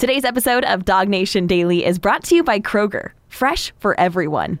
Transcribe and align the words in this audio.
Today's 0.00 0.24
episode 0.24 0.64
of 0.64 0.86
Dog 0.86 1.10
Nation 1.10 1.46
Daily 1.46 1.84
is 1.84 1.98
brought 1.98 2.24
to 2.24 2.34
you 2.34 2.42
by 2.42 2.58
Kroger, 2.58 3.10
fresh 3.28 3.70
for 3.80 4.00
everyone. 4.00 4.58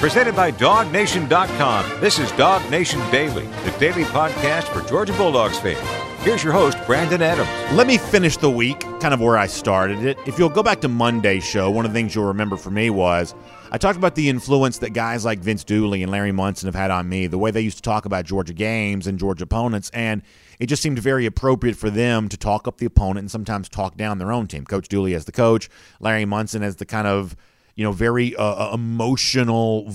Presented 0.00 0.34
by 0.34 0.50
DogNation.com. 0.50 2.00
This 2.00 2.18
is 2.18 2.32
Dog 2.32 2.68
Nation 2.72 2.98
Daily, 3.12 3.46
the 3.64 3.72
daily 3.78 4.02
podcast 4.02 4.64
for 4.64 4.84
Georgia 4.88 5.12
Bulldogs 5.12 5.60
fans. 5.60 5.78
Here's 6.24 6.42
your 6.42 6.52
host, 6.52 6.76
Brandon 6.86 7.22
Adams. 7.22 7.48
Let 7.72 7.86
me 7.86 7.98
finish 7.98 8.36
the 8.36 8.50
week 8.50 8.80
kind 8.98 9.14
of 9.14 9.20
where 9.20 9.38
I 9.38 9.46
started 9.46 10.04
it. 10.04 10.18
If 10.26 10.36
you'll 10.36 10.48
go 10.48 10.64
back 10.64 10.80
to 10.80 10.88
Monday's 10.88 11.44
show, 11.44 11.70
one 11.70 11.84
of 11.84 11.92
the 11.92 11.96
things 11.96 12.16
you'll 12.16 12.24
remember 12.24 12.56
for 12.56 12.70
me 12.72 12.90
was 12.90 13.32
I 13.70 13.78
talked 13.78 13.96
about 13.96 14.16
the 14.16 14.28
influence 14.28 14.78
that 14.78 14.90
guys 14.90 15.24
like 15.24 15.38
Vince 15.38 15.62
Dooley 15.62 16.02
and 16.02 16.10
Larry 16.10 16.32
Munson 16.32 16.66
have 16.66 16.74
had 16.74 16.90
on 16.90 17.08
me, 17.08 17.28
the 17.28 17.38
way 17.38 17.52
they 17.52 17.60
used 17.60 17.76
to 17.76 17.82
talk 17.82 18.06
about 18.06 18.24
Georgia 18.24 18.54
games 18.54 19.06
and 19.06 19.20
Georgia 19.20 19.44
opponents, 19.44 19.88
and 19.94 20.22
it 20.64 20.68
just 20.68 20.82
seemed 20.82 20.98
very 20.98 21.26
appropriate 21.26 21.76
for 21.76 21.90
them 21.90 22.28
to 22.28 22.36
talk 22.36 22.66
up 22.66 22.78
the 22.78 22.86
opponent 22.86 23.18
and 23.18 23.30
sometimes 23.30 23.68
talk 23.68 23.96
down 23.96 24.18
their 24.18 24.32
own 24.32 24.46
team. 24.46 24.64
Coach 24.64 24.88
Dooley 24.88 25.14
as 25.14 25.26
the 25.26 25.32
coach, 25.32 25.68
Larry 26.00 26.24
Munson 26.24 26.62
as 26.62 26.76
the 26.76 26.86
kind 26.86 27.06
of 27.06 27.36
you 27.76 27.84
know, 27.84 27.92
very 27.92 28.34
uh, 28.36 28.70
uh 28.70 28.74
emotional 28.74 29.92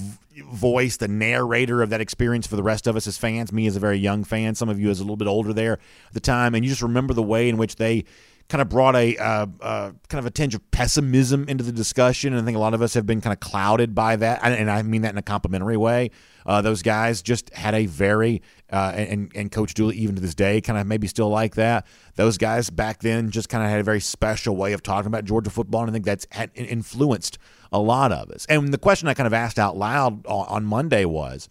voice, 0.52 0.98
the 0.98 1.08
narrator 1.08 1.82
of 1.82 1.90
that 1.90 2.02
experience 2.02 2.48
for 2.48 2.56
the 2.56 2.64
rest 2.64 2.88
of 2.88 2.96
us 2.96 3.08
as 3.08 3.18
fans. 3.18 3.52
Me 3.52 3.68
as 3.68 3.76
a 3.76 3.80
very 3.80 3.98
young 3.98 4.24
fan, 4.24 4.56
some 4.56 4.70
of 4.70 4.80
you 4.80 4.90
as 4.90 5.00
a 5.00 5.04
little 5.04 5.18
bit 5.18 5.28
older 5.28 5.54
there 5.54 5.74
at 5.74 6.14
the 6.14 6.20
time, 6.20 6.56
and 6.56 6.64
you 6.64 6.70
just 6.70 6.82
remember 6.82 7.14
the 7.14 7.24
way 7.24 7.50
in 7.50 7.58
which 7.58 7.76
they 7.76 8.06
kind 8.48 8.62
of 8.62 8.70
brought 8.70 8.96
a 8.96 9.18
uh, 9.18 9.48
uh, 9.62 9.92
kind 10.08 10.20
of 10.20 10.26
a 10.26 10.32
tinge 10.32 10.56
of 10.56 10.72
pessimism 10.72 11.48
into 11.48 11.64
the 11.64 11.72
discussion. 11.72 12.34
And 12.34 12.42
I 12.42 12.46
think 12.46 12.58
a 12.58 12.60
lot 12.60 12.74
of 12.74 12.82
us 12.82 12.94
have 12.96 13.06
been 13.06 13.22
kind 13.22 13.34
of 13.34 13.40
clouded 13.40 13.96
by 13.96 14.16
that, 14.18 14.44
and 14.44 14.70
I 14.70 14.82
mean 14.82 15.02
that 15.04 15.12
in 15.12 15.18
a 15.18 15.24
complimentary 15.24 15.78
way. 15.78 16.12
Uh, 16.46 16.62
those 16.62 16.82
guys 16.82 17.22
just 17.22 17.54
had 17.54 17.74
a 17.74 17.86
very 17.86 18.42
uh, 18.72 18.94
and 18.96 19.32
and 19.36 19.52
Coach 19.52 19.74
Dooley 19.74 19.98
even 19.98 20.16
to 20.16 20.22
this 20.22 20.36
day 20.36 20.62
kind 20.62 20.80
of 20.80 20.88
maybe 20.88 21.08
still 21.08 21.30
like 21.30 21.56
that. 21.56 21.86
Those 22.16 22.38
guys 22.38 22.70
back 22.70 23.02
then 23.02 23.30
just 23.30 23.50
kind 23.50 23.64
of 23.64 23.70
had 23.70 23.80
a 23.80 23.84
very 23.84 24.02
special 24.02 24.56
way 24.56 24.74
of 24.74 24.84
talking 24.84 25.08
about 25.08 25.26
Georgia 25.26 25.50
football, 25.50 25.82
and 25.82 25.90
I 25.90 25.94
think 25.94 26.06
that's 26.06 26.28
influenced 26.56 27.38
a 27.72 27.80
lot 27.80 28.12
of 28.12 28.30
us. 28.32 28.46
And 28.48 28.74
the 28.74 28.78
question 28.78 29.08
I 29.08 29.14
kind 29.14 29.28
of 29.28 29.34
asked 29.34 29.60
out 29.60 29.78
loud 29.78 30.26
on 30.28 30.66
Monday 30.66 31.06
was 31.06 31.50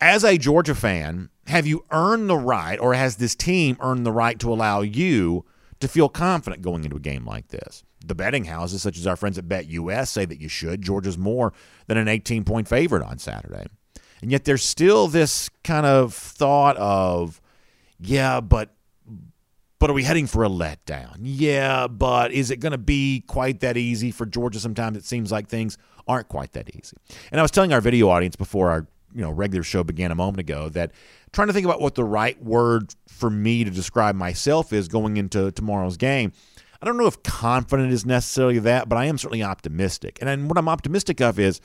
as 0.00 0.24
a 0.24 0.36
Georgia 0.36 0.74
fan, 0.74 1.30
have 1.46 1.66
you 1.66 1.84
earned 1.90 2.28
the 2.28 2.36
right, 2.36 2.78
or 2.78 2.94
has 2.94 3.16
this 3.16 3.34
team 3.34 3.76
earned 3.80 4.04
the 4.04 4.12
right 4.12 4.38
to 4.38 4.52
allow 4.52 4.82
you 4.82 5.44
to 5.80 5.88
feel 5.88 6.08
confident 6.08 6.62
going 6.62 6.84
into 6.84 6.96
a 6.96 7.00
game 7.00 7.24
like 7.24 7.48
this? 7.48 7.84
The 8.04 8.14
betting 8.14 8.44
houses, 8.44 8.82
such 8.82 8.98
as 8.98 9.06
our 9.06 9.16
friends 9.16 9.38
at 9.38 9.48
BetUS, 9.48 10.08
say 10.08 10.26
that 10.26 10.40
you 10.40 10.48
should. 10.48 10.82
Georgia's 10.82 11.16
more 11.16 11.54
than 11.86 11.96
an 11.96 12.08
18 12.08 12.44
point 12.44 12.68
favorite 12.68 13.02
on 13.02 13.18
Saturday. 13.18 13.64
And 14.24 14.32
yet 14.32 14.46
there's 14.46 14.64
still 14.64 15.06
this 15.06 15.50
kind 15.64 15.84
of 15.84 16.14
thought 16.14 16.78
of, 16.78 17.42
yeah, 18.00 18.40
but 18.40 18.74
but 19.78 19.90
are 19.90 19.92
we 19.92 20.02
heading 20.02 20.26
for 20.26 20.44
a 20.44 20.48
letdown? 20.48 21.16
Yeah, 21.20 21.88
but 21.88 22.32
is 22.32 22.50
it 22.50 22.56
going 22.56 22.72
to 22.72 22.78
be 22.78 23.22
quite 23.26 23.60
that 23.60 23.76
easy 23.76 24.10
for 24.10 24.24
Georgia? 24.24 24.58
Sometimes 24.60 24.96
it 24.96 25.04
seems 25.04 25.30
like 25.30 25.48
things 25.48 25.76
aren't 26.08 26.28
quite 26.28 26.54
that 26.54 26.74
easy. 26.74 26.96
And 27.32 27.38
I 27.38 27.42
was 27.42 27.50
telling 27.50 27.74
our 27.74 27.82
video 27.82 28.08
audience 28.08 28.34
before 28.34 28.70
our 28.70 28.86
you 29.14 29.20
know 29.20 29.30
regular 29.30 29.62
show 29.62 29.84
began 29.84 30.10
a 30.10 30.14
moment 30.14 30.40
ago 30.40 30.70
that 30.70 30.92
trying 31.32 31.48
to 31.48 31.52
think 31.52 31.66
about 31.66 31.82
what 31.82 31.94
the 31.94 32.04
right 32.04 32.42
word 32.42 32.94
for 33.06 33.28
me 33.28 33.62
to 33.62 33.70
describe 33.70 34.14
myself 34.14 34.72
is 34.72 34.88
going 34.88 35.18
into 35.18 35.52
tomorrow's 35.52 35.98
game. 35.98 36.32
I 36.80 36.86
don't 36.86 36.96
know 36.96 37.08
if 37.08 37.22
confident 37.22 37.92
is 37.92 38.06
necessarily 38.06 38.58
that, 38.60 38.88
but 38.88 38.96
I 38.96 39.04
am 39.04 39.18
certainly 39.18 39.42
optimistic. 39.42 40.18
And 40.22 40.48
what 40.48 40.56
I'm 40.56 40.70
optimistic 40.70 41.20
of 41.20 41.38
is 41.38 41.60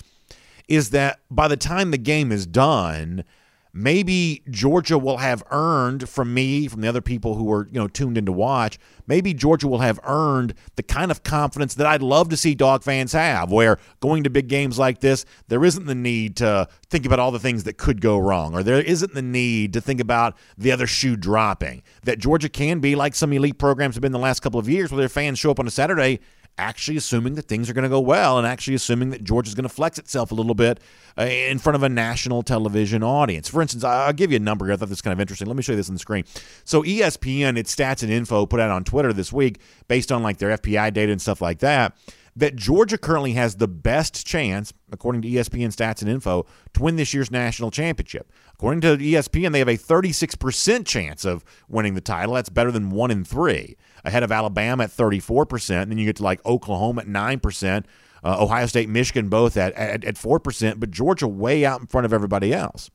is 0.70 0.92
that 0.92 1.20
by 1.30 1.48
the 1.48 1.58
time 1.58 1.92
the 1.92 1.98
game 1.98 2.32
is 2.32 2.46
done, 2.46 3.26
maybe 3.74 4.44
Georgia 4.50 4.98
will 4.98 5.18
have 5.18 5.44
earned 5.52 6.08
from 6.08 6.34
me, 6.34 6.68
from 6.68 6.82
the 6.82 6.88
other 6.88 7.02
people 7.02 7.36
who 7.36 7.44
were, 7.44 7.68
you 7.72 7.80
know, 7.80 7.88
tuned 7.88 8.18
in 8.18 8.26
to 8.26 8.32
watch, 8.32 8.80
maybe 9.08 9.34
Georgia 9.34 9.68
will 9.68 9.80
have 9.80 10.00
earned 10.04 10.54
the 10.76 10.84
kind 10.84 11.12
of 11.12 11.24
confidence 11.24 11.76
that 11.76 11.86
I'd 11.86 12.02
love 12.02 12.30
to 12.30 12.38
see 12.38 12.56
dog 12.56 12.84
fans 12.84 13.14
have, 13.14 13.52
where 13.52 13.78
going 14.00 14.24
to 14.24 14.30
big 14.30 14.48
games 14.48 14.80
like 14.80 15.00
this, 15.00 15.26
there 15.48 15.64
isn't 15.66 15.86
the 15.86 15.96
need 15.96 16.36
to 16.38 16.68
think 16.90 17.06
about 17.06 17.20
all 17.20 17.32
the 17.32 17.40
things 17.40 17.64
that 17.66 17.78
could 17.78 18.00
go 18.00 18.18
wrong, 18.18 18.54
or 18.54 18.64
there 18.64 18.82
isn't 18.82 19.14
the 19.14 19.22
need 19.22 19.74
to 19.74 19.82
think 19.82 20.00
about 20.00 20.38
the 20.58 20.72
other 20.72 20.88
shoe 20.88 21.16
dropping. 21.16 21.84
That 22.04 22.20
Georgia 22.20 22.50
can 22.50 22.80
be 22.80 22.96
like 22.96 23.16
some 23.16 23.34
elite 23.34 23.58
programs 23.58 23.96
have 23.96 24.02
been 24.02 24.12
the 24.12 24.20
last 24.20 24.42
couple 24.42 24.60
of 24.60 24.70
years, 24.70 24.92
where 24.92 25.00
their 25.00 25.10
fans 25.10 25.40
show 25.40 25.52
up 25.52 25.60
on 25.60 25.68
a 25.68 25.72
Saturday 25.72 26.20
actually 26.60 26.98
assuming 26.98 27.36
that 27.36 27.44
things 27.44 27.70
are 27.70 27.74
going 27.74 27.84
to 27.84 27.90
go 27.90 28.00
well 28.00 28.38
and 28.38 28.46
actually 28.46 28.76
assuming 28.76 29.10
that 29.10 29.24
Georgia's 29.24 29.56
going 29.56 29.64
to 29.64 29.74
flex 29.74 29.98
itself 29.98 30.32
a 30.32 30.36
little 30.36 30.54
bit 30.54 30.80
uh, 31.18 31.24
in 31.24 31.58
front 31.58 31.76
of 31.76 31.84
a 31.84 31.90
national 31.90 32.44
television 32.44 33.02
audience. 33.02 33.50
For 33.50 33.62
instance, 33.62 33.84
I'll 33.84 34.14
give 34.14 34.32
you 34.32 34.38
a 34.38 34.42
number 34.42 34.66
here. 34.66 34.74
I 34.74 34.78
thought 34.78 34.90
this 34.90 34.98
was 34.98 35.02
kind 35.02 35.14
of 35.14 35.20
interesting. 35.20 35.48
Let 35.48 35.58
me 35.58 35.64
show 35.64 35.72
you 35.72 35.78
this 35.78 35.90
on 35.90 35.96
the 35.96 36.00
screen. 36.00 36.26
So 36.66 36.84
ESPN, 36.84 37.58
its 37.58 37.74
stats 37.74 38.04
and 38.04 38.12
info 38.12 38.46
put 38.46 38.60
out 38.60 38.70
on 38.70 38.84
Twitter 38.84 39.14
this 39.14 39.34
week 39.34 39.60
based 39.88 40.12
on 40.12 40.22
like 40.22 40.38
their 40.38 40.58
FPI 40.58 40.94
data 40.94 41.12
and 41.12 41.22
stuff 41.22 41.42
like 41.42 41.60
that 41.60 41.98
that 42.40 42.56
Georgia 42.56 42.98
currently 42.98 43.34
has 43.34 43.56
the 43.56 43.68
best 43.68 44.26
chance, 44.26 44.74
according 44.92 45.22
to 45.22 45.28
ESPN 45.28 45.76
stats 45.76 46.02
and 46.02 46.10
info, 46.10 46.46
to 46.74 46.82
win 46.82 46.96
this 46.96 47.14
year's 47.14 47.30
national 47.30 47.70
championship. 47.70 48.32
According 48.54 48.82
to 48.82 48.98
ESPN, 48.98 49.52
they 49.52 49.60
have 49.60 49.68
a 49.68 49.78
36% 49.78 50.86
chance 50.86 51.26
of 51.26 51.44
winning 51.68 51.96
the 51.96 52.02
title. 52.02 52.36
That's 52.36 52.50
better 52.50 52.72
than 52.72 52.92
one 52.92 53.12
in 53.12 53.26
three 53.26 53.76
ahead 54.04 54.24
of 54.24 54.32
Alabama 54.32 54.84
at 54.86 54.90
34%. 54.90 55.84
And 55.84 55.92
then 55.92 55.98
you 55.98 56.06
get 56.06 56.18
to 56.18 56.24
like 56.24 56.46
Oklahoma 56.46 57.02
at 57.02 57.08
9%, 57.08 57.86
uh, 58.24 58.44
Ohio 58.44 58.66
State, 58.66 58.90
Michigan 58.90 59.30
both 59.30 59.58
at, 59.58 59.74
at, 59.74 60.04
at 60.04 60.16
4%, 60.16 60.80
but 60.80 60.92
Georgia 60.92 61.28
way 61.28 61.66
out 61.66 61.80
in 61.80 61.88
front 61.88 62.06
of 62.06 62.14
everybody 62.14 62.54
else. 62.54 62.90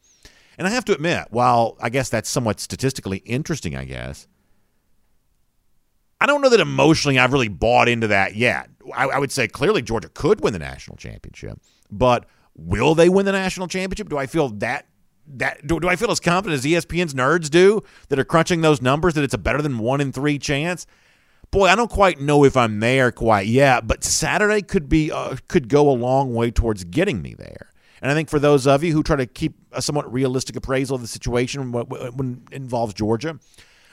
And 0.57 0.67
I 0.67 0.71
have 0.71 0.85
to 0.87 0.93
admit, 0.93 1.27
while 1.31 1.77
I 1.81 1.91
guess 1.91 2.09
that's 2.09 2.31
somewhat 2.31 2.61
statistically 2.61 3.19
interesting, 3.19 3.77
I 3.77 3.85
guess, 3.85 4.29
I 6.21 6.27
don't 6.27 6.41
know 6.41 6.49
that 6.49 6.61
emotionally 6.61 7.19
I've 7.19 7.33
really 7.33 7.49
bought 7.49 7.89
into 7.89 8.07
that 8.09 8.37
yet. 8.37 8.71
I, 8.95 9.07
I 9.07 9.19
would 9.19 9.33
say 9.33 9.49
clearly 9.49 9.83
Georgia 9.83 10.09
could 10.09 10.41
win 10.43 10.53
the 10.53 10.59
national 10.59 10.97
championship, 10.97 11.59
but 11.91 12.27
will 12.55 12.95
they 12.95 13.09
win 13.09 13.27
the 13.27 13.33
national 13.33 13.67
championship? 13.69 14.09
Do 14.09 14.17
I 14.17 14.27
feel 14.27 14.49
that 14.51 14.87
that 15.27 15.67
do, 15.67 15.81
do 15.81 15.89
I 15.89 15.97
feel 15.97 16.11
as 16.11 16.21
confident 16.21 16.59
as 16.59 16.65
ESPN's 16.65 17.15
nerds 17.15 17.51
do 17.51 17.83
that 18.09 18.19
are 18.19 18.25
crunching 18.25 18.61
those 18.61 18.83
numbers 18.83 19.15
that 19.15 19.25
it's 19.25 19.35
a 19.35 19.39
better 19.39 19.63
than 19.63 19.79
one 19.79 20.01
in 20.01 20.13
three 20.13 20.39
chance? 20.39 20.87
Boy, 21.51 21.69
I 21.69 21.77
don't 21.77 21.91
quite 21.91 22.21
know 22.21 22.45
if 22.45 22.57
I'm 22.57 22.81
there 22.81 23.13
quite 23.13 23.47
yet, 23.47 23.87
but 23.87 24.03
Saturday 24.03 24.63
could 24.63 24.89
be 24.89 25.13
uh, 25.13 25.37
could 25.49 25.69
go 25.69 25.89
a 25.89 25.93
long 25.93 26.35
way 26.35 26.51
towards 26.51 26.85
getting 26.85 27.23
me 27.23 27.35
there. 27.35 27.73
And 28.03 28.11
I 28.11 28.15
think 28.15 28.29
for 28.29 28.39
those 28.39 28.67
of 28.67 28.85
you 28.85 28.93
who 28.93 29.03
try 29.03 29.17
to 29.17 29.27
keep 29.27 29.55
a 29.73 29.81
somewhat 29.81 30.13
realistic 30.13 30.57
appraisal 30.57 30.97
of 30.97 31.01
the 31.01 31.09
situation 31.09 31.73
when, 31.73 31.87
when 31.87 32.43
involves 32.53 32.93
Georgia, 32.93 33.39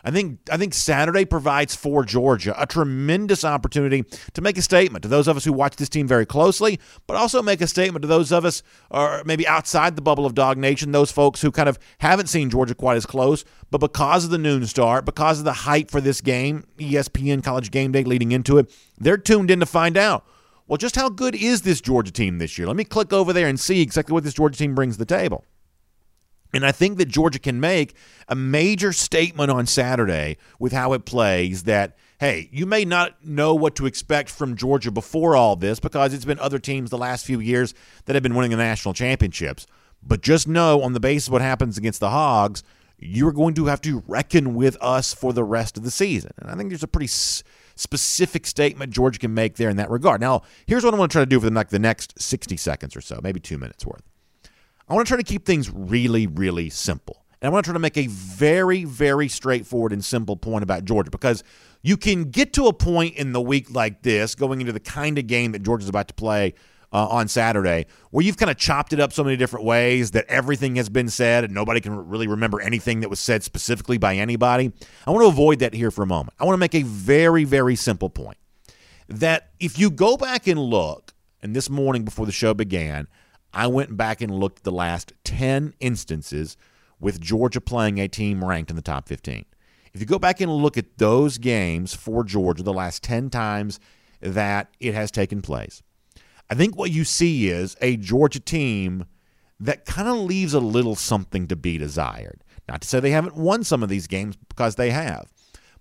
I 0.04 0.12
think 0.12 0.40
I 0.52 0.58
think 0.58 0.74
Saturday 0.74 1.26
provides 1.26 1.76
for 1.76 2.04
Georgia 2.04 2.60
a 2.62 2.66
tremendous 2.66 3.46
opportunity 3.46 4.04
to 4.34 4.42
make 4.42 4.58
a 4.58 4.62
statement 4.62 5.04
to 5.04 5.08
those 5.08 5.28
of 5.28 5.38
us 5.38 5.46
who 5.46 5.54
watch 5.54 5.76
this 5.76 5.90
team 5.90 6.08
very 6.08 6.26
closely, 6.26 6.80
but 7.08 7.18
also 7.18 7.42
make 7.42 7.62
a 7.62 7.68
statement 7.68 8.02
to 8.02 8.08
those 8.08 8.32
of 8.32 8.46
us 8.46 8.64
or 8.90 9.24
maybe 9.26 9.48
outside 9.48 9.96
the 9.96 10.02
bubble 10.02 10.26
of 10.26 10.34
Dog 10.34 10.58
Nation, 10.58 10.92
those 10.92 11.12
folks 11.12 11.42
who 11.42 11.52
kind 11.52 11.70
of 11.70 11.78
haven't 12.00 12.28
seen 12.28 12.50
Georgia 12.50 12.76
quite 12.76 12.98
as 12.98 13.06
close, 13.06 13.46
but 13.70 13.80
because 13.80 14.26
of 14.26 14.32
the 14.32 14.38
noon 14.38 14.66
start, 14.66 15.06
because 15.06 15.40
of 15.40 15.46
the 15.46 15.54
hype 15.54 15.92
for 15.92 16.02
this 16.02 16.22
game, 16.22 16.66
ESPN 16.78 17.44
College 17.44 17.72
Game 17.72 17.92
Day 17.92 18.04
leading 18.04 18.32
into 18.32 18.58
it, 18.58 18.74
they're 18.98 19.18
tuned 19.18 19.52
in 19.52 19.60
to 19.60 19.66
find 19.66 19.98
out. 19.98 20.26
Well, 20.68 20.78
just 20.78 20.96
how 20.96 21.10
good 21.10 21.36
is 21.36 21.64
this 21.64 21.82
Georgia 21.82 22.12
team 22.12 22.38
this 22.38 22.58
year? 22.58 22.66
Let 22.66 22.78
me 22.78 22.86
click 22.86 23.12
over 23.12 23.34
there 23.34 23.48
and 23.48 23.60
see 23.60 23.82
exactly 23.82 24.14
what 24.14 24.24
this 24.24 24.34
Georgia 24.34 24.58
team 24.58 24.74
brings 24.74 24.96
to 24.96 25.00
the 25.00 25.06
table. 25.06 25.44
And 26.54 26.66
I 26.66 26.72
think 26.72 26.98
that 26.98 27.08
Georgia 27.08 27.40
can 27.40 27.60
make 27.60 27.94
a 28.28 28.36
major 28.36 28.92
statement 28.94 29.50
on 29.52 29.66
Saturday 29.66 30.38
with 30.60 30.74
how 30.74 30.94
it 30.94 31.06
plays 31.06 31.64
that, 31.64 31.98
hey, 32.20 32.50
you 32.52 32.66
may 32.66 32.84
not 32.84 33.26
know 33.26 33.56
what 33.56 33.76
to 33.76 33.86
expect 33.86 34.30
from 34.30 34.56
Georgia 34.56 34.92
before 34.92 35.36
all 35.36 35.56
this 35.56 35.80
because 35.80 36.14
it's 36.14 36.26
been 36.26 36.40
other 36.40 36.60
teams 36.60 36.90
the 36.90 36.98
last 36.98 37.26
few 37.26 37.40
years 37.40 37.74
that 38.06 38.16
have 38.16 38.24
been 38.24 38.36
winning 38.36 38.52
the 38.52 38.58
national 38.58 38.94
championships. 38.94 39.66
But 40.04 40.22
just 40.22 40.48
know 40.48 40.82
on 40.82 40.94
the 40.94 41.00
basis 41.00 41.28
of 41.28 41.34
what 41.34 41.42
happens 41.42 41.78
against 41.78 42.00
the 42.00 42.10
Hogs, 42.10 42.64
you're 42.98 43.32
going 43.32 43.54
to 43.56 43.66
have 43.66 43.82
to 43.82 44.04
reckon 44.08 44.54
with 44.54 44.78
us 44.82 45.14
for 45.14 45.34
the 45.34 45.44
rest 45.44 45.78
of 45.78 45.84
the 45.84 45.92
season. 45.92 46.32
And 46.38 46.50
I 46.52 46.56
think 46.56 46.70
there's 46.70 46.84
a 46.84 46.88
pretty 46.88 47.06
s- 47.08 47.44
specific 47.76 48.46
statement 48.46 48.94
Georgia 48.94 49.20
can 49.20 49.34
make 49.34 49.56
there 49.56 49.70
in 49.70 49.78
that 49.78 49.90
regard. 49.90 50.22
Now, 50.22 50.44
here's 50.68 50.84
what 50.84 50.94
I 50.94 50.98
want 50.98 51.12
to 51.12 51.16
try 51.16 51.22
to 51.24 51.30
do 51.30 51.40
for 51.40 51.50
the, 51.50 51.56
like, 51.56 51.70
the 51.70 51.80
next 51.80 52.22
60 52.22 52.58
seconds 52.58 52.96
or 52.96 53.02
so, 53.02 53.20
maybe 53.24 53.40
two 53.40 53.58
minutes 53.58 53.86
worth. 53.86 54.04
I 54.92 54.94
want 54.94 55.08
to 55.08 55.12
try 55.12 55.18
to 55.18 55.24
keep 55.24 55.46
things 55.46 55.72
really, 55.72 56.28
really 56.28 56.70
simple. 56.70 57.24
And 57.42 57.48
I 57.48 57.50
want 57.50 57.64
to 57.64 57.70
try 57.70 57.74
to 57.74 57.80
make 57.80 57.96
a 57.96 58.08
very, 58.08 58.84
very 58.84 59.30
straightforward 59.30 59.94
and 59.94 60.04
simple 60.04 60.36
point 60.36 60.64
about 60.64 60.84
Georgia 60.84 61.10
because 61.10 61.46
you 61.82 61.96
can 61.96 62.26
get 62.26 62.52
to 62.54 62.68
a 62.68 62.74
point 62.74 63.16
in 63.16 63.32
the 63.32 63.40
week 63.40 63.72
like 63.72 64.02
this, 64.02 64.36
going 64.36 64.60
into 64.60 64.74
the 64.74 64.82
kind 64.82 65.18
of 65.18 65.28
game 65.28 65.54
that 65.54 65.64
Georgia's 65.64 65.88
about 65.88 66.10
to 66.10 66.14
play 66.14 66.56
uh, 66.92 67.08
on 67.08 67.30
Saturday, 67.30 67.86
where 68.10 68.26
you've 68.26 68.36
kind 68.36 68.52
of 68.52 68.58
chopped 68.58 68.92
it 68.92 69.00
up 69.00 69.14
so 69.14 69.24
many 69.24 69.38
different 69.38 69.66
ways 69.66 70.12
that 70.12 70.26
everything 70.28 70.76
has 70.76 70.90
been 70.90 71.08
said 71.08 71.46
and 71.46 71.54
nobody 71.54 71.80
can 71.80 72.10
really 72.10 72.28
remember 72.28 72.60
anything 72.60 73.00
that 73.00 73.10
was 73.10 73.22
said 73.22 73.44
specifically 73.44 73.98
by 73.98 74.18
anybody. 74.18 74.74
I 75.08 75.12
want 75.12 75.24
to 75.24 75.30
avoid 75.30 75.60
that 75.60 75.74
here 75.74 75.92
for 75.92 76.04
a 76.04 76.08
moment. 76.08 76.34
I 76.38 76.44
want 76.44 76.56
to 76.56 76.60
make 76.60 76.76
a 76.76 76.84
very, 76.84 77.46
very 77.46 77.78
simple 77.78 78.10
point 78.10 78.38
that 79.08 79.52
if 79.58 79.80
you 79.80 79.90
go 79.90 80.18
back 80.18 80.48
and 80.48 80.60
look, 80.60 81.14
and 81.42 81.56
this 81.56 81.70
morning 81.70 82.04
before 82.04 82.26
the 82.26 82.34
show 82.34 82.54
began, 82.54 83.08
I 83.54 83.68
went 83.68 83.98
back 83.98 84.22
and 84.22 84.32
looked 84.32 84.60
at 84.60 84.64
the 84.64 84.72
last 84.72 85.14
10 85.24 85.74
instances 85.80 86.58
with 87.00 87.20
Georgia 87.20 87.62
playing 87.62 88.00
a 88.00 88.08
team 88.08 88.44
ranked 88.44 88.70
in 88.70 88.76
the 88.76 88.82
top 88.82 89.08
15. 89.08 89.46
If 89.94 90.00
you 90.00 90.06
go 90.06 90.20
back 90.20 90.40
and 90.40 90.52
look 90.52 90.78
at 90.78 90.98
those 90.98 91.38
games 91.38 91.94
for 91.94 92.24
Georgia, 92.24 92.64
the 92.64 92.74
last 92.74 93.04
10 93.04 93.30
times 93.30 93.80
that 94.22 94.70
it 94.80 94.94
has 94.94 95.12
taken 95.12 95.42
place, 95.42 95.82
I 96.50 96.56
think 96.56 96.78
what 96.78 96.92
you 96.92 97.04
see 97.04 97.50
is 97.50 97.76
a 97.82 97.98
Georgia 97.98 98.40
team 98.40 99.06
that 99.60 99.86
kind 99.86 100.08
of 100.08 100.18
leaves 100.18 100.54
a 100.54 100.60
little 100.60 100.96
something 100.96 101.48
to 101.48 101.56
be 101.56 101.78
desired. 101.78 102.44
Not 102.68 102.82
to 102.82 102.88
say 102.88 103.00
they 103.00 103.12
haven't 103.12 103.36
won 103.36 103.64
some 103.64 103.84
of 103.84 103.90
these 103.90 104.08
games 104.08 104.38
because 104.38 104.76
they 104.76 104.92
have, 104.92 105.32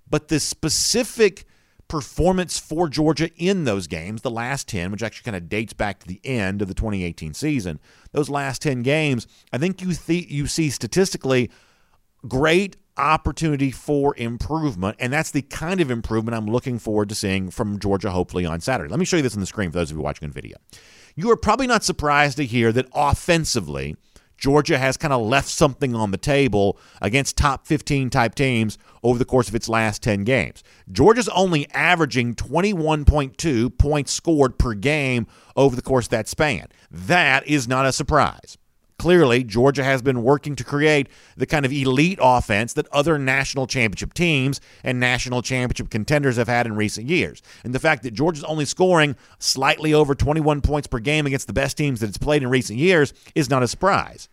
but 0.09 0.29
the 0.29 0.41
specific 0.41 1.45
performance 1.91 2.57
for 2.59 2.89
Georgia 2.89 3.29
in 3.37 3.65
those 3.65 3.89
games, 3.89 4.23
the 4.23 4.31
last 4.31 4.69
10, 4.69 4.93
which 4.93 5.03
actually 5.03 5.25
kind 5.25 5.37
of 5.37 5.49
dates 5.49 5.73
back 5.73 5.99
to 5.99 6.07
the 6.07 6.21
end 6.25 6.63
of 6.63 6.69
the 6.69 6.75
2018 6.75 7.35
season, 7.35 7.81
those 8.13 8.31
last 8.31 8.63
10 8.63 8.83
games, 8.83 9.27
I 9.53 9.59
think 9.59 9.83
you 9.83 9.93
th- 9.93 10.31
you 10.31 10.47
see 10.47 10.71
statistically 10.71 11.51
great 12.29 12.77
opportunity 12.97 13.73
for 13.73 14.15
improvement, 14.17 14.97
and 15.01 15.13
that's 15.13 15.33
the 15.33 15.43
kind 15.43 15.81
of 15.81 15.91
improvement 15.91 16.37
I'm 16.37 16.47
looking 16.47 16.79
forward 16.79 17.09
to 17.09 17.15
seeing 17.15 17.51
from 17.51 17.81
Georgia 17.81 18.11
hopefully 18.11 18.47
on 18.47 18.61
Saturday. 18.61 18.89
Let 18.89 19.01
me 19.01 19.05
show 19.05 19.17
you 19.17 19.23
this 19.23 19.35
on 19.35 19.41
the 19.41 19.47
screen 19.47 19.71
for 19.71 19.79
those 19.79 19.91
of 19.91 19.97
you 19.97 20.03
watching 20.03 20.27
on 20.27 20.33
video. 20.33 20.59
You 21.17 21.31
are 21.33 21.37
probably 21.37 21.67
not 21.67 21.83
surprised 21.83 22.37
to 22.37 22.47
hear 22.47 22.71
that 22.73 22.87
offensively, 22.95 23.97
Georgia 24.41 24.79
has 24.79 24.97
kind 24.97 25.13
of 25.13 25.21
left 25.21 25.49
something 25.49 25.95
on 25.95 26.11
the 26.11 26.17
table 26.17 26.79
against 27.01 27.37
top 27.37 27.67
15 27.67 28.11
type 28.11 28.35
teams 28.35 28.79
over 29.03 29.19
the 29.19 29.25
course 29.25 29.49
of 29.49 29.55
its 29.55 29.69
last 29.69 30.03
10 30.03 30.25
games. 30.25 30.65
Georgia's 30.91 31.29
only 31.29 31.71
averaging 31.73 32.35
21.2 32.35 33.79
points 33.79 34.13
scored 34.13 34.59
per 34.59 34.75
game 34.75 35.27
over 35.57 35.77
the 35.77 35.83
course 35.83 36.07
of 36.07 36.11
that 36.11 36.27
span. 36.27 36.67
That 36.91 37.47
is 37.47 37.69
not 37.69 37.87
a 37.87 37.93
surprise. 37.93 38.57
Clearly, 39.01 39.45
Georgia 39.45 39.83
has 39.83 40.03
been 40.03 40.23
working 40.23 40.55
to 40.57 40.63
create 40.63 41.09
the 41.35 41.47
kind 41.47 41.65
of 41.65 41.73
elite 41.73 42.19
offense 42.21 42.75
that 42.75 42.87
other 42.89 43.19
national 43.19 43.67
championship 43.67 44.13
teams 44.13 44.61
and 44.85 45.01
national 45.01 45.41
championship 45.41 45.89
contenders 45.89 46.37
have 46.37 46.49
had 46.49 46.67
in 46.67 46.77
recent 46.77 47.09
years. 47.09 47.41
And 47.65 47.75
the 47.75 47.79
fact 47.79 48.03
that 48.03 48.11
Georgia's 48.11 48.45
only 48.45 48.67
scoring 48.67 49.17
slightly 49.39 49.95
over 49.95 50.15
21 50.15 50.61
points 50.61 50.87
per 50.87 50.99
game 50.99 51.25
against 51.25 51.47
the 51.47 51.55
best 51.55 51.79
teams 51.79 52.01
that 52.01 52.11
it's 52.11 52.19
played 52.19 52.43
in 52.43 52.51
recent 52.51 52.79
years 52.79 53.15
is 53.35 53.49
not 53.49 53.63
a 53.63 53.69
surprise. 53.69 54.29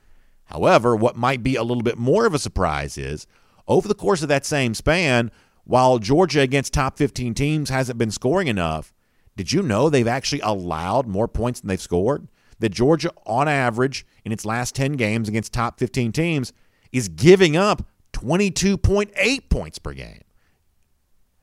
However, 0.48 0.98
what 0.98 1.16
might 1.16 1.44
be 1.44 1.56
a 1.56 1.64
little 1.64 1.82
bit 1.82 1.98
more 1.98 2.26
of 2.26 2.34
a 2.34 2.38
surprise 2.38 2.98
is 2.98 3.26
over 3.70 3.88
the 3.88 3.96
course 3.96 4.22
of 4.22 4.28
that 4.28 4.46
same 4.46 4.74
span, 4.74 5.32
while 5.64 5.98
Georgia 5.98 6.42
against 6.42 6.74
top 6.74 6.98
15 6.98 7.34
teams 7.36 7.70
hasn't 7.70 7.98
been 7.98 8.12
scoring 8.12 8.48
enough, 8.50 8.94
did 9.38 9.54
you 9.54 9.64
know 9.64 9.90
they've 9.90 10.06
actually 10.06 10.42
allowed 10.42 11.08
more 11.08 11.30
points 11.30 11.62
than 11.62 11.70
they've 11.70 11.80
scored? 11.80 12.28
That 12.60 12.70
Georgia, 12.70 13.12
on 13.26 13.48
average, 13.48 14.06
in 14.26 14.32
its 14.32 14.46
last 14.46 14.76
10 14.76 14.94
games 14.94 15.30
against 15.30 15.54
top 15.54 15.80
15 15.80 16.12
teams, 16.12 16.54
is 16.92 17.08
giving 17.08 17.56
up 17.56 17.86
22.8 18.14 19.50
points 19.50 19.80
per 19.80 19.94
game. 19.94 20.22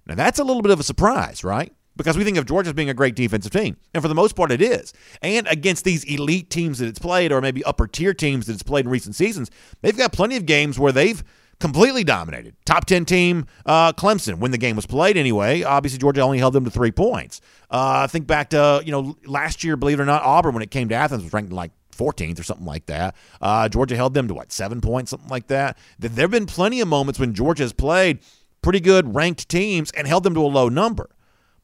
Now, 0.06 0.14
that's 0.14 0.38
a 0.38 0.44
little 0.44 0.62
bit 0.62 0.72
of 0.72 0.81
a 0.81 0.82
surprise, 0.82 1.44
right? 1.44 1.72
Because 1.96 2.19
we 2.19 2.25
think 2.25 2.37
of 2.37 2.46
Georgia 2.46 2.70
as 2.70 2.75
being 2.75 2.90
a 2.90 2.94
great 2.94 3.14
defensive 3.14 3.52
team. 3.52 3.76
And 3.94 4.02
for 4.02 4.08
the 4.08 4.14
most 4.14 4.34
part, 4.34 4.50
it 4.50 4.61
is. 4.61 4.93
And 5.22 5.46
against 5.46 5.84
these 5.84 6.02
elite 6.05 6.50
teams 6.50 6.78
that 6.78 6.88
it's 6.88 6.99
played, 6.99 7.31
or 7.31 7.40
maybe 7.40 7.62
upper 7.64 7.87
tier 7.87 8.12
teams 8.12 8.46
that 8.46 8.55
it's 8.55 8.62
played 8.64 8.84
in 8.84 8.90
recent 8.90 9.14
seasons, 9.14 9.50
they've 9.81 9.96
got 9.96 10.12
plenty 10.12 10.37
of 10.37 10.44
games 10.44 10.78
where 10.78 10.93
they've 10.93 11.22
completely 11.64 12.05
dominated. 12.05 12.55
Top 12.66 12.84
10 12.84 13.06
team, 13.06 13.46
uh, 13.64 13.90
Clemson, 13.94 14.34
when 14.34 14.50
the 14.50 14.58
game 14.58 14.76
was 14.76 14.84
played 14.84 15.16
anyway. 15.16 15.62
Obviously, 15.62 15.99
Georgia 15.99 16.20
only 16.20 16.37
held 16.37 16.52
them 16.52 16.66
to 16.66 16.70
three 16.70 16.93
points. 16.93 17.40
Uh, 17.70 18.06
think 18.06 18.26
back 18.26 18.50
to, 18.50 18.82
you 18.84 18.93
know, 18.93 19.16
last 19.25 19.64
year, 19.64 19.75
believe 19.75 19.99
it 19.99 20.02
or 20.02 20.05
not, 20.05 20.22
Auburn, 20.22 20.52
when 20.52 20.62
it 20.62 20.70
came 20.70 20.90
to 20.90 20.94
Athens, 20.94 21.22
was 21.22 21.32
ranked 21.32 21.52
like 21.52 21.70
14th 21.96 22.38
or 22.38 22.43
something 22.43 22.66
like 22.66 22.84
that. 22.84 23.16
Uh, 23.40 23.66
Georgia 23.70 23.96
held 23.96 24.12
them 24.12 24.28
to 24.28 24.34
what, 24.34 24.52
seven 24.52 24.82
points, 24.82 25.11
something 25.11 25.31
like 25.31 25.46
that. 25.46 25.78
There 25.99 26.11
have 26.25 26.31
been 26.31 26.44
plenty 26.44 26.82
of 26.82 26.88
moments 26.88 27.19
when 27.19 27.32
Georgia 27.32 27.62
has 27.62 27.72
played 27.72 28.19
pretty 28.61 28.81
good 28.81 29.14
ranked 29.14 29.49
teams 29.49 29.90
and 29.93 30.06
held 30.06 30.22
them 30.25 30.34
to 30.34 30.40
a 30.40 30.49
low 30.49 30.69
number. 30.69 31.08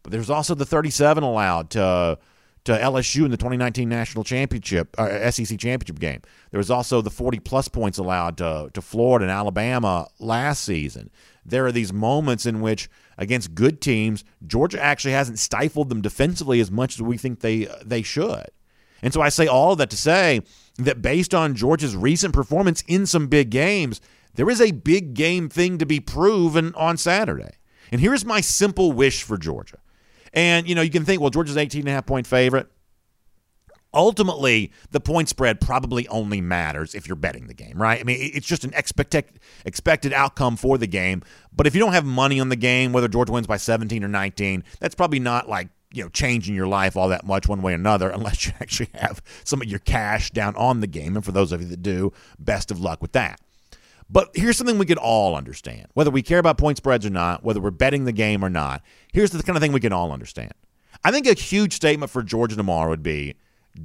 But 0.02 0.12
there's 0.12 0.30
also 0.30 0.54
the 0.54 0.64
37 0.64 1.22
allowed 1.22 1.68
to 1.72 2.18
to 2.64 2.72
LSU 2.72 3.24
in 3.24 3.30
the 3.30 3.36
2019 3.36 3.88
national 3.88 4.24
championship, 4.24 4.98
uh, 4.98 5.30
SEC 5.30 5.58
championship 5.58 5.98
game. 5.98 6.20
There 6.50 6.58
was 6.58 6.70
also 6.70 7.00
the 7.00 7.10
40 7.10 7.38
plus 7.40 7.68
points 7.68 7.98
allowed 7.98 8.36
to, 8.38 8.70
to 8.74 8.82
Florida 8.82 9.24
and 9.24 9.32
Alabama 9.32 10.08
last 10.18 10.64
season. 10.64 11.10
There 11.44 11.64
are 11.66 11.72
these 11.72 11.92
moments 11.92 12.44
in 12.44 12.60
which, 12.60 12.90
against 13.16 13.54
good 13.54 13.80
teams, 13.80 14.24
Georgia 14.46 14.80
actually 14.82 15.12
hasn't 15.12 15.38
stifled 15.38 15.88
them 15.88 16.02
defensively 16.02 16.60
as 16.60 16.70
much 16.70 16.96
as 16.96 17.02
we 17.02 17.16
think 17.16 17.40
they 17.40 17.66
they 17.84 18.02
should. 18.02 18.46
And 19.02 19.14
so 19.14 19.22
I 19.22 19.30
say 19.30 19.46
all 19.46 19.72
of 19.72 19.78
that 19.78 19.90
to 19.90 19.96
say 19.96 20.42
that 20.76 21.00
based 21.00 21.34
on 21.34 21.54
Georgia's 21.54 21.96
recent 21.96 22.34
performance 22.34 22.82
in 22.86 23.06
some 23.06 23.28
big 23.28 23.50
games, 23.50 24.00
there 24.34 24.50
is 24.50 24.60
a 24.60 24.72
big 24.72 25.14
game 25.14 25.48
thing 25.48 25.78
to 25.78 25.86
be 25.86 26.00
proven 26.00 26.74
on 26.74 26.96
Saturday. 26.96 27.52
And 27.90 28.00
here's 28.00 28.24
my 28.24 28.40
simple 28.40 28.92
wish 28.92 29.22
for 29.22 29.36
Georgia. 29.36 29.78
And, 30.32 30.68
you 30.68 30.74
know, 30.74 30.82
you 30.82 30.90
can 30.90 31.04
think, 31.04 31.20
well, 31.20 31.30
Georgia's 31.30 31.56
18 31.56 31.80
and 31.80 31.88
a 31.88 31.92
half 31.92 32.06
point 32.06 32.26
favorite. 32.26 32.68
Ultimately, 33.92 34.70
the 34.92 35.00
point 35.00 35.28
spread 35.28 35.60
probably 35.60 36.06
only 36.06 36.40
matters 36.40 36.94
if 36.94 37.08
you're 37.08 37.16
betting 37.16 37.48
the 37.48 37.54
game, 37.54 37.80
right? 37.80 37.98
I 37.98 38.04
mean, 38.04 38.18
it's 38.20 38.46
just 38.46 38.62
an 38.62 38.72
expected 38.74 39.24
expected 39.64 40.12
outcome 40.12 40.56
for 40.56 40.78
the 40.78 40.86
game. 40.86 41.22
But 41.52 41.66
if 41.66 41.74
you 41.74 41.80
don't 41.80 41.92
have 41.92 42.04
money 42.04 42.38
on 42.38 42.50
the 42.50 42.56
game, 42.56 42.92
whether 42.92 43.08
Georgia 43.08 43.32
wins 43.32 43.48
by 43.48 43.56
17 43.56 44.04
or 44.04 44.08
19, 44.08 44.62
that's 44.78 44.94
probably 44.94 45.18
not 45.18 45.48
like 45.48 45.70
you 45.92 46.04
know 46.04 46.08
changing 46.08 46.54
your 46.54 46.68
life 46.68 46.96
all 46.96 47.08
that 47.08 47.26
much 47.26 47.48
one 47.48 47.62
way 47.62 47.72
or 47.72 47.74
another 47.74 48.10
unless 48.14 48.46
you 48.46 48.52
actually 48.60 48.90
have 48.94 49.20
some 49.42 49.60
of 49.60 49.66
your 49.66 49.80
cash 49.80 50.30
down 50.30 50.54
on 50.54 50.78
the 50.80 50.86
game 50.86 51.16
and 51.16 51.24
for 51.24 51.32
those 51.32 51.50
of 51.50 51.60
you 51.60 51.66
that 51.66 51.82
do 51.82 52.12
best 52.38 52.70
of 52.70 52.78
luck 52.78 53.02
with 53.02 53.10
that 53.10 53.40
but 54.10 54.30
here's 54.34 54.56
something 54.56 54.76
we 54.76 54.86
could 54.86 54.98
all 54.98 55.36
understand, 55.36 55.86
whether 55.94 56.10
we 56.10 56.22
care 56.22 56.40
about 56.40 56.58
point 56.58 56.78
spreads 56.78 57.06
or 57.06 57.10
not, 57.10 57.44
whether 57.44 57.60
we're 57.60 57.70
betting 57.70 58.04
the 58.04 58.12
game 58.12 58.44
or 58.44 58.50
not. 58.50 58.82
Here's 59.12 59.30
the 59.30 59.42
kind 59.42 59.56
of 59.56 59.62
thing 59.62 59.72
we 59.72 59.80
can 59.80 59.92
all 59.92 60.12
understand. 60.12 60.52
I 61.02 61.10
think 61.10 61.26
a 61.26 61.34
huge 61.34 61.74
statement 61.74 62.10
for 62.10 62.22
Georgia 62.22 62.56
tomorrow 62.56 62.90
would 62.90 63.02
be 63.02 63.34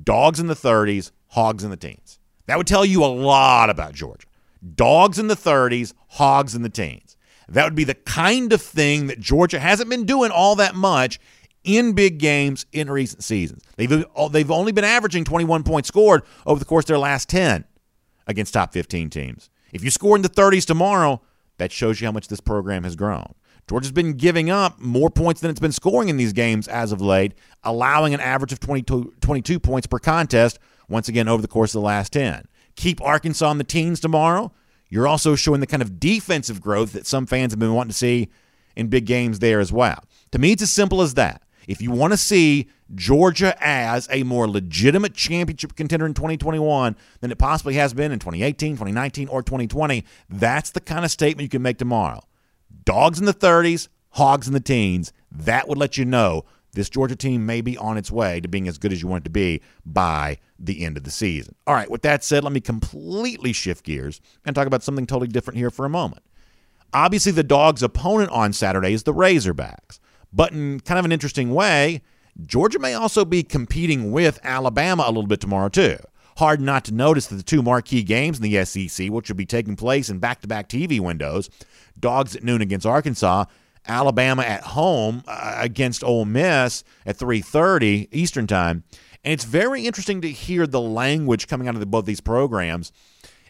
dogs 0.04 0.40
in 0.40 0.48
the 0.48 0.56
30s, 0.56 1.12
hogs 1.30 1.64
in 1.64 1.70
the 1.70 1.78
teens. 1.78 2.20
That 2.48 2.58
would 2.58 2.68
tell 2.68 2.86
you 2.86 3.04
a 3.04 3.08
lot 3.08 3.70
about 3.70 3.94
Georgia. 3.94 4.28
Dogs 4.76 5.20
in 5.20 5.28
the 5.28 5.36
30s, 5.36 5.94
hogs 6.10 6.56
in 6.56 6.62
the 6.62 6.70
teens. 6.70 7.18
That 7.48 7.64
would 7.66 7.76
be 7.76 7.84
the 7.84 7.94
kind 7.94 8.52
of 8.54 8.62
thing 8.62 9.08
that 9.08 9.20
Georgia 9.20 9.60
hasn't 9.60 9.90
been 9.90 10.06
doing 10.06 10.32
all 10.32 10.56
that 10.56 10.76
much 10.76 11.20
in 11.64 11.94
big 11.94 12.20
games 12.20 12.66
in 12.72 12.90
recent 12.90 13.24
seasons. 13.24 13.64
They've, 13.76 14.06
they've 14.32 14.52
only 14.52 14.72
been 14.72 14.84
averaging 14.84 15.26
21 15.26 15.64
points 15.64 15.88
scored 15.88 16.24
over 16.46 16.60
the 16.60 16.66
course 16.66 16.84
of 16.84 16.88
their 16.88 17.00
last 17.00 17.30
10 17.30 17.66
against 18.28 18.54
top 18.54 18.74
15 18.74 19.10
teams. 19.10 19.50
If 19.72 19.84
you 19.84 19.90
score 19.92 20.16
in 20.16 20.22
the 20.22 20.30
30s 20.30 20.66
tomorrow, 20.66 21.22
that 21.58 21.72
shows 21.72 22.00
you 22.00 22.08
how 22.08 22.12
much 22.12 22.28
this 22.28 22.40
program 22.40 22.84
has 22.84 22.96
grown. 22.96 23.34
Georgia's 23.68 23.92
been 23.92 24.14
giving 24.14 24.50
up 24.50 24.80
more 24.80 25.10
points 25.10 25.42
than 25.42 25.50
it's 25.50 25.60
been 25.60 25.72
scoring 25.72 26.10
in 26.10 26.18
these 26.18 26.34
games 26.34 26.68
as 26.68 26.92
of 26.92 27.02
late, 27.02 27.34
allowing 27.64 28.14
an 28.14 28.20
average 28.20 28.54
of 28.54 28.60
22, 28.60 29.16
22 29.22 29.60
points 29.60 29.88
per 29.88 29.98
contest 29.98 30.60
once 30.88 31.08
again 31.08 31.28
over 31.28 31.42
the 31.42 31.48
course 31.48 31.74
of 31.74 31.82
the 31.82 31.86
last 31.86 32.14
10. 32.14 32.46
Keep 32.76 33.02
Arkansas 33.02 33.50
in 33.50 33.58
the 33.58 33.64
teens 33.64 34.00
tomorrow. 34.00 34.52
You're 34.90 35.08
also 35.08 35.36
showing 35.36 35.62
the 35.62 35.68
kind 35.68 35.82
of 35.82 36.00
defensive 36.00 36.62
growth 36.62 36.94
that 36.94 37.08
some 37.08 37.26
fans 37.26 37.54
have 37.54 37.60
been 37.60 37.74
wanting 37.74 37.90
to 37.90 37.98
see 37.98 38.30
in 38.76 38.88
big 38.88 39.06
games 39.06 39.40
there 39.40 39.60
as 39.60 39.72
well. 39.72 40.04
To 40.32 40.38
me, 40.38 40.52
it's 40.52 40.62
as 40.62 40.72
simple 40.72 41.02
as 41.02 41.16
that. 41.16 41.42
If 41.68 41.82
you 41.82 41.90
want 41.90 42.14
to 42.14 42.18
see 42.18 42.70
Georgia 42.94 43.56
as 43.60 44.08
a 44.12 44.22
more 44.22 44.48
legitimate 44.48 45.16
championship 45.16 45.76
contender 45.76 46.06
in 46.06 46.14
2021 46.14 46.96
than 47.22 47.32
it 47.32 47.40
possibly 47.40 47.74
has 47.76 47.96
been 47.96 48.12
in 48.12 48.20
2018, 48.20 48.74
2019, 48.74 49.28
or 49.30 49.42
2020, 49.42 50.06
that's 50.30 50.70
the 50.70 50.82
kind 50.82 51.04
of 51.04 51.10
statement 51.10 51.46
you 51.46 51.50
can 51.50 51.64
make 51.64 51.80
tomorrow. 51.80 52.22
Dogs 52.84 53.20
in 53.20 53.26
the 53.26 53.34
30s, 53.34 53.88
hogs 54.12 54.48
in 54.48 54.54
the 54.54 54.60
teens. 54.60 55.14
That 55.32 55.68
would 55.68 55.78
let 55.78 55.98
you 55.98 56.06
know 56.06 56.46
this 56.74 56.90
Georgia 56.90 57.16
team 57.16 57.46
may 57.46 57.62
be 57.62 57.78
on 57.78 57.98
its 57.98 58.12
way 58.12 58.40
to 58.42 58.48
being 58.48 58.68
as 58.68 58.78
good 58.78 58.92
as 58.92 59.02
you 59.02 59.08
want 59.08 59.24
it 59.24 59.26
to 59.26 59.30
be 59.32 59.62
by 59.86 60.38
the 60.60 60.84
end 60.84 60.98
of 60.98 61.04
the 61.04 61.12
season. 61.12 61.56
All 61.66 61.74
right, 61.74 61.90
with 61.90 62.02
that 62.04 62.24
said, 62.24 62.44
let 62.44 62.54
me 62.54 62.60
completely 62.60 63.54
shift 63.54 63.86
gears 63.86 64.22
and 64.46 64.56
talk 64.56 64.68
about 64.68 64.84
something 64.84 65.08
totally 65.08 65.30
different 65.30 65.58
here 65.58 65.70
for 65.70 65.86
a 65.86 65.90
moment. 65.90 66.24
Obviously, 66.94 67.32
the 67.32 67.44
Dogs' 67.44 67.84
opponent 67.84 68.30
on 68.32 68.54
Saturday 68.54 68.94
is 68.94 69.04
the 69.04 69.14
Razorbacks. 69.14 70.00
But 70.32 70.52
in 70.52 70.82
kind 70.82 71.00
of 71.00 71.06
an 71.06 71.12
interesting 71.12 71.54
way, 71.54 72.02
Georgia 72.46 72.80
may 72.80 72.94
also 72.94 73.24
be 73.26 73.42
competing 73.42 74.12
with 74.12 74.40
Alabama 74.44 75.04
a 75.06 75.12
little 75.12 75.28
bit 75.28 75.40
tomorrow, 75.40 75.70
too. 75.70 75.98
Hard 76.38 76.60
not 76.60 76.84
to 76.86 76.94
notice 76.94 77.28
that 77.28 77.36
the 77.36 77.44
two 77.44 77.62
marquee 77.62 78.04
games 78.04 78.40
in 78.40 78.44
the 78.44 78.66
SEC, 78.66 79.10
which 79.10 79.30
will 79.30 79.38
be 79.38 79.46
taking 79.46 79.76
place 79.76 80.10
in 80.10 80.20
back 80.20 80.42
to 80.42 80.48
back 80.48 80.68
TV 80.68 81.00
windows, 81.00 81.50
Dogs 81.98 82.36
at 82.36 82.44
noon 82.44 82.62
against 82.62 82.86
Arkansas, 82.86 83.46
Alabama 83.88 84.42
at 84.42 84.62
home 84.62 85.24
uh, 85.28 85.56
against 85.58 86.04
Ole 86.04 86.26
Miss 86.26 86.84
at 87.06 87.18
3:30 87.18 88.10
Eastern 88.12 88.48
Time. 88.48 88.84
And 89.24 89.34
it's 89.34 89.46
very 89.46 89.86
interesting 89.88 90.22
to 90.22 90.30
hear 90.30 90.68
the 90.68 90.82
language 90.82 91.48
coming 91.48 91.68
out 91.68 91.74
of 91.74 91.80
the, 91.80 91.86
both 91.86 92.06
these 92.06 92.22
programs 92.22 92.92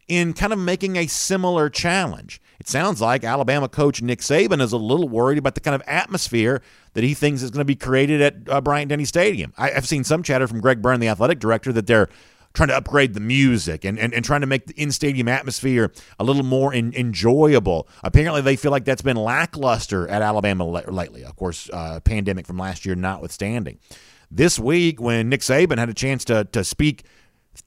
in 0.08 0.34
kind 0.34 0.54
of 0.54 0.60
making 0.60 0.96
a 0.96 1.08
similar 1.08 1.70
challenge. 1.70 2.42
It 2.60 2.68
sounds 2.68 3.02
like 3.02 3.24
Alabama 3.24 3.68
coach 3.68 4.02
Nick 4.02 4.20
Saban 4.20 4.62
is 4.62 4.72
a 4.72 4.78
little 4.78 5.10
worried 5.10 5.38
about 5.38 5.56
the 5.56 5.62
kind 5.62 5.76
of 5.76 5.82
atmosphere 5.88 6.62
that 6.94 7.04
he 7.04 7.14
thinks 7.14 7.42
is 7.42 7.52
going 7.52 7.62
to 7.62 7.66
be 7.66 7.76
created 7.76 8.22
at 8.22 8.36
uh, 8.48 8.62
Bryant 8.62 8.90
Denny 8.90 9.06
Stadium. 9.06 9.54
I, 9.58 9.72
have 9.72 9.88
seen 9.88 10.04
some 10.04 10.24
chatter 10.24 10.48
from 10.48 10.62
Greg 10.62 10.82
Byrne, 10.82 11.00
the 11.00 11.08
athletic 11.08 11.40
director, 11.40 11.74
that 11.74 11.88
they're 11.88 12.08
trying 12.56 12.70
to 12.70 12.76
upgrade 12.76 13.14
the 13.14 13.20
music 13.20 13.86
and, 13.86 14.00
and, 14.00 14.14
and 14.14 14.26
trying 14.26 14.42
to 14.42 14.48
make 14.48 14.68
the 14.68 14.74
in 14.82 14.92
stadium 14.92 15.28
atmosphere 15.28 15.92
a 16.20 16.24
little 16.24 16.44
more 16.44 16.74
in, 16.74 16.94
enjoyable. 16.96 17.88
Apparently, 18.04 18.42
they 18.42 18.56
feel 18.56 18.72
like 18.72 18.86
that's 18.86 19.02
been 19.02 19.18
lackluster 19.18 20.08
at 20.08 20.22
Alabama 20.22 20.66
lately. 20.66 21.24
Of 21.24 21.36
course, 21.36 21.70
uh, 21.72 22.00
pandemic 22.00 22.48
from 22.48 22.58
last 22.58 22.86
year 22.86 22.96
notwithstanding. 22.96 23.80
This 24.32 24.58
week, 24.58 25.00
when 25.00 25.30
Nick 25.30 25.42
Saban 25.42 25.78
had 25.78 25.90
a 25.90 25.94
chance 25.94 26.26
to, 26.26 26.46
to 26.46 26.64
speak 26.64 27.04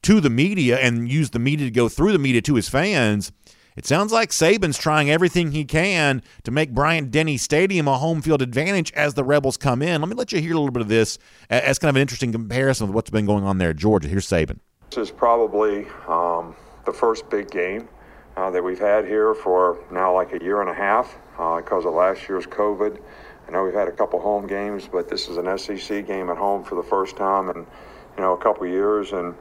to 0.02 0.21
the 0.21 0.30
media 0.30 0.78
and 0.78 1.11
use 1.11 1.30
the 1.30 1.38
media 1.38 1.66
to 1.66 1.71
go 1.71 1.88
through 1.88 2.12
the 2.12 2.18
media 2.18 2.42
to 2.42 2.54
his 2.57 2.68
fans, 2.68 3.33
it 3.76 3.87
sounds 3.87 4.11
like 4.11 4.30
Saban's 4.30 4.76
trying 4.76 5.09
everything 5.09 5.52
he 5.52 5.64
can 5.64 6.21
to 6.42 6.50
make 6.50 6.75
Bryant 6.75 7.12
Denny 7.12 7.37
Stadium 7.37 7.87
a 7.87 7.97
home 7.97 8.21
field 8.23 8.42
advantage 8.42 8.92
as 8.92 9.14
the 9.14 9.23
Rebels 9.23 9.57
come 9.57 9.83
in. 9.83 10.00
Let 10.00 10.09
me 10.09 10.16
let 10.16 10.33
you 10.33 10.40
hear 10.40 10.52
a 10.52 10.59
little 10.59 10.73
bit 10.73 10.83
of 10.83 10.88
this 10.88 11.16
as 11.49 11.78
kind 11.78 11.90
of 11.90 11.95
an 11.95 12.02
interesting 12.02 12.33
comparison 12.33 12.88
with 12.88 12.95
what's 12.95 13.11
been 13.11 13.25
going 13.25 13.45
on 13.45 13.59
there 13.59 13.71
at 13.71 13.76
Georgia. 13.76 14.09
Here's 14.09 14.26
Saban. 14.26 14.59
This 14.90 15.11
is 15.11 15.11
probably 15.11 15.87
um, 16.07 16.57
the 16.87 16.95
first 16.95 17.28
big 17.28 17.50
game 17.50 17.90
uh, 18.38 18.50
that 18.50 18.64
we've 18.64 18.78
had 18.78 19.04
here 19.04 19.35
for 19.35 19.85
now 19.90 20.14
like 20.14 20.33
a 20.33 20.42
year 20.42 20.62
and 20.62 20.71
a 20.71 20.75
half 20.75 21.14
uh, 21.38 21.59
because 21.59 21.85
of 21.85 21.92
last 21.92 22.26
year's 22.26 22.47
COVID. 22.47 22.99
I 23.47 23.50
know 23.50 23.64
we've 23.64 23.75
had 23.75 23.88
a 23.88 23.92
couple 23.92 24.18
home 24.18 24.47
games, 24.47 24.88
but 24.90 25.07
this 25.07 25.28
is 25.28 25.37
an 25.37 25.59
SEC 25.59 26.07
game 26.07 26.30
at 26.30 26.38
home 26.38 26.64
for 26.64 26.75
the 26.75 26.83
first 26.83 27.18
time 27.18 27.50
in 27.50 27.57
you 27.57 28.23
know 28.23 28.33
a 28.33 28.38
couple 28.38 28.66
years, 28.66 29.12
and 29.12 29.35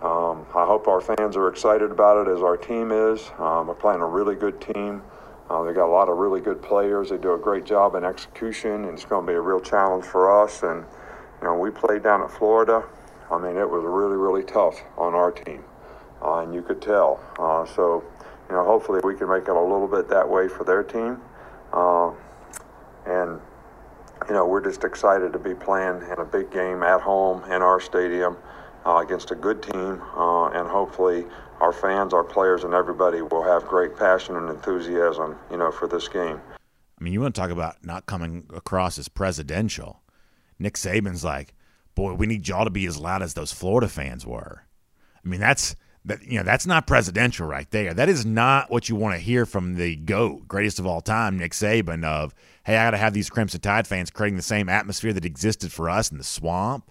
um, 0.00 0.46
I 0.54 0.64
hope 0.64 0.86
our 0.86 1.00
fans 1.00 1.36
are 1.36 1.48
excited 1.48 1.90
about 1.90 2.28
it 2.28 2.30
as 2.30 2.40
our 2.40 2.56
team 2.56 2.92
is. 2.92 3.32
Um, 3.38 3.66
we're 3.66 3.74
playing 3.74 4.00
a 4.00 4.06
really 4.06 4.36
good 4.36 4.60
team. 4.60 5.02
Uh, 5.50 5.64
they 5.64 5.72
got 5.72 5.86
a 5.86 5.92
lot 5.92 6.08
of 6.08 6.18
really 6.18 6.40
good 6.40 6.62
players. 6.62 7.10
They 7.10 7.18
do 7.18 7.34
a 7.34 7.38
great 7.38 7.64
job 7.64 7.96
in 7.96 8.04
execution, 8.04 8.84
and 8.84 8.94
it's 8.94 9.04
going 9.04 9.26
to 9.26 9.32
be 9.32 9.36
a 9.36 9.40
real 9.40 9.60
challenge 9.60 10.04
for 10.04 10.44
us. 10.44 10.62
And 10.62 10.84
you 11.40 11.48
know, 11.48 11.58
we 11.58 11.72
played 11.72 12.04
down 12.04 12.22
at 12.22 12.30
Florida. 12.30 12.84
I 13.30 13.38
mean, 13.38 13.56
it 13.56 13.68
was 13.68 13.82
really, 13.84 14.16
really 14.16 14.42
tough 14.44 14.80
on 14.96 15.14
our 15.14 15.32
team, 15.32 15.64
uh, 16.22 16.40
and 16.40 16.54
you 16.54 16.62
could 16.62 16.80
tell. 16.82 17.20
Uh, 17.38 17.64
so, 17.64 18.04
you 18.48 18.54
know, 18.54 18.64
hopefully 18.64 19.00
we 19.02 19.16
can 19.16 19.28
make 19.28 19.44
it 19.44 19.50
a 19.50 19.60
little 19.60 19.88
bit 19.88 20.08
that 20.08 20.28
way 20.28 20.48
for 20.48 20.64
their 20.64 20.82
team. 20.82 21.20
Uh, 21.72 22.12
and 23.06 23.40
you 24.28 24.34
know, 24.34 24.46
we're 24.46 24.62
just 24.62 24.84
excited 24.84 25.32
to 25.32 25.38
be 25.38 25.54
playing 25.54 26.02
in 26.10 26.18
a 26.18 26.24
big 26.24 26.50
game 26.50 26.82
at 26.82 27.00
home 27.00 27.44
in 27.44 27.62
our 27.62 27.80
stadium 27.80 28.36
uh, 28.86 29.02
against 29.04 29.30
a 29.30 29.34
good 29.34 29.62
team, 29.62 30.00
uh, 30.16 30.48
and 30.48 30.68
hopefully 30.68 31.26
our 31.60 31.72
fans, 31.72 32.12
our 32.12 32.24
players, 32.24 32.64
and 32.64 32.74
everybody 32.74 33.22
will 33.22 33.42
have 33.42 33.66
great 33.66 33.96
passion 33.96 34.36
and 34.36 34.48
enthusiasm, 34.48 35.36
you 35.50 35.56
know, 35.56 35.70
for 35.70 35.88
this 35.88 36.08
game. 36.08 36.40
I 36.98 37.04
mean, 37.04 37.12
you 37.12 37.20
want 37.20 37.34
to 37.34 37.40
talk 37.40 37.50
about 37.50 37.84
not 37.84 38.06
coming 38.06 38.46
across 38.54 38.98
as 38.98 39.08
presidential. 39.08 40.02
Nick 40.58 40.74
Saban's 40.74 41.24
like, 41.24 41.54
boy, 41.94 42.14
we 42.14 42.26
need 42.26 42.48
y'all 42.48 42.64
to 42.64 42.70
be 42.70 42.86
as 42.86 42.98
loud 42.98 43.22
as 43.22 43.34
those 43.34 43.52
Florida 43.52 43.88
fans 43.88 44.26
were. 44.26 44.64
I 45.24 45.28
mean, 45.28 45.40
that's 45.40 45.76
that 46.04 46.22
you 46.22 46.38
know 46.38 46.44
that's 46.44 46.66
not 46.66 46.86
presidential 46.86 47.46
right 47.46 47.70
there. 47.70 47.94
That 47.94 48.08
is 48.08 48.26
not 48.26 48.70
what 48.70 48.88
you 48.88 48.96
want 48.96 49.14
to 49.14 49.20
hear 49.20 49.46
from 49.46 49.74
the 49.74 49.96
goat, 49.96 50.46
greatest 50.46 50.78
of 50.78 50.86
all 50.86 51.00
time, 51.00 51.38
Nick 51.38 51.52
Saban. 51.52 52.04
Of 52.04 52.34
hey, 52.64 52.76
I 52.76 52.86
got 52.86 52.90
to 52.92 52.98
have 52.98 53.14
these 53.14 53.30
Crimson 53.30 53.60
Tide 53.60 53.86
fans 53.86 54.10
creating 54.10 54.36
the 54.36 54.42
same 54.42 54.68
atmosphere 54.68 55.12
that 55.12 55.24
existed 55.24 55.72
for 55.72 55.88
us 55.88 56.10
in 56.10 56.18
the 56.18 56.24
swamp. 56.24 56.90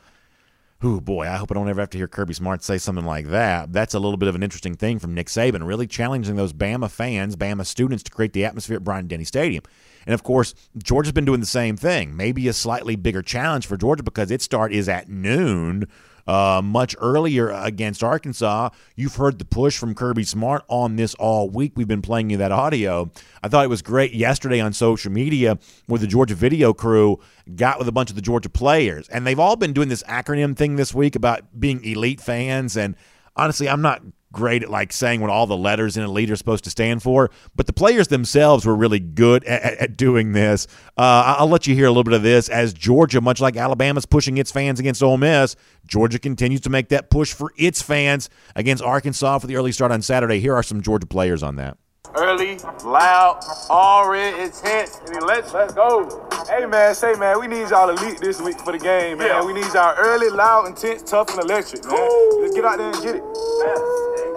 Ooh, 0.85 0.99
boy, 0.99 1.29
I 1.29 1.37
hope 1.37 1.49
I 1.49 1.53
don't 1.53 1.69
ever 1.69 1.79
have 1.79 1.91
to 1.91 1.97
hear 1.97 2.09
Kirby 2.09 2.33
Smart 2.33 2.61
say 2.61 2.77
something 2.77 3.05
like 3.05 3.27
that. 3.27 3.71
That's 3.71 3.93
a 3.93 3.99
little 3.99 4.17
bit 4.17 4.27
of 4.27 4.35
an 4.35 4.43
interesting 4.43 4.75
thing 4.75 4.99
from 4.99 5.13
Nick 5.13 5.27
Saban, 5.27 5.65
really 5.65 5.87
challenging 5.87 6.35
those 6.35 6.51
Bama 6.51 6.91
fans, 6.91 7.37
Bama 7.37 7.65
students 7.65 8.03
to 8.03 8.11
create 8.11 8.33
the 8.33 8.43
atmosphere 8.43 8.75
at 8.75 8.83
Bryant 8.83 9.07
Denny 9.07 9.23
Stadium. 9.23 9.63
And 10.05 10.13
of 10.13 10.23
course, 10.23 10.53
Georgia's 10.77 11.13
been 11.13 11.23
doing 11.23 11.39
the 11.39 11.45
same 11.45 11.77
thing. 11.77 12.17
Maybe 12.17 12.49
a 12.49 12.53
slightly 12.53 12.97
bigger 12.97 13.21
challenge 13.21 13.65
for 13.65 13.77
Georgia 13.77 14.03
because 14.03 14.29
its 14.29 14.43
start 14.43 14.73
is 14.73 14.89
at 14.89 15.07
noon 15.07 15.87
uh, 16.27 16.61
much 16.63 16.95
earlier 16.99 17.49
against 17.49 18.03
Arkansas. 18.03 18.69
You've 18.95 19.15
heard 19.15 19.39
the 19.39 19.45
push 19.45 19.77
from 19.77 19.95
Kirby 19.95 20.23
Smart 20.23 20.63
on 20.67 20.95
this 20.95 21.15
all 21.15 21.49
week. 21.49 21.73
We've 21.75 21.87
been 21.87 22.01
playing 22.01 22.29
you 22.29 22.37
that 22.37 22.51
audio. 22.51 23.11
I 23.41 23.47
thought 23.47 23.65
it 23.65 23.69
was 23.69 23.81
great 23.81 24.13
yesterday 24.13 24.59
on 24.59 24.73
social 24.73 25.11
media 25.11 25.57
where 25.87 25.99
the 25.99 26.07
Georgia 26.07 26.35
video 26.35 26.73
crew 26.73 27.19
got 27.55 27.79
with 27.79 27.87
a 27.87 27.91
bunch 27.91 28.09
of 28.09 28.15
the 28.15 28.21
Georgia 28.21 28.49
players. 28.49 29.07
And 29.09 29.27
they've 29.27 29.39
all 29.39 29.55
been 29.55 29.73
doing 29.73 29.89
this 29.89 30.03
acronym 30.03 30.55
thing 30.55 30.75
this 30.75 30.93
week 30.93 31.15
about 31.15 31.59
being 31.59 31.83
elite 31.83 32.21
fans. 32.21 32.77
And 32.77 32.95
honestly, 33.35 33.67
I'm 33.67 33.81
not 33.81 34.01
great 34.33 34.63
at 34.63 34.69
like 34.69 34.91
saying 34.91 35.21
what 35.21 35.29
all 35.29 35.47
the 35.47 35.55
letters 35.55 35.95
in 35.95 36.03
a 36.03 36.11
leader 36.11 36.33
are 36.33 36.35
supposed 36.35 36.65
to 36.65 36.69
stand 36.69 37.01
for, 37.01 37.31
but 37.55 37.67
the 37.67 37.71
players 37.73 38.09
themselves 38.09 38.65
were 38.65 38.75
really 38.75 38.99
good 38.99 39.45
at, 39.45 39.77
at 39.77 39.95
doing 39.95 40.33
this. 40.33 40.67
Uh, 40.97 41.35
I'll 41.37 41.47
let 41.47 41.67
you 41.67 41.75
hear 41.75 41.85
a 41.85 41.89
little 41.89 42.03
bit 42.03 42.13
of 42.13 42.23
this 42.23 42.49
as 42.49 42.73
Georgia, 42.73 43.21
much 43.21 43.39
like 43.39 43.55
Alabama's 43.55 44.05
pushing 44.05 44.37
its 44.37 44.51
fans 44.51 44.81
against 44.81 45.01
Ole 45.01 45.17
Miss, 45.17 45.55
Georgia 45.87 46.19
continues 46.19 46.61
to 46.61 46.69
make 46.69 46.89
that 46.89 47.09
push 47.09 47.31
for 47.31 47.53
its 47.57 47.81
fans 47.81 48.29
against 48.55 48.83
Arkansas 48.83 49.39
for 49.39 49.47
the 49.47 49.55
early 49.55 49.71
start 49.71 49.91
on 49.91 50.01
Saturday. 50.01 50.39
Here 50.39 50.53
are 50.53 50.63
some 50.63 50.81
Georgia 50.81 51.07
players 51.07 51.43
on 51.43 51.55
that 51.55 51.77
early, 52.15 52.57
loud, 52.83 53.39
already 53.69 54.41
intense, 54.41 54.99
and 55.07 55.23
let's 55.25 55.53
let's 55.53 55.73
go. 55.73 56.27
Hey 56.49 56.65
man, 56.65 56.93
say 56.95 57.13
man, 57.15 57.39
we 57.39 57.47
need 57.47 57.69
y'all 57.69 57.89
elite 57.89 58.19
this 58.19 58.41
week 58.41 58.59
for 58.59 58.71
the 58.71 58.79
game, 58.79 59.17
man. 59.17 59.27
Yeah. 59.27 59.45
We 59.45 59.53
need 59.53 59.65
y'all 59.73 59.95
early, 59.97 60.29
loud, 60.29 60.67
intense, 60.67 61.03
tough, 61.03 61.29
and 61.29 61.39
electric, 61.39 61.85
man. 61.85 61.95
Ooh. 61.95 62.39
Let's 62.41 62.55
get 62.55 62.65
out 62.65 62.77
there 62.77 62.91
and 62.91 63.01
get 63.03 63.15
it. 63.15 63.23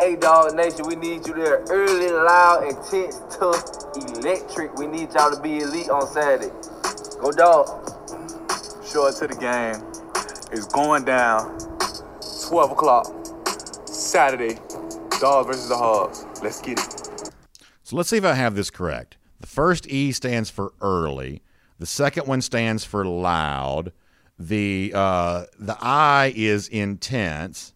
Hey 0.00 0.16
Dog 0.16 0.54
Nation, 0.54 0.86
we 0.86 0.94
need 0.94 1.26
you 1.26 1.34
there 1.34 1.64
early, 1.70 2.10
loud, 2.10 2.64
intense, 2.64 3.20
tough, 3.30 3.64
electric. 3.96 4.74
We 4.76 4.86
need 4.86 5.12
y'all 5.14 5.34
to 5.34 5.40
be 5.40 5.58
elite 5.58 5.88
on 5.88 6.06
Saturday. 6.06 6.52
Go 7.20 7.32
dog. 7.32 7.66
Short 8.86 9.16
to 9.16 9.26
the 9.26 9.34
game 9.34 9.82
It's 10.52 10.66
going 10.66 11.04
down 11.04 11.58
12 12.48 12.70
o'clock 12.72 13.06
Saturday. 13.86 14.58
Dogs 15.18 15.46
versus 15.46 15.68
the 15.68 15.76
Hogs. 15.76 16.24
Let's 16.42 16.60
get 16.60 16.78
it. 16.78 17.05
So 17.86 17.94
let's 17.94 18.08
see 18.08 18.16
if 18.16 18.24
I 18.24 18.34
have 18.34 18.56
this 18.56 18.68
correct. 18.68 19.16
The 19.38 19.46
first 19.46 19.86
E 19.86 20.10
stands 20.10 20.50
for 20.50 20.72
early. 20.80 21.40
The 21.78 21.86
second 21.86 22.26
one 22.26 22.42
stands 22.42 22.84
for 22.84 23.04
loud. 23.04 23.92
The 24.40 24.90
uh, 24.92 25.44
the 25.56 25.76
I 25.80 26.32
is 26.34 26.66
intense. 26.66 27.74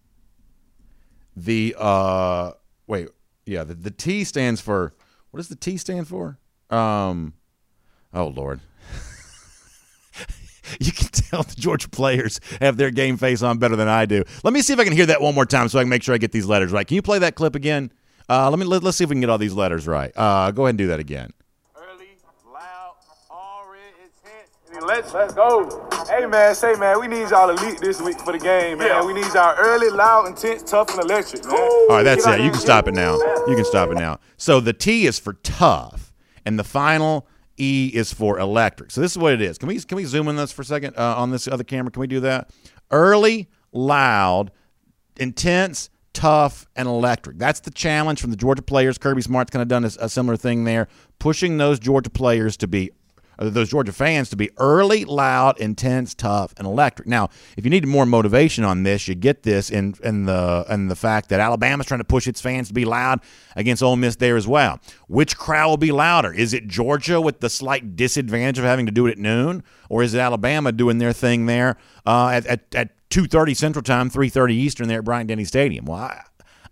The 1.37 1.77
uh, 1.79 2.51
wait, 2.89 3.11
yeah, 3.47 3.63
the, 3.63 3.75
the 3.75 3.93
T 3.93 4.25
stands 4.25 4.61
for 4.61 4.95
what 5.31 5.39
does 5.39 5.49
the 5.49 5.55
T 5.55 5.77
stand 5.77 6.09
for? 6.09 6.41
Um, 6.71 7.35
oh 8.13 8.27
Lord. 8.27 8.59
you 10.81 10.91
can 10.91 11.07
tell 11.11 11.45
the 11.45 11.55
Georgia 11.55 11.89
players 11.89 12.41
have 12.61 12.77
their 12.79 12.91
game 12.91 13.17
face 13.17 13.43
on 13.43 13.59
better 13.59 13.77
than 13.77 13.87
I 13.87 14.07
do. 14.07 14.25
Let 14.43 14.55
me 14.55 14.61
see 14.63 14.73
if 14.73 14.81
I 14.81 14.85
can 14.85 14.93
hear 14.93 15.07
that 15.07 15.23
one 15.23 15.37
more 15.37 15.47
time 15.47 15.69
so 15.69 15.79
I 15.79 15.83
can 15.83 15.89
make 15.89 16.03
sure 16.03 16.17
I 16.17 16.19
get 16.19 16.33
these 16.33 16.47
letters 16.47 16.73
right. 16.73 16.85
Can 16.85 16.97
you 16.97 17.03
play 17.03 17.21
that 17.21 17.37
clip 17.37 17.55
again? 17.55 17.93
Uh, 18.31 18.49
let 18.49 18.61
me 18.61 18.65
let, 18.65 18.85
us 18.85 18.97
see 18.97 19.03
if 19.03 19.11
we 19.11 19.15
can 19.15 19.21
get 19.21 19.29
all 19.29 19.39
these 19.39 19.55
letters 19.55 19.89
right. 19.89 20.13
Uh, 20.15 20.53
go 20.53 20.63
ahead 20.63 20.71
and 20.71 20.79
do 20.79 20.87
that 20.87 21.01
again. 21.01 21.33
Early, 21.75 22.11
loud, 22.47 22.95
already 23.29 23.83
intense. 24.05 24.87
Let's 24.87 25.13
let's 25.13 25.35
go. 25.35 25.89
Hey 26.09 26.27
man, 26.27 26.55
say 26.55 26.77
man, 26.77 27.01
we 27.01 27.09
need 27.09 27.29
y'all 27.31 27.51
elite 27.51 27.81
this 27.81 28.01
week 28.01 28.21
for 28.21 28.31
the 28.33 28.39
game, 28.39 28.79
man. 28.79 28.87
Yeah. 28.87 29.05
We 29.05 29.15
need 29.15 29.27
y'all 29.35 29.57
early, 29.59 29.91
loud, 29.91 30.29
intense, 30.29 30.63
tough, 30.63 30.91
and 30.91 31.01
electric, 31.01 31.45
man. 31.45 31.55
All 31.55 31.89
right, 31.89 32.03
that's 32.05 32.25
it. 32.25 32.41
You 32.41 32.53
can 32.53 32.61
stop 32.61 32.87
it 32.87 32.95
now. 32.95 33.17
You 33.49 33.57
can 33.57 33.65
stop 33.65 33.91
it 33.91 33.95
now. 33.95 34.21
So 34.37 34.61
the 34.61 34.75
T 34.75 35.07
is 35.07 35.19
for 35.19 35.33
tough, 35.33 36.13
and 36.47 36.57
the 36.57 36.63
final 36.63 37.27
E 37.59 37.91
is 37.93 38.13
for 38.13 38.39
electric. 38.39 38.93
So 38.93 39.01
this 39.01 39.11
is 39.11 39.19
what 39.19 39.33
it 39.33 39.43
is. 39.43 39.59
Can 39.59 39.67
we 39.67 39.81
can 39.81 39.97
we 39.97 40.05
zoom 40.05 40.29
in 40.29 40.37
this 40.37 40.53
for 40.53 40.63
a 40.63 40.65
second 40.65 40.95
uh, 40.97 41.17
on 41.17 41.33
this 41.33 41.49
other 41.49 41.65
camera? 41.65 41.91
Can 41.91 41.99
we 41.99 42.07
do 42.07 42.21
that? 42.21 42.51
Early, 42.93 43.49
loud, 43.73 44.53
intense, 45.17 45.91
tough, 46.13 46.67
and 46.77 46.89
electric. 46.89 47.39
That's 47.39 47.61
the 47.61 47.71
challenge 47.71 48.21
from 48.21 48.31
the 48.31 48.37
Georgia 48.37 48.63
players. 48.63 48.99
Kirby 48.99 49.23
Smart's 49.23 49.51
kind 49.51 49.63
of 49.63 49.69
done 49.69 49.85
a, 49.85 49.91
a 50.01 50.09
similar 50.09 50.37
thing 50.37 50.65
there, 50.65 50.89
pushing 51.19 51.59
those 51.59 51.79
Georgia 51.79 52.11
players 52.11 52.57
to 52.59 52.67
be 52.67 52.91
those 53.41 53.71
Georgia 53.71 53.93
fans 53.93 54.29
to 54.31 54.37
be 54.37 54.51
early, 54.59 55.05
loud, 55.05 55.59
intense, 55.59 56.15
tough, 56.15 56.53
and 56.59 56.67
electric. 56.67 57.09
Now, 57.09 57.31
if 57.57 57.65
you 57.65 57.71
need 57.71 57.87
more 57.87 58.05
motivation 58.05 58.65
on 58.65 58.83
this, 58.83 59.09
you 59.09 59.15
get 59.15 59.43
this 59.43 59.71
in 59.71 59.95
in 60.05 60.27
the 60.27 60.67
in 60.69 60.89
the 60.89 60.97
fact 60.97 61.31
that 61.31 61.41
Alabama's 61.41 61.87
trying 61.87 62.01
to 62.01 62.05
push 62.05 62.27
its 62.27 62.41
fans 62.41 62.69
to 62.69 62.75
be 62.75 62.85
loud 62.85 63.21
against 63.57 63.83
Ole 63.83 63.97
Miss 63.97 64.17
there 64.17 64.37
as 64.37 64.47
well. 64.47 64.79
Which 65.09 65.37
crowd 65.37 65.69
will 65.71 65.77
be 65.79 65.93
louder? 65.93 66.33
Is 66.33 66.53
it 66.53 66.69
Georgia 66.69 67.21
with 67.21 67.41
the 67.41 67.51
slight 67.51 67.97
disadvantage 67.97 68.59
of 68.59 68.65
having 68.65 68.87
to 68.87 68.93
do 68.93 69.07
it 69.07 69.13
at 69.13 69.19
noon, 69.19 69.65
or 69.89 70.03
is 70.03 70.15
it 70.15 70.19
Alabama 70.19 70.73
doing 70.73 70.99
their 70.99 71.13
thing 71.13 71.47
there 71.47 71.77
uh, 72.07 72.29
at, 72.29 72.47
at, 72.47 72.75
at 72.75 73.09
2.30 73.11 73.57
Central 73.57 73.83
Time, 73.83 74.09
3.30 74.09 74.53
Eastern 74.53 74.89
there 74.89 74.99
at 74.99 75.05
Bryant 75.05 75.29
Denny 75.29 75.45
Stadium. 75.45 75.85
Well, 75.85 75.99
I, 75.99 76.23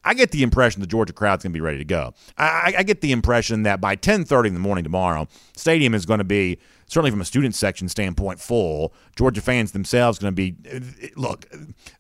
I 0.08 0.14
get 0.14 0.30
the 0.30 0.42
impression 0.42 0.80
the 0.80 0.86
Georgia 0.86 1.12
crowd's 1.12 1.42
going 1.42 1.52
to 1.52 1.54
be 1.54 1.60
ready 1.60 1.76
to 1.76 1.84
go. 1.84 2.14
I, 2.38 2.72
I, 2.78 2.82
get 2.82 3.02
the 3.02 3.12
impression 3.12 3.64
that 3.64 3.78
by 3.78 3.94
10.30 3.94 4.46
in 4.46 4.54
the 4.54 4.60
morning 4.60 4.82
tomorrow, 4.82 5.28
stadium 5.54 5.92
is 5.92 6.06
going 6.06 6.16
to 6.16 6.24
be, 6.24 6.58
certainly 6.86 7.10
from 7.10 7.20
a 7.20 7.26
student 7.26 7.54
section 7.54 7.90
standpoint, 7.90 8.40
full. 8.40 8.94
Georgia 9.16 9.42
fans 9.42 9.72
themselves 9.72 10.18
going 10.18 10.34
to 10.34 10.34
be, 10.34 10.56
look, 11.14 11.46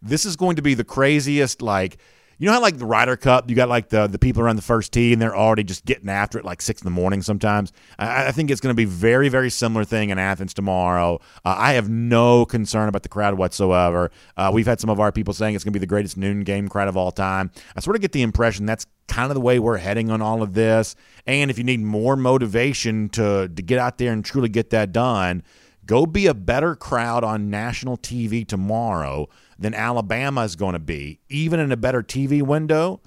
this 0.00 0.24
is 0.24 0.36
going 0.36 0.56
to 0.56 0.62
be 0.62 0.72
the 0.72 0.84
craziest, 0.84 1.60
like, 1.60 1.98
You 2.40 2.46
know 2.46 2.52
how 2.52 2.60
like 2.60 2.78
the 2.78 2.86
Ryder 2.86 3.16
Cup, 3.16 3.50
you 3.50 3.56
got 3.56 3.68
like 3.68 3.88
the 3.88 4.06
the 4.06 4.18
people 4.18 4.42
around 4.42 4.56
the 4.56 4.62
first 4.62 4.92
tee 4.92 5.12
and 5.12 5.20
they're 5.20 5.36
already 5.36 5.64
just 5.64 5.84
getting 5.84 6.08
after 6.08 6.38
it 6.38 6.44
like 6.44 6.62
six 6.62 6.80
in 6.80 6.84
the 6.84 6.92
morning. 6.92 7.20
Sometimes 7.20 7.72
I, 7.98 8.28
I 8.28 8.32
think 8.32 8.52
it's 8.52 8.60
going 8.60 8.72
to 8.72 8.76
be 8.76 8.84
very 8.84 9.28
very 9.28 9.50
similar 9.50 9.84
thing 9.84 10.10
in 10.10 10.20
Athens 10.20 10.54
tomorrow. 10.54 11.20
Uh, 11.44 11.56
I 11.58 11.72
have 11.72 11.90
no 11.90 12.46
concern 12.46 12.88
about 12.88 13.02
the 13.02 13.08
crowd 13.08 13.34
whatsoever. 13.34 14.12
Uh, 14.36 14.52
we've 14.54 14.66
had 14.66 14.78
some 14.78 14.88
of 14.88 15.00
our 15.00 15.10
people 15.10 15.34
saying 15.34 15.56
it's 15.56 15.64
going 15.64 15.72
to 15.72 15.78
be 15.78 15.80
the 15.80 15.86
greatest 15.88 16.16
noon 16.16 16.44
game 16.44 16.68
crowd 16.68 16.86
of 16.86 16.96
all 16.96 17.10
time. 17.10 17.50
I 17.74 17.80
sort 17.80 17.96
of 17.96 18.02
get 18.02 18.12
the 18.12 18.22
impression 18.22 18.66
that's 18.66 18.86
kind 19.08 19.32
of 19.32 19.34
the 19.34 19.40
way 19.40 19.58
we're 19.58 19.78
heading 19.78 20.08
on 20.08 20.22
all 20.22 20.40
of 20.40 20.54
this. 20.54 20.94
And 21.26 21.50
if 21.50 21.58
you 21.58 21.64
need 21.64 21.80
more 21.80 22.14
motivation 22.14 23.08
to 23.10 23.48
to 23.48 23.62
get 23.62 23.80
out 23.80 23.98
there 23.98 24.12
and 24.12 24.24
truly 24.24 24.48
get 24.48 24.70
that 24.70 24.92
done, 24.92 25.42
go 25.86 26.06
be 26.06 26.28
a 26.28 26.34
better 26.34 26.76
crowd 26.76 27.24
on 27.24 27.50
national 27.50 27.96
TV 27.96 28.46
tomorrow 28.46 29.28
than 29.58 29.74
Alabama 29.74 30.42
is 30.42 30.56
going 30.56 30.74
to 30.74 30.78
be, 30.78 31.20
even 31.28 31.58
in 31.60 31.72
a 31.72 31.76
better 31.76 32.02
TV 32.02 32.42
window, 32.42 33.00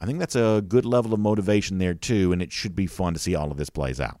I 0.00 0.06
think 0.06 0.18
that's 0.18 0.34
a 0.34 0.64
good 0.66 0.84
level 0.84 1.14
of 1.14 1.20
motivation 1.20 1.78
there, 1.78 1.94
too, 1.94 2.32
and 2.32 2.42
it 2.42 2.52
should 2.52 2.74
be 2.74 2.86
fun 2.86 3.12
to 3.14 3.20
see 3.20 3.34
all 3.34 3.50
of 3.50 3.56
this 3.56 3.70
plays 3.70 4.00
out. 4.00 4.18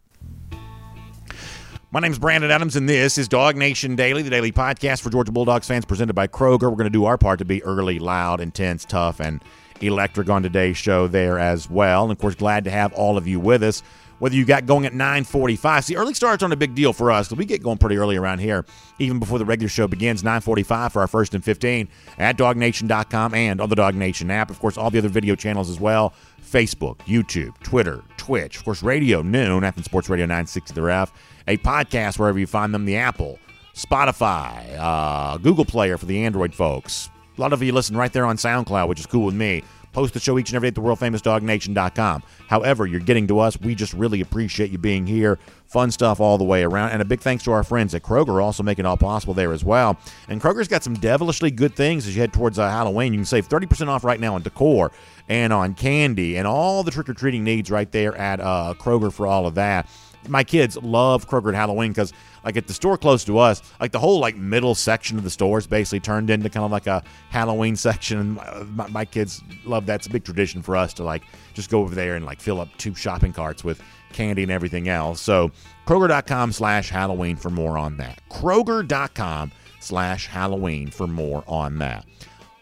My 1.90 2.00
name 2.00 2.12
is 2.12 2.18
Brandon 2.18 2.50
Adams, 2.50 2.76
and 2.76 2.88
this 2.88 3.18
is 3.18 3.28
Dog 3.28 3.56
Nation 3.56 3.96
Daily, 3.96 4.22
the 4.22 4.30
daily 4.30 4.52
podcast 4.52 5.02
for 5.02 5.10
Georgia 5.10 5.32
Bulldogs 5.32 5.66
fans 5.66 5.84
presented 5.84 6.14
by 6.14 6.26
Kroger. 6.26 6.70
We're 6.70 6.76
going 6.76 6.84
to 6.84 6.90
do 6.90 7.04
our 7.04 7.18
part 7.18 7.40
to 7.40 7.44
be 7.44 7.62
early, 7.64 7.98
loud, 7.98 8.40
intense, 8.40 8.84
tough, 8.84 9.20
and 9.20 9.42
electric 9.82 10.30
on 10.30 10.42
today's 10.42 10.78
show 10.78 11.06
there 11.06 11.38
as 11.38 11.68
well. 11.68 12.04
And 12.04 12.12
of 12.12 12.18
course, 12.18 12.34
glad 12.34 12.64
to 12.64 12.70
have 12.70 12.92
all 12.94 13.18
of 13.18 13.26
you 13.26 13.40
with 13.40 13.62
us 13.62 13.82
whether 14.22 14.36
you 14.36 14.44
got 14.44 14.66
going 14.66 14.86
at 14.86 14.92
9:45. 14.92 15.82
See, 15.82 15.96
early 15.96 16.14
starts 16.14 16.44
aren't 16.44 16.52
a 16.52 16.56
big 16.56 16.76
deal 16.76 16.92
for 16.92 17.10
us. 17.10 17.32
We 17.32 17.44
get 17.44 17.60
going 17.60 17.78
pretty 17.78 17.96
early 17.96 18.16
around 18.16 18.38
here, 18.38 18.64
even 19.00 19.18
before 19.18 19.40
the 19.40 19.44
regular 19.44 19.68
show 19.68 19.88
begins. 19.88 20.22
9:45 20.22 20.92
for 20.92 21.00
our 21.00 21.08
first 21.08 21.34
and 21.34 21.42
15 21.42 21.88
at 22.18 22.36
DogNation.com 22.36 23.34
and 23.34 23.60
on 23.60 23.68
the 23.68 23.74
Dog 23.74 23.96
Nation 23.96 24.30
app. 24.30 24.48
Of 24.48 24.60
course, 24.60 24.78
all 24.78 24.90
the 24.90 24.98
other 24.98 25.08
video 25.08 25.34
channels 25.34 25.68
as 25.68 25.80
well: 25.80 26.14
Facebook, 26.40 26.98
YouTube, 26.98 27.58
Twitter, 27.64 28.04
Twitch. 28.16 28.58
Of 28.58 28.64
course, 28.64 28.80
radio 28.80 29.22
noon, 29.22 29.64
Athens 29.64 29.86
Sports 29.86 30.08
Radio 30.08 30.26
960 30.26 30.72
The 30.72 30.82
Ref. 30.82 31.12
A 31.48 31.56
podcast 31.56 32.16
wherever 32.16 32.38
you 32.38 32.46
find 32.46 32.72
them: 32.72 32.84
the 32.84 32.94
Apple, 32.94 33.40
Spotify, 33.74 34.78
uh, 34.78 35.36
Google 35.38 35.64
Player 35.64 35.98
for 35.98 36.06
the 36.06 36.24
Android 36.24 36.54
folks. 36.54 37.10
A 37.36 37.40
lot 37.40 37.52
of 37.52 37.60
you 37.60 37.72
listen 37.72 37.96
right 37.96 38.12
there 38.12 38.26
on 38.26 38.36
SoundCloud, 38.36 38.86
which 38.86 39.00
is 39.00 39.06
cool 39.06 39.24
with 39.24 39.34
me. 39.34 39.64
Post 39.92 40.14
the 40.14 40.20
show 40.20 40.38
each 40.38 40.50
and 40.50 40.56
every 40.56 40.66
day 40.66 40.68
at 40.68 40.74
the 40.74 40.80
worldfamousdognation.com. 40.80 42.22
However, 42.48 42.86
you're 42.86 43.00
getting 43.00 43.26
to 43.28 43.38
us. 43.38 43.60
We 43.60 43.74
just 43.74 43.92
really 43.92 44.20
appreciate 44.20 44.70
you 44.70 44.78
being 44.78 45.06
here. 45.06 45.38
Fun 45.66 45.90
stuff 45.90 46.20
all 46.20 46.38
the 46.38 46.44
way 46.44 46.64
around. 46.64 46.90
And 46.90 47.02
a 47.02 47.04
big 47.04 47.20
thanks 47.20 47.44
to 47.44 47.52
our 47.52 47.62
friends 47.62 47.94
at 47.94 48.02
Kroger, 48.02 48.42
also 48.42 48.62
making 48.62 48.84
it 48.84 48.88
all 48.88 48.96
possible 48.96 49.34
there 49.34 49.52
as 49.52 49.64
well. 49.64 49.98
And 50.28 50.40
Kroger's 50.40 50.68
got 50.68 50.82
some 50.82 50.94
devilishly 50.94 51.50
good 51.50 51.74
things 51.74 52.06
as 52.06 52.14
you 52.14 52.20
head 52.20 52.32
towards 52.32 52.58
uh, 52.58 52.68
Halloween. 52.68 53.12
You 53.12 53.20
can 53.20 53.26
save 53.26 53.48
30% 53.48 53.88
off 53.88 54.04
right 54.04 54.20
now 54.20 54.34
on 54.34 54.42
decor 54.42 54.92
and 55.28 55.52
on 55.52 55.74
candy 55.74 56.36
and 56.36 56.46
all 56.46 56.82
the 56.82 56.90
trick 56.90 57.08
or 57.08 57.14
treating 57.14 57.44
needs 57.44 57.70
right 57.70 57.90
there 57.92 58.16
at 58.16 58.40
uh, 58.40 58.74
Kroger 58.78 59.12
for 59.12 59.26
all 59.26 59.46
of 59.46 59.54
that 59.54 59.88
my 60.28 60.44
kids 60.44 60.76
love 60.76 61.28
Kroger 61.28 61.54
Halloween 61.54 61.90
because 61.90 62.12
like 62.44 62.56
at 62.56 62.66
the 62.66 62.74
store 62.74 62.96
close 62.96 63.24
to 63.24 63.38
us, 63.38 63.62
like 63.80 63.92
the 63.92 63.98
whole 63.98 64.18
like 64.18 64.36
middle 64.36 64.74
section 64.74 65.18
of 65.18 65.24
the 65.24 65.30
store 65.30 65.58
is 65.58 65.66
basically 65.66 66.00
turned 66.00 66.30
into 66.30 66.48
kind 66.48 66.64
of 66.64 66.70
like 66.70 66.86
a 66.86 67.02
Halloween 67.30 67.76
section. 67.88 68.18
And 68.18 68.76
my, 68.76 68.88
my 68.88 69.04
kids 69.04 69.42
love 69.64 69.86
that. 69.86 69.96
It's 69.96 70.06
a 70.06 70.10
big 70.10 70.24
tradition 70.24 70.62
for 70.62 70.76
us 70.76 70.92
to 70.94 71.04
like 71.04 71.22
just 71.54 71.70
go 71.70 71.80
over 71.80 71.94
there 71.94 72.16
and 72.16 72.24
like 72.24 72.40
fill 72.40 72.60
up 72.60 72.68
two 72.78 72.94
shopping 72.94 73.32
carts 73.32 73.64
with 73.64 73.80
candy 74.12 74.42
and 74.42 74.52
everything 74.52 74.88
else. 74.88 75.20
So 75.20 75.50
Kroger.com 75.86 76.52
slash 76.52 76.90
Halloween 76.90 77.36
for 77.36 77.50
more 77.50 77.78
on 77.78 77.96
that. 77.98 78.20
Kroger.com 78.30 79.52
slash 79.80 80.26
Halloween 80.26 80.90
for 80.90 81.06
more 81.06 81.44
on 81.46 81.78
that. 81.78 82.06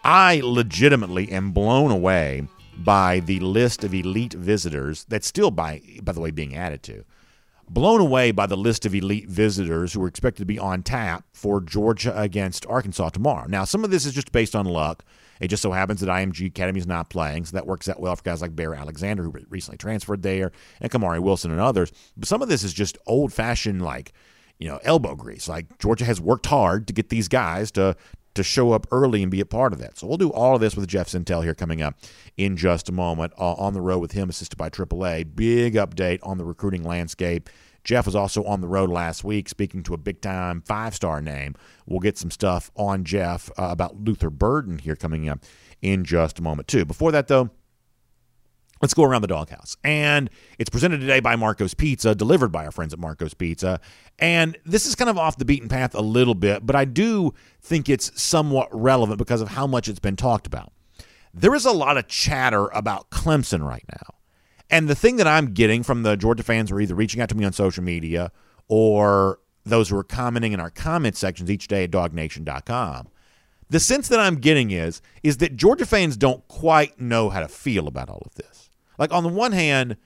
I 0.03 0.41
legitimately 0.43 1.31
am 1.31 1.53
blown 1.53 1.91
away 1.91 2.49
by 2.79 3.21
the 3.21 3.41
list 3.41 3.85
of 3.85 3.93
elite 3.93 4.33
visitors 4.33 5.05
that's 5.09 5.27
still 5.27 5.51
by 5.51 5.83
by 6.03 6.13
the 6.13 6.21
way 6.21 6.31
being 6.31 6.57
added 6.57 6.83
to 6.83 7.05
blown 7.71 8.01
away 8.01 8.33
by 8.33 8.47
the 8.47 8.57
list 8.57 8.85
of 8.85 8.95
elite 8.95 9.29
visitors 9.29 9.93
who 9.93 10.03
are 10.03 10.09
expected 10.09 10.41
to 10.41 10.47
be 10.47 10.59
on 10.59 10.83
tap 10.83 11.25
for 11.33 11.61
Georgia 11.61 12.13
against 12.21 12.67
Arkansas 12.67 13.11
tomorrow. 13.11 13.47
Now, 13.49 13.65
some 13.65 13.85
of 13.85 13.91
this 13.91 14.05
is 14.05 14.13
just 14.13 14.33
based 14.33 14.57
on 14.57 14.67
luck. 14.67 15.05
It 15.41 15.49
just 15.49 15.63
so 15.63 15.71
happens 15.71 16.01
that 16.01 16.09
IMG 16.09 16.49
Academy 16.49 16.81
is 16.81 16.87
not 16.87 17.09
playing, 17.09 17.47
so 17.47 17.57
that 17.57 17.67
works 17.67 17.89
out 17.89 18.01
well 18.01 18.15
for 18.17 18.23
guys 18.25 18.43
like 18.43 18.57
Bear 18.57 18.75
Alexander, 18.75 19.23
who 19.23 19.33
recently 19.49 19.79
transferred 19.79 20.23
there, 20.23 20.51
and 20.81 20.91
Kamari 20.91 21.21
Wilson 21.21 21.53
and 21.53 21.61
others. 21.61 21.93
But 22.17 22.29
some 22.29 22.43
of 22.43 22.49
this 22.49 22.65
is 22.65 22.75
just 22.75 22.99
old 23.07 23.33
fashioned, 23.33 23.81
like, 23.81 24.13
you 24.59 24.69
know, 24.69 24.81
elbow 24.83 25.15
grease. 25.15 25.49
Like 25.49 25.79
Georgia 25.79 26.05
has 26.05 26.21
worked 26.21 26.47
hard 26.47 26.87
to 26.89 26.93
get 26.93 27.09
these 27.09 27.29
guys 27.29 27.71
to 27.73 27.97
to 28.35 28.43
show 28.43 28.73
up 28.73 28.87
early 28.91 29.23
and 29.23 29.31
be 29.31 29.41
a 29.41 29.47
part 29.47 29.73
of 29.73 29.79
that. 29.81 29.99
So 29.99 30.07
we'll 30.07 30.17
do 30.17 30.31
all 30.33 30.55
of 30.55 30.61
this 30.61 30.77
with 30.77 30.89
Jeff 30.89 31.09
Sentell 31.09 31.43
here 31.43 31.55
coming 31.55 31.83
up 31.83 31.97
in 32.37 32.57
just 32.57 32.89
a 32.89 32.93
moment. 32.93 33.33
Uh, 33.39 33.55
on 33.55 33.75
the 33.75 33.81
road 33.81 33.99
with 33.99 34.13
him, 34.13 34.29
assisted 34.29 34.57
by 34.57 34.71
AAA. 34.71 35.35
Big 35.35 35.75
update 35.75 36.21
on 36.23 36.39
the 36.39 36.45
recruiting 36.45 36.83
landscape. 36.83 37.51
Jeff 37.83 38.07
was 38.07 38.15
also 38.15 38.45
on 38.45 38.61
the 38.61 38.69
road 38.69 38.91
last 38.91 39.25
week 39.25 39.49
speaking 39.49 39.83
to 39.83 39.95
a 39.95 39.99
big 39.99 40.21
time 40.21 40.63
five 40.63 40.95
star 40.95 41.21
name. 41.21 41.55
We'll 41.87 42.01
get 42.01 42.19
some 42.19 42.31
stuff 42.31 42.71
on 42.77 43.05
Jeff 43.05 43.51
uh, 43.59 43.69
about 43.71 43.97
Luther 43.97 44.31
Burden 44.31 44.79
here 44.79 44.97
coming 44.97 45.29
up 45.29 45.41
in 45.81 46.05
just 46.05 46.39
a 46.39 46.43
moment, 46.43 46.69
too. 46.69 46.85
Before 46.85 47.11
that, 47.13 47.29
though, 47.29 47.51
Let's 48.81 48.95
go 48.95 49.05
around 49.05 49.23
the 49.23 49.29
doghouse. 49.29 49.77
And 49.85 50.31
it's 50.59 50.71
presented 50.71 51.01
today 51.01 51.21
by 51.21 51.37
Marco's 51.37 51.75
Pizza, 51.75 52.15
delivered 52.15 52.51
by 52.51 52.65
our 52.65 52.73
friends 52.73 52.93
at 52.93 52.99
Marco's 52.99 53.35
Pizza. 53.35 53.81
And 54.19 54.57
this 54.65 54.87
is 54.87 54.95
kind 54.95 55.11
of 55.11 55.19
off 55.19 55.37
the 55.37 55.45
beaten 55.45 55.69
path 55.69 55.95
a 55.95 56.01
little 56.01 56.35
bit, 56.35 56.65
but 56.65 56.75
I 56.75 56.87
do 56.87 57.35
think 57.61 57.89
it's 57.89 58.21
somewhat 58.21 58.69
relevant 58.73 59.19
because 59.19 59.41
of 59.41 59.49
how 59.49 59.67
much 59.67 59.89
it's 59.89 59.99
been 59.99 60.17
talked 60.17 60.47
about. 60.47 60.73
There 61.35 61.55
is 61.55 61.67
a 61.67 61.73
lot 61.73 61.97
of 61.97 62.09
chatter 62.09 62.69
about 62.69 63.11
Clemson 63.11 63.67
right 63.67 63.85
now. 63.93 64.15
And 64.71 64.89
the 64.89 64.95
thing 64.95 65.17
that 65.17 65.27
I'm 65.27 65.53
getting 65.53 65.83
from 65.83 66.03
the 66.03 66.17
Georgia 66.17 66.43
fans 66.43 66.71
who 66.71 66.77
are 66.77 66.81
either 66.81 66.95
reaching 66.95 67.21
out 67.21 67.29
to 67.31 67.37
me 67.37 67.45
on 67.45 67.53
social 67.53 67.85
media 67.85 68.33
or 68.69 69.41
those 69.65 69.91
who 69.91 69.97
are 69.97 70.05
commenting 70.05 70.53
in 70.53 70.61
our 70.61 70.71
comment 70.71 71.17
sections 71.17 71.51
each 71.51 71.69
day 71.69 71.85
at 71.85 71.91
dognation.com 71.91 73.09
the 73.71 73.81
sense 73.81 74.09
that 74.09 74.21
I'm 74.21 74.37
getting 74.37 74.73
is 74.73 75.01
is 75.23 75.39
that 75.39 75.57
Georgia 75.57 75.87
fans 75.87 76.17
don't 76.17 76.47
quite 76.49 77.01
know 77.01 77.31
how 77.31 77.41
to 77.41 77.49
feel 77.49 77.87
about 77.87 78.11
all 78.11 78.23
of 78.27 78.35
this. 78.35 78.60
Like 79.01 79.13
on 79.15 79.23
the 79.23 79.31
one 79.31 79.53
hand, 79.53 79.97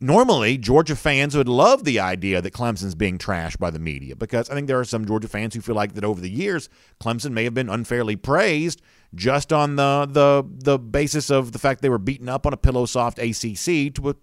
normally 0.00 0.56
Georgia 0.56 0.96
fans 0.96 1.36
would 1.36 1.48
love 1.48 1.84
the 1.84 2.00
idea 2.00 2.40
that 2.40 2.52
Clemson's 2.52 2.94
being 2.94 3.18
trashed 3.18 3.58
by 3.58 3.70
the 3.70 3.78
media 3.78 4.16
because 4.16 4.48
I 4.48 4.54
think 4.54 4.66
there 4.66 4.80
are 4.80 4.84
some 4.84 5.04
Georgia 5.04 5.28
fans 5.28 5.54
who 5.54 5.60
feel 5.60 5.74
like 5.74 5.92
that 5.92 6.02
over 6.02 6.20
the 6.20 6.30
years 6.30 6.70
Clemson 6.98 7.32
may 7.32 7.44
have 7.44 7.54
been 7.54 7.68
unfairly 7.68 8.16
praised 8.16 8.80
just 9.14 9.52
on 9.52 9.76
the 9.76 10.08
the 10.10 10.44
the 10.64 10.78
basis 10.78 11.30
of 11.30 11.52
the 11.52 11.58
fact 11.58 11.82
they 11.82 11.90
were 11.90 11.98
beaten 11.98 12.28
up 12.28 12.46
on 12.46 12.54
a 12.54 12.56
pillow 12.56 12.86
soft 12.86 13.18
ACC 13.18 13.94
to 13.94 14.16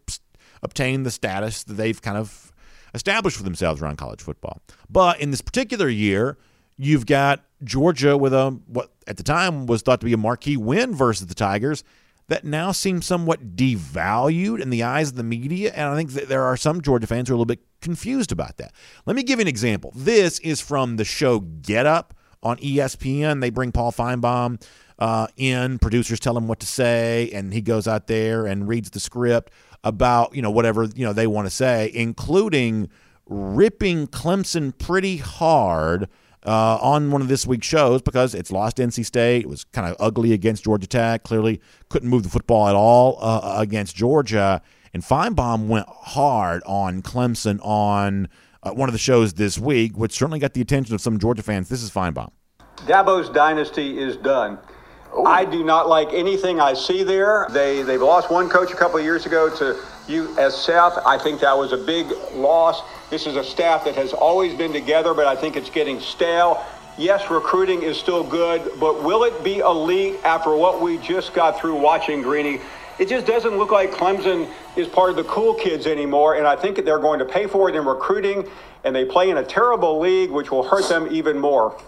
obtain 0.63 1.03
the 1.03 1.11
status 1.11 1.63
that 1.63 1.75
they've 1.75 2.01
kind 2.01 2.17
of 2.17 2.51
established 2.95 3.37
for 3.37 3.43
themselves 3.43 3.79
around 3.81 3.97
college 3.97 4.21
football. 4.21 4.59
But 4.89 5.21
in 5.21 5.29
this 5.29 5.41
particular 5.41 5.87
year, 5.87 6.37
you've 6.77 7.05
got 7.05 7.45
Georgia 7.63 8.17
with 8.17 8.33
a 8.33 8.59
what 8.65 8.91
at 9.05 9.17
the 9.17 9.23
time 9.23 9.67
was 9.67 9.83
thought 9.83 9.99
to 9.99 10.05
be 10.07 10.13
a 10.13 10.17
marquee 10.17 10.57
win 10.57 10.95
versus 10.95 11.27
the 11.27 11.35
Tigers 11.35 11.83
that 12.29 12.45
now 12.45 12.71
seems 12.71 13.05
somewhat 13.05 13.55
devalued 13.55 14.61
in 14.61 14.69
the 14.69 14.83
eyes 14.83 15.09
of 15.09 15.15
the 15.15 15.23
media. 15.23 15.73
And 15.75 15.89
I 15.89 15.95
think 15.95 16.11
that 16.11 16.29
there 16.29 16.43
are 16.43 16.55
some 16.55 16.81
Georgia 16.81 17.07
fans 17.07 17.27
who 17.27 17.33
are 17.33 17.35
a 17.35 17.37
little 17.37 17.45
bit 17.45 17.59
confused 17.81 18.31
about 18.31 18.57
that. 18.57 18.71
Let 19.05 19.15
me 19.15 19.23
give 19.23 19.39
you 19.39 19.43
an 19.43 19.47
example. 19.47 19.91
This 19.95 20.39
is 20.39 20.61
from 20.61 20.97
the 20.97 21.05
show 21.05 21.39
Get 21.39 21.85
Up 21.85 22.13
on 22.43 22.57
ESPN. 22.57 23.41
They 23.41 23.49
bring 23.49 23.71
Paul 23.71 23.91
Finebaum 23.91 24.61
uh, 24.99 25.27
in. 25.37 25.79
Producers 25.79 26.19
tell 26.19 26.37
him 26.37 26.47
what 26.47 26.59
to 26.59 26.67
say, 26.67 27.31
and 27.33 27.51
he 27.51 27.61
goes 27.61 27.87
out 27.87 28.07
there 28.07 28.45
and 28.45 28.67
reads 28.67 28.91
the 28.91 28.99
script 28.99 29.51
about 29.83 30.35
you 30.35 30.41
know 30.41 30.51
whatever 30.51 30.83
you 30.83 31.05
know 31.05 31.13
they 31.13 31.27
want 31.27 31.47
to 31.47 31.53
say, 31.53 31.89
including 31.93 32.89
ripping 33.25 34.07
Clemson 34.07 34.77
pretty 34.77 35.17
hard 35.17 36.07
uh, 36.45 36.77
on 36.81 37.11
one 37.11 37.21
of 37.21 37.27
this 37.27 37.45
week's 37.45 37.67
shows 37.67 38.01
because 38.01 38.33
it's 38.33 38.51
lost 38.51 38.77
NC 38.77 39.05
State. 39.05 39.43
It 39.43 39.49
was 39.49 39.63
kind 39.65 39.87
of 39.89 39.95
ugly 39.99 40.33
against 40.33 40.63
Georgia 40.63 40.87
Tech. 40.87 41.23
Clearly 41.23 41.59
couldn't 41.89 42.09
move 42.09 42.23
the 42.23 42.29
football 42.29 42.67
at 42.67 42.75
all 42.75 43.17
uh, 43.21 43.55
against 43.57 43.95
Georgia. 43.95 44.61
And 44.93 45.03
Finebaum 45.03 45.67
went 45.67 45.87
hard 45.87 46.63
on 46.65 47.01
Clemson 47.01 47.59
on 47.63 48.27
uh, 48.63 48.71
one 48.71 48.89
of 48.89 48.93
the 48.93 48.99
shows 48.99 49.33
this 49.33 49.57
week, 49.59 49.97
which 49.97 50.13
certainly 50.13 50.39
got 50.39 50.53
the 50.53 50.61
attention 50.61 50.95
of 50.95 51.01
some 51.01 51.19
Georgia 51.19 51.43
fans. 51.43 51.69
This 51.69 51.83
is 51.83 51.91
Finebaum. 51.91 52.31
Dabo's 52.85 53.29
dynasty 53.29 53.99
is 53.99 54.17
done. 54.17 54.57
Ooh. 55.17 55.25
I 55.25 55.45
do 55.45 55.63
not 55.63 55.89
like 55.89 56.13
anything 56.13 56.59
I 56.59 56.73
see 56.73 57.03
there. 57.03 57.47
They 57.51 57.81
they've 57.81 58.01
lost 58.01 58.29
one 58.29 58.49
coach 58.49 58.71
a 58.71 58.75
couple 58.75 58.97
of 58.97 59.03
years 59.03 59.25
ago 59.25 59.49
to 59.57 59.81
USF. 60.07 61.01
I 61.05 61.17
think 61.17 61.39
that 61.41 61.57
was 61.57 61.71
a 61.71 61.77
big 61.77 62.11
loss. 62.33 62.81
This 63.09 63.25
is 63.25 63.35
a 63.35 63.43
staff 63.43 63.85
that 63.85 63.95
has 63.95 64.13
always 64.13 64.53
been 64.55 64.71
together, 64.73 65.13
but 65.13 65.25
I 65.25 65.35
think 65.35 65.55
it's 65.55 65.69
getting 65.69 65.99
stale. 65.99 66.63
Yes, 66.97 67.29
recruiting 67.31 67.81
is 67.81 67.97
still 67.97 68.23
good, 68.23 68.71
but 68.79 69.03
will 69.03 69.23
it 69.23 69.43
be 69.43 69.59
elite 69.59 70.19
after 70.23 70.55
what 70.55 70.81
we 70.81 70.97
just 70.97 71.33
got 71.33 71.59
through 71.59 71.79
watching 71.79 72.21
Greeny? 72.21 72.59
It 72.99 73.07
just 73.07 73.25
doesn't 73.25 73.57
look 73.57 73.71
like 73.71 73.91
Clemson 73.91 74.51
is 74.75 74.87
part 74.87 75.09
of 75.09 75.15
the 75.15 75.23
cool 75.23 75.53
kids 75.53 75.87
anymore, 75.87 76.35
and 76.35 76.45
I 76.45 76.57
think 76.57 76.83
they're 76.83 76.99
going 76.99 77.19
to 77.19 77.25
pay 77.25 77.47
for 77.47 77.69
it 77.69 77.75
in 77.75 77.85
recruiting, 77.85 78.45
and 78.83 78.93
they 78.93 79.05
play 79.05 79.29
in 79.29 79.37
a 79.37 79.43
terrible 79.43 79.99
league, 79.99 80.29
which 80.29 80.51
will 80.51 80.63
hurt 80.63 80.89
them 80.89 81.07
even 81.09 81.39
more. 81.39 81.79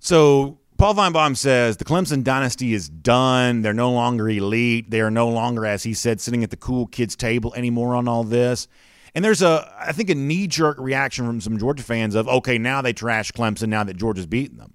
So 0.00 0.58
Paul 0.76 0.94
Finebaum 0.94 1.36
says 1.36 1.76
the 1.76 1.84
Clemson 1.84 2.24
dynasty 2.24 2.74
is 2.74 2.88
done. 2.88 3.62
They're 3.62 3.72
no 3.72 3.92
longer 3.92 4.28
elite. 4.28 4.90
They 4.90 5.00
are 5.00 5.10
no 5.10 5.28
longer, 5.28 5.64
as 5.64 5.84
he 5.84 5.94
said, 5.94 6.20
sitting 6.20 6.42
at 6.42 6.50
the 6.50 6.56
cool 6.56 6.86
kids 6.86 7.14
table 7.14 7.54
anymore 7.54 7.94
on 7.94 8.08
all 8.08 8.24
this. 8.24 8.66
And 9.14 9.24
there's 9.24 9.42
a, 9.42 9.72
I 9.78 9.92
think, 9.92 10.10
a 10.10 10.14
knee 10.16 10.48
jerk 10.48 10.76
reaction 10.78 11.26
from 11.26 11.40
some 11.40 11.58
Georgia 11.58 11.84
fans 11.84 12.16
of, 12.16 12.26
okay, 12.26 12.58
now 12.58 12.82
they 12.82 12.92
trash 12.92 13.30
Clemson 13.30 13.68
now 13.68 13.84
that 13.84 13.96
Georgia's 13.96 14.26
beaten 14.26 14.58
them. 14.58 14.74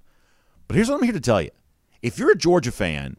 But 0.68 0.76
here's 0.76 0.90
what 0.90 0.96
I'm 0.96 1.04
here 1.04 1.12
to 1.12 1.20
tell 1.20 1.42
you: 1.42 1.52
if 2.02 2.18
you're 2.18 2.32
a 2.32 2.38
Georgia 2.38 2.72
fan, 2.72 3.18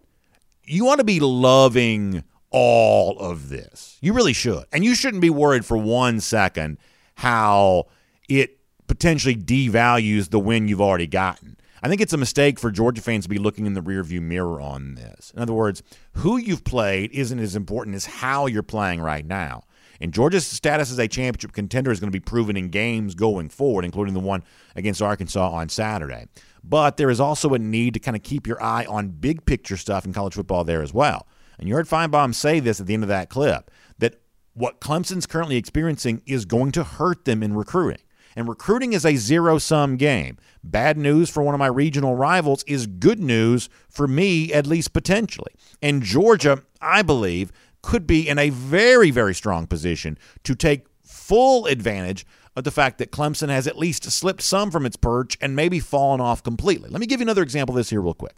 you 0.65 0.87
want 0.87 0.99
to 0.99 1.05
be 1.05 1.21
loving 1.21 2.25
all 2.51 3.19
of 3.19 3.51
this. 3.51 3.99
You 4.01 4.15
really 4.15 4.33
should, 4.33 4.65
and 4.73 4.85
you 4.85 4.95
shouldn't 4.95 5.21
be 5.21 5.31
worried 5.31 5.67
for 5.67 5.77
one 5.77 6.21
second 6.21 6.79
how 7.17 7.89
it 8.29 8.59
potentially 8.87 9.37
devalues 9.37 10.31
the 10.31 10.41
win 10.41 10.67
you've 10.67 10.81
already 10.81 11.07
gotten. 11.07 11.59
I 11.83 11.89
think 11.89 12.01
it's 12.01 12.13
a 12.13 12.19
mistake 12.19 12.59
for 12.59 12.71
Georgia 12.71 13.01
fans 13.01 13.25
to 13.25 13.31
be 13.31 13.39
looking 13.39 13.67
in 13.67 13.75
the 13.75 13.81
rearview 13.81 14.21
mirror 14.21 14.61
on 14.61 14.95
this. 14.95 15.33
In 15.35 15.41
other 15.41 15.55
words, 15.55 15.83
who 16.15 16.37
you've 16.37 16.65
played 16.65 17.11
isn't 17.13 17.39
as 17.39 17.57
important 17.57 17.97
as 17.97 18.07
how 18.07 18.47
you're 18.47 18.63
playing 18.63 19.01
right 19.01 19.25
now. 19.25 19.63
And 20.01 20.15
Georgia's 20.15 20.47
status 20.47 20.91
as 20.91 20.99
a 20.99 21.09
championship 21.09 21.53
contender 21.53 21.91
is 21.91 22.01
going 22.01 22.11
to 22.11 22.19
be 22.19 22.25
proven 22.25 22.57
in 22.57 22.69
games 22.69 23.15
going 23.15 23.51
forward, 23.51 23.85
including 23.85 24.15
the 24.15 24.21
one 24.21 24.43
against 24.75 25.03
Arkansas 25.03 25.51
on 25.51 25.69
Saturday. 25.69 26.27
But 26.65 26.97
there 26.97 27.11
is 27.11 27.21
also 27.21 27.55
a 27.55 27.59
need 27.59 27.95
to 27.95 28.01
kind 28.01 28.17
of 28.17 28.23
keep 28.23 28.47
your 28.47 28.63
eye 28.63 28.87
on 28.87 29.09
big 29.09 29.45
picture 29.45 29.77
stuff 29.77 30.05
in 30.05 30.13
college 30.13 30.35
football 30.35 30.65
there 30.65 30.83
as 30.83 30.95
well. 30.95 31.27
And 31.59 31.69
you 31.69 31.75
heard 31.75 31.87
Finebaum 31.87 32.35
say 32.35 32.61
this 32.61 32.81
at 32.81 32.87
the 32.87 32.95
end 32.95 33.03
of 33.03 33.09
that 33.11 33.29
clip 33.29 33.71
that 33.99 34.21
what 34.55 34.81
Clemson's 34.81 35.27
currently 35.27 35.57
experiencing 35.57 36.23
is 36.27 36.45
going 36.45 36.73
to 36.73 36.85
hurt 36.85 37.27
them 37.27 37.43
in 37.43 37.55
recruiting. 37.55 38.03
And 38.37 38.49
recruiting 38.49 38.93
is 38.93 39.05
a 39.05 39.17
zero 39.17 39.59
sum 39.59 39.97
game. 39.97 40.39
Bad 40.63 40.97
news 40.97 41.31
for 41.31 41.43
one 41.43 41.55
of 41.55 41.59
my 41.59 41.67
regional 41.67 42.17
rivals 42.17 42.63
is 42.67 42.87
good 42.87 43.21
news 43.21 43.69
for 43.89 44.07
me, 44.07 44.53
at 44.53 44.67
least 44.67 44.93
potentially. 44.93 45.53
And 45.83 46.03
Georgia, 46.03 46.63
I 46.81 47.03
believe, 47.03 47.53
could 47.83 48.07
be 48.07 48.29
in 48.29 48.39
a 48.39 48.51
very, 48.51 49.11
very 49.11 49.35
strong 49.35 49.67
position 49.67 50.19
to 50.45 50.55
take 50.55 50.87
full 51.03 51.67
advantage 51.67 52.27
of 52.57 52.65
the 52.65 52.71
fact 52.71 52.99
that 52.99 53.13
Clemson 53.13 53.49
has 53.49 53.67
at 53.67 53.79
least 53.79 54.05
slipped 54.11 54.43
some 54.43 54.71
from 54.71 54.85
its 54.85 54.97
perch 54.97 55.39
and 55.41 55.57
maybe 55.57 55.81
fallen 55.81 56.21
off 56.21 56.43
completely. 56.43 56.91
Let 56.91 57.01
me 57.01 57.07
give 57.07 57.21
you 57.21 57.25
another 57.25 57.43
example 57.43 57.75
of 57.75 57.79
this 57.79 57.91
here, 57.91 58.01
real 58.01 58.15
quick. 58.15 58.35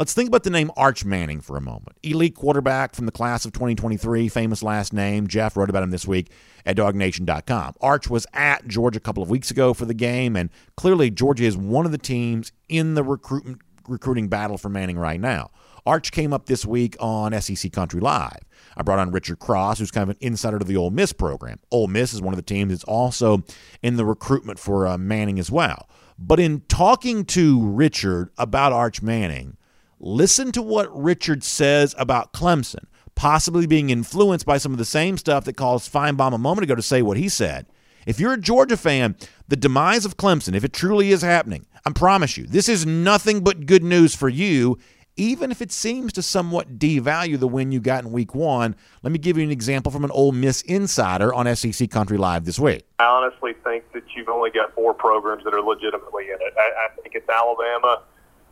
Let's 0.00 0.14
think 0.14 0.28
about 0.28 0.44
the 0.44 0.50
name 0.50 0.70
Arch 0.78 1.04
Manning 1.04 1.42
for 1.42 1.58
a 1.58 1.60
moment. 1.60 1.98
Elite 2.02 2.34
quarterback 2.34 2.94
from 2.94 3.04
the 3.04 3.12
class 3.12 3.44
of 3.44 3.52
2023, 3.52 4.30
famous 4.30 4.62
last 4.62 4.94
name. 4.94 5.26
Jeff 5.26 5.58
wrote 5.58 5.68
about 5.68 5.82
him 5.82 5.90
this 5.90 6.06
week 6.06 6.30
at 6.64 6.78
dawgnation.com. 6.78 7.74
Arch 7.82 8.08
was 8.08 8.26
at 8.32 8.66
Georgia 8.66 8.96
a 8.96 9.00
couple 9.00 9.22
of 9.22 9.28
weeks 9.28 9.50
ago 9.50 9.74
for 9.74 9.84
the 9.84 9.92
game, 9.92 10.36
and 10.36 10.48
clearly 10.74 11.10
Georgia 11.10 11.44
is 11.44 11.54
one 11.54 11.84
of 11.84 11.92
the 11.92 11.98
teams 11.98 12.50
in 12.66 12.94
the 12.94 13.02
recruitment 13.02 13.60
recruiting 13.86 14.28
battle 14.28 14.56
for 14.56 14.70
Manning 14.70 14.98
right 14.98 15.20
now. 15.20 15.50
Arch 15.84 16.12
came 16.12 16.32
up 16.32 16.46
this 16.46 16.64
week 16.64 16.96
on 16.98 17.38
SEC 17.38 17.70
Country 17.70 18.00
Live. 18.00 18.40
I 18.78 18.82
brought 18.82 19.00
on 19.00 19.10
Richard 19.10 19.38
Cross, 19.38 19.80
who's 19.80 19.90
kind 19.90 20.04
of 20.04 20.16
an 20.16 20.16
insider 20.22 20.58
to 20.58 20.64
the 20.64 20.78
Ole 20.78 20.90
Miss 20.90 21.12
program. 21.12 21.58
Ole 21.70 21.88
Miss 21.88 22.14
is 22.14 22.22
one 22.22 22.32
of 22.32 22.38
the 22.38 22.42
teams 22.42 22.70
that's 22.70 22.84
also 22.84 23.42
in 23.82 23.96
the 23.98 24.06
recruitment 24.06 24.58
for 24.58 24.86
uh, 24.86 24.96
Manning 24.96 25.38
as 25.38 25.50
well. 25.50 25.90
But 26.18 26.40
in 26.40 26.62
talking 26.68 27.26
to 27.26 27.66
Richard 27.66 28.30
about 28.38 28.72
Arch 28.72 29.02
Manning, 29.02 29.58
listen 30.00 30.50
to 30.52 30.62
what 30.62 30.88
Richard 30.96 31.44
says 31.44 31.94
about 31.98 32.32
Clemson, 32.32 32.86
possibly 33.14 33.66
being 33.66 33.90
influenced 33.90 34.46
by 34.46 34.58
some 34.58 34.72
of 34.72 34.78
the 34.78 34.84
same 34.84 35.16
stuff 35.18 35.44
that 35.44 35.56
caused 35.56 35.92
Finebaum 35.92 36.34
a 36.34 36.38
moment 36.38 36.64
ago 36.64 36.74
to 36.74 36.82
say 36.82 37.02
what 37.02 37.16
he 37.16 37.28
said. 37.28 37.66
If 38.06 38.18
you're 38.18 38.32
a 38.32 38.40
Georgia 38.40 38.76
fan, 38.76 39.14
the 39.48 39.56
demise 39.56 40.04
of 40.04 40.16
Clemson, 40.16 40.54
if 40.54 40.64
it 40.64 40.72
truly 40.72 41.10
is 41.12 41.22
happening, 41.22 41.66
I 41.84 41.90
promise 41.90 42.36
you, 42.36 42.46
this 42.46 42.68
is 42.68 42.86
nothing 42.86 43.44
but 43.44 43.66
good 43.66 43.84
news 43.84 44.14
for 44.14 44.28
you 44.28 44.78
even 45.20 45.50
if 45.50 45.60
it 45.60 45.70
seems 45.70 46.14
to 46.14 46.22
somewhat 46.22 46.78
devalue 46.78 47.38
the 47.38 47.46
win 47.46 47.72
you 47.72 47.78
got 47.78 48.04
in 48.04 48.10
week 48.10 48.34
one. 48.34 48.74
Let 49.02 49.12
me 49.12 49.18
give 49.18 49.36
you 49.36 49.44
an 49.44 49.50
example 49.50 49.92
from 49.92 50.04
an 50.04 50.10
Ole 50.12 50.32
Miss 50.32 50.62
insider 50.62 51.34
on 51.34 51.54
SEC 51.54 51.90
Country 51.90 52.16
Live 52.16 52.46
this 52.46 52.58
week. 52.58 52.86
I 52.98 53.04
honestly 53.04 53.52
think 53.62 53.92
that 53.92 54.04
you've 54.16 54.30
only 54.30 54.50
got 54.50 54.74
four 54.74 54.94
programs 54.94 55.44
that 55.44 55.52
are 55.52 55.60
legitimately 55.60 56.28
in 56.30 56.38
it. 56.40 56.54
I, 56.58 56.86
I 56.86 57.02
think 57.02 57.14
it's 57.14 57.28
Alabama 57.28 58.02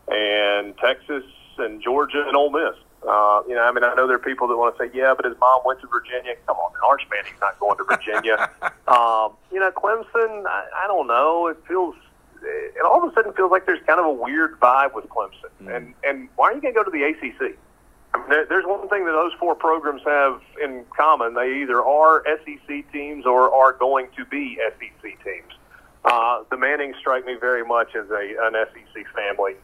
and 0.08 0.76
Texas 0.76 1.24
and 1.58 1.82
Georgia 1.82 2.24
and 2.26 2.36
Ole 2.36 2.50
Miss. 2.50 2.74
Uh, 3.06 3.42
you 3.48 3.54
know, 3.54 3.62
I 3.62 3.72
mean, 3.72 3.84
I 3.84 3.94
know 3.94 4.06
there 4.06 4.16
are 4.16 4.18
people 4.18 4.48
that 4.48 4.56
want 4.56 4.76
to 4.76 4.84
say, 4.84 4.90
yeah, 4.92 5.14
but 5.14 5.24
his 5.24 5.38
mom 5.38 5.60
went 5.64 5.80
to 5.82 5.86
Virginia. 5.86 6.34
Come 6.46 6.56
on, 6.56 6.72
Arch 6.84 7.02
Manning's 7.10 7.40
not 7.40 7.58
going 7.60 7.78
to 7.78 7.84
Virginia. 7.84 8.50
um, 8.88 9.36
you 9.52 9.60
know, 9.60 9.70
Clemson, 9.70 10.46
I, 10.46 10.66
I 10.84 10.86
don't 10.88 11.06
know. 11.06 11.46
It 11.46 11.58
feels– 11.66 11.94
it 12.42 12.84
all 12.84 13.02
of 13.02 13.10
a 13.10 13.14
sudden 13.14 13.32
feels 13.32 13.50
like 13.50 13.66
there's 13.66 13.84
kind 13.86 14.00
of 14.00 14.06
a 14.06 14.12
weird 14.12 14.58
vibe 14.60 14.94
with 14.94 15.06
Clemson. 15.08 15.50
Mm. 15.62 15.76
And 15.76 15.94
and 16.04 16.28
why 16.36 16.50
are 16.50 16.54
you 16.54 16.60
going 16.60 16.74
to 16.74 16.78
go 16.78 16.84
to 16.84 16.90
the 16.90 17.02
ACC? 17.04 17.56
I 18.14 18.18
mean, 18.18 18.46
there's 18.48 18.64
one 18.64 18.88
thing 18.88 19.04
that 19.04 19.12
those 19.12 19.32
four 19.38 19.54
programs 19.54 20.02
have 20.06 20.40
in 20.62 20.84
common: 20.96 21.34
they 21.34 21.62
either 21.62 21.82
are 21.82 22.24
SEC 22.24 22.90
teams 22.92 23.26
or 23.26 23.52
are 23.54 23.72
going 23.72 24.08
to 24.16 24.24
be 24.24 24.58
SEC 24.78 25.02
teams. 25.02 25.52
Uh, 26.04 26.42
the 26.50 26.56
Mannings 26.56 26.96
strike 26.98 27.26
me 27.26 27.36
very 27.38 27.64
much 27.64 27.94
as 27.94 28.08
a 28.10 28.34
an 28.42 28.54
SEC 28.72 29.06
family. 29.14 29.54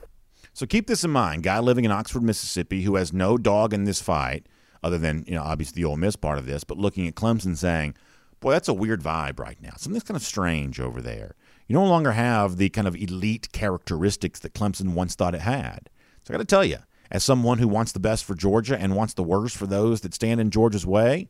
So 0.55 0.67
keep 0.67 0.87
this 0.87 1.05
in 1.05 1.11
mind: 1.11 1.43
guy 1.43 1.59
living 1.59 1.85
in 1.85 1.90
Oxford, 1.90 2.23
Mississippi, 2.23 2.83
who 2.83 2.97
has 2.97 3.12
no 3.12 3.37
dog 3.37 3.75
in 3.75 3.85
this 3.85 4.01
fight, 4.01 4.47
other 4.83 4.99
than 4.99 5.25
you 5.27 5.35
know 5.35 5.43
obviously 5.43 5.83
the 5.83 5.88
Ole 5.88 5.97
Miss 5.97 6.17
part 6.17 6.38
of 6.38 6.47
this, 6.47 6.64
but 6.64 6.79
looking 6.79 7.07
at 7.07 7.14
Clemson, 7.14 7.57
saying, 7.57 7.95
"Boy, 8.40 8.53
that's 8.53 8.69
a 8.69 8.75
weird 8.75 9.03
vibe 9.03 9.38
right 9.38 9.61
now. 9.61 9.73
Something's 9.77 10.05
kind 10.05 10.17
of 10.17 10.23
strange 10.23 10.81
over 10.81 11.03
there." 11.03 11.35
you 11.67 11.75
no 11.75 11.85
longer 11.85 12.12
have 12.12 12.57
the 12.57 12.69
kind 12.69 12.87
of 12.87 12.97
elite 12.97 13.51
characteristics 13.53 14.40
that 14.40 14.55
Clemson 14.55 14.90
once 14.90 15.14
thought 15.14 15.35
it 15.35 15.40
had. 15.40 15.88
So 16.23 16.33
I 16.33 16.37
got 16.37 16.38
to 16.38 16.45
tell 16.45 16.64
you, 16.64 16.79
as 17.11 17.25
someone 17.25 17.59
who 17.59 17.69
wants 17.69 17.93
the 17.93 18.01
best 18.01 18.25
for 18.25 18.35
Georgia 18.35 18.79
and 18.79 18.97
wants 18.97 19.14
the 19.14 19.23
worst 19.23 19.57
for 19.57 19.67
those 19.67 20.03
that 20.03 20.14
stand 20.14 20.40
in 20.40 20.51
Georgia's 20.51 20.87
way, 20.87 21.29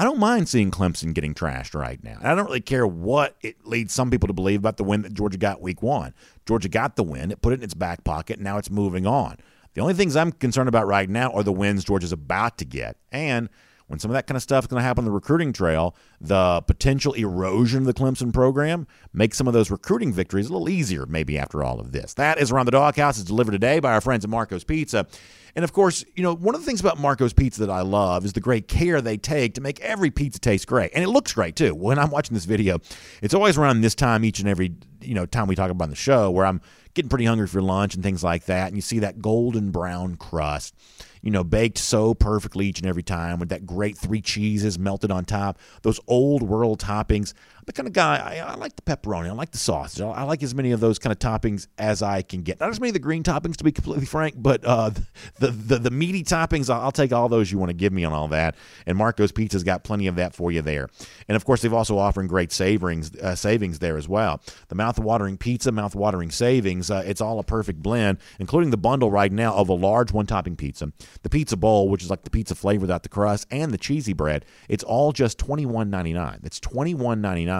I 0.00 0.04
don't 0.04 0.18
mind 0.18 0.48
seeing 0.48 0.70
Clemson 0.70 1.12
getting 1.12 1.34
trashed 1.34 1.78
right 1.78 2.02
now. 2.02 2.16
And 2.20 2.26
I 2.26 2.34
don't 2.34 2.46
really 2.46 2.62
care 2.62 2.86
what 2.86 3.36
it 3.42 3.66
leads 3.66 3.92
some 3.92 4.10
people 4.10 4.28
to 4.28 4.32
believe 4.32 4.60
about 4.60 4.78
the 4.78 4.82
win 4.82 5.02
that 5.02 5.12
Georgia 5.12 5.36
got 5.36 5.60
week 5.60 5.82
one. 5.82 6.14
Georgia 6.46 6.70
got 6.70 6.96
the 6.96 7.02
win, 7.02 7.30
it 7.30 7.42
put 7.42 7.52
it 7.52 7.56
in 7.56 7.62
its 7.62 7.74
back 7.74 8.02
pocket, 8.02 8.38
and 8.38 8.44
now 8.44 8.56
it's 8.56 8.70
moving 8.70 9.06
on. 9.06 9.36
The 9.74 9.82
only 9.82 9.92
things 9.92 10.16
I'm 10.16 10.32
concerned 10.32 10.70
about 10.70 10.86
right 10.86 11.10
now 11.10 11.30
are 11.32 11.42
the 11.42 11.52
wins 11.52 11.84
Georgia's 11.84 12.12
about 12.12 12.56
to 12.56 12.64
get. 12.64 12.96
And 13.12 13.50
when 13.90 13.98
some 13.98 14.08
of 14.08 14.14
that 14.14 14.28
kind 14.28 14.36
of 14.36 14.42
stuff 14.42 14.62
is 14.62 14.68
going 14.68 14.80
to 14.80 14.84
happen 14.84 15.02
on 15.02 15.04
the 15.04 15.10
recruiting 15.10 15.52
trail, 15.52 15.96
the 16.20 16.62
potential 16.68 17.12
erosion 17.14 17.80
of 17.80 17.86
the 17.86 17.92
Clemson 17.92 18.32
program 18.32 18.86
makes 19.12 19.36
some 19.36 19.48
of 19.48 19.52
those 19.52 19.68
recruiting 19.68 20.12
victories 20.12 20.48
a 20.48 20.52
little 20.52 20.68
easier, 20.68 21.06
maybe 21.06 21.36
after 21.36 21.64
all 21.64 21.80
of 21.80 21.90
this. 21.90 22.14
That 22.14 22.38
is 22.38 22.52
Around 22.52 22.66
the 22.66 22.70
Doghouse. 22.70 23.18
It's 23.18 23.26
delivered 23.26 23.50
today 23.50 23.80
by 23.80 23.92
our 23.92 24.00
friends 24.00 24.24
at 24.24 24.30
Marco's 24.30 24.62
Pizza. 24.62 25.08
And 25.56 25.64
of 25.64 25.72
course, 25.72 26.04
you 26.14 26.22
know, 26.22 26.36
one 26.36 26.54
of 26.54 26.60
the 26.60 26.64
things 26.64 26.80
about 26.80 27.00
Marco's 27.00 27.32
Pizza 27.32 27.66
that 27.66 27.70
I 27.72 27.80
love 27.80 28.24
is 28.24 28.32
the 28.32 28.40
great 28.40 28.68
care 28.68 29.00
they 29.00 29.16
take 29.16 29.54
to 29.54 29.60
make 29.60 29.80
every 29.80 30.12
pizza 30.12 30.38
taste 30.38 30.68
great. 30.68 30.92
And 30.94 31.02
it 31.02 31.08
looks 31.08 31.32
great 31.32 31.56
too. 31.56 31.74
When 31.74 31.98
I'm 31.98 32.10
watching 32.10 32.34
this 32.34 32.44
video, 32.44 32.78
it's 33.22 33.34
always 33.34 33.58
around 33.58 33.80
this 33.80 33.96
time 33.96 34.24
each 34.24 34.38
and 34.38 34.48
every, 34.48 34.72
you 35.00 35.14
know, 35.14 35.26
time 35.26 35.48
we 35.48 35.56
talk 35.56 35.72
about 35.72 35.90
the 35.90 35.96
show 35.96 36.30
where 36.30 36.46
I'm 36.46 36.60
getting 36.94 37.08
pretty 37.08 37.24
hungry 37.24 37.48
for 37.48 37.60
lunch 37.60 37.96
and 37.96 38.04
things 38.04 38.22
like 38.22 38.44
that. 38.44 38.68
And 38.68 38.76
you 38.76 38.82
see 38.82 39.00
that 39.00 39.20
golden 39.20 39.72
brown 39.72 40.14
crust 40.14 40.76
you 41.22 41.30
know, 41.30 41.44
baked 41.44 41.78
so 41.78 42.14
perfectly 42.14 42.66
each 42.66 42.80
and 42.80 42.88
every 42.88 43.02
time 43.02 43.38
with 43.38 43.50
that 43.50 43.66
great 43.66 43.96
three 43.96 44.20
cheeses 44.20 44.78
melted 44.78 45.10
on 45.10 45.24
top, 45.24 45.58
those 45.82 46.00
old 46.06 46.42
world 46.42 46.80
toppings. 46.80 47.34
The 47.70 47.74
kind 47.74 47.86
of 47.86 47.92
guy, 47.92 48.16
I, 48.16 48.50
I 48.50 48.54
like 48.56 48.74
the 48.74 48.82
pepperoni, 48.82 49.28
I 49.28 49.30
like 49.30 49.52
the 49.52 49.58
sausage, 49.58 50.00
I, 50.00 50.24
like 50.24 50.42
as 50.42 50.56
many 50.56 50.72
of 50.72 50.80
those 50.80 50.98
kind 50.98 51.12
of 51.12 51.20
toppings 51.20 51.68
as 51.78 52.02
I 52.02 52.22
can 52.22 52.42
get. 52.42 52.58
Not 52.58 52.70
as 52.70 52.80
many 52.80 52.88
of 52.88 52.94
the 52.94 52.98
green 52.98 53.22
toppings, 53.22 53.54
to 53.58 53.62
be 53.62 53.70
completely 53.70 54.06
frank, 54.06 54.34
but 54.36 54.64
uh, 54.64 54.90
the, 55.38 55.52
the, 55.52 55.78
the 55.78 55.90
meaty 55.92 56.24
toppings, 56.24 56.68
I'll, 56.68 56.80
I'll 56.80 56.90
take 56.90 57.12
all 57.12 57.28
those 57.28 57.52
you 57.52 57.58
want 57.58 57.70
to 57.70 57.74
give 57.74 57.92
me 57.92 58.02
on 58.02 58.12
all 58.12 58.26
that. 58.26 58.56
And 58.86 58.98
Marco's 58.98 59.30
Pizza's 59.30 59.62
got 59.62 59.84
plenty 59.84 60.08
of 60.08 60.16
that 60.16 60.34
for 60.34 60.50
you 60.50 60.62
there. 60.62 60.88
And 61.28 61.36
of 61.36 61.44
course, 61.44 61.62
they've 61.62 61.72
also 61.72 61.96
offering 61.96 62.26
great 62.26 62.50
savings, 62.50 63.14
uh, 63.14 63.36
savings 63.36 63.78
there 63.78 63.96
as 63.96 64.08
well. 64.08 64.40
The 64.66 64.74
mouth-watering 64.74 65.36
pizza, 65.36 65.70
mouth-watering 65.70 66.32
savings, 66.32 66.90
uh, 66.90 67.04
it's 67.06 67.20
all 67.20 67.38
a 67.38 67.44
perfect 67.44 67.80
blend, 67.84 68.18
including 68.40 68.70
the 68.70 68.78
bundle 68.78 69.12
right 69.12 69.30
now 69.30 69.54
of 69.54 69.68
a 69.68 69.74
large 69.74 70.10
one-topping 70.10 70.56
pizza 70.56 70.90
the 71.22 71.30
pizza 71.30 71.56
bowl, 71.56 71.88
which 71.88 72.02
is 72.02 72.10
like 72.10 72.24
the 72.24 72.30
pizza 72.30 72.56
flavor 72.56 72.80
without 72.80 73.04
the 73.04 73.08
crust, 73.08 73.46
and 73.52 73.70
the 73.70 73.78
cheesy 73.78 74.12
bread, 74.12 74.44
it's 74.68 74.82
all 74.82 75.12
just 75.12 75.38
$21.99. 75.38 76.40
That's 76.42 76.58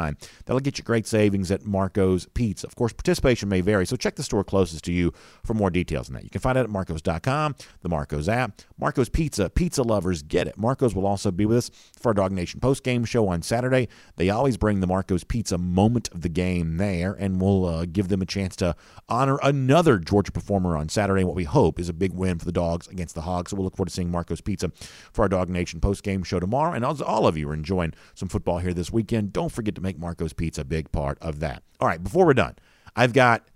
$21.99. 0.00 0.28
That'll 0.44 0.60
get 0.60 0.78
you 0.78 0.84
great 0.84 1.06
savings 1.06 1.50
at 1.50 1.64
Marco's 1.64 2.26
Pizza. 2.34 2.66
Of 2.66 2.76
course, 2.76 2.92
participation 2.92 3.48
may 3.48 3.60
vary, 3.60 3.86
so 3.86 3.96
check 3.96 4.16
the 4.16 4.22
store 4.22 4.44
closest 4.44 4.84
to 4.84 4.92
you 4.92 5.12
for 5.44 5.54
more 5.54 5.70
details 5.70 6.08
on 6.08 6.14
that. 6.14 6.24
You 6.24 6.30
can 6.30 6.40
find 6.40 6.56
it 6.58 6.62
at 6.62 6.70
marcos.com, 6.70 7.54
the 7.82 7.88
Marcos 7.88 8.28
app. 8.28 8.60
Marco's 8.78 9.08
Pizza, 9.08 9.50
pizza 9.50 9.82
lovers 9.82 10.22
get 10.22 10.46
it. 10.46 10.56
Marcos 10.56 10.94
will 10.94 11.06
also 11.06 11.30
be 11.30 11.46
with 11.46 11.58
us 11.58 11.70
for 11.98 12.10
our 12.10 12.14
Dog 12.14 12.32
Nation 12.32 12.60
post 12.60 12.82
game 12.82 13.04
show 13.04 13.28
on 13.28 13.42
Saturday. 13.42 13.88
They 14.16 14.30
always 14.30 14.56
bring 14.56 14.80
the 14.80 14.86
Marco's 14.86 15.24
Pizza 15.24 15.58
moment 15.58 16.08
of 16.12 16.22
the 16.22 16.28
game 16.28 16.76
there, 16.78 17.12
and 17.12 17.40
we'll 17.40 17.66
uh, 17.66 17.86
give 17.86 18.08
them 18.08 18.22
a 18.22 18.26
chance 18.26 18.56
to 18.56 18.74
honor 19.08 19.38
another 19.42 19.98
Georgia 19.98 20.32
performer 20.32 20.76
on 20.76 20.88
Saturday. 20.88 21.24
What 21.24 21.36
we 21.36 21.44
hope 21.44 21.78
is 21.78 21.88
a 21.88 21.92
big 21.92 22.12
win 22.12 22.38
for 22.38 22.44
the 22.44 22.52
Dogs 22.52 22.88
against 22.88 23.14
the 23.14 23.22
Hogs. 23.22 23.50
So 23.50 23.56
we'll 23.56 23.64
look 23.64 23.76
forward 23.76 23.88
to 23.88 23.94
seeing 23.94 24.10
Marco's 24.10 24.40
Pizza 24.40 24.70
for 25.12 25.22
our 25.22 25.28
Dog 25.28 25.48
Nation 25.48 25.80
post 25.80 26.02
game 26.02 26.22
show 26.22 26.40
tomorrow. 26.40 26.72
And 26.72 26.84
as 26.84 27.00
all 27.00 27.26
of 27.26 27.36
you 27.36 27.48
are 27.50 27.54
enjoying 27.54 27.92
some 28.14 28.28
football 28.28 28.58
here 28.58 28.72
this 28.72 28.92
weekend, 28.92 29.32
don't 29.32 29.50
forget 29.50 29.74
to 29.74 29.80
make 29.80 29.89
Marco's 29.98 30.33
Pizza 30.33 30.62
a 30.62 30.64
big 30.64 30.92
part 30.92 31.18
of 31.20 31.40
that. 31.40 31.62
All 31.81 31.88
right, 31.88 32.03
before 32.03 32.26
we're 32.26 32.35
done, 32.35 32.57
I've 32.94 33.12
got 33.12 33.48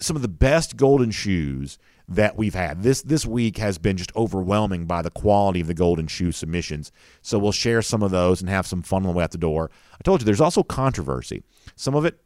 some 0.00 0.16
of 0.16 0.22
the 0.22 0.28
best 0.28 0.76
golden 0.76 1.10
shoes 1.10 1.78
that 2.08 2.36
we've 2.36 2.54
had. 2.54 2.82
This 2.82 3.02
this 3.02 3.24
week 3.24 3.58
has 3.58 3.78
been 3.78 3.96
just 3.96 4.14
overwhelming 4.16 4.86
by 4.86 5.00
the 5.02 5.10
quality 5.10 5.60
of 5.60 5.68
the 5.68 5.74
golden 5.74 6.08
shoe 6.08 6.32
submissions. 6.32 6.90
So 7.22 7.38
we'll 7.38 7.52
share 7.52 7.82
some 7.82 8.02
of 8.02 8.10
those 8.10 8.40
and 8.40 8.50
have 8.50 8.66
some 8.66 8.82
fun 8.82 9.02
on 9.02 9.08
the 9.08 9.12
way 9.12 9.24
out 9.24 9.30
the 9.30 9.38
door. 9.38 9.70
I 9.94 10.02
told 10.02 10.20
you 10.20 10.24
there's 10.24 10.40
also 10.40 10.62
controversy. 10.62 11.44
Some 11.76 11.94
of 11.94 12.04
it 12.04 12.20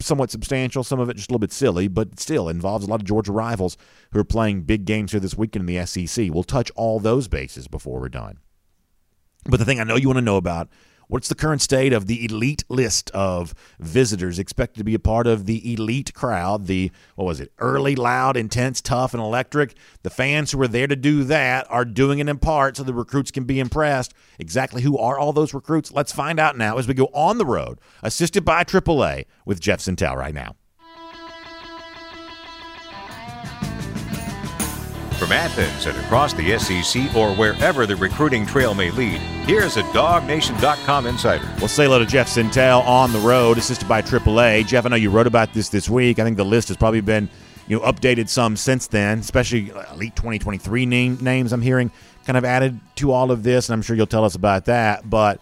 somewhat 0.00 0.30
substantial, 0.30 0.84
some 0.84 1.00
of 1.00 1.10
it 1.10 1.16
just 1.16 1.28
a 1.28 1.32
little 1.32 1.40
bit 1.40 1.52
silly, 1.52 1.88
but 1.88 2.20
still 2.20 2.48
involves 2.48 2.86
a 2.86 2.90
lot 2.90 3.00
of 3.00 3.06
Georgia 3.06 3.32
rivals 3.32 3.76
who 4.12 4.20
are 4.20 4.24
playing 4.24 4.62
big 4.62 4.84
games 4.84 5.10
here 5.10 5.20
this 5.20 5.36
weekend 5.36 5.68
in 5.68 5.76
the 5.76 5.86
SEC. 5.86 6.28
We'll 6.30 6.44
touch 6.44 6.70
all 6.76 7.00
those 7.00 7.28
bases 7.28 7.68
before 7.68 8.00
we're 8.00 8.08
done. 8.08 8.38
But 9.44 9.58
the 9.58 9.64
thing 9.64 9.80
I 9.80 9.84
know 9.84 9.96
you 9.96 10.08
want 10.08 10.18
to 10.18 10.24
know 10.24 10.36
about 10.36 10.68
What's 11.08 11.28
the 11.28 11.34
current 11.34 11.62
state 11.62 11.94
of 11.94 12.06
the 12.06 12.22
elite 12.26 12.64
list 12.68 13.10
of 13.12 13.54
visitors 13.80 14.38
expected 14.38 14.76
to 14.78 14.84
be 14.84 14.92
a 14.92 14.98
part 14.98 15.26
of 15.26 15.46
the 15.46 15.72
elite 15.72 16.12
crowd? 16.12 16.66
The, 16.66 16.92
what 17.14 17.24
was 17.24 17.40
it, 17.40 17.50
early, 17.58 17.96
loud, 17.96 18.36
intense, 18.36 18.82
tough, 18.82 19.14
and 19.14 19.22
electric? 19.22 19.74
The 20.02 20.10
fans 20.10 20.52
who 20.52 20.60
are 20.60 20.68
there 20.68 20.86
to 20.86 20.96
do 20.96 21.24
that 21.24 21.66
are 21.70 21.86
doing 21.86 22.18
it 22.18 22.28
in 22.28 22.38
part 22.38 22.76
so 22.76 22.82
the 22.82 22.92
recruits 22.92 23.30
can 23.30 23.44
be 23.44 23.58
impressed. 23.58 24.12
Exactly 24.38 24.82
who 24.82 24.98
are 24.98 25.18
all 25.18 25.32
those 25.32 25.54
recruits? 25.54 25.90
Let's 25.90 26.12
find 26.12 26.38
out 26.38 26.58
now 26.58 26.76
as 26.76 26.86
we 26.86 26.92
go 26.92 27.06
on 27.14 27.38
the 27.38 27.46
road, 27.46 27.80
assisted 28.02 28.44
by 28.44 28.62
AAA 28.62 29.24
with 29.46 29.60
Jeff 29.60 29.80
Sentell 29.80 30.14
right 30.14 30.34
now. 30.34 30.56
From 35.18 35.32
Athens 35.32 35.86
and 35.86 35.98
across 35.98 36.32
the 36.32 36.56
SEC 36.60 37.12
or 37.16 37.34
wherever 37.34 37.86
the 37.86 37.96
recruiting 37.96 38.46
trail 38.46 38.72
may 38.72 38.92
lead, 38.92 39.20
here's 39.48 39.76
a 39.76 39.82
DogNation.com 39.82 41.06
insider. 41.06 41.52
We'll 41.58 41.66
say 41.66 41.86
hello 41.86 41.98
to 41.98 42.06
Jeff 42.06 42.28
Sentell 42.28 42.86
on 42.86 43.12
the 43.12 43.18
road, 43.18 43.58
assisted 43.58 43.88
by 43.88 44.00
AAA. 44.00 44.68
Jeff, 44.68 44.86
I 44.86 44.90
know 44.90 44.96
you 44.96 45.10
wrote 45.10 45.26
about 45.26 45.52
this 45.52 45.70
this 45.70 45.90
week. 45.90 46.20
I 46.20 46.22
think 46.22 46.36
the 46.36 46.44
list 46.44 46.68
has 46.68 46.76
probably 46.76 47.00
been 47.00 47.28
you 47.66 47.76
know 47.76 47.82
updated 47.84 48.28
some 48.28 48.54
since 48.54 48.86
then, 48.86 49.18
especially 49.18 49.72
uh, 49.72 49.92
Elite 49.92 50.14
2023 50.14 50.86
name, 50.86 51.18
names 51.20 51.52
I'm 51.52 51.62
hearing 51.62 51.90
kind 52.24 52.36
of 52.36 52.44
added 52.44 52.78
to 52.96 53.10
all 53.10 53.32
of 53.32 53.42
this, 53.42 53.68
and 53.68 53.74
I'm 53.74 53.82
sure 53.82 53.96
you'll 53.96 54.06
tell 54.06 54.24
us 54.24 54.36
about 54.36 54.66
that. 54.66 55.10
But 55.10 55.40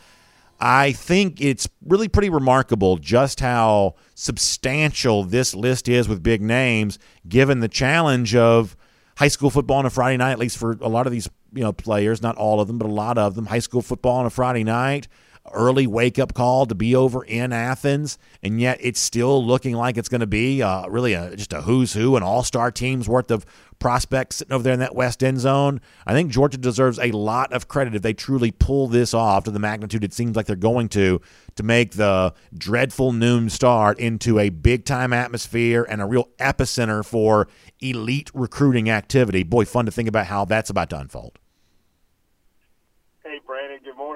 I 0.58 0.92
think 0.92 1.42
it's 1.42 1.68
really 1.84 2.08
pretty 2.08 2.30
remarkable 2.30 2.96
just 2.96 3.40
how 3.40 3.96
substantial 4.14 5.22
this 5.22 5.54
list 5.54 5.86
is 5.86 6.08
with 6.08 6.22
big 6.22 6.40
names, 6.40 6.98
given 7.28 7.60
the 7.60 7.68
challenge 7.68 8.34
of– 8.34 8.74
high 9.16 9.28
school 9.28 9.50
football 9.50 9.78
on 9.78 9.86
a 9.86 9.90
Friday 9.90 10.16
night, 10.16 10.32
at 10.32 10.38
least 10.38 10.58
for 10.58 10.72
a 10.80 10.88
lot 10.88 11.06
of 11.06 11.12
these 11.12 11.28
you 11.52 11.62
know 11.62 11.72
players, 11.72 12.22
not 12.22 12.36
all 12.36 12.60
of 12.60 12.68
them, 12.68 12.78
but 12.78 12.86
a 12.86 12.92
lot 12.92 13.18
of 13.18 13.34
them. 13.34 13.46
High 13.46 13.58
school 13.58 13.82
football 13.82 14.16
on 14.16 14.26
a 14.26 14.30
Friday 14.30 14.64
night, 14.64 15.08
early 15.52 15.86
wake 15.86 16.18
up 16.18 16.34
call 16.34 16.66
to 16.66 16.74
be 16.74 16.94
over 16.94 17.24
in 17.24 17.52
Athens, 17.52 18.18
and 18.42 18.60
yet 18.60 18.78
it's 18.80 19.00
still 19.00 19.44
looking 19.44 19.74
like 19.74 19.96
it's 19.96 20.08
going 20.08 20.20
to 20.20 20.26
be 20.26 20.62
uh, 20.62 20.86
really 20.88 21.12
a, 21.12 21.36
just 21.36 21.52
a 21.52 21.62
who's 21.62 21.92
who, 21.94 22.16
an 22.16 22.22
all 22.22 22.42
star 22.42 22.70
team's 22.70 23.08
worth 23.08 23.30
of 23.30 23.46
prospects 23.78 24.36
sitting 24.36 24.52
over 24.52 24.62
there 24.62 24.72
in 24.72 24.80
that 24.80 24.94
west 24.94 25.22
end 25.22 25.38
zone. 25.40 25.80
I 26.06 26.12
think 26.12 26.30
Georgia 26.30 26.58
deserves 26.58 26.98
a 26.98 27.10
lot 27.12 27.52
of 27.52 27.68
credit 27.68 27.94
if 27.94 28.02
they 28.02 28.14
truly 28.14 28.50
pull 28.50 28.88
this 28.88 29.14
off 29.14 29.44
to 29.44 29.50
the 29.50 29.58
magnitude 29.58 30.04
it 30.04 30.12
seems 30.12 30.36
like 30.36 30.46
they're 30.46 30.56
going 30.56 30.88
to, 30.90 31.20
to 31.56 31.62
make 31.62 31.92
the 31.92 32.34
dreadful 32.56 33.12
noon 33.12 33.50
start 33.50 33.98
into 33.98 34.38
a 34.38 34.48
big 34.48 34.84
time 34.84 35.12
atmosphere 35.12 35.86
and 35.88 36.00
a 36.00 36.06
real 36.06 36.28
epicenter 36.38 37.04
for 37.04 37.48
elite 37.80 38.30
recruiting 38.34 38.88
activity. 38.90 39.42
Boy, 39.42 39.64
fun 39.64 39.86
to 39.86 39.92
think 39.92 40.08
about 40.08 40.26
how 40.26 40.44
that's 40.44 40.70
about 40.70 40.90
to 40.90 40.98
unfold. 40.98 41.38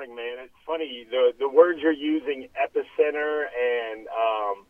Morning, 0.00 0.16
man. 0.16 0.48
It's 0.48 0.56
funny 0.64 1.04
the 1.10 1.36
the 1.38 1.46
words 1.46 1.80
you're 1.82 1.92
using, 1.92 2.48
epicenter 2.56 3.44
and 3.52 4.08
um, 4.08 4.64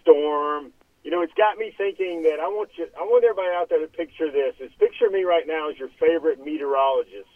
storm 0.00 0.70
you 1.02 1.10
know, 1.10 1.22
it's 1.22 1.34
got 1.34 1.58
me 1.58 1.74
thinking 1.76 2.22
that 2.22 2.38
I 2.38 2.46
want 2.46 2.70
you, 2.78 2.86
I 2.94 3.02
want 3.02 3.24
everybody 3.24 3.50
out 3.50 3.68
there 3.68 3.80
to 3.80 3.90
picture 3.90 4.30
this. 4.30 4.54
Is 4.60 4.70
picture 4.78 5.10
me 5.10 5.24
right 5.24 5.42
now 5.44 5.70
as 5.70 5.76
your 5.76 5.88
favorite 5.98 6.38
meteorologist, 6.38 7.34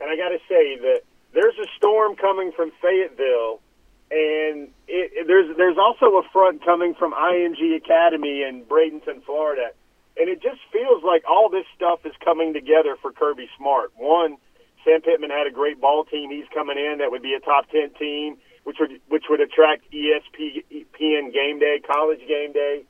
and 0.00 0.08
I 0.08 0.16
got 0.16 0.30
to 0.32 0.40
say 0.48 0.80
that 0.80 1.04
there's 1.34 1.58
a 1.60 1.68
storm 1.76 2.16
coming 2.16 2.50
from 2.56 2.72
Fayetteville, 2.80 3.60
and 4.08 4.72
it, 4.88 5.12
it, 5.20 5.26
there's 5.26 5.54
there's 5.58 5.76
also 5.76 6.16
a 6.16 6.24
front 6.32 6.64
coming 6.64 6.94
from 6.94 7.12
IMG 7.12 7.76
Academy 7.76 8.40
in 8.40 8.64
Bradenton, 8.64 9.20
Florida, 9.26 9.76
and 10.16 10.30
it 10.30 10.40
just 10.40 10.64
feels 10.72 11.04
like 11.04 11.24
all 11.28 11.50
this 11.50 11.66
stuff 11.76 12.06
is 12.06 12.14
coming 12.24 12.54
together 12.54 12.96
for 13.02 13.12
Kirby 13.12 13.50
Smart. 13.58 13.92
One, 13.96 14.38
Sam 14.84 15.00
Pittman 15.02 15.30
had 15.30 15.46
a 15.46 15.50
great 15.50 15.80
ball 15.80 16.04
team. 16.04 16.30
He's 16.30 16.48
coming 16.54 16.78
in 16.78 16.98
that 16.98 17.10
would 17.10 17.22
be 17.22 17.34
a 17.34 17.40
top 17.40 17.68
ten 17.70 17.90
team, 17.98 18.36
which 18.64 18.76
would 18.80 19.00
which 19.08 19.24
would 19.28 19.40
attract 19.40 19.90
ESPN 19.92 21.32
game 21.32 21.58
day, 21.58 21.80
college 21.86 22.20
game 22.26 22.52
day. 22.52 22.84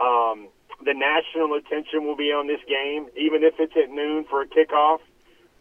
Um, 0.00 0.48
the 0.84 0.94
national 0.94 1.54
attention 1.54 2.04
will 2.04 2.16
be 2.16 2.32
on 2.32 2.46
this 2.46 2.60
game, 2.66 3.08
even 3.16 3.44
if 3.44 3.54
it's 3.58 3.74
at 3.76 3.90
noon 3.90 4.24
for 4.28 4.42
a 4.42 4.46
kickoff. 4.46 5.00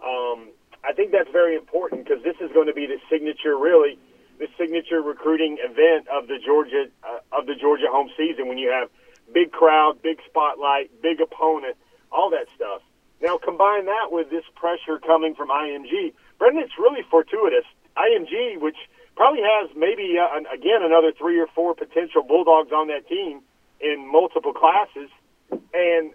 Um, 0.04 0.50
I 0.84 0.92
think 0.92 1.12
that's 1.12 1.32
very 1.32 1.56
important 1.56 2.06
because 2.06 2.24
this 2.24 2.36
is 2.42 2.52
going 2.52 2.68
to 2.68 2.74
be 2.74 2.86
the 2.86 3.00
signature, 3.10 3.58
really, 3.58 3.98
the 4.40 4.48
signature 4.58 5.02
recruiting 5.02 5.58
event 5.64 6.08
of 6.10 6.28
the 6.28 6.40
Georgia 6.44 6.88
uh, 7.04 7.20
of 7.32 7.46
the 7.46 7.56
Georgia 7.56 7.88
home 7.90 8.10
season. 8.18 8.48
When 8.48 8.58
you 8.58 8.70
have 8.70 8.90
big 9.34 9.52
crowd, 9.52 10.02
big 10.02 10.20
spotlight, 10.28 10.92
big 11.02 11.22
opponent, 11.22 11.78
all 12.12 12.30
that 12.32 12.48
stuff. 12.56 12.82
Now 13.24 13.40
combine 13.40 13.86
that 13.86 14.12
with 14.12 14.30
this 14.30 14.44
pressure 14.54 15.00
coming 15.00 15.34
from 15.34 15.48
IMG, 15.48 16.14
Brandon. 16.38 16.62
It's 16.64 16.78
really 16.78 17.02
fortuitous. 17.10 17.64
IMG, 17.96 18.60
which 18.60 18.76
probably 19.16 19.42
has 19.42 19.70
maybe 19.78 20.20
uh, 20.20 20.44
again 20.54 20.84
another 20.84 21.14
three 21.18 21.40
or 21.40 21.48
four 21.56 21.74
potential 21.74 22.22
Bulldogs 22.22 22.74
on 22.74 22.88
that 22.88 23.08
team 23.08 23.42
in 23.80 24.12
multiple 24.12 24.52
classes, 24.52 25.10
and 25.52 26.12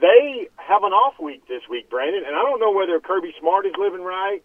they 0.00 0.48
have 0.56 0.84
an 0.84 0.92
off 0.92 1.20
week 1.20 1.46
this 1.48 1.62
week, 1.68 1.90
Brandon. 1.90 2.24
And 2.26 2.34
I 2.34 2.42
don't 2.42 2.60
know 2.60 2.72
whether 2.72 2.98
Kirby 2.98 3.34
Smart 3.38 3.66
is 3.66 3.74
living 3.78 4.02
right 4.02 4.42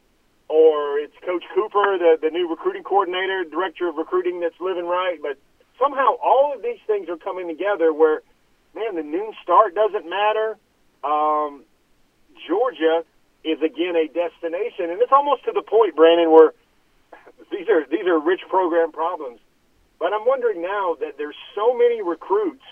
or 0.50 1.00
it's 1.00 1.16
Coach 1.26 1.44
Cooper, 1.54 1.98
the, 1.98 2.18
the 2.22 2.30
new 2.30 2.50
recruiting 2.50 2.84
coordinator, 2.84 3.44
director 3.44 3.88
of 3.88 3.96
recruiting, 3.96 4.40
that's 4.40 4.60
living 4.60 4.86
right. 4.86 5.20
But 5.22 5.38
somehow 5.80 6.16
all 6.24 6.54
of 6.56 6.64
these 6.64 6.80
things 6.88 7.10
are 7.10 7.18
coming 7.18 7.48
together 7.48 7.94
where, 7.94 8.22
man, 8.74 8.96
the 8.96 9.04
noon 9.04 9.34
start 9.44 9.76
doesn't 9.76 10.10
matter. 10.10 10.58
Um, 11.04 11.64
Georgia 12.48 13.04
is 13.44 13.62
again 13.62 13.96
a 13.96 14.08
destination, 14.08 14.90
and 14.92 15.02
it's 15.02 15.12
almost 15.12 15.46
to 15.46 15.52
the 15.54 15.62
point, 15.62 15.96
Brandon, 15.96 16.32
where 16.32 16.54
these 17.52 17.70
are 17.70 17.86
these 17.90 18.06
are 18.06 18.20
rich 18.20 18.42
program 18.50 18.92
problems. 18.92 19.40
But 20.00 20.14
I'm 20.14 20.26
wondering 20.26 20.62
now 20.62 20.96
that 21.00 21.18
there's 21.18 21.36
so 21.56 21.76
many 21.76 22.02
recruits 22.02 22.64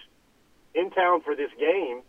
in 0.76 0.92
town 0.92 1.22
for 1.22 1.36
this 1.36 1.50
game 1.58 2.02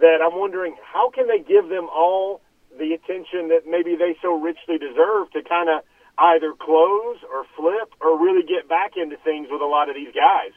that 0.00 0.18
I'm 0.24 0.38
wondering 0.38 0.74
how 0.82 1.10
can 1.10 1.28
they 1.28 1.38
give 1.38 1.68
them 1.68 1.88
all 1.88 2.40
the 2.78 2.92
attention 2.92 3.48
that 3.48 3.62
maybe 3.66 3.96
they 3.96 4.16
so 4.20 4.38
richly 4.40 4.78
deserve 4.78 5.30
to 5.32 5.42
kind 5.42 5.68
of 5.68 5.82
either 6.18 6.52
close 6.52 7.18
or 7.30 7.44
flip 7.56 7.92
or 8.00 8.18
really 8.18 8.42
get 8.42 8.68
back 8.68 8.96
into 8.96 9.16
things 9.18 9.48
with 9.50 9.60
a 9.60 9.66
lot 9.66 9.88
of 9.88 9.94
these 9.94 10.12
guys. 10.14 10.52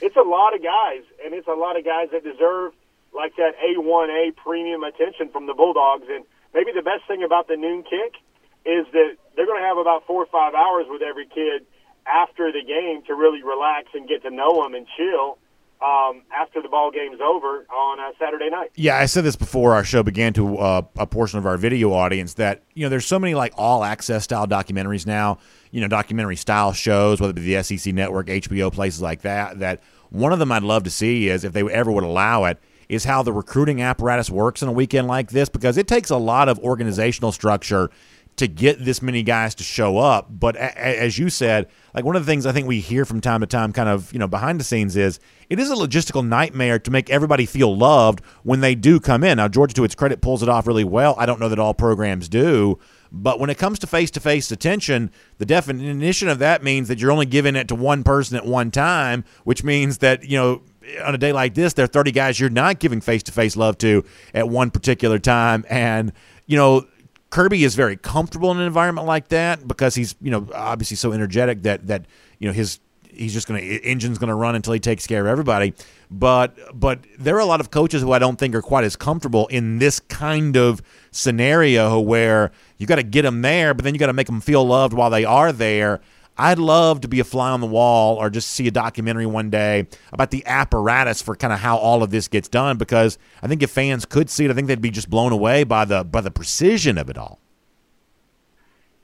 It's 0.00 0.16
a 0.16 0.22
lot 0.22 0.54
of 0.54 0.62
guys, 0.62 1.04
and 1.24 1.34
it's 1.34 1.48
a 1.48 1.54
lot 1.54 1.78
of 1.78 1.84
guys 1.84 2.08
that 2.12 2.24
deserve 2.24 2.72
like 3.14 3.36
that 3.36 3.52
A1A 3.60 4.36
premium 4.36 4.82
attention 4.82 5.28
from 5.28 5.46
the 5.46 5.54
Bulldogs. 5.54 6.06
And 6.10 6.24
maybe 6.54 6.72
the 6.74 6.82
best 6.82 7.06
thing 7.06 7.22
about 7.22 7.48
the 7.48 7.56
noon 7.56 7.82
kick 7.82 8.16
is 8.64 8.86
that 8.92 9.16
they're 9.36 9.46
going 9.46 9.60
to 9.60 9.66
have 9.66 9.78
about 9.78 10.06
four 10.06 10.22
or 10.22 10.26
five 10.26 10.54
hours 10.54 10.86
with 10.88 11.02
every 11.02 11.26
kid 11.26 11.66
after 12.06 12.50
the 12.50 12.62
game 12.62 13.02
to 13.06 13.14
really 13.14 13.42
relax 13.42 13.88
and 13.94 14.08
get 14.08 14.22
to 14.22 14.30
know 14.30 14.62
them 14.62 14.74
and 14.74 14.86
chill 14.96 15.38
um, 15.82 16.22
after 16.32 16.62
the 16.62 16.68
ball 16.68 16.90
game's 16.90 17.20
over 17.20 17.66
on 17.68 17.98
a 17.98 18.12
Saturday 18.18 18.48
night. 18.50 18.70
Yeah, 18.76 18.96
I 18.96 19.06
said 19.06 19.24
this 19.24 19.36
before 19.36 19.74
our 19.74 19.84
show 19.84 20.02
began 20.02 20.32
to 20.34 20.58
uh, 20.58 20.82
a 20.96 21.06
portion 21.06 21.38
of 21.38 21.46
our 21.46 21.56
video 21.56 21.92
audience 21.92 22.34
that 22.34 22.62
you 22.74 22.84
know 22.84 22.88
there's 22.88 23.06
so 23.06 23.18
many 23.18 23.34
like 23.34 23.52
all 23.56 23.82
access 23.82 24.24
style 24.24 24.46
documentaries 24.46 25.06
now, 25.06 25.38
you 25.72 25.80
know, 25.80 25.88
documentary 25.88 26.36
style 26.36 26.72
shows, 26.72 27.20
whether 27.20 27.32
it 27.32 27.34
be 27.34 27.54
the 27.54 27.62
SEC 27.62 27.92
network, 27.94 28.28
HBO, 28.28 28.72
places 28.72 29.02
like 29.02 29.22
that. 29.22 29.58
That 29.58 29.82
one 30.10 30.32
of 30.32 30.38
them 30.38 30.52
I'd 30.52 30.62
love 30.62 30.84
to 30.84 30.90
see 30.90 31.28
is 31.28 31.42
if 31.42 31.52
they 31.52 31.62
ever 31.62 31.90
would 31.90 32.04
allow 32.04 32.44
it 32.44 32.58
is 32.92 33.04
how 33.04 33.22
the 33.22 33.32
recruiting 33.32 33.80
apparatus 33.80 34.28
works 34.28 34.62
in 34.62 34.68
a 34.68 34.72
weekend 34.72 35.08
like 35.08 35.30
this 35.30 35.48
because 35.48 35.78
it 35.78 35.88
takes 35.88 36.10
a 36.10 36.16
lot 36.16 36.48
of 36.48 36.58
organizational 36.58 37.32
structure 37.32 37.90
to 38.36 38.46
get 38.46 38.82
this 38.82 39.02
many 39.02 39.22
guys 39.22 39.54
to 39.54 39.62
show 39.62 39.98
up. 39.98 40.26
But 40.30 40.56
a- 40.56 40.78
as 40.78 41.18
you 41.18 41.28
said, 41.28 41.68
like 41.94 42.04
one 42.04 42.16
of 42.16 42.24
the 42.24 42.30
things 42.30 42.46
I 42.46 42.52
think 42.52 42.66
we 42.66 42.80
hear 42.80 43.04
from 43.04 43.20
time 43.20 43.40
to 43.40 43.46
time, 43.46 43.72
kind 43.72 43.88
of 43.88 44.12
you 44.12 44.18
know 44.18 44.28
behind 44.28 44.60
the 44.60 44.64
scenes, 44.64 44.96
is 44.96 45.20
it 45.48 45.58
is 45.58 45.70
a 45.70 45.74
logistical 45.74 46.26
nightmare 46.26 46.78
to 46.78 46.90
make 46.90 47.08
everybody 47.10 47.46
feel 47.46 47.76
loved 47.76 48.20
when 48.42 48.60
they 48.60 48.74
do 48.74 49.00
come 49.00 49.24
in. 49.24 49.38
Now 49.38 49.48
Georgia, 49.48 49.74
to 49.74 49.84
its 49.84 49.94
credit, 49.94 50.20
pulls 50.20 50.42
it 50.42 50.48
off 50.48 50.66
really 50.66 50.84
well. 50.84 51.14
I 51.18 51.26
don't 51.26 51.40
know 51.40 51.48
that 51.48 51.58
all 51.58 51.74
programs 51.74 52.28
do. 52.28 52.78
But 53.14 53.38
when 53.38 53.50
it 53.50 53.58
comes 53.58 53.78
to 53.80 53.86
face 53.86 54.10
to 54.12 54.20
face 54.20 54.50
attention, 54.50 55.10
the 55.36 55.44
definition 55.44 56.28
of 56.28 56.38
that 56.38 56.62
means 56.62 56.88
that 56.88 56.98
you're 56.98 57.12
only 57.12 57.26
giving 57.26 57.56
it 57.56 57.68
to 57.68 57.74
one 57.74 58.02
person 58.04 58.38
at 58.38 58.46
one 58.46 58.70
time, 58.70 59.24
which 59.44 59.62
means 59.62 59.98
that, 59.98 60.24
you 60.24 60.38
know, 60.38 60.62
on 61.04 61.14
a 61.14 61.18
day 61.18 61.32
like 61.32 61.54
this, 61.54 61.72
there 61.74 61.84
are 61.84 61.88
30 61.88 62.12
guys 62.12 62.40
you're 62.40 62.50
not 62.50 62.78
giving 62.78 63.00
face 63.00 63.22
to 63.24 63.32
face 63.32 63.56
love 63.56 63.78
to 63.78 64.04
at 64.34 64.48
one 64.48 64.70
particular 64.70 65.18
time. 65.18 65.64
And, 65.68 66.12
you 66.46 66.56
know, 66.56 66.86
Kirby 67.30 67.64
is 67.64 67.74
very 67.74 67.96
comfortable 67.96 68.50
in 68.50 68.58
an 68.58 68.66
environment 68.66 69.06
like 69.06 69.28
that 69.28 69.66
because 69.66 69.94
he's, 69.94 70.14
you 70.20 70.30
know, 70.30 70.46
obviously 70.54 70.96
so 70.96 71.12
energetic 71.12 71.62
that 71.62 71.86
that 71.86 72.04
you 72.38 72.46
know 72.46 72.52
his 72.52 72.78
he's 73.14 73.32
just 73.32 73.48
going 73.48 73.60
to 73.60 73.84
engine's 73.84 74.18
going 74.18 74.28
to 74.28 74.34
run 74.34 74.54
until 74.54 74.72
he 74.72 74.80
takes 74.80 75.06
care 75.06 75.22
of 75.22 75.26
everybody. 75.26 75.72
But 76.10 76.56
but 76.78 77.00
there 77.18 77.36
are 77.36 77.40
a 77.40 77.46
lot 77.46 77.60
of 77.60 77.70
coaches 77.70 78.02
who 78.02 78.12
I 78.12 78.18
don't 78.18 78.38
think 78.38 78.54
are 78.54 78.62
quite 78.62 78.84
as 78.84 78.96
comfortable 78.96 79.46
in 79.46 79.78
this 79.78 79.98
kind 79.98 80.56
of 80.56 80.82
scenario 81.10 81.98
where 82.00 82.52
you 82.76 82.86
got 82.86 82.96
to 82.96 83.02
get 83.02 83.22
them 83.22 83.42
there, 83.42 83.72
but 83.72 83.84
then 83.84 83.94
you 83.94 83.98
got 83.98 84.06
to 84.08 84.12
make 84.12 84.26
them 84.26 84.40
feel 84.40 84.66
loved 84.66 84.92
while 84.92 85.10
they 85.10 85.24
are 85.24 85.52
there. 85.52 86.00
I'd 86.38 86.58
love 86.58 87.02
to 87.02 87.08
be 87.08 87.20
a 87.20 87.24
fly 87.24 87.50
on 87.50 87.60
the 87.60 87.66
wall 87.66 88.16
or 88.16 88.30
just 88.30 88.50
see 88.50 88.66
a 88.66 88.70
documentary 88.70 89.26
one 89.26 89.50
day 89.50 89.86
about 90.12 90.30
the 90.30 90.44
apparatus 90.46 91.20
for 91.20 91.36
kind 91.36 91.52
of 91.52 91.58
how 91.58 91.76
all 91.76 92.02
of 92.02 92.10
this 92.10 92.28
gets 92.28 92.48
done 92.48 92.78
because 92.78 93.18
I 93.42 93.48
think 93.48 93.62
if 93.62 93.70
fans 93.70 94.06
could 94.06 94.30
see 94.30 94.46
it, 94.46 94.50
I 94.50 94.54
think 94.54 94.66
they'd 94.68 94.80
be 94.80 94.90
just 94.90 95.10
blown 95.10 95.32
away 95.32 95.64
by 95.64 95.84
the 95.84 96.04
by 96.04 96.20
the 96.20 96.30
precision 96.30 96.96
of 96.96 97.10
it 97.10 97.18
all. 97.18 97.38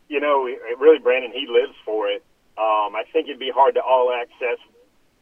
You 0.09 0.21
know, 0.21 0.49
really, 0.79 0.99
Brandon, 0.99 1.31
he 1.33 1.47
lives 1.47 1.77
for 1.85 2.09
it. 2.09 2.25
Um, 2.57 2.97
I 2.97 3.05
think 3.13 3.29
it'd 3.29 3.39
be 3.39 3.53
hard 3.55 3.75
to 3.75 3.83
all 3.83 4.11
access 4.11 4.59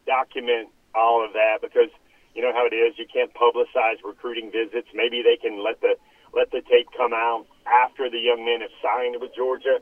document 0.05 0.69
all 0.95 1.23
of 1.23 1.33
that 1.33 1.59
because 1.61 1.89
you 2.33 2.41
know 2.41 2.53
how 2.53 2.65
it 2.65 2.73
is. 2.73 2.97
You 2.97 3.05
can't 3.11 3.33
publicize 3.33 3.97
recruiting 4.03 4.49
visits. 4.51 4.87
Maybe 4.93 5.21
they 5.21 5.37
can 5.37 5.63
let 5.63 5.81
the 5.81 5.95
let 6.33 6.51
the 6.51 6.61
tape 6.61 6.87
come 6.95 7.13
out 7.13 7.45
after 7.65 8.09
the 8.09 8.19
young 8.19 8.45
men 8.45 8.61
have 8.61 8.71
signed 8.81 9.17
with 9.19 9.35
Georgia. 9.35 9.79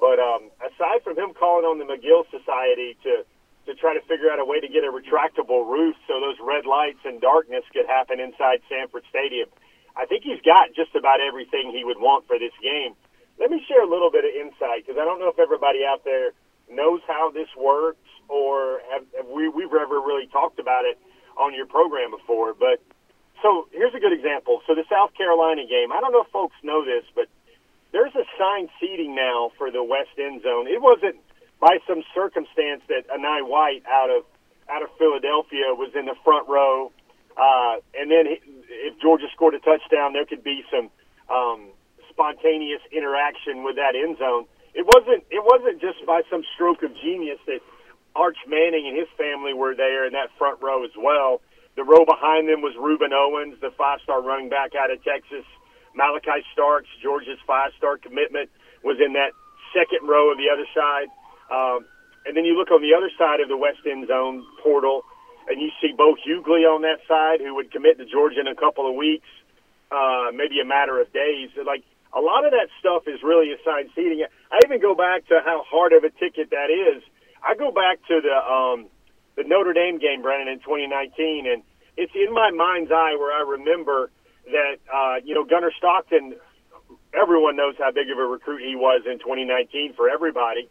But 0.00 0.22
um, 0.22 0.50
aside 0.62 1.02
from 1.02 1.18
him 1.18 1.34
calling 1.34 1.66
on 1.66 1.78
the 1.78 1.86
McGill 1.86 2.24
Society 2.30 2.96
to 3.02 3.26
to 3.68 3.76
try 3.76 3.92
to 3.92 4.00
figure 4.08 4.32
out 4.32 4.40
a 4.40 4.48
way 4.48 4.64
to 4.64 4.68
get 4.68 4.80
a 4.80 4.88
retractable 4.88 5.68
roof 5.68 5.92
so 6.08 6.16
those 6.24 6.40
red 6.40 6.64
lights 6.64 7.04
and 7.04 7.20
darkness 7.20 7.60
could 7.68 7.84
happen 7.84 8.16
inside 8.16 8.64
Sanford 8.64 9.04
Stadium, 9.12 9.44
I 9.92 10.08
think 10.08 10.24
he's 10.24 10.40
got 10.40 10.72
just 10.72 10.96
about 10.96 11.20
everything 11.20 11.68
he 11.68 11.84
would 11.84 12.00
want 12.00 12.24
for 12.24 12.40
this 12.40 12.56
game. 12.64 12.96
Let 13.36 13.52
me 13.52 13.60
share 13.68 13.84
a 13.84 13.90
little 13.90 14.08
bit 14.08 14.24
of 14.24 14.32
insight 14.32 14.88
because 14.88 14.96
I 14.96 15.04
don't 15.04 15.20
know 15.20 15.28
if 15.28 15.38
everybody 15.38 15.84
out 15.84 16.00
there 16.08 16.32
knows 16.72 17.04
how 17.06 17.28
this 17.28 17.48
works 17.60 18.08
or 18.28 18.80
have, 18.88 19.04
have 19.16 19.28
we 19.28 19.52
we've 19.52 19.68
ever 19.68 20.00
really 20.00 20.26
talked 20.32 20.58
about 20.58 20.88
it 20.88 20.96
on 21.36 21.52
your 21.52 21.66
program 21.66 22.10
before. 22.10 22.56
But 22.56 22.80
so 23.42 23.68
here's 23.70 23.94
a 23.94 24.00
good 24.00 24.16
example. 24.16 24.64
So 24.66 24.74
the 24.74 24.88
South 24.88 25.12
Carolina 25.12 25.68
game, 25.68 25.92
I 25.92 26.00
don't 26.00 26.12
know 26.12 26.24
if 26.24 26.32
folks 26.32 26.56
know 26.64 26.84
this, 26.84 27.04
but 27.14 27.28
there's 27.92 28.12
assigned 28.12 28.68
seating 28.80 29.14
now 29.14 29.50
for 29.56 29.70
the 29.70 29.82
west 29.82 30.14
end 30.18 30.42
zone. 30.42 30.66
It 30.68 30.82
wasn't 30.82 31.16
by 31.60 31.78
some 31.86 32.02
circumstance 32.14 32.82
that 32.88 33.08
Enai 33.08 33.46
White 33.46 33.82
out 33.88 34.10
of 34.10 34.24
out 34.68 34.82
of 34.82 34.88
Philadelphia 34.98 35.72
was 35.72 35.90
in 35.94 36.04
the 36.04 36.14
front 36.24 36.46
row, 36.48 36.92
uh, 37.36 37.80
and 37.96 38.10
then 38.10 38.26
if 38.28 39.00
Georgia 39.00 39.24
scored 39.32 39.54
a 39.54 39.60
touchdown, 39.60 40.12
there 40.12 40.26
could 40.26 40.44
be 40.44 40.62
some 40.70 40.90
um, 41.32 41.72
spontaneous 42.10 42.82
interaction 42.92 43.64
with 43.64 43.76
that 43.76 43.96
end 43.96 44.18
zone. 44.18 44.44
It 44.74 44.84
wasn't 44.84 45.24
it 45.30 45.42
wasn't 45.42 45.80
just 45.80 46.04
by 46.06 46.22
some 46.30 46.42
stroke 46.54 46.82
of 46.82 46.94
genius 47.02 47.38
that 47.46 47.60
Arch 48.14 48.38
Manning 48.46 48.86
and 48.86 48.96
his 48.96 49.08
family 49.16 49.54
were 49.54 49.74
there 49.74 50.06
in 50.06 50.12
that 50.12 50.28
front 50.36 50.60
row 50.62 50.84
as 50.84 50.90
well. 50.98 51.40
The 51.76 51.84
row 51.84 52.04
behind 52.04 52.48
them 52.48 52.60
was 52.60 52.74
Rueben 52.74 53.14
Owens, 53.14 53.54
the 53.60 53.70
five-star 53.78 54.20
running 54.20 54.48
back 54.48 54.74
out 54.74 54.90
of 54.90 55.02
Texas. 55.04 55.46
Malaki 55.98 56.46
Starks, 56.52 56.88
Georgia's 57.02 57.38
five-star 57.46 57.98
commitment, 57.98 58.50
was 58.84 58.98
in 59.04 59.14
that 59.14 59.32
second 59.74 60.06
row 60.06 60.30
of 60.30 60.38
the 60.38 60.48
other 60.48 60.66
side. 60.70 61.10
Um, 61.50 61.84
and 62.26 62.36
then 62.36 62.44
you 62.44 62.56
look 62.56 62.70
on 62.70 62.82
the 62.82 62.94
other 62.94 63.10
side 63.18 63.40
of 63.40 63.48
the 63.48 63.56
West 63.56 63.82
End 63.88 64.06
Zone 64.06 64.46
portal, 64.62 65.02
and 65.48 65.60
you 65.60 65.70
see 65.80 65.92
Bo 65.96 66.14
Hughley 66.14 66.68
on 66.68 66.82
that 66.82 67.00
side, 67.08 67.40
who 67.40 67.54
would 67.54 67.72
commit 67.72 67.98
to 67.98 68.04
Georgia 68.04 68.40
in 68.40 68.46
a 68.46 68.54
couple 68.54 68.88
of 68.88 68.94
weeks, 68.94 69.26
uh, 69.90 70.30
maybe 70.32 70.60
a 70.60 70.64
matter 70.64 71.00
of 71.00 71.10
days. 71.12 71.50
Like 71.56 71.82
a 72.12 72.20
lot 72.20 72.44
of 72.44 72.52
that 72.52 72.68
stuff 72.78 73.08
is 73.08 73.22
really 73.22 73.52
assigned 73.52 73.90
seating. 73.96 74.24
I 74.52 74.60
even 74.66 74.80
go 74.80 74.94
back 74.94 75.26
to 75.28 75.40
how 75.44 75.64
hard 75.64 75.92
of 75.92 76.04
a 76.04 76.10
ticket 76.10 76.50
that 76.50 76.68
is. 76.70 77.02
I 77.42 77.54
go 77.54 77.72
back 77.72 77.98
to 78.08 78.20
the 78.20 78.36
um, 78.36 78.86
the 79.36 79.44
Notre 79.44 79.72
Dame 79.72 79.98
game, 79.98 80.20
Brandon, 80.20 80.48
in 80.48 80.58
2019, 80.60 81.46
and 81.46 81.62
it's 81.96 82.12
in 82.14 82.34
my 82.34 82.50
mind's 82.50 82.90
eye 82.90 83.16
where 83.16 83.32
I 83.32 83.48
remember 83.48 84.10
that 84.52 84.76
uh, 84.92 85.16
you 85.24 85.34
know 85.34 85.44
Gunnar 85.44 85.72
Stockton. 85.76 86.36
Everyone 87.12 87.56
knows 87.56 87.74
how 87.78 87.90
big 87.90 88.10
of 88.10 88.18
a 88.18 88.24
recruit 88.24 88.60
he 88.60 88.76
was 88.76 89.02
in 89.06 89.18
2019 89.18 89.94
for 89.96 90.08
everybody, 90.08 90.68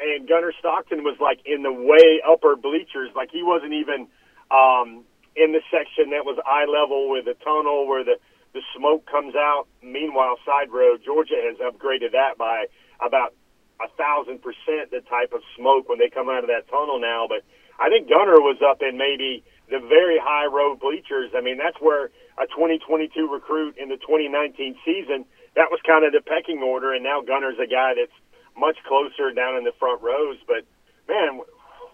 and 0.00 0.28
Gunnar 0.28 0.52
Stockton 0.58 1.04
was 1.04 1.16
like 1.20 1.40
in 1.44 1.62
the 1.62 1.72
way 1.72 2.20
upper 2.24 2.56
bleachers, 2.56 3.10
like 3.16 3.30
he 3.32 3.42
wasn't 3.42 3.72
even 3.72 4.08
um, 4.50 5.04
in 5.36 5.52
the 5.52 5.60
section 5.70 6.10
that 6.10 6.24
was 6.24 6.38
eye 6.44 6.66
level 6.68 7.10
with 7.10 7.24
the 7.24 7.34
tunnel 7.44 7.86
where 7.88 8.04
the 8.04 8.16
the 8.52 8.62
smoke 8.76 9.06
comes 9.06 9.34
out. 9.36 9.66
Meanwhile, 9.82 10.36
side 10.44 10.70
road 10.70 11.00
Georgia 11.04 11.38
has 11.38 11.56
upgraded 11.58 12.12
that 12.12 12.36
by 12.36 12.66
about 13.00 13.34
a 13.80 13.88
thousand 13.96 14.42
percent 14.42 14.90
the 14.90 15.00
type 15.08 15.32
of 15.32 15.40
smoke 15.56 15.88
when 15.88 15.98
they 15.98 16.10
come 16.10 16.28
out 16.28 16.44
of 16.44 16.50
that 16.50 16.68
tunnel 16.68 17.00
now. 17.00 17.26
But 17.28 17.44
I 17.78 17.88
think 17.88 18.08
Gunnar 18.08 18.40
was 18.40 18.58
up 18.60 18.82
in 18.82 18.98
maybe 18.98 19.44
the 19.70 19.78
very 19.78 20.18
high 20.18 20.46
row 20.46 20.74
bleachers. 20.74 21.30
I 21.34 21.40
mean, 21.40 21.56
that's 21.56 21.78
where 21.80 22.10
a 22.38 22.46
2022 22.50 23.30
recruit 23.30 23.78
in 23.78 23.88
the 23.88 23.96
2019 23.96 24.76
season, 24.84 25.24
that 25.54 25.70
was 25.70 25.80
kind 25.86 26.04
of 26.04 26.12
the 26.12 26.20
pecking 26.20 26.62
order, 26.62 26.92
and 26.92 27.02
now 27.02 27.22
Gunnar's 27.22 27.58
a 27.62 27.70
guy 27.70 27.94
that's 27.94 28.14
much 28.58 28.76
closer 28.86 29.30
down 29.32 29.56
in 29.56 29.64
the 29.64 29.72
front 29.78 30.02
rows. 30.02 30.38
But 30.46 30.66
man, 31.08 31.40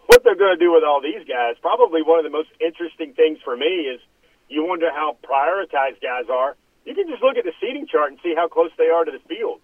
what 0.06 0.24
they're 0.24 0.38
going 0.38 0.56
to 0.56 0.62
do 0.62 0.72
with 0.72 0.84
all 0.84 1.00
these 1.00 1.24
guys, 1.28 1.56
probably 1.60 2.02
one 2.02 2.18
of 2.18 2.24
the 2.24 2.32
most 2.32 2.48
interesting 2.60 3.12
things 3.12 3.38
for 3.44 3.56
me 3.56 3.92
is 3.92 4.00
you 4.48 4.64
wonder 4.64 4.90
how 4.90 5.16
prioritized 5.24 6.00
guys 6.00 6.30
are. 6.30 6.56
You 6.84 6.94
can 6.94 7.08
just 7.08 7.22
look 7.22 7.36
at 7.36 7.44
the 7.44 7.52
seating 7.60 7.86
chart 7.90 8.12
and 8.12 8.20
see 8.22 8.34
how 8.34 8.48
close 8.48 8.70
they 8.78 8.88
are 8.88 9.04
to 9.04 9.10
the 9.10 9.22
field. 9.26 9.60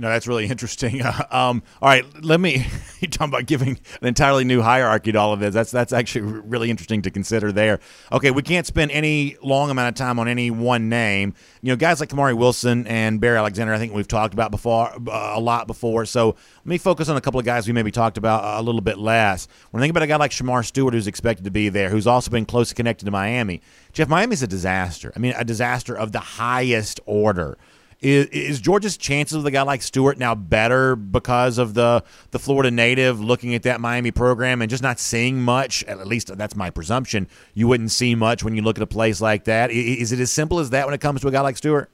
No, 0.00 0.08
that's 0.08 0.26
really 0.26 0.46
interesting. 0.50 1.02
Uh, 1.02 1.26
um, 1.30 1.62
all 1.80 1.88
right, 1.88 2.04
let 2.24 2.40
me. 2.40 2.66
You 3.00 3.08
talking 3.08 3.32
about 3.32 3.46
giving 3.46 3.80
an 4.02 4.08
entirely 4.08 4.44
new 4.44 4.60
hierarchy 4.60 5.10
to 5.10 5.18
all 5.18 5.32
of 5.32 5.40
this? 5.40 5.54
That's 5.54 5.70
that's 5.70 5.90
actually 5.90 6.20
really 6.20 6.68
interesting 6.68 7.00
to 7.00 7.10
consider. 7.10 7.50
There. 7.50 7.80
Okay, 8.12 8.30
we 8.30 8.42
can't 8.42 8.66
spend 8.66 8.90
any 8.90 9.38
long 9.42 9.70
amount 9.70 9.88
of 9.88 9.94
time 9.94 10.18
on 10.18 10.28
any 10.28 10.50
one 10.50 10.90
name. 10.90 11.32
You 11.62 11.72
know, 11.72 11.76
guys 11.76 11.98
like 11.98 12.10
Kamari 12.10 12.36
Wilson 12.36 12.86
and 12.86 13.18
Bear 13.18 13.38
Alexander. 13.38 13.72
I 13.72 13.78
think 13.78 13.94
we've 13.94 14.06
talked 14.06 14.34
about 14.34 14.50
before 14.50 14.90
uh, 14.90 15.32
a 15.34 15.40
lot 15.40 15.66
before. 15.66 16.04
So 16.04 16.26
let 16.26 16.66
me 16.66 16.76
focus 16.76 17.08
on 17.08 17.16
a 17.16 17.22
couple 17.22 17.40
of 17.40 17.46
guys 17.46 17.66
we 17.66 17.72
maybe 17.72 17.90
talked 17.90 18.18
about 18.18 18.60
a 18.60 18.62
little 18.62 18.82
bit 18.82 18.98
less. 18.98 19.48
When 19.70 19.82
I 19.82 19.84
think 19.84 19.92
about 19.92 20.02
a 20.02 20.06
guy 20.06 20.16
like 20.16 20.30
Shemar 20.30 20.62
Stewart, 20.62 20.92
who's 20.92 21.06
expected 21.06 21.44
to 21.44 21.50
be 21.50 21.70
there, 21.70 21.88
who's 21.88 22.06
also 22.06 22.30
been 22.30 22.44
closely 22.44 22.74
connected 22.74 23.06
to 23.06 23.10
Miami. 23.10 23.62
Jeff, 23.94 24.08
Miami's 24.10 24.42
a 24.42 24.46
disaster. 24.46 25.10
I 25.16 25.20
mean, 25.20 25.32
a 25.38 25.44
disaster 25.44 25.96
of 25.96 26.12
the 26.12 26.20
highest 26.20 27.00
order. 27.06 27.56
Is, 28.00 28.26
is 28.28 28.60
Georgia's 28.60 28.96
chances 28.96 29.36
with 29.36 29.46
a 29.46 29.50
guy 29.50 29.60
like 29.62 29.82
Stewart 29.82 30.16
now 30.16 30.34
better 30.34 30.96
because 30.96 31.58
of 31.58 31.74
the 31.74 32.02
the 32.30 32.38
Florida 32.38 32.70
native 32.70 33.20
looking 33.20 33.54
at 33.54 33.62
that 33.64 33.78
Miami 33.78 34.10
program 34.10 34.62
and 34.62 34.70
just 34.70 34.82
not 34.82 34.98
seeing 34.98 35.42
much? 35.42 35.84
At 35.84 36.06
least 36.06 36.34
that's 36.38 36.56
my 36.56 36.70
presumption. 36.70 37.28
You 37.52 37.68
wouldn't 37.68 37.90
see 37.90 38.14
much 38.14 38.42
when 38.42 38.56
you 38.56 38.62
look 38.62 38.78
at 38.78 38.82
a 38.82 38.86
place 38.86 39.20
like 39.20 39.44
that. 39.44 39.70
Is 39.70 40.12
it 40.12 40.20
as 40.20 40.32
simple 40.32 40.60
as 40.60 40.70
that 40.70 40.86
when 40.86 40.94
it 40.94 41.00
comes 41.02 41.20
to 41.20 41.28
a 41.28 41.30
guy 41.30 41.42
like 41.42 41.58
Stewart? 41.58 41.90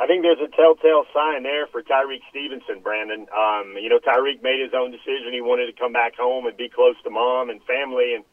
I 0.00 0.08
think 0.08 0.22
there's 0.22 0.40
a 0.42 0.48
telltale 0.54 1.04
sign 1.14 1.44
there 1.44 1.68
for 1.68 1.80
Tyrique 1.80 2.26
Stevenson, 2.28 2.80
Brandon. 2.82 3.28
Um, 3.30 3.76
you 3.80 3.88
know, 3.88 4.00
Tyrique 4.00 4.42
made 4.42 4.60
his 4.60 4.74
own 4.74 4.90
decision. 4.90 5.32
He 5.32 5.40
wanted 5.40 5.66
to 5.66 5.72
come 5.72 5.92
back 5.92 6.16
home 6.16 6.46
and 6.46 6.56
be 6.56 6.68
close 6.68 6.96
to 7.04 7.10
mom 7.10 7.48
and 7.48 7.62
family 7.62 8.14
and 8.14 8.24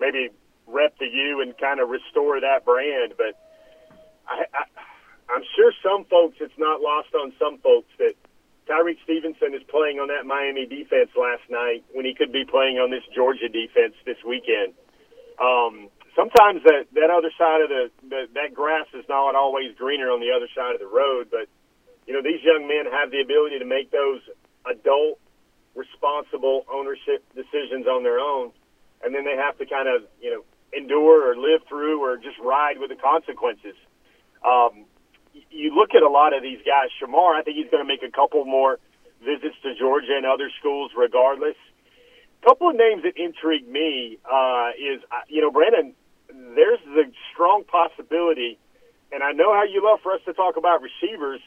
maybe 0.00 0.30
rep 0.66 0.98
the 0.98 1.06
U 1.06 1.42
and 1.42 1.56
kind 1.58 1.80
of 1.80 1.90
restore 1.90 2.40
that 2.40 2.64
brand. 2.64 3.12
But 3.18 3.38
I, 4.26 4.44
I 4.54 4.64
I'm 5.30 5.42
sure 5.56 5.72
some 5.82 6.04
folks, 6.06 6.36
it's 6.40 6.56
not 6.58 6.80
lost 6.80 7.14
on 7.14 7.32
some 7.38 7.58
folks 7.58 7.88
that 7.98 8.14
Tyrique 8.68 9.02
Stevenson 9.04 9.54
is 9.54 9.62
playing 9.68 9.98
on 9.98 10.08
that 10.08 10.26
Miami 10.26 10.66
defense 10.66 11.10
last 11.16 11.42
night 11.50 11.84
when 11.92 12.04
he 12.04 12.14
could 12.14 12.32
be 12.32 12.44
playing 12.44 12.78
on 12.78 12.90
this 12.90 13.02
Georgia 13.14 13.48
defense 13.48 13.94
this 14.06 14.18
weekend. 14.26 14.74
Um, 15.40 15.88
sometimes 16.14 16.62
that 16.64 16.86
that 16.94 17.10
other 17.10 17.30
side 17.38 17.60
of 17.62 17.68
the, 17.68 17.90
the 18.08 18.20
that 18.34 18.54
grass 18.54 18.86
is 18.94 19.04
not 19.08 19.34
always 19.34 19.74
greener 19.76 20.10
on 20.10 20.20
the 20.20 20.30
other 20.30 20.48
side 20.54 20.74
of 20.74 20.80
the 20.80 20.86
road, 20.86 21.28
but 21.30 21.48
you 22.06 22.14
know 22.14 22.22
these 22.22 22.42
young 22.44 22.68
men 22.68 22.86
have 22.90 23.10
the 23.10 23.20
ability 23.20 23.58
to 23.58 23.64
make 23.64 23.90
those 23.90 24.20
adult, 24.68 25.18
responsible 25.74 26.64
ownership 26.70 27.24
decisions 27.34 27.86
on 27.86 28.02
their 28.02 28.18
own, 28.20 28.52
and 29.02 29.14
then 29.14 29.24
they 29.24 29.36
have 29.36 29.58
to 29.58 29.66
kind 29.66 29.88
of 29.88 30.06
you 30.20 30.30
know 30.30 30.42
endure 30.72 31.30
or 31.30 31.36
live 31.36 31.66
through 31.68 32.00
or 32.00 32.16
just 32.16 32.38
ride 32.38 32.78
with 32.78 32.90
the 32.90 32.96
consequences. 32.96 33.76
Um, 34.44 34.86
you 35.50 35.74
look 35.74 35.94
at 35.94 36.02
a 36.02 36.08
lot 36.08 36.34
of 36.34 36.42
these 36.42 36.58
guys. 36.58 36.90
Shemar, 37.00 37.34
I 37.34 37.42
think 37.42 37.56
he's 37.56 37.70
going 37.70 37.82
to 37.82 37.88
make 37.88 38.02
a 38.02 38.10
couple 38.10 38.44
more 38.44 38.78
visits 39.24 39.56
to 39.62 39.74
Georgia 39.74 40.16
and 40.16 40.26
other 40.26 40.50
schools, 40.58 40.90
regardless. 40.96 41.56
A 42.42 42.46
couple 42.46 42.68
of 42.70 42.76
names 42.76 43.02
that 43.04 43.16
intrigue 43.16 43.68
me 43.68 44.18
uh, 44.24 44.70
is, 44.76 45.00
uh, 45.10 45.22
you 45.28 45.40
know, 45.40 45.50
Brandon. 45.50 45.94
There's 46.28 46.80
the 46.86 47.04
strong 47.32 47.62
possibility, 47.64 48.58
and 49.12 49.22
I 49.22 49.32
know 49.32 49.52
how 49.52 49.64
you 49.64 49.84
love 49.84 50.00
for 50.02 50.12
us 50.12 50.20
to 50.24 50.32
talk 50.32 50.56
about 50.56 50.80
receivers. 50.82 51.40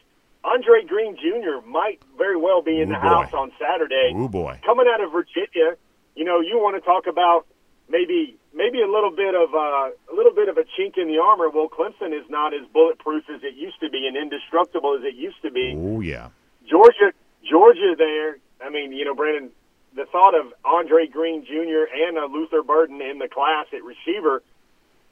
Andre 0.44 0.86
Greene 0.88 1.18
Jr. 1.18 1.66
might 1.68 2.00
very 2.18 2.38
well 2.38 2.62
be 2.62 2.80
in 2.80 2.90
Ooh, 2.90 2.94
the 2.94 3.00
boy. 3.00 3.08
house 3.08 3.34
on 3.34 3.52
Saturday. 3.60 4.14
Oh 4.16 4.28
boy! 4.28 4.60
Coming 4.64 4.86
out 4.88 5.02
of 5.02 5.12
Virginia, 5.12 5.76
you 6.16 6.24
know, 6.24 6.40
you 6.40 6.58
want 6.62 6.76
to 6.76 6.82
talk 6.82 7.08
about 7.08 7.48
maybe 7.90 8.38
maybe 8.54 8.82
a 8.82 8.88
little 8.88 9.12
bit 9.12 9.36
of 9.36 9.54
uh, 9.54 9.92
a 10.12 10.16
little 10.16 10.34
bit 10.34 10.50
of 10.50 10.58
a 10.58 10.64
chink 10.78 10.98
in 10.98 11.08
the 11.08 11.20
armor. 11.20 11.50
Well, 11.50 11.68
Clemson 11.70 12.18
is 12.18 12.28
not 12.30 12.54
as 12.54 12.62
bulletproof 12.74 13.26
as 13.30 13.44
it 13.44 13.56
used 13.56 13.80
to 13.82 13.90
be 13.90 14.08
and 14.08 14.18
indestructible 14.18 14.96
as 14.98 15.04
it 15.04 15.16
used 15.16 15.42
to 15.44 15.52
be. 15.52 15.76
Oh 15.78 16.02
yeah. 16.02 16.30
Georgia, 16.70 17.14
Georgia, 17.44 17.96
there. 17.98 18.38
I 18.66 18.70
mean, 18.70 18.92
you 18.92 19.06
know, 19.06 19.14
Brandon, 19.14 19.52
the 19.96 20.06
thought 20.06 20.34
of 20.34 20.54
Andre 20.64 21.08
Greene 21.08 21.46
Jr. 21.46 21.86
and 21.94 22.18
uh, 22.18 22.26
Luther 22.26 22.64
Burden 22.64 23.02
in 23.02 23.20
the 23.20 23.28
class 23.28 23.68
at 23.74 23.84
receiver, 23.84 24.42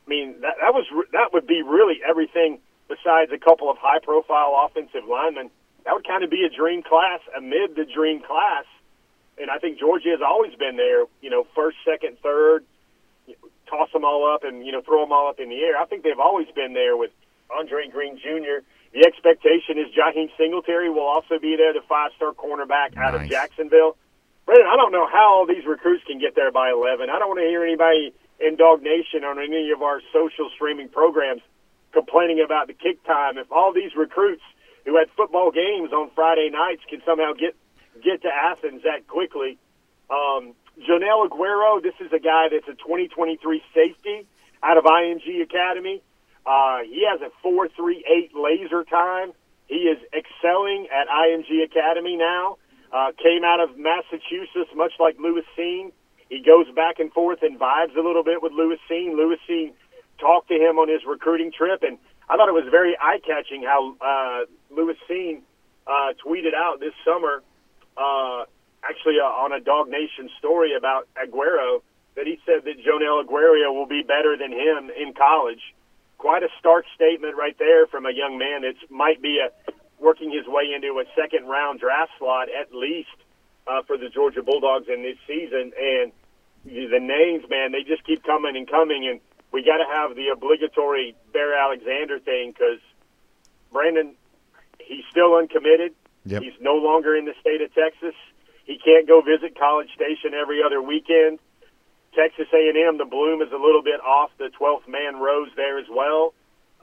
I 0.05 0.09
mean 0.09 0.41
that 0.41 0.55
that 0.61 0.73
was 0.73 0.85
that 1.11 1.33
would 1.33 1.47
be 1.47 1.61
really 1.61 2.01
everything 2.07 2.59
besides 2.87 3.31
a 3.31 3.37
couple 3.37 3.69
of 3.69 3.77
high 3.79 3.99
profile 3.99 4.55
offensive 4.65 5.07
linemen. 5.09 5.49
That 5.85 5.93
would 5.93 6.07
kind 6.07 6.23
of 6.23 6.29
be 6.29 6.47
a 6.47 6.49
dream 6.49 6.81
class 6.81 7.19
amid 7.35 7.75
the 7.75 7.85
dream 7.85 8.21
class. 8.21 8.65
And 9.37 9.49
I 9.49 9.57
think 9.57 9.79
Georgia 9.79 10.09
has 10.09 10.21
always 10.21 10.53
been 10.55 10.75
there, 10.77 11.05
you 11.21 11.29
know, 11.29 11.45
first, 11.55 11.77
second, 11.85 12.17
third, 12.21 12.63
toss 13.69 13.91
them 13.91 14.05
all 14.05 14.31
up 14.31 14.43
and, 14.43 14.65
you 14.65 14.71
know, 14.71 14.81
throw 14.81 15.01
them 15.01 15.11
all 15.11 15.27
up 15.29 15.39
in 15.39 15.49
the 15.49 15.59
air. 15.61 15.77
I 15.77 15.85
think 15.85 16.03
they've 16.03 16.19
always 16.19 16.47
been 16.55 16.73
there 16.73 16.95
with 16.95 17.11
Andre 17.49 17.87
Greene 17.89 18.17
Jr. 18.17 18.61
The 18.93 19.05
expectation 19.07 19.77
is 19.81 19.87
Jaheim 19.97 20.29
Singletary 20.37 20.89
will 20.89 21.07
also 21.07 21.39
be 21.41 21.55
there, 21.57 21.73
the 21.73 21.81
five 21.89 22.11
star 22.15 22.31
cornerback 22.33 22.95
out 22.97 23.13
Nice. 23.13 23.25
of 23.25 23.29
Jacksonville. 23.29 23.97
Brandon, 24.45 24.67
I 24.67 24.75
don't 24.75 24.91
know 24.91 25.07
how 25.07 25.33
all 25.39 25.45
these 25.47 25.65
recruits 25.65 26.03
can 26.05 26.19
get 26.19 26.35
there 26.35 26.51
by 26.51 26.69
11. 26.69 27.09
I 27.09 27.17
don't 27.17 27.29
want 27.29 27.39
to 27.39 27.47
hear 27.47 27.63
anybody 27.63 28.13
in 28.39 28.55
Dog 28.55 28.83
Nation 28.83 29.23
on 29.23 29.39
any 29.39 29.71
of 29.71 29.81
our 29.81 30.01
social 30.11 30.49
streaming 30.53 30.89
programs 30.89 31.41
complaining 31.93 32.41
about 32.43 32.67
the 32.67 32.73
kick 32.73 33.03
time. 33.05 33.37
If 33.37 33.51
all 33.51 33.71
these 33.73 33.95
recruits 33.95 34.41
who 34.85 34.97
had 34.97 35.07
football 35.15 35.49
games 35.51 35.93
on 35.93 36.11
Friday 36.13 36.49
nights 36.51 36.81
can 36.89 37.01
somehow 37.05 37.33
get 37.33 37.55
get 38.01 38.21
to 38.23 38.29
Athens 38.29 38.83
that 38.83 39.07
quickly, 39.07 39.57
um, 40.09 40.53
Joenel 40.79 41.27
Aguero, 41.29 41.81
this 41.81 41.93
is 41.99 42.11
a 42.13 42.19
guy 42.19 42.49
that's 42.51 42.67
a 42.67 42.73
2023 42.81 43.61
safety 43.73 44.25
out 44.63 44.77
of 44.77 44.85
IMG 44.85 45.41
Academy. 45.43 46.01
Uh, 46.45 46.79
he 46.83 47.05
has 47.07 47.21
a 47.21 47.29
4.38 47.45 48.31
laser 48.33 48.83
time. 48.83 49.31
He 49.67 49.87
is 49.87 49.97
excelling 50.13 50.87
at 50.91 51.07
IMG 51.07 51.63
Academy 51.63 52.17
now. 52.17 52.57
Uh, 52.91 53.11
came 53.21 53.43
out 53.43 53.59
of 53.59 53.77
Massachusetts, 53.77 54.69
much 54.75 54.93
like 54.99 55.17
Lewis 55.19 55.45
Cine. 55.57 55.91
He 56.29 56.41
goes 56.41 56.65
back 56.75 56.99
and 56.99 57.11
forth 57.11 57.39
and 57.41 57.59
vibes 57.59 57.95
a 57.95 58.01
little 58.01 58.23
bit 58.23 58.41
with 58.41 58.51
Lewis 58.53 58.79
Cine. 58.89 59.15
Lewis 59.15 59.39
Cine 59.49 59.73
talked 60.19 60.49
to 60.49 60.55
him 60.55 60.77
on 60.77 60.89
his 60.89 61.01
recruiting 61.07 61.51
trip, 61.51 61.83
and 61.83 61.97
I 62.29 62.37
thought 62.37 62.49
it 62.49 62.53
was 62.53 62.67
very 62.69 62.95
eye-catching 63.01 63.63
how 63.63 63.95
uh, 64.01 64.45
Lewis 64.75 64.97
Cine 65.09 65.41
uh, 65.87 66.13
tweeted 66.25 66.53
out 66.55 66.79
this 66.79 66.93
summer, 67.05 67.41
uh, 67.97 68.45
actually 68.83 69.19
uh, 69.19 69.25
on 69.25 69.51
a 69.53 69.59
Dog 69.59 69.89
Nation 69.89 70.29
story 70.39 70.75
about 70.75 71.07
Aguero, 71.15 71.81
that 72.15 72.27
he 72.27 72.39
said 72.45 72.63
that 72.65 72.83
Joenel 72.83 73.23
Aguero 73.23 73.73
will 73.73 73.87
be 73.87 74.03
better 74.03 74.37
than 74.37 74.51
him 74.51 74.91
in 74.95 75.13
college. 75.13 75.61
Quite 76.17 76.43
a 76.43 76.49
stark 76.59 76.85
statement 76.95 77.35
right 77.35 77.57
there 77.57 77.87
from 77.87 78.05
a 78.05 78.11
young 78.11 78.37
man 78.37 78.61
that 78.61 78.75
might 78.89 79.21
be 79.21 79.39
a, 79.39 79.49
working 79.99 80.31
his 80.31 80.45
way 80.47 80.71
into 80.75 80.99
a 80.99 81.05
second 81.15 81.47
round 81.47 81.79
draft 81.79 82.11
slot 82.19 82.47
at 82.49 82.73
least 82.73 83.15
uh, 83.67 83.81
for 83.83 83.97
the 83.97 84.09
Georgia 84.09 84.43
Bulldogs 84.43 84.87
in 84.87 85.01
this 85.01 85.17
season. 85.27 85.71
And 85.79 86.11
the 86.65 86.99
names, 86.99 87.49
man, 87.49 87.71
they 87.71 87.83
just 87.83 88.05
keep 88.05 88.23
coming 88.23 88.55
and 88.55 88.69
coming. 88.69 89.07
And 89.09 89.19
we 89.51 89.63
got 89.63 89.77
to 89.77 89.85
have 89.85 90.15
the 90.15 90.29
obligatory 90.29 91.15
Bear 91.31 91.53
Alexander 91.57 92.19
thing 92.19 92.51
because 92.51 92.79
Brandon, 93.71 94.15
he's 94.79 95.03
still 95.09 95.35
uncommitted. 95.35 95.93
Yep. 96.25 96.41
He's 96.41 96.59
no 96.61 96.75
longer 96.75 97.15
in 97.15 97.25
the 97.25 97.33
state 97.41 97.61
of 97.61 97.73
Texas. 97.73 98.15
He 98.65 98.79
can't 98.79 99.07
go 99.07 99.21
visit 99.21 99.57
College 99.57 99.89
Station 99.95 100.33
every 100.33 100.63
other 100.63 100.81
weekend. 100.81 101.39
Texas 102.15 102.47
A&M, 102.53 102.97
the 102.97 103.05
bloom 103.05 103.41
is 103.41 103.51
a 103.51 103.57
little 103.57 103.81
bit 103.81 103.99
off 103.99 104.31
the 104.37 104.49
12th 104.59 104.87
man 104.87 105.19
rose 105.19 105.49
there 105.55 105.79
as 105.79 105.87
well. 105.89 106.33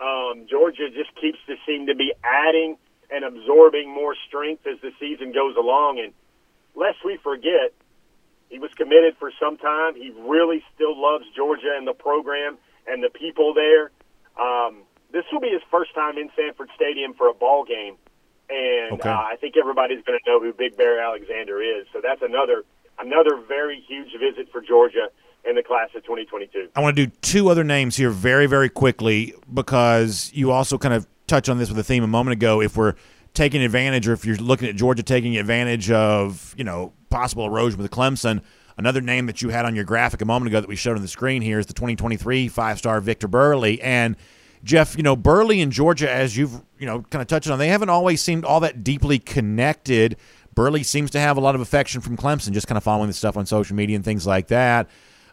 Um, 0.01 0.47
Georgia 0.51 0.91
just 0.91 1.15
keeps 1.21 1.39
to 1.47 1.57
seem 1.67 1.87
to 1.87 1.95
be 1.95 2.13
adding 2.25 2.77
and 3.11 3.25
absorbing 3.25 3.93
more 3.93 4.15
strength 4.27 4.67
as 4.67 4.81
the 4.81 4.91
season 4.99 5.33
goes 5.33 5.57
along. 5.57 6.01
And 6.01 6.13
lest 6.75 6.99
we 7.05 7.19
forget, 7.23 7.73
he 8.49 8.59
was 8.59 8.71
committed 8.77 9.17
for 9.19 9.31
some 9.41 9.57
time. 9.57 9.95
He 9.95 10.11
really 10.27 10.63
still 10.75 11.01
loves 11.01 11.25
Georgia 11.37 11.75
and 11.77 11.87
the 11.87 11.95
program 11.95 12.59
and 12.87 13.03
the 13.03 13.11
people 13.11 13.55
there. 13.55 13.91
Um, 14.41 14.83
this 15.13 15.25
will 15.33 15.41
be 15.41 15.51
his 15.51 15.63
first 15.71 15.95
time 15.95 16.19
in 16.19 16.31
Sanford 16.37 16.71
Stadium 16.75 17.15
for 17.15 17.29
a 17.29 17.35
ball 17.35 17.65
game, 17.65 17.97
and 18.51 18.93
Okay. 18.95 19.09
uh, 19.09 19.13
I 19.15 19.37
think 19.41 19.57
everybody's 19.57 20.03
going 20.05 20.19
to 20.23 20.31
know 20.31 20.41
who 20.41 20.53
Big 20.53 20.77
Bear 20.77 21.01
Alexander 21.01 21.63
is. 21.63 21.87
So 21.93 22.01
that's 22.03 22.23
another 22.23 22.65
another 22.99 23.37
very 23.49 23.81
huge 23.89 24.13
visit 24.21 24.51
for 24.53 24.61
Georgia 24.61 25.09
in 25.49 25.55
the 25.55 25.63
class 25.63 25.89
of 25.97 26.03
2022. 26.05 26.69
I 26.77 26.81
want 26.81 26.97
to 26.97 27.07
do 27.07 27.13
two 27.23 27.49
other 27.49 27.65
names 27.65 27.97
here 27.97 28.11
very, 28.11 28.47
very 28.47 28.69
quickly 28.69 29.33
because 29.55 30.31
you 30.35 30.51
also 30.51 30.77
kind 30.77 30.93
of 30.93 31.07
touched 31.27 31.49
on 31.49 31.57
this 31.59 31.71
with 31.71 31.79
a 31.79 31.83
theme 31.85 32.05
a 32.05 32.07
moment 32.09 32.33
ago. 32.35 32.61
If 32.61 32.77
we're 32.77 32.95
taking 33.33 33.63
advantage, 33.63 34.07
or 34.07 34.13
if 34.13 34.27
you're 34.27 34.37
looking 34.37 34.69
at 34.69 34.77
Georgia 34.77 35.03
taking 35.03 35.39
advantage 35.39 35.91
of, 35.91 36.55
you 36.59 36.65
know, 36.65 36.93
possible 37.09 37.47
erosion 37.47 37.81
with 37.81 37.91
Clemson, 37.91 38.43
another 38.77 39.01
name 39.01 39.27
that 39.27 39.41
you 39.41 39.49
had 39.49 39.65
on 39.65 39.75
your 39.75 39.85
graphic 39.85 40.21
a 40.21 40.25
moment 40.27 40.49
ago 40.49 40.61
that 40.61 40.69
we 40.69 40.77
showed 40.77 40.97
on 40.97 41.03
the 41.03 41.09
screen 41.09 41.41
here 41.41 41.59
is 41.59 41.67
the 41.67 41.73
2023 41.73 42.49
five-star 42.49 43.01
Victor 43.01 43.29
Burley. 43.29 43.81
And 43.81 44.17
Jeff, 44.63 44.97
you 44.97 45.03
know, 45.03 45.17
Burley 45.17 45.61
and 45.61 45.73
Georgia, 45.73 46.11
as 46.11 46.37
you've 46.37 46.63
you 46.79 46.87
know 46.87 47.03
kind 47.11 47.23
of 47.23 47.29
touched 47.29 47.49
on, 47.49 47.59
they 47.59 47.69
haven't 47.69 47.91
always 47.91 48.21
seemed 48.21 48.45
all 48.45 48.61
that 48.61 48.85
deeply 48.85 49.19
connected. 49.19 50.17
Burley 50.55 50.83
seems 50.83 51.11
to 51.13 51.21
have 51.21 51.37
a 51.37 51.41
lot 51.41 51.55
of 51.55 51.61
affection 51.61 52.01
from 52.01 52.17
Clemson, 52.17 52.53
just 52.53 52.67
kind 52.67 52.77
of 52.77 52.85
following 52.85 53.09
the 53.09 53.15
stuff 53.15 53.37
on 53.37 53.47
social 53.47 53.77
media 53.77 53.97
and 53.97 54.05
things 54.05 54.27
like 54.27 54.49
that. 54.49 54.89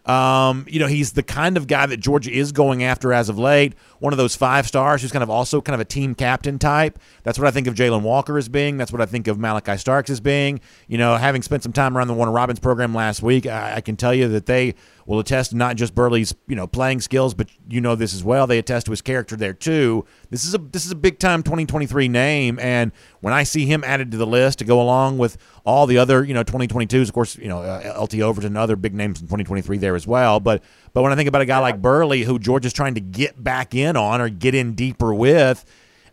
Um, 0.08 0.66
you 0.70 0.80
know, 0.80 0.88
he's 0.88 1.12
the 1.12 1.24
kind 1.24 1.58
of 1.58 1.68
guy 1.68 1.86
that 1.86 1.98
Georgia 1.98 2.32
is 2.32 2.54
going 2.54 2.82
after 2.82 3.12
as 3.12 3.28
of 3.28 3.38
late. 3.38 3.74
One 4.00 4.14
of 4.14 4.18
those 4.18 4.38
five 4.38 4.66
stars 4.66 5.02
who's 5.02 5.12
kind 5.12 5.22
of 5.22 5.30
also 5.30 5.60
kind 5.60 5.74
of 5.74 5.82
a 5.82 5.86
team 5.86 6.16
captain 6.16 6.58
type. 6.60 6.98
That's 7.24 7.38
what 7.38 7.46
I 7.46 7.52
think 7.52 7.68
of 7.68 7.74
Jalon 7.74 8.04
Walker 8.04 8.38
as 8.38 8.48
being. 8.48 8.78
That's 8.78 8.94
what 8.94 9.02
I 9.02 9.06
think 9.06 9.28
of 9.28 9.38
Malaki 9.38 9.78
Starks 9.78 10.10
as 10.10 10.22
being. 10.22 10.62
You 10.88 10.98
know, 10.98 11.18
having 11.18 11.42
spent 11.42 11.62
some 11.62 11.74
time 11.74 11.98
around 11.98 12.08
the 12.08 12.14
Warner 12.14 12.32
Robins 12.32 12.60
program 12.60 12.96
last 12.96 13.22
week, 13.22 13.48
I, 13.48 13.76
I 13.76 13.82
can 13.82 13.98
tell 13.98 14.14
you 14.14 14.30
that 14.30 14.46
they 14.46 14.76
will 15.08 15.20
attest 15.20 15.56
not 15.56 15.78
just 15.78 15.96
Burley's 15.96 16.36
you 16.48 16.56
know 16.56 16.68
playing 16.68 17.02
skills, 17.02 17.34
but 17.34 17.50
you 17.68 17.82
know 17.82 17.96
this 17.96 18.14
as 18.14 18.24
well. 18.24 18.46
They 18.46 18.60
attest 18.60 18.86
to 18.86 18.92
his 18.92 19.02
character 19.02 19.36
there 19.36 19.54
too. 19.54 20.06
This 20.30 20.46
is 20.46 20.54
a 20.54 20.58
this 20.60 20.86
is 20.86 20.92
a 20.92 20.96
big 20.96 21.18
time 21.18 21.42
2023 21.42 22.10
name, 22.10 22.60
and 22.60 22.92
when 23.22 23.34
I 23.34 23.44
see 23.44 23.66
him 23.66 23.84
added 23.84 24.12
to 24.12 24.18
the 24.18 24.28
list 24.28 24.60
to 24.60 24.66
go 24.66 24.80
along 24.80 25.18
with 25.18 25.38
all 25.66 25.88
the 25.88 25.98
other 25.98 26.24
you 26.24 26.34
know 26.34 26.44
2022s, 26.44 27.08
of 27.08 27.14
course 27.14 27.38
you 27.38 27.48
know 27.48 27.62
uh, 27.62 27.98
LT 28.00 28.16
Overton, 28.16 28.56
other 28.56 28.76
big 28.76 28.94
names 28.94 29.22
in 29.22 29.28
2023 29.28 29.78
there 29.78 29.96
as 29.96 30.06
well. 30.06 30.40
But 30.40 30.62
but 30.94 31.02
when 31.02 31.12
I 31.12 31.16
think 31.16 31.30
about 31.30 31.42
a 31.42 31.46
guy 31.46 31.60
like 31.60 31.82
Burley, 31.82 32.24
who 32.24 32.38
Georgia's 32.38 32.74
trying 32.74 32.94
to 32.96 33.02
get 33.02 33.42
back 33.42 33.74
in 33.74 33.96
on 33.96 34.22
or 34.22 34.30
get 34.30 34.54
in 34.54 34.74
deeper 34.76 35.14
with, 35.14 35.64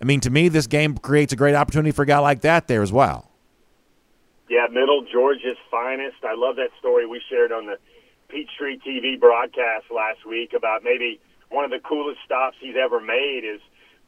I 0.00 0.04
mean 0.04 0.20
to 0.20 0.30
me 0.30 0.48
this 0.48 0.68
game 0.68 0.96
creates 0.96 1.32
a 1.32 1.36
great 1.36 1.56
opportunity 1.56 1.90
for 1.90 2.02
a 2.02 2.06
guy 2.06 2.18
like 2.18 2.42
that 2.42 2.68
there 2.68 2.82
as 2.82 2.92
well. 2.92 3.28
Yeah, 4.48 4.66
Middle 4.70 5.04
Georgia's 5.10 5.56
finest. 5.68 6.22
I 6.22 6.34
love 6.36 6.56
that 6.56 6.68
story 6.78 7.06
we 7.06 7.20
shared 7.28 7.50
on 7.50 7.66
the 7.66 7.76
Peachtree 8.34 8.78
TV 8.82 9.18
broadcast 9.18 9.86
last 9.94 10.26
week 10.26 10.54
about 10.58 10.82
maybe 10.82 11.20
one 11.50 11.64
of 11.64 11.70
the 11.70 11.78
coolest 11.78 12.18
stops 12.26 12.56
he's 12.58 12.74
ever 12.74 12.98
made 12.98 13.46
is 13.46 13.60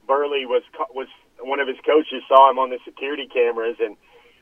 Burley 0.05 0.45
was 0.45 0.63
was 0.91 1.07
one 1.39 1.61
of 1.61 1.69
his 1.69 1.77
coaches 1.87 2.27
saw 2.27 2.51
him 2.51 2.59
on 2.59 2.71
the 2.71 2.79
security 2.85 3.29
cameras 3.31 3.77
and 3.79 3.97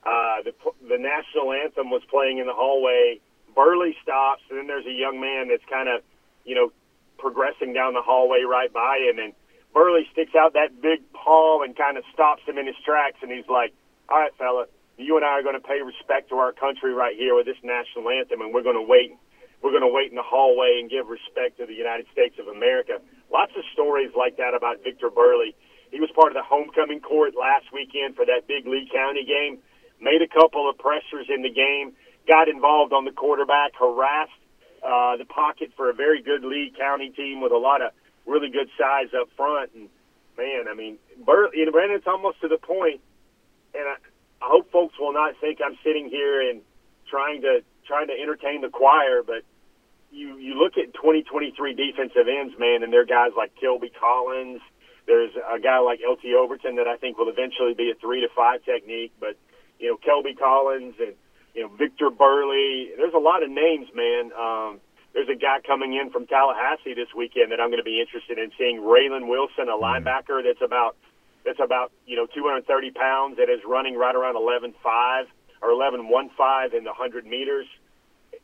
uh, 0.08 0.40
the 0.40 0.52
the 0.88 0.96
national 0.96 1.52
anthem 1.52 1.90
was 1.90 2.00
playing 2.08 2.38
in 2.38 2.46
the 2.46 2.56
hallway. 2.56 3.20
Burley 3.54 3.94
stops 4.02 4.40
and 4.48 4.58
then 4.58 4.66
there's 4.66 4.86
a 4.86 4.96
young 4.96 5.20
man 5.20 5.48
that's 5.48 5.64
kind 5.68 5.90
of 5.90 6.00
you 6.46 6.54
know 6.54 6.72
progressing 7.18 7.74
down 7.74 7.92
the 7.92 8.02
hallway 8.02 8.40
right 8.48 8.72
by 8.72 9.04
him 9.04 9.18
and 9.18 9.34
Burley 9.74 10.08
sticks 10.12 10.32
out 10.34 10.54
that 10.54 10.80
big 10.80 11.04
paw 11.12 11.62
and 11.62 11.76
kind 11.76 11.98
of 11.98 12.04
stops 12.14 12.40
him 12.46 12.56
in 12.56 12.66
his 12.66 12.76
tracks 12.86 13.18
and 13.20 13.30
he's 13.30 13.48
like, 13.52 13.74
"All 14.08 14.16
right, 14.16 14.32
fella, 14.38 14.64
you 14.96 15.16
and 15.16 15.26
I 15.26 15.36
are 15.36 15.42
going 15.42 15.60
to 15.60 15.66
pay 15.66 15.82
respect 15.82 16.30
to 16.30 16.36
our 16.36 16.52
country 16.52 16.94
right 16.94 17.16
here 17.16 17.34
with 17.34 17.44
this 17.44 17.60
national 17.62 18.08
anthem, 18.08 18.40
and 18.40 18.54
we're 18.54 18.62
going 18.62 18.80
to 18.80 18.88
wait. 18.88 19.12
We're 19.64 19.72
going 19.72 19.88
to 19.88 19.88
wait 19.88 20.12
in 20.12 20.16
the 20.20 20.22
hallway 20.22 20.76
and 20.76 20.92
give 20.92 21.08
respect 21.08 21.56
to 21.56 21.64
the 21.64 21.72
United 21.72 22.04
States 22.12 22.36
of 22.36 22.48
America." 22.52 23.00
Lots 23.32 23.56
of 23.56 23.64
stories 23.72 24.12
like 24.12 24.36
that 24.36 24.52
about 24.52 24.84
Victor 24.84 25.08
Burley. 25.08 25.56
He 25.90 26.00
was 26.00 26.10
part 26.12 26.28
of 26.28 26.34
the 26.36 26.44
homecoming 26.44 27.00
court 27.00 27.32
last 27.32 27.72
weekend 27.72 28.14
for 28.14 28.26
that 28.26 28.46
big 28.46 28.68
Lee 28.68 28.84
County 28.92 29.24
game. 29.24 29.58
Made 30.00 30.20
a 30.20 30.28
couple 30.28 30.68
of 30.68 30.76
pressures 30.76 31.32
in 31.32 31.40
the 31.40 31.50
game. 31.50 31.96
Got 32.28 32.48
involved 32.48 32.92
on 32.92 33.06
the 33.06 33.12
quarterback. 33.12 33.72
Harassed 33.80 34.36
uh, 34.84 35.16
the 35.16 35.24
pocket 35.24 35.72
for 35.76 35.88
a 35.88 35.94
very 35.94 36.20
good 36.20 36.44
Lee 36.44 36.70
County 36.76 37.08
team 37.08 37.40
with 37.40 37.52
a 37.52 37.56
lot 37.56 37.80
of 37.80 37.92
really 38.26 38.50
good 38.50 38.68
size 38.76 39.08
up 39.18 39.28
front. 39.36 39.70
And 39.74 39.88
man, 40.36 40.68
I 40.68 40.74
mean, 40.74 40.98
Burley, 41.24 41.64
know, 41.64 41.72
Brandon, 41.72 41.96
it's 41.96 42.06
almost 42.06 42.40
to 42.42 42.48
the 42.48 42.58
point. 42.58 43.00
point, 43.00 43.00
and 43.74 43.84
I, 43.88 43.96
I 44.44 44.48
hope 44.48 44.70
folks 44.70 44.98
will 44.98 45.12
not 45.12 45.34
think 45.40 45.60
I'm 45.64 45.76
sitting 45.84 46.08
here 46.08 46.48
and 46.50 46.60
trying 47.08 47.42
to 47.42 47.62
trying 47.86 48.08
to 48.08 48.14
entertain 48.14 48.62
the 48.62 48.68
choir, 48.68 49.22
but 49.22 49.42
you 50.44 50.60
look 50.60 50.76
at 50.76 50.92
2023 50.92 51.56
defensive 51.72 52.28
ends, 52.28 52.52
man, 52.60 52.84
and 52.84 52.92
there 52.92 53.00
are 53.00 53.08
guys 53.08 53.32
like 53.32 53.56
Kelby 53.56 53.88
Collins. 53.96 54.60
There's 55.06 55.32
a 55.32 55.58
guy 55.58 55.80
like 55.80 56.00
LT 56.04 56.36
Overton 56.36 56.76
that 56.76 56.86
I 56.86 56.96
think 57.00 57.16
will 57.16 57.32
eventually 57.32 57.72
be 57.72 57.88
a 57.90 57.96
three 57.96 58.20
to 58.20 58.28
five 58.36 58.62
technique, 58.62 59.12
but 59.18 59.40
you 59.80 59.88
know 59.88 59.96
Kelby 59.96 60.36
Collins 60.36 60.96
and 61.00 61.16
you 61.54 61.62
know 61.62 61.68
Victor 61.72 62.10
Burley. 62.10 62.92
There's 62.96 63.16
a 63.16 63.24
lot 63.24 63.42
of 63.42 63.48
names, 63.48 63.88
man. 63.96 64.32
Um, 64.36 64.80
there's 65.14 65.32
a 65.32 65.38
guy 65.38 65.64
coming 65.64 65.94
in 65.96 66.10
from 66.10 66.26
Tallahassee 66.26 66.92
this 66.92 67.08
weekend 67.16 67.52
that 67.52 67.60
I'm 67.60 67.72
going 67.72 67.80
to 67.80 67.88
be 67.88 68.00
interested 68.00 68.36
in 68.36 68.52
seeing. 68.58 68.84
Raylen 68.84 69.28
Wilson, 69.28 69.72
a 69.72 69.78
linebacker 69.80 70.44
that's 70.44 70.60
about 70.60 70.96
that's 71.44 71.60
about 71.60 71.92
you 72.04 72.16
know 72.16 72.26
230 72.26 72.68
pounds 72.92 73.36
that 73.40 73.48
is 73.48 73.64
running 73.64 73.96
right 73.96 74.14
around 74.14 74.36
11.5 74.36 74.76
or 75.62 75.68
11.15 75.72 76.76
in 76.76 76.84
the 76.84 76.92
100 76.92 77.24
meters. 77.24 77.66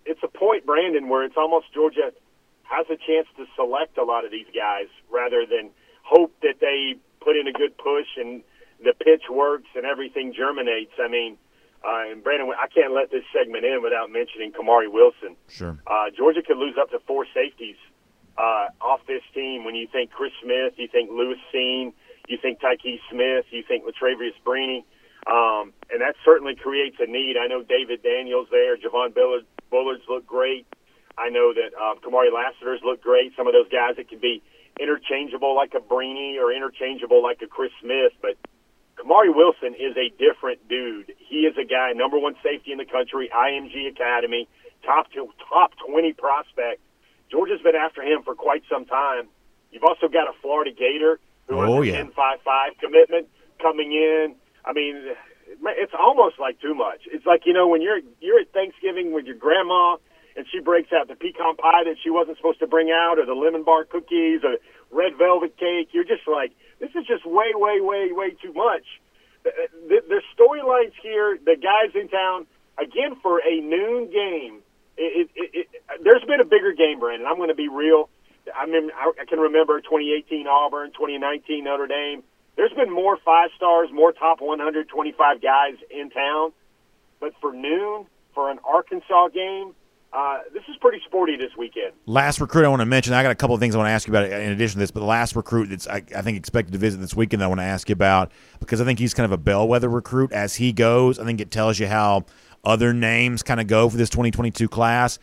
It's 0.06 0.20
a 0.22 0.28
point, 0.28 0.66
Brandon, 0.66 1.08
where 1.08 1.24
it's 1.24 1.36
almost 1.36 1.72
Georgia 1.72 2.12
has 2.64 2.86
a 2.86 2.96
chance 2.96 3.26
to 3.36 3.46
select 3.56 3.98
a 3.98 4.04
lot 4.04 4.24
of 4.24 4.30
these 4.30 4.46
guys 4.54 4.86
rather 5.10 5.44
than 5.44 5.70
hope 6.02 6.32
that 6.42 6.60
they 6.60 6.96
put 7.20 7.36
in 7.36 7.46
a 7.46 7.52
good 7.52 7.76
push 7.76 8.06
and 8.16 8.42
the 8.82 8.94
pitch 8.94 9.24
works 9.30 9.68
and 9.74 9.84
everything 9.84 10.32
germinates. 10.32 10.92
I 10.98 11.08
mean, 11.08 11.36
uh, 11.84 12.10
and 12.12 12.22
Brandon, 12.22 12.52
I 12.56 12.68
can't 12.68 12.92
let 12.92 13.10
this 13.10 13.24
segment 13.32 13.64
in 13.64 13.82
without 13.82 14.10
mentioning 14.10 14.52
Kamari 14.52 14.90
Wilson. 14.90 15.36
Sure. 15.48 15.78
Uh, 15.86 16.10
Georgia 16.16 16.42
could 16.42 16.58
lose 16.58 16.76
up 16.80 16.90
to 16.90 16.98
four 17.06 17.26
safeties 17.34 17.76
uh, 18.38 18.68
off 18.80 19.00
this 19.06 19.22
team 19.34 19.64
when 19.64 19.74
you 19.74 19.86
think 19.90 20.10
Chris 20.10 20.32
Smith, 20.42 20.74
you 20.76 20.88
think 20.88 21.10
Lewis 21.10 21.38
Cine, 21.52 21.92
you 22.28 22.38
think 22.40 22.60
Tykee 22.60 23.00
Smith, 23.10 23.46
you 23.50 23.62
think 23.66 23.84
Latavious 23.84 24.36
Brini. 24.44 24.84
Um, 25.26 25.72
and 25.90 26.00
that 26.00 26.14
certainly 26.24 26.54
creates 26.54 26.96
a 27.00 27.06
need. 27.06 27.36
I 27.36 27.46
know 27.46 27.62
David 27.62 28.02
Daniels 28.02 28.48
there, 28.50 28.76
Javon 28.76 29.14
Bullard, 29.14 29.44
Bullards 29.70 30.02
look 30.08 30.26
great. 30.26 30.66
I 31.18 31.28
know 31.28 31.52
that 31.52 31.76
um, 31.76 31.98
Kamari 32.00 32.32
Lassiter's 32.32 32.80
look 32.84 33.02
great. 33.02 33.32
Some 33.36 33.46
of 33.46 33.52
those 33.52 33.68
guys 33.68 33.96
that 33.96 34.08
can 34.08 34.18
be 34.18 34.42
interchangeable 34.80 35.54
like 35.54 35.74
a 35.74 35.80
Brini 35.80 36.36
or 36.40 36.52
interchangeable 36.52 37.22
like 37.22 37.42
a 37.42 37.46
Chris 37.46 37.70
Smith, 37.82 38.12
but 38.22 38.36
Kamari 38.96 39.34
Wilson 39.34 39.74
is 39.74 39.96
a 39.96 40.08
different 40.16 40.66
dude. 40.68 41.12
He 41.18 41.40
is 41.46 41.56
a 41.58 41.64
guy, 41.64 41.92
number 41.92 42.18
one 42.18 42.34
safety 42.42 42.72
in 42.72 42.78
the 42.78 42.84
country, 42.86 43.28
IMG 43.34 43.88
Academy, 43.88 44.48
top 44.84 45.12
two, 45.12 45.28
top 45.48 45.72
20 45.86 46.12
prospect. 46.14 46.80
Georgia's 47.30 47.60
been 47.62 47.76
after 47.76 48.02
him 48.02 48.22
for 48.24 48.34
quite 48.34 48.62
some 48.70 48.84
time. 48.86 49.28
You've 49.70 49.84
also 49.84 50.08
got 50.08 50.28
a 50.28 50.32
Florida 50.40 50.70
Gator 50.72 51.20
who 51.46 51.56
Oh, 51.60 51.82
has 51.82 51.92
yeah. 51.92 52.00
a 52.00 52.04
10-5-5 52.06 52.78
commitment 52.80 53.28
coming 53.60 53.92
in. 53.92 54.34
I 54.64 54.72
mean, 54.72 55.14
it's 55.46 55.92
almost 55.98 56.38
like 56.38 56.60
too 56.60 56.74
much. 56.74 57.02
It's 57.10 57.26
like 57.26 57.42
you 57.46 57.52
know 57.52 57.68
when 57.68 57.82
you're 57.82 58.00
you're 58.20 58.40
at 58.40 58.52
Thanksgiving 58.52 59.12
with 59.12 59.26
your 59.26 59.36
grandma 59.36 59.96
and 60.36 60.46
she 60.50 60.60
breaks 60.60 60.92
out 60.92 61.08
the 61.08 61.14
pecan 61.14 61.56
pie 61.56 61.84
that 61.84 61.96
she 62.02 62.10
wasn't 62.10 62.36
supposed 62.36 62.60
to 62.60 62.66
bring 62.66 62.90
out, 62.90 63.18
or 63.18 63.26
the 63.26 63.34
lemon 63.34 63.64
bar 63.64 63.84
cookies, 63.84 64.40
or 64.44 64.56
red 64.90 65.16
velvet 65.18 65.56
cake. 65.58 65.88
You're 65.92 66.04
just 66.04 66.26
like, 66.26 66.52
this 66.78 66.90
is 66.94 67.06
just 67.06 67.26
way, 67.26 67.52
way, 67.54 67.80
way, 67.80 68.10
way 68.12 68.30
too 68.40 68.52
much. 68.52 68.84
The, 69.42 69.50
the, 69.88 69.98
the 70.08 70.22
storylines 70.32 70.92
here, 71.02 71.38
the 71.44 71.56
guys 71.56 71.94
in 71.94 72.08
town, 72.08 72.46
again 72.78 73.16
for 73.22 73.40
a 73.40 73.60
noon 73.60 74.10
game. 74.10 74.60
It, 74.96 75.30
it, 75.34 75.50
it, 75.54 75.66
there's 76.04 76.24
been 76.24 76.40
a 76.40 76.44
bigger 76.44 76.72
game, 76.72 77.00
Brandon. 77.00 77.26
I'm 77.26 77.36
going 77.36 77.48
to 77.48 77.54
be 77.54 77.68
real. 77.68 78.08
I 78.54 78.66
mean, 78.66 78.90
I 78.96 79.24
can 79.26 79.38
remember 79.38 79.80
2018 79.80 80.46
Auburn, 80.46 80.90
2019 80.92 81.64
Notre 81.64 81.86
Dame. 81.86 82.22
There's 82.60 82.74
been 82.74 82.92
more 82.92 83.16
five 83.24 83.48
stars, 83.56 83.88
more 83.90 84.12
top 84.12 84.42
125 84.42 85.40
guys 85.40 85.76
in 85.90 86.10
town. 86.10 86.52
But 87.18 87.32
for 87.40 87.54
noon, 87.54 88.04
for 88.34 88.50
an 88.50 88.58
Arkansas 88.68 89.28
game, 89.28 89.72
uh, 90.12 90.40
this 90.52 90.64
is 90.68 90.76
pretty 90.78 91.00
sporty 91.06 91.38
this 91.38 91.52
weekend. 91.56 91.92
Last 92.04 92.38
recruit 92.38 92.66
I 92.66 92.68
want 92.68 92.80
to 92.80 92.86
mention. 92.86 93.14
I 93.14 93.22
got 93.22 93.32
a 93.32 93.34
couple 93.34 93.54
of 93.54 93.60
things 93.60 93.74
I 93.74 93.78
want 93.78 93.88
to 93.88 93.92
ask 93.92 94.06
you 94.06 94.12
about 94.12 94.24
in 94.26 94.52
addition 94.52 94.74
to 94.74 94.78
this, 94.80 94.90
but 94.90 95.00
the 95.00 95.06
last 95.06 95.34
recruit 95.36 95.70
that's 95.70 95.88
I, 95.88 96.02
I 96.14 96.20
think 96.20 96.36
expected 96.36 96.72
to 96.72 96.78
visit 96.78 97.00
this 97.00 97.16
weekend, 97.16 97.42
I 97.42 97.46
want 97.46 97.60
to 97.60 97.64
ask 97.64 97.88
you 97.88 97.94
about 97.94 98.30
because 98.58 98.82
I 98.82 98.84
think 98.84 98.98
he's 98.98 99.14
kind 99.14 99.24
of 99.24 99.32
a 99.32 99.38
bellwether 99.38 99.88
recruit 99.88 100.30
as 100.30 100.56
he 100.56 100.70
goes. 100.74 101.18
I 101.18 101.24
think 101.24 101.40
it 101.40 101.50
tells 101.50 101.78
you 101.78 101.86
how 101.86 102.26
other 102.62 102.92
names 102.92 103.42
kind 103.42 103.62
of 103.62 103.68
go 103.68 103.88
for 103.88 103.96
this 103.96 104.10
2022 104.10 104.68
class. 104.68 105.18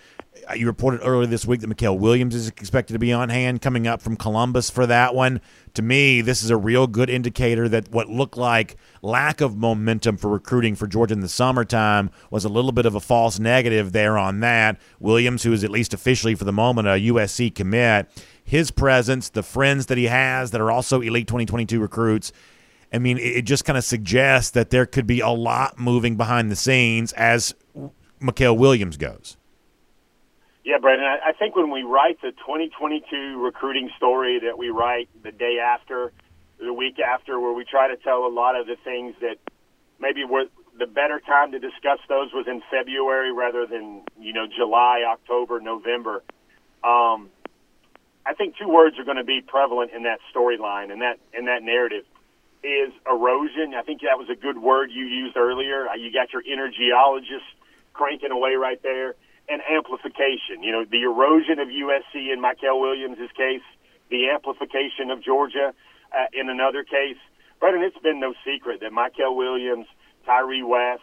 You 0.55 0.65
reported 0.67 1.01
earlier 1.03 1.27
this 1.27 1.45
week 1.45 1.61
that 1.61 1.69
Mykel 1.69 1.97
Williams 1.97 2.33
is 2.35 2.47
expected 2.47 2.93
to 2.93 2.99
be 2.99 3.11
on 3.13 3.29
hand 3.29 3.61
coming 3.61 3.88
up 3.88 4.01
from 4.01 4.15
Columbus 4.15 4.69
for 4.69 4.85
that 4.85 5.13
one. 5.13 5.41
To 5.75 5.81
me, 5.81 6.21
this 6.21 6.43
is 6.43 6.49
a 6.49 6.57
real 6.57 6.88
good 6.88 7.09
indicator 7.09 7.69
that 7.69 7.89
what 7.89 8.09
looked 8.09 8.38
like 8.38 8.77
lack 9.01 9.41
of 9.41 9.57
momentum 9.57 10.17
for 10.17 10.29
recruiting 10.29 10.75
for 10.75 10.88
Georgia 10.88 11.13
in 11.13 11.19
the 11.19 11.27
summertime 11.27 12.09
was 12.31 12.45
a 12.45 12.49
little 12.49 12.71
bit 12.71 12.85
of 12.85 12.95
a 12.95 12.99
false 12.99 13.39
negative 13.39 13.91
there 13.91 14.17
on 14.17 14.39
that. 14.39 14.79
Williams, 14.99 15.43
who 15.43 15.53
is 15.53 15.63
at 15.63 15.69
least 15.69 15.93
officially 15.93 16.35
for 16.35 16.45
the 16.45 16.53
moment 16.53 16.88
a 16.88 16.91
USC 16.91 17.53
commit, 17.53 18.09
his 18.43 18.71
presence, 18.71 19.29
the 19.29 19.43
friends 19.43 19.88
that 19.88 19.97
he 19.97 20.05
has 20.05 20.51
that 20.51 20.61
are 20.61 20.71
also 20.71 21.01
elite 21.01 21.27
2022 21.27 21.79
recruits, 21.79 22.31
I 22.93 22.99
mean, 22.99 23.17
it 23.17 23.38
it 23.38 23.41
just 23.43 23.65
kind 23.65 23.77
of 23.77 23.83
suggests 23.83 24.51
that 24.51 24.69
there 24.69 24.85
could 24.85 25.07
be 25.07 25.19
a 25.19 25.29
lot 25.29 25.77
moving 25.77 26.15
behind 26.15 26.49
the 26.51 26.55
scenes 26.55 27.11
as 27.13 27.53
Mykel 28.21 28.57
Williams 28.57 28.97
goes. 28.97 29.38
Yeah, 30.68 30.80
Brandon, 30.80 31.07
I, 31.07 31.32
think 31.32 31.55
when 31.55 31.72
we 31.72 31.84
write 31.84 32.20
the 32.22 32.32
2022 32.32 33.41
recruiting 33.41 33.89
story 33.95 34.41
that 34.43 34.57
we 34.57 34.68
write 34.68 35.07
the 35.24 35.32
day 35.32 35.59
after, 35.63 36.11
the 36.59 36.74
week 36.74 36.99
after, 36.99 37.39
where 37.39 37.53
we 37.53 37.63
try 37.63 37.88
to 37.88 37.95
tell 37.95 38.26
a 38.26 38.28
lot 38.28 38.59
of 38.59 38.68
the 38.68 38.76
things 38.84 39.15
that 39.22 39.38
maybe 39.97 40.26
were 40.26 40.43
the 40.78 40.86
better 40.86 41.22
time 41.22 41.53
to 41.53 41.59
discuss 41.59 41.99
those 42.09 42.34
was 42.34 42.47
in 42.49 42.61
February 42.70 43.32
rather 43.32 43.65
than, 43.65 44.01
you 44.20 44.34
know, 44.34 44.45
July, 44.45 45.03
October, 45.07 45.61
November. 45.61 46.22
Um, 46.84 47.30
I 48.26 48.34
think 48.38 48.57
two 48.57 48.68
words 48.68 48.99
are 48.99 49.05
going 49.05 49.15
to 49.15 49.24
be 49.24 49.39
prevalent 49.39 49.91
in 49.95 50.03
that 50.03 50.20
storyline 50.36 50.91
and 50.91 51.01
that 51.01 51.18
in 51.34 51.45
that 51.45 51.63
narrative 51.63 52.03
is 52.61 52.91
erosion. 53.09 53.74
I 53.74 53.84
think 53.84 54.01
that 54.01 54.20
was 54.20 54.28
a 54.30 54.36
good 54.36 54.57
word 54.57 54.91
you 54.91 55.05
used 55.05 55.38
earlier. 55.38 55.88
Uh, 55.88 55.95
You 55.95 56.11
got 56.11 56.34
your 56.34 56.41
inner 56.41 56.70
geologist 56.70 57.47
cranking 57.93 58.32
away 58.32 58.55
right 58.55 58.84
there, 58.84 59.15
and 59.49 59.61
amplification. 59.63 60.61
You 60.61 60.71
know, 60.71 60.85
the 60.85 61.03
erosion 61.03 61.59
of 61.59 61.67
USC 61.67 62.33
in 62.33 62.41
Mykel 62.41 62.79
Williams' 62.79 63.31
case, 63.35 63.63
the 64.09 64.29
amplification 64.29 65.11
of 65.11 65.23
Georgia 65.23 65.73
uh, 66.11 66.25
in 66.33 66.49
another 66.49 66.83
case. 66.83 67.17
Brandon, 67.59 67.83
it's 67.83 67.97
been 68.03 68.19
no 68.19 68.33
secret 68.45 68.81
that 68.81 68.91
Mykel 68.91 69.35
Williams, 69.35 69.87
Tyree 70.25 70.63
West, 70.63 71.01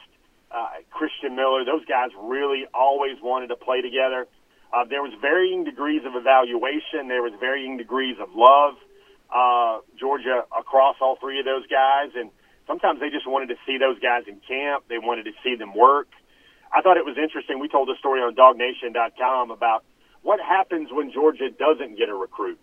uh, 0.51 0.69
Christian 0.91 1.35
Miller, 1.35 1.65
those 1.65 1.85
guys 1.85 2.11
really 2.21 2.65
always 2.73 3.17
wanted 3.21 3.49
to 3.49 3.57
play 3.57 3.83
together. 3.83 4.27
Uh, 4.73 4.85
there 4.85 5.03
was 5.03 5.13
varying 5.21 5.65
degrees 5.65 6.03
of 6.05 6.15
evaluation. 6.15 7.09
There 7.09 7.23
was 7.23 7.33
varying 7.41 7.77
degrees 7.77 8.17
of 8.21 8.29
love. 8.35 8.75
Uh, 9.35 9.81
Georgia 9.99 10.45
across 10.57 10.97
all 11.01 11.17
three 11.17 11.41
of 11.41 11.45
those 11.45 11.67
guys, 11.67 12.11
and 12.15 12.31
sometimes 12.69 13.01
they 13.01 13.11
just 13.11 13.27
wanted 13.27 13.49
to 13.49 13.57
see 13.67 13.79
those 13.79 13.99
guys 13.99 14.23
in 14.29 14.39
camp. 14.47 14.85
They 14.89 14.99
wanted 14.99 15.25
to 15.25 15.33
see 15.43 15.57
them 15.57 15.75
work. 15.75 16.07
I 16.75 16.83
thought 16.83 16.97
it 16.97 17.05
was 17.05 17.17
interesting. 17.17 17.61
We 17.61 17.69
told 17.69 17.89
a 17.89 17.97
story 17.99 18.21
on 18.21 18.35
DogNation.com 18.35 19.51
about 19.51 19.85
what 20.23 20.41
happens 20.41 20.89
when 20.91 21.13
Georgia 21.13 21.51
doesn't 21.51 21.97
get 21.97 22.09
a 22.09 22.15
recruit, 22.15 22.59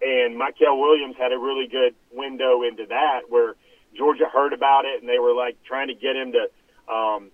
and 0.00 0.40
Mykel 0.40 0.78
Williams 0.78 1.16
had 1.18 1.32
a 1.32 1.38
really 1.38 1.66
good 1.66 1.94
window 2.12 2.62
into 2.62 2.86
that 2.86 3.22
where 3.28 3.56
Georgia 3.96 4.26
heard 4.32 4.52
about 4.52 4.84
it 4.84 5.00
and 5.00 5.08
they 5.08 5.18
were 5.18 5.34
like 5.34 5.56
trying 5.64 5.88
to 5.88 5.94
get 5.94 6.14
him 6.14 6.32
to 6.32 6.46
um, 6.92 7.30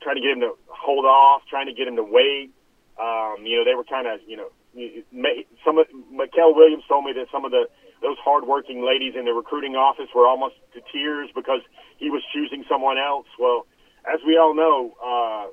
trying 0.00 0.16
to 0.16 0.22
get 0.22 0.32
him 0.32 0.40
to 0.40 0.52
hold 0.68 1.04
off, 1.04 1.42
trying 1.50 1.66
to 1.66 1.74
get 1.74 1.88
him 1.88 1.96
to 1.96 2.04
wait. 2.04 2.50
Um, 2.98 3.44
you 3.44 3.58
know, 3.58 3.64
they 3.64 3.74
were 3.74 3.84
kind 3.84 4.06
of, 4.06 4.20
you 4.26 4.36
know, 4.36 4.48
some 5.64 5.78
of 5.78 5.86
Mykel 6.12 6.54
Williams 6.54 6.84
told 6.88 7.04
me 7.04 7.12
that 7.14 7.26
some 7.32 7.44
of 7.44 7.50
the 7.50 7.68
those 8.00 8.16
hardworking 8.22 8.86
ladies 8.86 9.14
in 9.18 9.24
the 9.24 9.32
recruiting 9.32 9.74
office 9.74 10.06
were 10.14 10.26
almost 10.26 10.54
to 10.72 10.80
tears 10.92 11.30
because 11.34 11.60
he 11.98 12.10
was 12.10 12.22
choosing 12.32 12.64
someone 12.68 12.96
else. 12.96 13.26
Well, 13.40 13.66
as 14.06 14.20
we 14.24 14.38
all 14.38 14.54
know, 14.54 14.94
uh, 15.02 15.50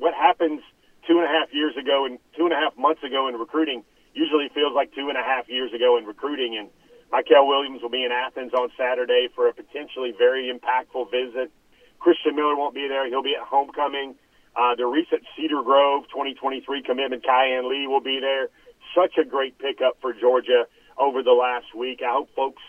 what 0.00 0.14
happens 0.14 0.60
two 1.06 1.20
and 1.20 1.24
a 1.24 1.32
half 1.32 1.52
years 1.52 1.76
ago 1.76 2.08
and 2.08 2.18
two 2.36 2.44
and 2.44 2.52
a 2.52 2.56
half 2.56 2.76
months 2.76 3.04
ago 3.04 3.28
in 3.28 3.36
recruiting 3.36 3.84
usually 4.14 4.48
feels 4.52 4.74
like 4.74 4.92
two 4.94 5.08
and 5.08 5.16
a 5.16 5.22
half 5.22 5.48
years 5.48 5.72
ago 5.72 5.96
in 5.96 6.04
recruiting. 6.04 6.56
And 6.58 6.68
Mykel 7.12 7.46
Williams 7.46 7.82
will 7.82 7.92
be 7.92 8.04
in 8.04 8.10
Athens 8.10 8.52
on 8.54 8.70
Saturday 8.76 9.28
for 9.36 9.46
a 9.46 9.52
potentially 9.52 10.12
very 10.16 10.50
impactful 10.50 11.10
visit. 11.12 11.52
Christian 12.00 12.34
Miller 12.34 12.56
won't 12.56 12.74
be 12.74 12.88
there. 12.88 13.06
He'll 13.08 13.22
be 13.22 13.36
at 13.38 13.46
homecoming. 13.46 14.16
Uh, 14.56 14.74
the 14.74 14.86
recent 14.86 15.22
Cedar 15.36 15.62
Grove 15.62 16.04
2023 16.08 16.82
commitment, 16.82 17.24
Kyan 17.24 17.68
Lee, 17.68 17.86
will 17.86 18.00
be 18.00 18.18
there. 18.20 18.48
Such 18.96 19.18
a 19.20 19.24
great 19.24 19.58
pickup 19.58 20.00
for 20.00 20.12
Georgia 20.12 20.64
over 20.98 21.22
the 21.22 21.32
last 21.32 21.74
week. 21.76 22.00
I 22.02 22.10
hope 22.12 22.30
folks, 22.34 22.62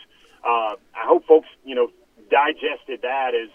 uh, 0.44 0.76
I 0.94 1.04
hope 1.08 1.26
folks, 1.26 1.48
you 1.64 1.74
know, 1.74 1.88
digested 2.30 3.02
that 3.02 3.34
as 3.34 3.48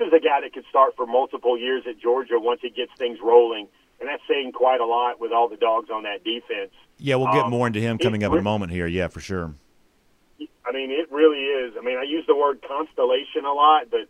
is 0.00 0.12
a 0.12 0.20
guy 0.20 0.40
that 0.42 0.52
could 0.52 0.64
start 0.70 0.96
for 0.96 1.06
multiple 1.06 1.58
years 1.58 1.84
at 1.88 1.98
Georgia 1.98 2.38
once 2.38 2.60
he 2.62 2.70
gets 2.70 2.92
things 2.98 3.18
rolling, 3.22 3.68
and 4.00 4.08
that's 4.08 4.22
saying 4.28 4.52
quite 4.52 4.80
a 4.80 4.86
lot 4.86 5.20
with 5.20 5.32
all 5.32 5.48
the 5.48 5.56
dogs 5.56 5.90
on 5.90 6.02
that 6.04 6.24
defense. 6.24 6.70
Yeah, 6.98 7.16
we'll 7.16 7.32
get 7.32 7.44
Um, 7.44 7.50
more 7.50 7.66
into 7.66 7.80
him 7.80 7.98
coming 7.98 8.24
up 8.24 8.32
in 8.32 8.38
a 8.38 8.42
moment 8.42 8.72
here. 8.72 8.86
Yeah, 8.86 9.08
for 9.08 9.20
sure. 9.20 9.54
I 10.64 10.72
mean, 10.72 10.90
it 10.90 11.10
really 11.10 11.38
is. 11.40 11.74
I 11.78 11.84
mean, 11.84 11.96
I 11.96 12.02
use 12.02 12.24
the 12.26 12.36
word 12.36 12.60
constellation 12.66 13.44
a 13.44 13.52
lot, 13.52 13.90
but 13.90 14.06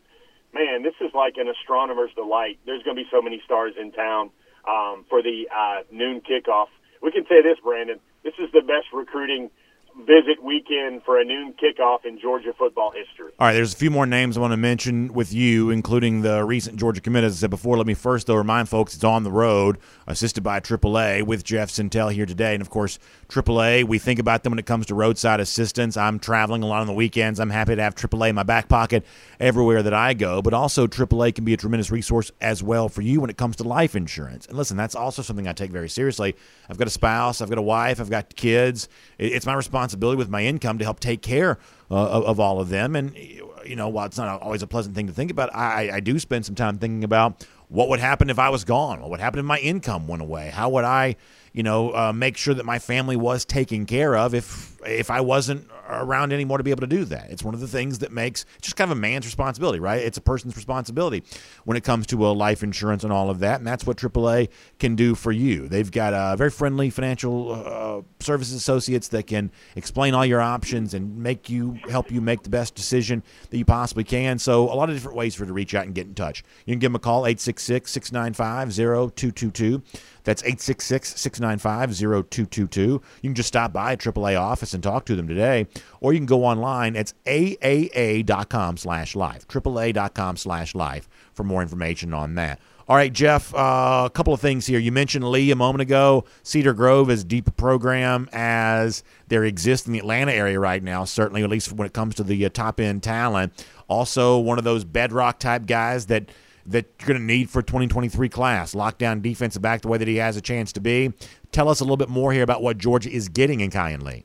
man, 0.52 0.82
this 0.82 0.94
is 1.00 1.12
like 1.14 1.34
an 1.36 1.48
astronomer's 1.48 2.10
delight. 2.14 2.58
There's 2.66 2.82
going 2.82 2.96
to 2.96 3.02
be 3.02 3.08
so 3.10 3.22
many 3.22 3.40
stars 3.44 3.74
in 3.80 3.92
town 3.92 4.30
um, 4.68 5.04
for 5.08 5.22
the 5.22 5.48
uh, 5.54 5.82
noon 5.92 6.20
kickoff. 6.20 6.66
We 7.02 7.12
can 7.12 7.24
say 7.28 7.42
this, 7.42 7.58
Brandon. 7.62 8.00
This 8.24 8.34
is 8.38 8.50
the 8.52 8.60
best 8.62 8.92
recruiting 8.92 9.50
visit 9.98 10.42
weekend 10.42 11.02
for 11.02 11.18
a 11.20 11.24
noon 11.24 11.52
kickoff 11.52 12.04
in 12.04 12.20
Georgia 12.20 12.52
football 12.56 12.92
history. 12.92 13.32
All 13.38 13.48
right, 13.48 13.52
there's 13.52 13.74
a 13.74 13.76
few 13.76 13.90
more 13.90 14.06
names 14.06 14.36
I 14.36 14.40
want 14.40 14.52
to 14.52 14.56
mention 14.56 15.12
with 15.12 15.32
you, 15.32 15.70
including 15.70 16.22
the 16.22 16.44
recent 16.44 16.78
Georgia 16.78 17.00
commit. 17.00 17.24
As 17.24 17.34
I 17.34 17.36
said 17.40 17.50
before, 17.50 17.76
let 17.76 17.86
me 17.86 17.94
first, 17.94 18.28
though, 18.28 18.36
remind 18.36 18.68
folks 18.68 18.94
it's 18.94 19.02
on 19.02 19.24
the 19.24 19.32
road, 19.32 19.78
assisted 20.06 20.42
by 20.42 20.60
AAA 20.60 21.24
with 21.24 21.42
Jeff 21.42 21.70
Sentell 21.70 22.12
here 22.12 22.26
today. 22.26 22.54
And, 22.54 22.62
of 22.62 22.70
course, 22.70 22.98
AAA, 23.28 23.84
we 23.84 23.98
think 23.98 24.20
about 24.20 24.44
them 24.44 24.52
when 24.52 24.58
it 24.58 24.66
comes 24.66 24.86
to 24.86 24.94
roadside 24.94 25.40
assistance. 25.40 25.96
I'm 25.96 26.20
traveling 26.20 26.62
a 26.62 26.66
lot 26.66 26.80
on 26.80 26.86
the 26.86 26.92
weekends. 26.92 27.40
I'm 27.40 27.50
happy 27.50 27.74
to 27.74 27.82
have 27.82 27.96
AAA 27.96 28.30
in 28.30 28.34
my 28.36 28.44
back 28.44 28.68
pocket 28.68 29.04
everywhere 29.40 29.82
that 29.82 29.94
I 29.94 30.14
go. 30.14 30.42
But 30.42 30.54
also, 30.54 30.86
AAA 30.86 31.34
can 31.34 31.44
be 31.44 31.54
a 31.54 31.56
tremendous 31.56 31.90
resource 31.90 32.30
as 32.40 32.62
well 32.62 32.88
for 32.88 33.02
you 33.02 33.20
when 33.20 33.30
it 33.30 33.36
comes 33.36 33.56
to 33.56 33.64
life 33.64 33.96
insurance. 33.96 34.46
And 34.46 34.56
listen, 34.56 34.76
that's 34.76 34.94
also 34.94 35.22
something 35.22 35.48
I 35.48 35.52
take 35.52 35.72
very 35.72 35.88
seriously. 35.88 36.36
I've 36.70 36.78
got 36.78 36.86
a 36.86 36.90
spouse, 36.90 37.40
I've 37.40 37.48
got 37.48 37.58
a 37.58 37.62
wife, 37.62 38.00
I've 38.00 38.10
got 38.10 38.36
kids. 38.36 38.88
It's 39.18 39.44
my 39.44 39.54
responsibility 39.54 39.87
with 39.96 40.28
my 40.28 40.44
income 40.44 40.78
to 40.78 40.84
help 40.84 41.00
take 41.00 41.22
care 41.22 41.58
uh, 41.90 41.94
of, 41.94 42.24
of, 42.24 42.40
all 42.40 42.60
of 42.60 42.68
them. 42.68 42.96
And, 42.96 43.16
you 43.16 43.76
know, 43.76 43.88
while 43.88 44.06
it's 44.06 44.18
not 44.18 44.42
always 44.42 44.62
a 44.62 44.66
pleasant 44.66 44.94
thing 44.94 45.06
to 45.06 45.12
think 45.12 45.30
about, 45.30 45.54
I, 45.54 45.90
I 45.94 46.00
do 46.00 46.18
spend 46.18 46.46
some 46.46 46.54
time 46.54 46.78
thinking 46.78 47.04
about 47.04 47.46
what 47.68 47.88
would 47.88 48.00
happen 48.00 48.30
if 48.30 48.38
I 48.38 48.48
was 48.48 48.64
gone? 48.64 49.00
What 49.00 49.10
would 49.10 49.20
happen 49.20 49.38
if 49.38 49.44
my 49.44 49.58
income 49.58 50.08
went 50.08 50.22
away? 50.22 50.50
How 50.50 50.70
would 50.70 50.84
I, 50.84 51.16
you 51.52 51.62
know, 51.62 51.94
uh, 51.94 52.12
make 52.12 52.36
sure 52.36 52.54
that 52.54 52.64
my 52.64 52.78
family 52.78 53.16
was 53.16 53.44
taken 53.44 53.86
care 53.86 54.16
of 54.16 54.34
if 54.34 54.76
if 54.86 55.10
I 55.10 55.20
wasn't 55.20 55.68
around 55.88 56.32
anymore 56.32 56.58
to 56.58 56.64
be 56.64 56.70
able 56.70 56.82
to 56.82 56.86
do 56.86 57.04
that. 57.06 57.30
It's 57.30 57.42
one 57.42 57.54
of 57.54 57.60
the 57.60 57.68
things 57.68 57.98
that 58.00 58.12
makes 58.12 58.44
just 58.60 58.76
kind 58.76 58.90
of 58.90 58.96
a 58.96 59.00
man's 59.00 59.26
responsibility, 59.26 59.80
right? 59.80 60.02
It's 60.02 60.18
a 60.18 60.20
person's 60.20 60.56
responsibility 60.56 61.22
when 61.64 61.76
it 61.76 61.84
comes 61.84 62.06
to 62.08 62.26
a 62.26 62.28
life 62.28 62.62
insurance 62.62 63.04
and 63.04 63.12
all 63.12 63.30
of 63.30 63.38
that, 63.40 63.58
and 63.58 63.66
that's 63.66 63.86
what 63.86 63.96
AAA 63.96 64.48
can 64.78 64.96
do 64.96 65.14
for 65.14 65.32
you. 65.32 65.68
They've 65.68 65.90
got 65.90 66.12
a 66.14 66.36
very 66.36 66.50
friendly 66.50 66.90
financial 66.90 67.52
uh, 67.52 68.02
services 68.20 68.54
associates 68.54 69.08
that 69.08 69.26
can 69.26 69.50
explain 69.76 70.14
all 70.14 70.26
your 70.26 70.40
options 70.40 70.94
and 70.94 71.18
make 71.18 71.48
you 71.48 71.78
help 71.88 72.10
you 72.10 72.20
make 72.20 72.42
the 72.42 72.50
best 72.50 72.74
decision 72.74 73.22
that 73.50 73.58
you 73.58 73.64
possibly 73.64 74.04
can. 74.04 74.38
So 74.38 74.64
a 74.64 74.74
lot 74.74 74.90
of 74.90 74.96
different 74.96 75.16
ways 75.16 75.34
for 75.34 75.44
you 75.44 75.48
to 75.48 75.52
reach 75.52 75.74
out 75.74 75.86
and 75.86 75.94
get 75.94 76.06
in 76.06 76.14
touch. 76.14 76.44
You 76.66 76.72
can 76.72 76.80
give 76.80 76.92
them 76.92 76.96
a 76.96 77.00
call 77.00 77.22
866-695-0222. 77.22 79.82
That's 80.24 80.42
866-695-0222. 80.42 82.76
You 82.76 83.00
can 83.22 83.34
just 83.34 83.48
stop 83.48 83.72
by 83.72 83.96
AAA 83.96 84.38
office 84.40 84.74
and 84.74 84.82
talk 84.82 85.06
to 85.06 85.16
them 85.16 85.26
today 85.28 85.66
or 86.00 86.12
you 86.12 86.18
can 86.18 86.26
go 86.26 86.44
online. 86.44 86.96
It's 86.96 87.14
aaa.com 87.26 88.76
slash 88.76 89.16
life, 89.16 89.46
aaa.com 89.48 90.36
slash 90.36 90.74
life 90.74 91.08
for 91.32 91.44
more 91.44 91.62
information 91.62 92.12
on 92.14 92.34
that. 92.36 92.60
All 92.88 92.96
right, 92.96 93.12
Jeff, 93.12 93.54
uh, 93.54 94.04
a 94.06 94.10
couple 94.10 94.32
of 94.32 94.40
things 94.40 94.66
here. 94.66 94.78
You 94.78 94.92
mentioned 94.92 95.30
Lee 95.30 95.50
a 95.50 95.56
moment 95.56 95.82
ago. 95.82 96.24
Cedar 96.42 96.72
Grove 96.72 97.10
is 97.10 97.22
deep 97.22 97.54
program 97.58 98.30
as 98.32 99.04
there 99.26 99.44
exists 99.44 99.86
in 99.86 99.92
the 99.92 99.98
Atlanta 99.98 100.32
area 100.32 100.58
right 100.58 100.82
now, 100.82 101.04
certainly, 101.04 101.42
at 101.42 101.50
least 101.50 101.70
when 101.70 101.84
it 101.84 101.92
comes 101.92 102.14
to 102.14 102.22
the 102.22 102.46
uh, 102.46 102.48
top 102.48 102.80
end 102.80 103.02
talent. 103.02 103.66
Also, 103.88 104.38
one 104.38 104.56
of 104.56 104.64
those 104.64 104.84
bedrock 104.84 105.38
type 105.38 105.66
guys 105.66 106.06
that 106.06 106.30
that 106.68 106.86
you're 107.00 107.08
going 107.08 107.20
to 107.20 107.24
need 107.24 107.50
for 107.50 107.62
2023 107.62 108.28
class. 108.28 108.74
Lockdown 108.74 109.22
defensive 109.22 109.62
back 109.62 109.82
the 109.82 109.88
way 109.88 109.98
that 109.98 110.08
he 110.08 110.16
has 110.16 110.36
a 110.36 110.40
chance 110.40 110.72
to 110.72 110.80
be. 110.80 111.12
Tell 111.50 111.68
us 111.68 111.80
a 111.80 111.84
little 111.84 111.96
bit 111.96 112.08
more 112.08 112.32
here 112.32 112.42
about 112.42 112.62
what 112.62 112.78
Georgia 112.78 113.10
is 113.10 113.28
getting 113.28 113.60
in 113.60 113.70
Kyan 113.70 114.04
Lee. 114.04 114.24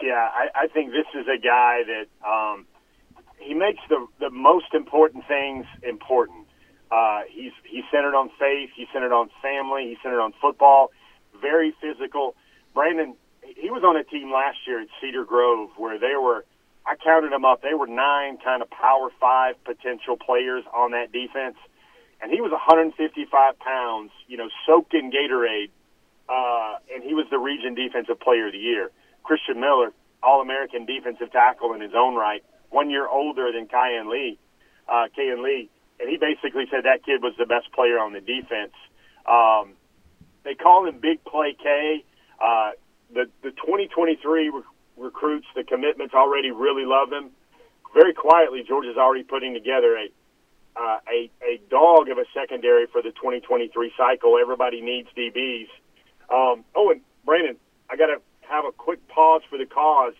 Yeah, 0.00 0.28
I, 0.32 0.64
I 0.64 0.66
think 0.68 0.92
this 0.92 1.06
is 1.14 1.26
a 1.26 1.38
guy 1.38 1.82
that 1.84 2.28
um, 2.28 2.66
he 3.38 3.54
makes 3.54 3.80
the 3.88 4.06
the 4.20 4.30
most 4.30 4.72
important 4.72 5.26
things 5.26 5.66
important. 5.82 6.46
Uh, 6.90 7.22
he's 7.28 7.52
he's 7.64 7.84
centered 7.90 8.14
on 8.14 8.30
faith. 8.38 8.70
He's 8.76 8.86
centered 8.92 9.12
on 9.12 9.28
family. 9.42 9.88
He's 9.88 9.98
centered 10.02 10.20
on 10.20 10.32
football. 10.40 10.90
Very 11.40 11.74
physical. 11.80 12.34
Brandon, 12.74 13.14
he 13.42 13.70
was 13.70 13.82
on 13.82 13.96
a 13.96 14.04
team 14.04 14.32
last 14.32 14.58
year 14.66 14.80
at 14.80 14.88
Cedar 15.00 15.24
Grove 15.24 15.70
where 15.76 15.98
they 15.98 16.14
were. 16.14 16.44
I 16.88 16.96
counted 16.96 17.32
them 17.32 17.44
up. 17.44 17.60
They 17.60 17.74
were 17.74 17.86
nine 17.86 18.38
kind 18.42 18.62
of 18.62 18.70
power 18.70 19.10
five 19.20 19.62
potential 19.64 20.16
players 20.16 20.64
on 20.74 20.92
that 20.92 21.12
defense, 21.12 21.56
and 22.22 22.32
he 22.32 22.40
was 22.40 22.50
155 22.50 23.58
pounds. 23.58 24.10
You 24.26 24.38
know, 24.38 24.48
soaked 24.66 24.94
in 24.94 25.12
Gatorade, 25.12 25.70
uh, 26.28 26.78
and 26.94 27.04
he 27.04 27.12
was 27.12 27.26
the 27.30 27.38
region 27.38 27.74
defensive 27.74 28.18
player 28.20 28.46
of 28.46 28.52
the 28.52 28.58
year. 28.58 28.90
Christian 29.22 29.60
Miller, 29.60 29.92
All 30.22 30.40
American 30.40 30.86
defensive 30.86 31.30
tackle 31.30 31.74
in 31.74 31.82
his 31.82 31.92
own 31.94 32.14
right, 32.14 32.42
one 32.70 32.88
year 32.88 33.06
older 33.06 33.52
than 33.52 33.68
Kyan 33.68 34.10
Lee, 34.10 34.38
uh, 34.88 35.08
Kayin 35.16 35.44
Lee, 35.44 35.68
and 36.00 36.08
he 36.08 36.16
basically 36.16 36.64
said 36.70 36.84
that 36.84 37.04
kid 37.04 37.22
was 37.22 37.34
the 37.38 37.46
best 37.46 37.70
player 37.72 37.98
on 37.98 38.14
the 38.14 38.20
defense. 38.20 38.72
Um, 39.28 39.74
they 40.44 40.54
call 40.54 40.86
him 40.86 41.00
Big 41.00 41.22
Play 41.24 41.54
K. 41.62 42.04
Uh, 42.40 42.70
the 43.12 43.26
the 43.42 43.50
2023 43.50 44.48
rec- 44.48 44.64
recruits, 44.98 45.46
the 45.54 45.64
commitments 45.64 46.14
already 46.14 46.50
really 46.50 46.84
love 46.84 47.12
him. 47.12 47.30
Very 47.94 48.12
quietly, 48.14 48.64
Georgia's 48.66 48.96
already 48.96 49.24
putting 49.24 49.54
together 49.54 49.96
a 49.96 50.08
uh, 50.76 50.98
a 51.10 51.30
a 51.42 51.60
dog 51.70 52.08
of 52.08 52.18
a 52.18 52.24
secondary 52.32 52.86
for 52.86 53.02
the 53.02 53.10
2023 53.10 53.92
cycle. 53.96 54.38
Everybody 54.40 54.80
needs 54.80 55.08
DBs. 55.16 55.68
Um, 56.30 56.64
oh, 56.76 56.90
and 56.90 57.00
Brandon, 57.24 57.56
I 57.90 57.96
got 57.96 58.06
to 58.06 58.20
have 58.48 58.64
a 58.64 58.72
quick 58.72 59.06
pause 59.08 59.42
for 59.48 59.58
the 59.58 59.66
cause. 59.66 60.14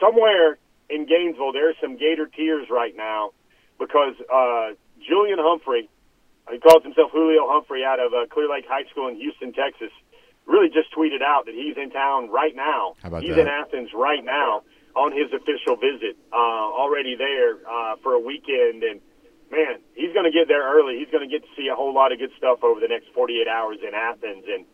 Somewhere 0.00 0.58
in 0.88 1.06
Gainesville, 1.06 1.52
there's 1.52 1.76
some 1.80 1.96
Gator 1.96 2.26
tears 2.26 2.68
right 2.70 2.94
now 2.96 3.32
because 3.78 4.14
uh, 4.32 4.74
Julian 5.06 5.38
Humphrey, 5.40 5.88
he 6.50 6.58
calls 6.58 6.82
himself 6.82 7.10
Julio 7.12 7.48
Humphrey 7.48 7.84
out 7.84 8.00
of 8.00 8.12
uh, 8.12 8.26
Clear 8.26 8.48
Lake 8.50 8.64
High 8.68 8.88
School 8.90 9.08
in 9.08 9.16
Houston, 9.16 9.52
Texas, 9.52 9.90
really 10.48 10.72
just 10.72 10.88
tweeted 10.96 11.20
out 11.20 11.44
that 11.44 11.54
he's 11.54 11.76
in 11.76 11.90
town 11.90 12.32
right 12.32 12.56
now. 12.56 12.96
he's 13.20 13.36
that? 13.36 13.44
in 13.44 13.46
Athens 13.46 13.90
right 13.94 14.24
now 14.24 14.64
on 14.96 15.12
his 15.12 15.30
official 15.30 15.76
visit, 15.76 16.16
uh, 16.32 16.66
already 16.74 17.14
there 17.14 17.60
uh, 17.68 18.00
for 18.02 18.16
a 18.16 18.20
weekend. 18.20 18.82
And 18.82 18.98
man, 19.52 19.84
he's 19.94 20.10
going 20.16 20.24
to 20.24 20.32
get 20.32 20.48
there 20.48 20.64
early. 20.64 20.98
He's 20.98 21.12
going 21.12 21.22
to 21.22 21.30
get 21.30 21.44
to 21.44 21.52
see 21.54 21.68
a 21.68 21.76
whole 21.76 21.94
lot 21.94 22.10
of 22.10 22.18
good 22.18 22.32
stuff 22.36 22.64
over 22.64 22.80
the 22.80 22.88
next 22.88 23.12
48 23.14 23.46
hours 23.46 23.78
in 23.86 23.94
Athens. 23.94 24.48
And 24.48 24.64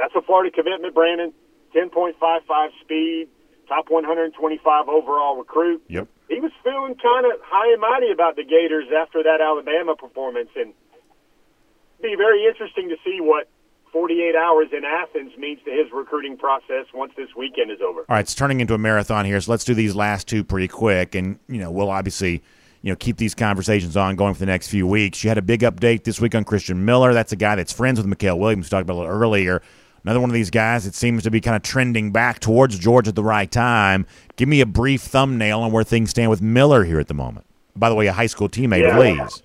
that's 0.00 0.16
a 0.16 0.22
Florida 0.22 0.50
commitment, 0.50 0.94
Brandon. 0.96 1.32
10.55 1.76 2.48
speed, 2.80 3.28
top 3.68 3.90
125 3.90 4.88
overall 4.88 5.36
recruit. 5.36 5.84
Yep. 5.88 6.08
He 6.30 6.40
was 6.40 6.50
feeling 6.64 6.96
kind 6.96 7.28
of 7.28 7.40
high 7.44 7.72
and 7.72 7.80
mighty 7.80 8.10
about 8.10 8.36
the 8.36 8.44
Gators 8.44 8.88
after 8.88 9.22
that 9.22 9.40
Alabama 9.44 9.96
performance, 9.96 10.48
and 10.56 10.72
it 10.72 12.02
be 12.02 12.16
very 12.16 12.46
interesting 12.46 12.88
to 12.88 12.96
see 13.04 13.20
what 13.20 13.48
48 13.92 14.34
hours 14.34 14.68
in 14.72 14.84
Athens 14.84 15.32
means 15.38 15.60
to 15.64 15.70
his 15.70 15.90
recruiting 15.92 16.36
process 16.36 16.86
once 16.94 17.12
this 17.16 17.28
weekend 17.36 17.70
is 17.70 17.78
over. 17.80 18.00
All 18.00 18.06
right, 18.08 18.20
it's 18.20 18.34
turning 18.34 18.60
into 18.60 18.74
a 18.74 18.78
marathon 18.78 19.24
here, 19.24 19.40
so 19.40 19.50
let's 19.50 19.64
do 19.64 19.74
these 19.74 19.94
last 19.94 20.26
two 20.28 20.44
pretty 20.44 20.68
quick, 20.68 21.14
and 21.14 21.38
you 21.48 21.58
know 21.58 21.70
we'll 21.70 21.90
obviously 21.90 22.42
you 22.82 22.92
know 22.92 22.96
keep 22.96 23.16
these 23.16 23.34
conversations 23.34 23.96
on 23.96 24.16
going 24.16 24.34
for 24.34 24.40
the 24.40 24.46
next 24.46 24.68
few 24.68 24.86
weeks. 24.86 25.22
You 25.24 25.28
had 25.28 25.38
a 25.38 25.42
big 25.42 25.60
update 25.60 26.04
this 26.04 26.20
week 26.20 26.34
on 26.34 26.44
Christian 26.44 26.84
Miller. 26.84 27.12
That's 27.12 27.32
a 27.32 27.36
guy 27.36 27.54
that's 27.56 27.72
friends 27.72 28.00
with 28.00 28.06
Mykel 28.06 28.38
Williams. 28.38 28.66
We 28.66 28.70
talked 28.70 28.82
about 28.82 28.94
a 28.94 29.00
little 29.00 29.12
earlier. 29.12 29.62
Another 30.04 30.20
one 30.20 30.30
of 30.30 30.34
these 30.34 30.50
guys 30.50 30.84
that 30.84 30.94
seems 30.94 31.24
to 31.24 31.30
be 31.30 31.40
kind 31.40 31.56
of 31.56 31.62
trending 31.62 32.12
back 32.12 32.40
towards 32.40 32.78
Georgia 32.78 33.08
at 33.08 33.14
the 33.14 33.24
right 33.24 33.50
time. 33.50 34.06
Give 34.36 34.48
me 34.48 34.60
a 34.60 34.66
brief 34.66 35.02
thumbnail 35.02 35.60
on 35.60 35.72
where 35.72 35.84
things 35.84 36.10
stand 36.10 36.30
with 36.30 36.40
Miller 36.40 36.84
here 36.84 37.00
at 37.00 37.08
the 37.08 37.14
moment. 37.14 37.46
By 37.74 37.88
the 37.88 37.94
way, 37.94 38.06
a 38.06 38.12
high 38.12 38.26
school 38.26 38.48
teammate 38.48 38.80
yeah. 38.80 38.96
of 38.96 39.18
Lee's. 39.18 39.42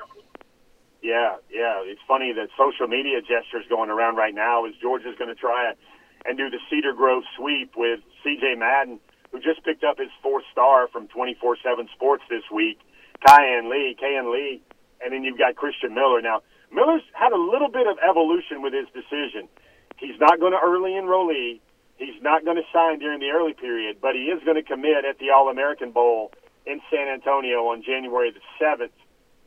Yeah, 1.01 1.35
yeah. 1.51 1.82
Funny 2.07 2.33
that 2.33 2.49
social 2.57 2.87
media 2.87 3.21
gestures 3.21 3.65
going 3.69 3.89
around 3.89 4.17
right 4.17 4.35
now 4.35 4.65
is 4.65 4.73
Georgia's 4.81 5.15
going 5.17 5.29
to 5.29 5.39
try 5.39 5.73
and 6.25 6.37
do 6.37 6.49
the 6.49 6.59
Cedar 6.69 6.93
Grove 6.93 7.23
sweep 7.37 7.75
with 7.75 7.99
C.J. 8.23 8.55
Madden, 8.55 8.99
who 9.31 9.39
just 9.39 9.63
picked 9.63 9.83
up 9.83 9.97
his 9.97 10.11
fourth 10.21 10.43
star 10.51 10.87
from 10.87 11.07
24/7 11.07 11.89
Sports 11.93 12.23
this 12.29 12.43
week. 12.51 12.79
Kyan 13.25 13.69
Lee, 13.69 13.95
Kayin 14.01 14.31
Lee, 14.31 14.61
and 15.03 15.13
then 15.13 15.23
you've 15.23 15.37
got 15.37 15.55
Christian 15.55 15.93
Miller. 15.93 16.21
Now, 16.21 16.41
Miller's 16.71 17.03
had 17.13 17.31
a 17.31 17.37
little 17.37 17.69
bit 17.69 17.87
of 17.87 17.97
evolution 17.99 18.61
with 18.61 18.73
his 18.73 18.87
decision. 18.93 19.47
He's 19.97 20.19
not 20.19 20.39
going 20.39 20.51
to 20.51 20.59
early 20.59 20.91
enrollee. 20.91 21.61
He's 21.97 22.21
not 22.21 22.43
going 22.43 22.57
to 22.57 22.67
sign 22.73 22.99
during 22.99 23.19
the 23.19 23.29
early 23.29 23.53
period, 23.53 23.97
but 24.01 24.15
he 24.15 24.27
is 24.27 24.43
going 24.43 24.57
to 24.57 24.63
commit 24.63 25.05
at 25.05 25.19
the 25.19 25.29
All 25.29 25.49
American 25.49 25.91
Bowl 25.91 26.31
in 26.65 26.81
San 26.91 27.07
Antonio 27.07 27.67
on 27.67 27.83
January 27.83 28.31
the 28.31 28.41
seventh. 28.59 28.91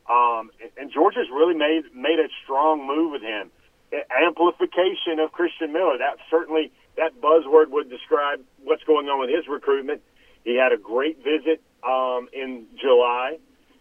Um, 0.09 0.51
and 0.77 0.93
Georgia's 0.93 1.29
really 1.33 1.55
made 1.55 1.83
made 1.95 2.19
a 2.19 2.29
strong 2.45 2.87
move 2.87 3.13
with 3.13 3.23
him. 3.23 3.51
Amplification 3.93 5.19
of 5.19 5.33
Christian 5.33 5.73
Miller. 5.73 5.99
That 5.99 6.19
certainly 6.31 6.73
that 6.97 7.21
buzzword 7.21 7.71
would 7.71 7.91
describe 7.91 8.41
what's 8.63 8.85
going 8.85 9.07
on 9.09 9.21
with 9.21 9.31
his 9.31 9.47
recruitment. 9.49 10.03
He 10.45 10.57
had 10.57 10.73
a 10.73 10.77
great 10.77 11.19
visit 11.19 11.61
um, 11.83 12.29
in 12.33 12.67
July. 12.81 13.39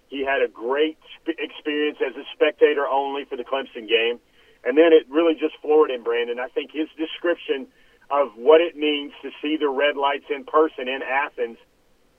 He 0.07 0.25
had 0.25 0.41
a 0.41 0.47
great 0.47 0.97
experience 1.27 1.97
as 2.05 2.15
a 2.15 2.23
spectator 2.33 2.87
only 2.87 3.25
for 3.25 3.37
the 3.37 3.43
Clemson 3.43 3.87
game. 3.87 4.19
And 4.63 4.77
then 4.77 4.93
it 4.93 5.05
really 5.09 5.33
just 5.33 5.53
floored 5.61 5.91
him, 5.91 6.03
Brandon. 6.03 6.39
I 6.39 6.47
think 6.49 6.71
his 6.71 6.87
description 6.97 7.67
of 8.09 8.29
what 8.35 8.61
it 8.61 8.75
means 8.75 9.13
to 9.21 9.29
see 9.41 9.57
the 9.57 9.69
red 9.69 9.95
lights 9.97 10.25
in 10.29 10.43
person 10.43 10.87
in 10.87 11.01
Athens 11.01 11.57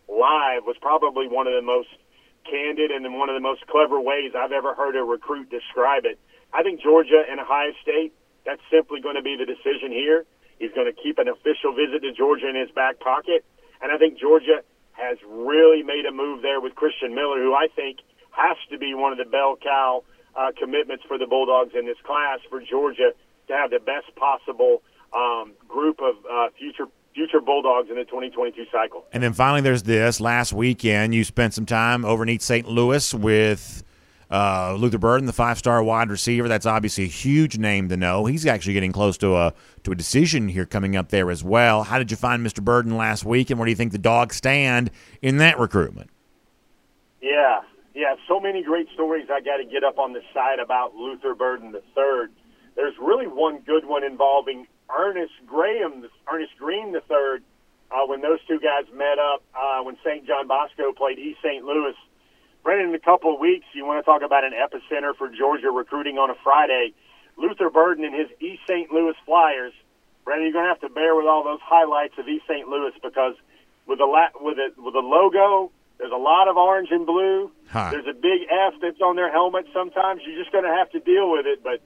live 0.09 0.63
was 0.65 0.77
probably 0.81 1.27
one 1.27 1.47
of 1.47 1.55
the 1.55 1.63
most 1.63 1.89
candid 2.49 2.91
and 2.91 3.05
in 3.05 3.19
one 3.19 3.29
of 3.29 3.35
the 3.35 3.41
most 3.41 3.67
clever 3.67 4.01
ways 4.01 4.33
I've 4.37 4.53
ever 4.53 4.75
heard 4.75 4.97
a 4.97 5.03
recruit 5.03 5.51
describe 5.51 6.05
it. 6.05 6.19
I 6.53 6.63
think 6.63 6.81
Georgia 6.81 7.23
and 7.29 7.41
Ohio 7.41 7.73
State, 7.83 8.13
that's 8.45 8.63
simply 8.71 9.01
going 9.01 9.17
to 9.17 9.23
be 9.23 9.37
the 9.37 9.47
decision 9.47 9.91
here. 9.91 10.25
He's 10.59 10.73
going 10.73 10.87
to 10.87 10.97
keep 10.97 11.19
an 11.19 11.29
official 11.29 11.75
visit 11.75 12.03
to 12.03 12.13
Georgia 12.13 12.49
in 12.49 12.57
his 12.57 12.71
back 12.71 13.01
pocket. 13.01 13.45
And 13.83 13.93
I 13.93 13.99
think 13.99 14.19
Georgia 14.19 14.63
has 14.93 15.19
really 15.29 15.83
made 15.83 16.07
a 16.07 16.13
move 16.13 16.43
there 16.43 16.61
with 16.61 16.75
Christian 16.75 17.15
Miller, 17.15 17.43
who 17.43 17.55
I 17.55 17.69
think 17.75 17.99
has 18.31 18.57
to 18.71 18.79
be 18.79 18.95
one 18.95 19.13
of 19.13 19.19
the 19.19 19.29
bell 19.29 19.57
cow 19.61 20.05
uh, 20.35 20.53
commitments 20.59 21.05
for 21.07 21.19
the 21.19 21.27
Bulldogs 21.27 21.75
in 21.75 21.87
this 21.87 21.99
class 22.05 22.41
for 22.49 22.61
Georgia 22.61 23.13
to 23.49 23.53
have 23.53 23.71
the 23.71 23.81
best 23.81 24.15
possible 24.17 24.83
um, 25.13 25.53
group 25.69 26.01
of 26.01 26.17
uh, 26.25 26.49
future 26.59 26.87
future 27.17 27.41
Bulldogs 27.41 27.89
in 27.89 27.97
the 27.97 28.05
2022 28.05 28.67
cycle. 28.71 29.07
And 29.13 29.23
then 29.23 29.33
finally, 29.33 29.63
there's 29.63 29.83
this. 29.83 30.21
Last 30.21 30.53
weekend, 30.53 31.15
you 31.15 31.25
spent 31.25 31.55
some 31.55 31.67
time 31.67 32.05
over 32.05 32.23
in 32.23 32.29
East 32.29 32.47
St. 32.47 32.69
Louis 32.69 33.15
with 33.15 33.83
uh, 34.31 34.77
Luther 34.79 34.99
Burden, 34.99 35.27
the 35.27 35.33
five-star 35.33 35.83
wide 35.83 36.11
receiver. 36.11 36.47
That's 36.47 36.67
obviously 36.67 37.05
a 37.05 37.09
huge 37.09 37.57
name 37.59 37.89
to 37.89 37.97
know. 37.97 38.27
He's 38.27 38.45
actually 38.45 38.75
getting 38.75 38.93
close 38.93 39.17
to 39.19 39.35
a 39.35 39.55
to 39.85 39.93
a 39.93 39.95
decision 39.95 40.49
here 40.49 40.67
coming 40.67 40.95
up 40.95 41.09
there 41.09 41.31
as 41.31 41.43
well. 41.43 41.85
How 41.85 41.99
did 41.99 42.11
you 42.11 42.17
find 42.17 42.47
Mr. 42.47 42.63
Burden 42.63 42.97
last 42.97 43.25
week, 43.25 43.51
and 43.51 43.59
where 43.59 43.67
do 43.67 43.71
you 43.71 43.77
think 43.77 43.93
the 43.93 43.99
Dogs 43.99 44.37
stand 44.37 44.91
in 45.23 45.39
that 45.39 45.59
recruitment? 45.59 46.11
Yeah, 47.23 47.63
yeah, 47.95 48.15
so 48.29 48.39
many 48.39 48.63
great 48.63 48.89
stories 48.93 49.27
I 49.33 49.41
got 49.41 49.57
to 49.57 49.65
get 49.65 49.83
up 49.83 49.99
on 49.99 50.13
the 50.13 50.21
side 50.35 50.59
about 50.59 50.95
Luther 50.95 51.35
Burden 51.35 51.73
the 51.73 51.83
third. 51.95 52.31
There's 52.75 52.95
really 53.01 53.27
one 53.27 53.61
good 53.61 53.87
one 53.87 54.05
involving 54.05 54.67
Ernest 54.91 55.33
Graham, 55.47 56.09
Ernest 56.33 56.53
Green 56.59 56.93
the 56.93 57.01
third, 57.01 57.43
uh, 57.91 58.07
when 58.07 58.21
those 58.21 58.39
two 58.49 58.59
guys 58.59 58.85
met 58.93 59.19
up 59.19 59.43
uh, 59.55 59.83
when 59.83 59.97
St. 60.05 60.27
John 60.27 60.49
Bosco 60.49 60.93
played 60.93 61.19
East 61.19 61.39
St. 61.43 61.65
Louis. 61.65 61.95
Brandon, 62.65 62.89
in 62.89 62.95
a 62.95 62.99
couple 62.99 63.33
of 63.33 63.39
weeks, 63.39 63.67
you 63.75 63.87
want 63.87 64.03
to 64.03 64.07
talk 64.07 64.23
about 64.23 64.43
an 64.43 64.51
epicenter 64.51 65.15
for 65.17 65.29
Georgia 65.29 65.71
recruiting 65.71 66.19
on 66.19 66.31
a 66.31 66.35
Friday. 66.43 66.95
Luther 67.39 67.71
Burden 67.71 68.05
and 68.05 68.15
his 68.15 68.27
East 68.41 68.63
St. 68.67 68.91
Louis 68.91 69.15
Flyers. 69.25 69.73
Brandon, 70.25 70.47
you're 70.47 70.53
going 70.53 70.65
to 70.65 70.69
have 70.69 70.81
to 70.81 70.89
bear 70.89 71.15
with 71.15 71.27
all 71.27 71.45
those 71.45 71.63
highlights 71.63 72.15
of 72.19 72.27
East 72.27 72.45
St. 72.49 72.67
Louis 72.67 72.93
because 73.03 73.35
with 73.87 73.99
the 73.99 74.07
la- 74.07 74.35
with 74.41 74.59
it 74.59 74.75
with 74.77 74.95
the 74.95 75.05
logo, 75.05 75.71
there's 75.99 76.13
a 76.13 76.19
lot 76.19 76.49
of 76.49 76.57
orange 76.57 76.89
and 76.91 77.07
blue. 77.07 77.53
Huh. 77.71 77.91
There's 77.93 78.07
a 78.11 78.19
big 78.19 78.51
F 78.51 78.75
that's 78.83 79.01
on 79.01 79.15
their 79.15 79.31
helmet. 79.31 79.67
Sometimes 79.73 80.23
you're 80.27 80.39
just 80.39 80.51
going 80.51 80.65
to 80.65 80.75
have 80.75 80.91
to 80.91 81.01
deal 81.01 81.31
with 81.31 81.47
it, 81.47 81.63
but 81.63 81.81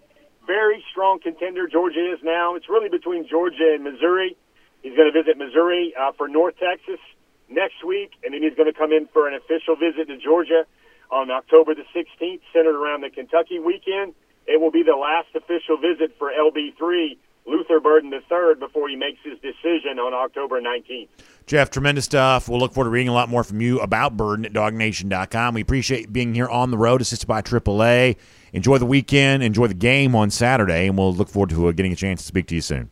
very 0.51 0.82
strong 0.90 1.20
contender 1.20 1.68
Georgia 1.68 2.11
is 2.12 2.18
now. 2.24 2.57
It's 2.57 2.68
really 2.68 2.88
between 2.88 3.28
Georgia 3.28 3.70
and 3.72 3.84
Missouri. 3.84 4.36
He's 4.82 4.96
going 4.96 5.07
to 5.07 5.14
visit 5.14 5.38
Missouri 5.38 5.94
uh, 5.94 6.11
for 6.18 6.26
North 6.26 6.57
Texas 6.59 6.98
next 7.48 7.84
week, 7.86 8.11
and 8.24 8.34
then 8.34 8.42
he's 8.42 8.55
going 8.55 8.66
to 8.66 8.76
come 8.76 8.90
in 8.90 9.07
for 9.12 9.28
an 9.28 9.34
official 9.34 9.76
visit 9.76 10.09
to 10.09 10.18
Georgia 10.18 10.66
on 11.12 11.30
October 11.30 11.74
the 11.76 11.86
16th, 11.94 12.40
centered 12.53 12.74
around 12.74 13.03
the 13.03 13.11
Kentucky 13.11 13.61
weekend. 13.61 14.14
It 14.46 14.61
will 14.61 14.72
be 14.72 14.82
the 14.82 14.96
last 14.96 15.28
official 15.36 15.76
visit 15.76 16.18
for 16.18 16.32
LB3 16.34 17.16
Luther 17.46 17.78
Burden 17.78 18.12
III 18.12 18.55
before 18.59 18.88
he 18.88 18.96
makes 18.96 19.20
his 19.22 19.38
decision 19.38 19.98
on 19.98 20.12
October 20.12 20.61
19th. 20.61 21.09
Jeff, 21.46 21.70
tremendous 21.70 22.05
stuff. 22.05 22.48
We'll 22.48 22.59
look 22.59 22.72
forward 22.72 22.88
to 22.88 22.90
reading 22.90 23.09
a 23.09 23.12
lot 23.12 23.28
more 23.28 23.44
from 23.44 23.61
you 23.61 23.78
about 23.80 24.16
Burden 24.16 24.44
at 24.46 24.53
dognation.com. 24.53 25.55
We 25.55 25.61
appreciate 25.61 26.12
being 26.12 26.34
here 26.34 26.48
on 26.48 26.72
the 26.72 26.78
road, 26.78 27.01
assisted 27.01 27.26
by 27.26 27.40
AAA. 27.42 28.16
Enjoy 28.53 28.78
the 28.78 28.86
weekend, 28.86 29.42
enjoy 29.42 29.66
the 29.66 29.74
game 29.74 30.14
on 30.14 30.30
Saturday, 30.30 30.86
and 30.86 30.98
we'll 30.98 31.14
look 31.14 31.28
forward 31.28 31.51
to 31.51 31.68
uh, 31.68 31.72
getting 31.72 31.92
a 31.92 31.96
chance 31.96 32.20
to 32.20 32.26
speak 32.26 32.46
to 32.48 32.55
you 32.55 32.61
soon. 32.61 32.90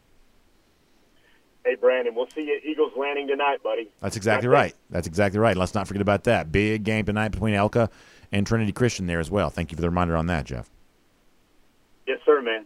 Hey, 1.64 1.74
Brandon, 1.74 2.14
we'll 2.14 2.28
see 2.34 2.42
you 2.42 2.56
at 2.56 2.64
Eagles 2.64 2.92
Landing 2.96 3.26
tonight, 3.26 3.62
buddy. 3.62 3.90
That's 4.00 4.16
exactly 4.16 4.48
right. 4.48 4.74
That's 4.88 5.06
exactly 5.06 5.38
right. 5.38 5.56
Let's 5.56 5.74
not 5.74 5.86
forget 5.86 6.00
about 6.00 6.24
that. 6.24 6.50
Big 6.50 6.84
game 6.84 7.04
tonight 7.04 7.28
between 7.28 7.54
Elka 7.54 7.90
and 8.32 8.46
Trinity 8.46 8.72
Christian 8.72 9.06
there 9.06 9.20
as 9.20 9.30
well. 9.30 9.50
Thank 9.50 9.70
you 9.70 9.76
for 9.76 9.82
the 9.82 9.88
reminder 9.90 10.16
on 10.16 10.26
that, 10.26 10.46
Jeff. 10.46 10.70
Yes, 12.06 12.20
sir, 12.24 12.40
man. 12.40 12.64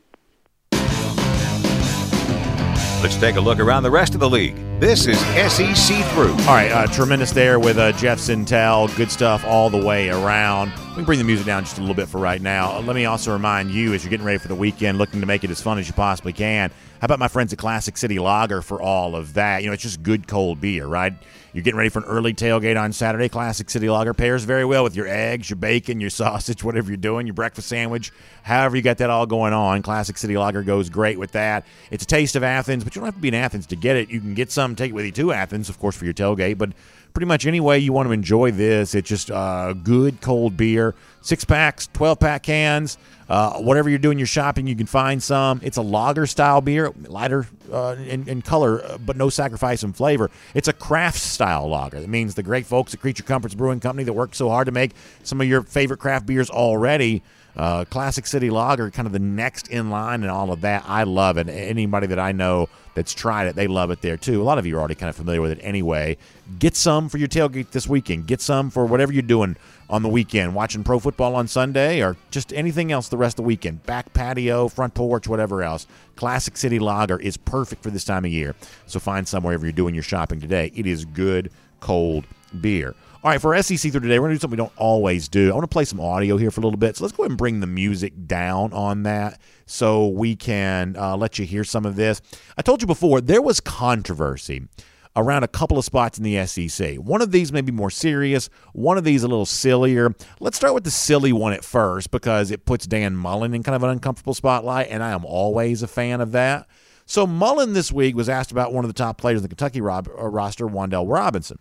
Let's 3.03 3.17
take 3.17 3.35
a 3.35 3.41
look 3.41 3.59
around 3.59 3.83
the 3.83 3.91
rest 3.91 4.15
of 4.15 4.21
the 4.21 4.31
league. 4.31 4.55
This 4.79 5.09
is 5.09 5.19
SEC 5.19 6.05
Through. 6.13 6.31
All 6.31 6.55
right, 6.55 6.71
uh, 6.71 6.87
tremendous 6.87 7.33
there 7.33 7.59
with 7.59 7.77
uh, 7.77 7.91
Jeff 7.91 8.21
Sentell. 8.21 8.97
Good 8.97 9.11
stuff 9.11 9.45
all 9.45 9.69
the 9.69 9.85
way 9.85 10.09
around. 10.09 10.71
We 10.91 10.95
can 10.95 11.05
bring 11.05 11.19
the 11.19 11.25
music 11.25 11.45
down 11.45 11.65
just 11.65 11.79
a 11.79 11.81
little 11.81 11.97
bit 11.97 12.07
for 12.07 12.19
right 12.19 12.41
now. 12.41 12.77
Uh, 12.77 12.83
let 12.83 12.95
me 12.95 13.05
also 13.05 13.33
remind 13.33 13.73
you, 13.73 13.93
as 13.93 14.05
you're 14.05 14.11
getting 14.11 14.25
ready 14.25 14.39
for 14.39 14.47
the 14.47 14.55
weekend, 14.55 14.99
looking 14.99 15.19
to 15.19 15.27
make 15.27 15.43
it 15.43 15.51
as 15.51 15.61
fun 15.61 15.81
as 15.81 15.89
you 15.89 15.95
possibly 15.95 16.33
can, 16.33 16.71
how 17.01 17.07
about 17.07 17.19
my 17.19 17.27
friends 17.27 17.53
at 17.53 17.59
Classic 17.59 17.97
City 17.97 18.21
Lager 18.21 18.63
for 18.63 18.81
all 18.81 19.17
of 19.17 19.35
that? 19.35 19.65
You 19.65 19.67
know, 19.67 19.73
it's 19.73 19.83
just 19.83 20.05
good 20.05 20.29
cold 20.29 20.61
beer, 20.61 20.87
right? 20.87 21.13
You're 21.53 21.63
getting 21.63 21.77
ready 21.77 21.91
for 21.91 21.99
an 21.99 22.07
early 22.07 22.33
tailgate 22.33 22.81
on 22.81 22.95
Saturday. 22.95 23.29
Classic 23.29 23.69
City 23.69 23.91
Lager 23.91 24.15
pairs 24.15 24.45
very 24.45 24.65
well 24.65 24.85
with 24.85 24.97
your 24.97 25.07
eggs, 25.07 25.51
your 25.51 25.59
bacon, 25.59 26.01
your 26.01 26.09
sausage, 26.11 26.65
whatever 26.65 26.89
you're 26.89 26.97
doing, 26.97 27.27
your 27.27 27.35
breakfast 27.35 27.69
sandwich, 27.69 28.11
however 28.43 28.75
you 28.75 28.83
got 28.83 28.99
that 28.99 29.11
all 29.11 29.27
going 29.27 29.53
on. 29.53 29.83
Classic 29.83 30.17
City 30.17 30.39
Lager 30.39 30.63
goes 30.63 30.89
great 30.89 31.19
with 31.19 31.33
that. 31.33 31.67
It's 31.91 32.05
a 32.05 32.07
taste 32.07 32.37
of 32.37 32.43
Athens, 32.43 32.85
but 32.85 32.95
you 32.95 33.01
don't 33.01 33.07
have 33.07 33.17
to 33.17 33.21
be 33.21 33.29
in 33.29 33.35
Athens 33.35 33.67
to 33.67 33.77
get 33.77 33.97
it. 33.97 34.09
You 34.09 34.21
can 34.21 34.33
get 34.33 34.51
some, 34.51 34.75
take 34.75 34.91
it 34.91 34.95
with 34.95 35.05
you 35.05 35.13
to 35.13 35.33
Athens, 35.33 35.69
of 35.69 35.79
course, 35.79 35.95
for 35.95 36.07
your 36.07 36.15
tailgate, 36.15 36.57
but 36.57 36.71
pretty 37.13 37.27
much 37.27 37.45
any 37.45 37.61
way 37.61 37.79
you 37.79 37.93
want 37.93 38.09
to 38.09 38.13
enjoy 38.13 38.51
this. 38.51 38.95
It's 38.95 39.09
just 39.09 39.31
uh, 39.31 39.75
good 39.75 40.23
cold 40.23 40.57
beer. 40.57 40.95
Six 41.21 41.45
packs, 41.45 41.89
12 41.93 42.19
pack 42.19 42.43
cans. 42.45 42.97
Uh, 43.33 43.55
whatever 43.55 43.89
you're 43.89 43.99
doing 43.99 44.19
your 44.19 44.27
shopping, 44.27 44.67
you 44.67 44.77
can 44.77 44.85
find 44.85 45.23
some. 45.23 45.59
It's 45.65 45.79
a 45.79 45.83
lager 45.83 46.27
style 46.27 46.61
beer, 46.61 46.93
lighter 47.05 47.47
uh, 47.73 47.97
in, 48.07 48.29
in, 48.29 48.43
color, 48.43 48.85
uh, 48.85 48.99
but 48.99 49.17
no 49.17 49.31
sacrifice 49.31 49.83
in 49.83 49.95
flavor. 49.95 50.31
It's 50.53 50.69
a 50.69 50.75
craft 50.75 51.19
style 51.19 51.67
lager. 51.67 51.99
That 51.99 52.11
means 52.11 52.35
the 52.35 52.43
great 52.43 52.67
folks 52.67 52.93
at 52.93 53.01
Creature 53.01 53.23
Comforts 53.23 53.55
Brewing 53.55 53.81
Company 53.81 54.05
that 54.05 54.13
worked 54.13 54.35
so 54.35 54.51
hard 54.51 54.67
to 54.67 54.73
make 54.73 54.91
some 55.23 55.41
of 55.41 55.47
your 55.47 55.63
favorite 55.63 55.99
craft 55.99 56.27
beers 56.27 56.51
already. 56.51 57.23
Uh, 57.57 57.87
Classic 57.87 58.27
City 58.27 58.51
Lager, 58.51 58.91
kind 58.91 59.07
of 59.07 59.13
the 59.13 59.19
next 59.19 59.69
in 59.69 59.89
line 59.89 60.23
and 60.23 60.31
all 60.31 60.53
of 60.53 60.61
that. 60.61 60.85
I 60.87 61.05
love 61.05 61.39
it. 61.39 61.49
Anybody 61.49 62.09
that 62.09 62.19
I 62.19 62.33
know 62.33 62.69
that's 62.95 63.15
tried 63.15 63.47
it, 63.47 63.57
they 63.57 63.67
love 63.67 63.91
it 63.91 64.03
there 64.03 64.19
too. 64.19 64.43
A 64.43 64.45
lot 64.45 64.59
of 64.59 64.67
you 64.67 64.77
are 64.77 64.79
already 64.79 64.95
kind 64.95 65.09
of 65.09 65.17
familiar 65.17 65.41
with 65.41 65.53
it 65.53 65.61
anyway. 65.63 66.19
Get 66.59 66.77
some 66.77 67.09
for 67.09 67.17
your 67.17 67.29
tailgate 67.29 67.71
this 67.71 67.89
weekend. 67.89 68.27
Get 68.27 68.43
some 68.43 68.69
for 68.71 68.85
whatever 68.85 69.11
you're 69.11 69.23
doing 69.23 69.57
on 69.93 70.03
the 70.03 70.09
weekend, 70.09 70.55
watching 70.55 70.83
pro 70.83 70.99
football 70.99 71.37
on 71.37 71.47
Sunday 71.47 72.03
or 72.03 72.17
just 72.31 72.51
anything 72.55 72.91
else 72.91 73.09
the 73.09 73.17
rest 73.19 73.35
of 73.35 73.45
the 73.45 73.47
weekend. 73.47 73.83
Back 73.85 74.15
patio, 74.15 74.67
front 74.67 74.95
porch, 74.95 75.29
whatever 75.29 75.63
else. 75.63 75.87
Classic 76.17 76.57
City 76.57 76.79
Lager 76.79 77.21
is 77.21 77.37
perfect 77.37 77.83
for 77.83 77.91
this 77.91 78.03
time 78.03 78.25
of 78.25 78.33
year. 78.33 78.57
So 78.87 78.99
find 78.99 79.29
some 79.29 79.45
wherever 79.45 79.67
you're 79.67 79.73
doing 79.73 79.95
your 79.95 80.03
shopping 80.03 80.41
today. 80.41 80.73
It 80.75 80.87
is 80.87 81.05
good, 81.05 81.53
cold 81.81 82.25
beer. 82.59 82.95
All 83.23 83.31
right, 83.31 83.41
for 83.41 83.63
SEC 83.63 83.93
through 83.93 84.01
today, 84.01 84.19
we're 84.19 84.29
going 84.29 84.31
to 84.31 84.37
do 84.37 84.41
something 84.41 84.57
we 84.59 84.65
don't 84.65 84.73
always 84.79 85.29
do. 85.29 85.51
I 85.51 85.55
want 85.55 85.65
to 85.65 85.69
play 85.69 85.85
some 85.85 86.01
audio 86.01 86.39
here 86.39 86.51
for 86.51 86.61
a 86.61 86.65
little 86.65 86.79
bit. 86.79 86.97
So 86.97 87.05
let's 87.05 87.15
go 87.15 87.23
ahead 87.23 87.31
and 87.31 87.39
bring 87.39 87.61
the 87.61 87.67
music 87.67 88.15
down 88.27 88.73
on 88.73 89.03
that 89.03 89.41
so 89.67 90.09
we 90.09 90.35
can 90.35 90.97
uh, 90.97 91.17
let 91.19 91.39
you 91.39 91.45
hear 91.45 91.65
some 91.65 91.85
of 91.85 91.97
this. 91.97 92.23
I 92.57 92.63
told 92.63 92.81
you 92.81 92.87
before, 92.87 93.21
there 93.21 93.43
was 93.43 93.61
controversy 93.61 94.67
around 95.15 95.43
a 95.43 95.49
couple 95.49 95.79
of 95.79 95.85
spots 95.85 96.19
in 96.19 96.25
the 96.25 96.47
SEC. 96.47 96.97
One 96.97 97.21
of 97.23 97.33
these 97.33 97.53
may 97.53 97.61
be 97.61 97.73
more 97.73 97.91
serious, 97.91 98.49
one 98.73 98.97
of 98.97 99.05
these 99.05 99.23
a 99.23 99.29
little 99.29 99.47
sillier. 99.47 100.15
Let's 100.41 100.57
start 100.57 100.75
with 100.75 100.85
the 100.85 100.91
silly 100.91 101.33
one 101.33 101.53
at 101.53 101.65
first 101.65 102.11
because 102.11 102.51
it 102.51 102.65
puts 102.65 102.87
Dan 102.87 103.15
Mullen 103.15 103.55
in 103.55 103.63
kind 103.63 103.77
of 103.77 103.83
an 103.83 103.91
uncomfortable 103.91 104.35
spotlight, 104.35 104.89
and 104.89 105.03
I 105.03 105.11
am 105.11 105.25
always 105.25 105.83
a 105.83 105.89
fan 105.89 106.21
of 106.21 106.33
that. 106.33 106.67
So 107.05 107.27
Mullen 107.27 107.73
this 107.73 107.93
week 107.93 108.17
was 108.17 108.29
asked 108.29 108.53
about 108.53 108.73
one 108.73 108.85
of 108.85 108.89
the 108.89 108.95
top 108.95 109.19
players 109.19 109.39
in 109.39 109.43
the 109.43 109.49
Kentucky 109.49 109.81
rob- 109.81 110.09
uh, 110.09 110.29
roster, 110.29 110.67
Wan'Dale 110.67 111.11
Robinson. 111.11 111.59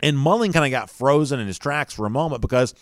And 0.00 0.18
Mullen 0.18 0.52
kind 0.52 0.64
of 0.64 0.70
got 0.70 0.90
frozen 0.90 1.40
in 1.40 1.46
his 1.46 1.58
tracks 1.58 1.94
for 1.94 2.06
a 2.06 2.10
moment 2.10 2.42
because 2.42 2.74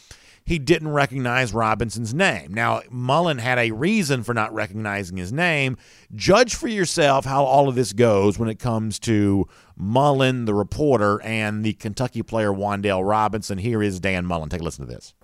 he 0.45 0.59
didn't 0.59 0.89
recognize 0.89 1.55
Robinson's 1.55 2.13
name. 2.13 2.53
Now, 2.53 2.83
Mullen 2.91 3.39
had 3.39 3.59
a 3.59 3.71
reason 3.71 4.23
for 4.23 4.35
not 4.35 4.53
recognizing 4.53 5.17
his 5.17 5.33
name. 5.33 5.79
Judge 6.15 6.55
for 6.55 6.69
yourself 6.69 7.25
how 7.25 7.45
all 7.45 7.69
of 7.69 7.75
this 7.75 7.95
goes 7.95 8.39
when 8.39 8.51
it 8.51 8.59
comes 8.59 8.99
to 9.01 9.49
Mullen, 9.77 10.45
the 10.45 10.53
reporter, 10.55 11.21
and 11.23 11.65
the 11.65 11.73
Kentucky 11.73 12.23
player 12.23 12.53
Wan'Dale 12.53 13.09
Robinson. 13.09 13.57
Here 13.57 13.83
is 13.83 14.01
Dan 14.01 14.27
Mullen. 14.27 14.51
Take 14.51 14.61
a 14.61 14.65
listen 14.65 14.87
to 14.87 14.93
this. 14.93 15.15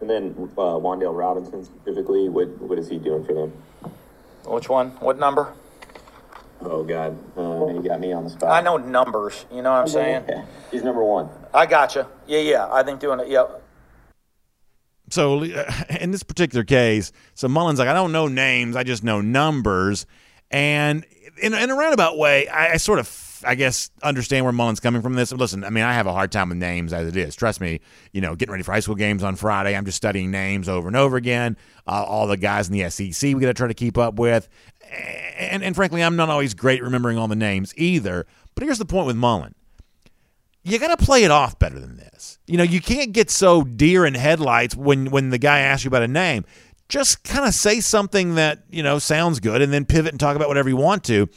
And 0.00 0.08
then 0.08 0.34
uh, 0.56 0.78
Wan'Dale 0.78 1.16
Robinson 1.16 1.62
specifically, 1.62 2.30
what 2.30 2.48
what 2.62 2.78
is 2.78 2.88
he 2.88 2.96
doing 2.98 3.22
for 3.24 3.34
them? 3.34 3.52
Which 4.46 4.70
one? 4.70 4.92
What 4.92 5.18
number? 5.18 5.52
Oh 6.62 6.82
God, 6.84 7.18
uh, 7.36 7.66
you 7.68 7.82
got 7.82 8.00
me 8.00 8.12
on 8.12 8.24
the 8.24 8.30
spot. 8.30 8.50
I 8.50 8.62
know 8.62 8.78
numbers. 8.78 9.44
You 9.52 9.60
know 9.60 9.72
what 9.72 9.82
I'm 9.82 9.88
saying? 9.88 10.24
He's 10.70 10.82
number 10.82 11.04
one. 11.04 11.28
I 11.52 11.66
gotcha. 11.66 12.06
Yeah, 12.26 12.40
yeah. 12.40 12.68
I 12.72 12.82
think 12.82 13.00
doing 13.00 13.20
it. 13.20 13.28
Yep. 13.28 13.62
So 15.10 15.42
in 16.00 16.10
this 16.10 16.22
particular 16.22 16.64
case, 16.64 17.12
so 17.34 17.48
Mullen's 17.48 17.78
like, 17.78 17.88
I 17.88 17.92
don't 17.92 18.12
know 18.12 18.28
names, 18.28 18.76
I 18.76 18.84
just 18.84 19.04
know 19.04 19.20
numbers, 19.20 20.06
and 20.50 21.04
in, 21.40 21.54
in 21.54 21.70
a 21.70 21.74
roundabout 21.74 22.18
way, 22.18 22.48
I, 22.48 22.72
I 22.72 22.76
sort 22.76 22.98
of. 22.98 23.26
I 23.42 23.54
guess 23.54 23.90
understand 24.02 24.44
where 24.44 24.52
Mullen's 24.52 24.80
coming 24.80 25.00
from 25.00 25.14
this. 25.14 25.32
Listen, 25.32 25.64
I 25.64 25.70
mean, 25.70 25.82
I 25.82 25.94
have 25.94 26.06
a 26.06 26.12
hard 26.12 26.30
time 26.30 26.50
with 26.50 26.58
names 26.58 26.92
as 26.92 27.08
it 27.08 27.16
is. 27.16 27.34
Trust 27.34 27.58
me, 27.58 27.80
you 28.12 28.20
know, 28.20 28.36
getting 28.36 28.52
ready 28.52 28.62
for 28.62 28.72
high 28.72 28.80
school 28.80 28.96
games 28.96 29.22
on 29.24 29.34
Friday, 29.34 29.74
I'm 29.74 29.86
just 29.86 29.96
studying 29.96 30.30
names 30.30 30.68
over 30.68 30.88
and 30.88 30.94
over 30.94 31.16
again. 31.16 31.56
Uh, 31.86 32.04
all 32.06 32.26
the 32.26 32.36
guys 32.36 32.68
in 32.68 32.76
the 32.76 32.90
SEC 32.90 33.34
we 33.34 33.40
got 33.40 33.46
to 33.46 33.54
try 33.54 33.66
to 33.66 33.72
keep 33.72 33.96
up 33.96 34.18
with, 34.18 34.46
and 35.38 35.62
and 35.62 35.74
frankly, 35.74 36.02
I'm 36.02 36.16
not 36.16 36.28
always 36.28 36.52
great 36.52 36.82
remembering 36.82 37.16
all 37.16 37.28
the 37.28 37.34
names 37.34 37.72
either. 37.78 38.26
But 38.54 38.64
here's 38.64 38.76
the 38.76 38.84
point 38.84 39.06
with 39.06 39.16
Mullen: 39.16 39.54
you 40.62 40.78
got 40.78 40.96
to 40.96 41.04
play 41.04 41.24
it 41.24 41.30
off 41.30 41.58
better 41.58 41.78
than 41.78 41.96
this. 41.96 42.38
You 42.46 42.56
know, 42.56 42.64
you 42.64 42.80
can't 42.80 43.12
get 43.12 43.30
so 43.30 43.62
deer 43.62 44.04
in 44.04 44.14
headlights 44.14 44.76
when 44.76 45.10
when 45.10 45.30
the 45.30 45.38
guy 45.38 45.60
asks 45.60 45.84
you 45.84 45.88
about 45.88 46.02
a 46.02 46.08
name. 46.08 46.44
Just 46.88 47.22
kind 47.22 47.46
of 47.46 47.54
say 47.54 47.80
something 47.80 48.34
that 48.34 48.64
you 48.68 48.82
know 48.82 48.98
sounds 48.98 49.40
good, 49.40 49.62
and 49.62 49.72
then 49.72 49.84
pivot 49.84 50.12
and 50.12 50.20
talk 50.20 50.36
about 50.36 50.48
whatever 50.48 50.68
you 50.68 50.76
want 50.76 51.04
to. 51.04 51.28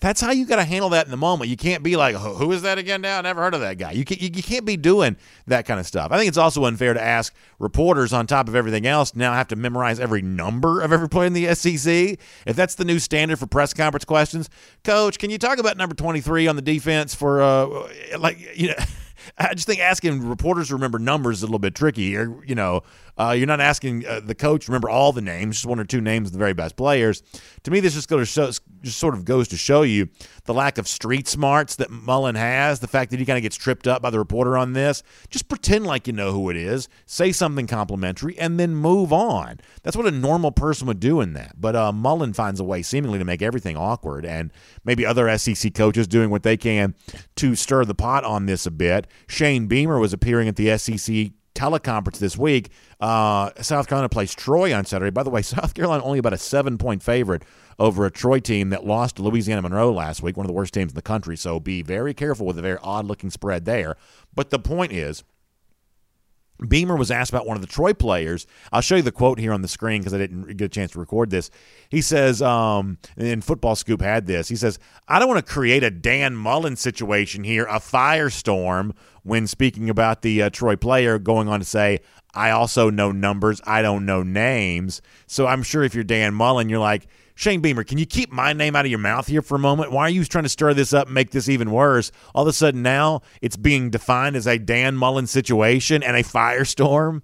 That's 0.00 0.20
how 0.20 0.30
you 0.30 0.46
got 0.46 0.56
to 0.56 0.64
handle 0.64 0.90
that 0.90 1.04
in 1.04 1.10
the 1.10 1.16
moment. 1.16 1.50
You 1.50 1.56
can't 1.56 1.82
be 1.82 1.96
like, 1.96 2.16
"Who 2.16 2.50
is 2.52 2.62
that 2.62 2.78
again?" 2.78 3.02
Now, 3.02 3.18
I 3.18 3.22
never 3.22 3.42
heard 3.42 3.54
of 3.54 3.60
that 3.60 3.78
guy. 3.78 3.92
You 3.92 4.04
can't, 4.04 4.20
you, 4.20 4.42
can't 4.42 4.64
be 4.64 4.76
doing 4.76 5.16
that 5.46 5.66
kind 5.66 5.78
of 5.78 5.86
stuff. 5.86 6.10
I 6.10 6.18
think 6.18 6.28
it's 6.28 6.38
also 6.38 6.64
unfair 6.64 6.94
to 6.94 7.02
ask 7.02 7.34
reporters 7.58 8.12
on 8.12 8.26
top 8.26 8.48
of 8.48 8.54
everything 8.54 8.86
else 8.86 9.14
now 9.14 9.32
have 9.34 9.48
to 9.48 9.56
memorize 9.56 10.00
every 10.00 10.22
number 10.22 10.80
of 10.80 10.92
every 10.92 11.08
player 11.08 11.26
in 11.26 11.34
the 11.34 11.54
SEC. 11.54 12.18
If 12.46 12.56
that's 12.56 12.74
the 12.74 12.84
new 12.84 12.98
standard 12.98 13.38
for 13.38 13.46
press 13.46 13.74
conference 13.74 14.04
questions, 14.04 14.48
Coach, 14.84 15.18
can 15.18 15.30
you 15.30 15.38
talk 15.38 15.58
about 15.58 15.76
number 15.76 15.94
twenty 15.94 16.20
three 16.20 16.48
on 16.48 16.56
the 16.56 16.62
defense 16.62 17.14
for 17.14 17.42
uh, 17.42 17.88
like 18.18 18.38
you 18.56 18.68
know? 18.68 18.74
I 19.38 19.54
just 19.54 19.66
think 19.66 19.80
asking 19.80 20.28
reporters 20.28 20.68
to 20.68 20.74
remember 20.74 20.98
numbers 20.98 21.38
is 21.38 21.42
a 21.42 21.46
little 21.46 21.58
bit 21.58 21.74
tricky. 21.74 22.02
You're, 22.02 22.44
you 22.44 22.54
know, 22.54 22.82
uh, 23.20 23.32
you're 23.32 23.46
not 23.46 23.60
asking 23.60 24.06
uh, 24.06 24.18
the 24.24 24.34
coach 24.34 24.66
remember 24.66 24.88
all 24.88 25.12
the 25.12 25.20
names, 25.20 25.56
just 25.56 25.66
one 25.66 25.78
or 25.78 25.84
two 25.84 26.00
names 26.00 26.28
of 26.28 26.32
the 26.32 26.38
very 26.38 26.54
best 26.54 26.74
players. 26.74 27.22
To 27.64 27.70
me, 27.70 27.80
this 27.80 27.92
just 27.92 28.08
goes 28.08 28.28
show, 28.28 28.50
just 28.80 28.98
sort 28.98 29.12
of 29.12 29.26
goes 29.26 29.46
to 29.48 29.58
show 29.58 29.82
you 29.82 30.08
the 30.44 30.54
lack 30.54 30.78
of 30.78 30.88
street 30.88 31.28
smarts 31.28 31.76
that 31.76 31.90
Mullen 31.90 32.34
has. 32.34 32.80
The 32.80 32.88
fact 32.88 33.10
that 33.10 33.20
he 33.20 33.26
kind 33.26 33.36
of 33.36 33.42
gets 33.42 33.56
tripped 33.56 33.86
up 33.86 34.00
by 34.00 34.08
the 34.08 34.18
reporter 34.18 34.56
on 34.56 34.72
this. 34.72 35.02
Just 35.28 35.48
pretend 35.48 35.86
like 35.86 36.06
you 36.06 36.14
know 36.14 36.32
who 36.32 36.48
it 36.48 36.56
is, 36.56 36.88
say 37.04 37.30
something 37.30 37.66
complimentary, 37.66 38.38
and 38.38 38.58
then 38.58 38.74
move 38.74 39.12
on. 39.12 39.60
That's 39.82 39.98
what 39.98 40.06
a 40.06 40.10
normal 40.10 40.50
person 40.50 40.86
would 40.86 41.00
do 41.00 41.20
in 41.20 41.34
that. 41.34 41.60
But 41.60 41.76
uh, 41.76 41.92
Mullen 41.92 42.32
finds 42.32 42.58
a 42.58 42.64
way, 42.64 42.80
seemingly, 42.80 43.18
to 43.18 43.24
make 43.26 43.42
everything 43.42 43.76
awkward, 43.76 44.24
and 44.24 44.50
maybe 44.82 45.04
other 45.04 45.36
SEC 45.36 45.74
coaches 45.74 46.08
doing 46.08 46.30
what 46.30 46.42
they 46.42 46.56
can 46.56 46.94
to 47.36 47.54
stir 47.54 47.84
the 47.84 47.94
pot 47.94 48.24
on 48.24 48.46
this 48.46 48.64
a 48.64 48.70
bit. 48.70 49.06
Shane 49.26 49.66
Beamer 49.66 49.98
was 49.98 50.14
appearing 50.14 50.48
at 50.48 50.56
the 50.56 50.78
SEC 50.78 51.32
teleconference 51.60 52.18
this 52.18 52.36
week. 52.36 52.70
Uh, 53.00 53.50
South 53.60 53.86
Carolina 53.86 54.08
plays 54.08 54.34
Troy 54.34 54.74
on 54.74 54.84
Saturday. 54.84 55.10
By 55.10 55.22
the 55.22 55.30
way, 55.30 55.42
South 55.42 55.74
Carolina 55.74 56.02
only 56.02 56.18
about 56.18 56.32
a 56.32 56.38
seven 56.38 56.78
point 56.78 57.02
favorite 57.02 57.44
over 57.78 58.06
a 58.06 58.10
Troy 58.10 58.40
team 58.40 58.70
that 58.70 58.84
lost 58.86 59.16
to 59.16 59.22
Louisiana 59.22 59.62
Monroe 59.62 59.92
last 59.92 60.22
week, 60.22 60.36
one 60.36 60.44
of 60.44 60.48
the 60.48 60.54
worst 60.54 60.74
teams 60.74 60.92
in 60.92 60.96
the 60.96 61.02
country. 61.02 61.36
So 61.36 61.60
be 61.60 61.82
very 61.82 62.14
careful 62.14 62.46
with 62.46 62.58
a 62.58 62.62
very 62.62 62.78
odd 62.82 63.06
looking 63.06 63.30
spread 63.30 63.64
there. 63.64 63.96
But 64.34 64.50
the 64.50 64.58
point 64.58 64.92
is, 64.92 65.24
Beamer 66.68 66.96
was 66.96 67.10
asked 67.10 67.30
about 67.30 67.46
one 67.46 67.56
of 67.56 67.60
the 67.60 67.66
Troy 67.66 67.94
players. 67.94 68.46
I'll 68.72 68.80
show 68.80 68.96
you 68.96 69.02
the 69.02 69.12
quote 69.12 69.38
here 69.38 69.52
on 69.52 69.62
the 69.62 69.68
screen 69.68 70.00
because 70.00 70.14
I 70.14 70.18
didn't 70.18 70.56
get 70.56 70.66
a 70.66 70.68
chance 70.68 70.92
to 70.92 71.00
record 71.00 71.30
this. 71.30 71.50
He 71.88 72.00
says, 72.02 72.42
um, 72.42 72.98
and 73.16 73.44
Football 73.44 73.76
Scoop 73.76 74.00
had 74.00 74.26
this. 74.26 74.48
He 74.48 74.56
says, 74.56 74.78
I 75.08 75.18
don't 75.18 75.28
want 75.28 75.44
to 75.44 75.52
create 75.52 75.82
a 75.82 75.90
Dan 75.90 76.36
Mullen 76.36 76.76
situation 76.76 77.44
here, 77.44 77.64
a 77.64 77.80
firestorm, 77.80 78.92
when 79.22 79.46
speaking 79.46 79.90
about 79.90 80.22
the 80.22 80.42
uh, 80.42 80.50
Troy 80.50 80.76
player, 80.76 81.18
going 81.18 81.48
on 81.48 81.60
to 81.60 81.66
say, 81.66 82.00
I 82.32 82.50
also 82.50 82.90
know 82.90 83.12
numbers, 83.12 83.60
I 83.64 83.82
don't 83.82 84.06
know 84.06 84.22
names. 84.22 85.02
So 85.26 85.46
I'm 85.46 85.62
sure 85.62 85.82
if 85.82 85.94
you're 85.94 86.04
Dan 86.04 86.34
Mullen, 86.34 86.68
you're 86.68 86.78
like, 86.78 87.06
Shane 87.40 87.62
Beamer, 87.62 87.84
can 87.84 87.96
you 87.96 88.04
keep 88.04 88.30
my 88.30 88.52
name 88.52 88.76
out 88.76 88.84
of 88.84 88.90
your 88.90 88.98
mouth 88.98 89.26
here 89.26 89.40
for 89.40 89.54
a 89.54 89.58
moment? 89.58 89.90
Why 89.90 90.02
are 90.02 90.10
you 90.10 90.26
trying 90.26 90.44
to 90.44 90.50
stir 90.50 90.74
this 90.74 90.92
up 90.92 91.06
and 91.06 91.14
make 91.14 91.30
this 91.30 91.48
even 91.48 91.70
worse? 91.70 92.12
All 92.34 92.42
of 92.42 92.48
a 92.48 92.52
sudden 92.52 92.82
now 92.82 93.22
it's 93.40 93.56
being 93.56 93.88
defined 93.88 94.36
as 94.36 94.46
a 94.46 94.58
Dan 94.58 94.94
Mullen 94.94 95.26
situation 95.26 96.02
and 96.02 96.18
a 96.18 96.22
firestorm. 96.22 97.22